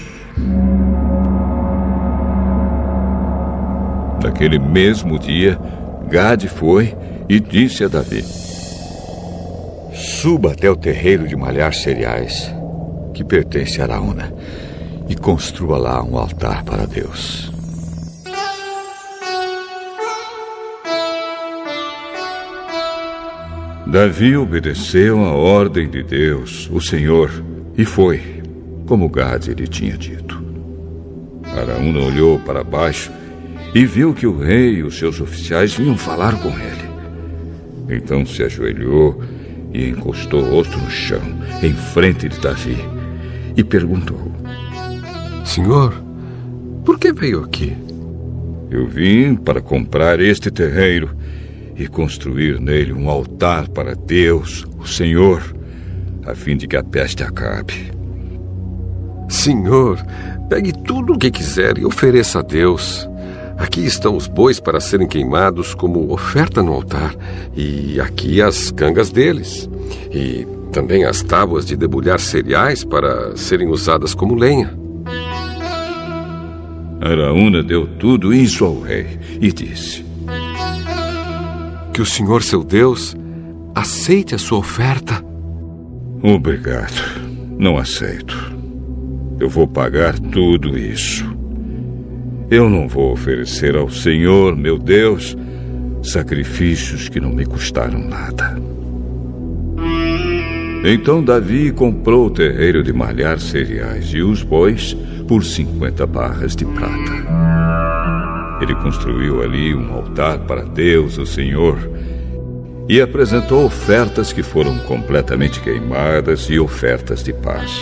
Naquele 4.24 4.58
mesmo 4.58 5.20
dia, 5.20 5.60
Gade 6.10 6.48
foi 6.48 6.96
e 7.30 7.40
disse 7.40 7.84
a 7.84 7.88
Davi: 7.88 8.24
Suba 9.94 10.54
até 10.54 10.70
o 10.70 10.76
terreiro 10.76 11.28
de 11.28 11.36
malhar 11.36 11.74
cereais, 11.74 12.52
que 13.14 13.24
pertence 13.24 13.80
a 13.82 13.86
Araúna, 13.86 14.34
e 15.08 15.16
construa 15.16 15.78
lá 15.78 16.04
um 16.04 16.18
altar 16.18 16.64
para 16.64 16.88
Deus. 16.88 17.55
Davi 23.88 24.36
obedeceu 24.36 25.24
a 25.24 25.32
ordem 25.32 25.88
de 25.88 26.02
Deus, 26.02 26.68
o 26.72 26.82
Senhor, 26.82 27.32
e 27.78 27.86
foi, 27.86 28.42
como 28.88 29.08
Gade 29.08 29.54
lhe 29.54 29.68
tinha 29.68 29.96
dito. 29.96 30.44
Araúna 31.44 32.00
olhou 32.00 32.40
para 32.40 32.64
baixo 32.64 33.12
e 33.76 33.86
viu 33.86 34.14
que 34.14 34.26
o 34.26 34.40
rei 34.40 34.78
e 34.78 34.84
os 34.84 34.98
seus 34.98 35.22
oficiais 35.22 35.76
vinham 35.76 35.96
falar 35.96 36.40
com 36.42 36.50
ele. 36.50 36.86
Então 37.88 38.26
se 38.26 38.42
ajoelhou 38.44 39.22
e 39.72 39.90
encostou 39.90 40.42
o 40.42 40.50
rosto 40.50 40.78
no 40.80 40.90
chão, 40.90 41.22
em 41.62 41.74
frente 41.74 42.28
de 42.28 42.40
Davi, 42.40 42.78
e 43.56 43.64
perguntou: 43.64 44.32
Senhor, 45.46 45.94
por 46.84 46.98
que 46.98 47.14
veio 47.14 47.44
aqui? 47.44 47.76
Eu 48.72 48.88
vim 48.88 49.36
para 49.36 49.62
comprar 49.62 50.20
este 50.20 50.50
terreiro 50.50 51.16
e 51.76 51.88
construir 51.88 52.60
nele 52.60 52.94
um 52.94 53.10
altar 53.10 53.68
para 53.70 53.96
Deus, 53.96 54.66
o 54.80 54.88
Senhor, 54.88 55.42
a 56.26 56.34
fim 56.34 56.56
de 56.56 56.68
que 56.68 56.78
a 56.78 56.84
peste 56.84 57.24
acabe. 57.24 57.92
Senhor, 59.28 59.98
pegue 60.50 60.72
tudo 60.72 61.14
o 61.14 61.20
que 61.20 61.32
quiser 61.32 61.78
e 61.78 61.86
ofereça 61.86 62.40
a 62.40 62.42
Deus. 62.42 63.08
Aqui 63.58 63.86
estão 63.86 64.16
os 64.16 64.28
bois 64.28 64.60
para 64.60 64.80
serem 64.80 65.08
queimados 65.08 65.74
como 65.74 66.12
oferta 66.12 66.62
no 66.62 66.74
altar, 66.74 67.16
e 67.56 68.00
aqui 68.00 68.42
as 68.42 68.72
cangas 68.72 69.10
deles, 69.12 69.70
e 70.12 70.46
também 70.72 71.06
as 71.06 71.22
tábuas 71.22 71.66
de 71.66 71.76
debulhar 71.76 72.20
cereais 72.20 72.84
para 72.84 73.36
serem 73.38 73.70
usadas 73.70 74.14
como 74.14 74.36
lenha. 74.36 74.78
Araúna 77.02 77.62
deu 77.64 77.88
tudo 77.88 78.34
isso 78.34 78.66
ao 78.66 78.82
rei 78.82 79.20
e 79.40 79.52
disse: 79.52 80.05
Que 81.96 82.02
o 82.02 82.06
Senhor 82.06 82.44
seu 82.44 82.62
Deus 82.62 83.16
aceite 83.74 84.36
a 84.36 84.38
sua 84.38 84.58
oferta. 84.58 85.24
Obrigado. 86.22 86.92
Não 87.58 87.78
aceito. 87.78 88.54
Eu 89.40 89.50
vou 89.50 89.66
pagar 89.66 90.20
tudo 90.20 90.78
isso. 90.78 91.24
Eu 92.52 92.70
não 92.70 92.90
vou 92.90 93.14
oferecer 93.14 93.78
ao 93.78 93.90
Senhor, 93.90 94.58
meu 94.58 94.78
Deus, 94.78 95.38
sacrifícios 96.04 97.08
que 97.08 97.22
não 97.22 97.32
me 97.32 97.46
custaram 97.46 98.06
nada. 98.06 98.58
Então 100.84 101.24
Davi 101.24 101.72
comprou 101.72 102.26
o 102.26 102.30
terreiro 102.30 102.84
de 102.84 102.92
malhar 102.92 103.40
cereais 103.40 104.08
e 104.08 104.22
os 104.22 104.44
bois 104.44 104.94
por 105.30 105.46
50 105.46 106.06
barras 106.06 106.58
de 106.58 106.66
prata. 106.66 108.25
Ele 108.66 108.74
construiu 108.74 109.44
ali 109.44 109.76
um 109.76 109.94
altar 109.94 110.40
para 110.40 110.64
Deus, 110.64 111.20
o 111.20 111.26
Senhor, 111.26 111.78
e 112.90 113.00
apresentou 113.00 113.64
ofertas 113.64 114.34
que 114.34 114.42
foram 114.42 114.80
completamente 114.80 115.60
queimadas 115.60 116.50
e 116.50 116.58
ofertas 116.58 117.24
de 117.24 117.32
paz. 117.32 117.80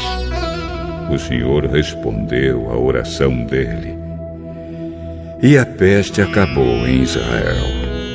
O 1.09 1.17
Senhor 1.17 1.63
respondeu 1.67 2.69
à 2.69 2.77
oração 2.77 3.45
dele 3.45 3.97
e 5.41 5.57
a 5.57 5.65
peste 5.65 6.21
acabou 6.21 6.85
em 6.85 7.01
Israel. 7.01 8.12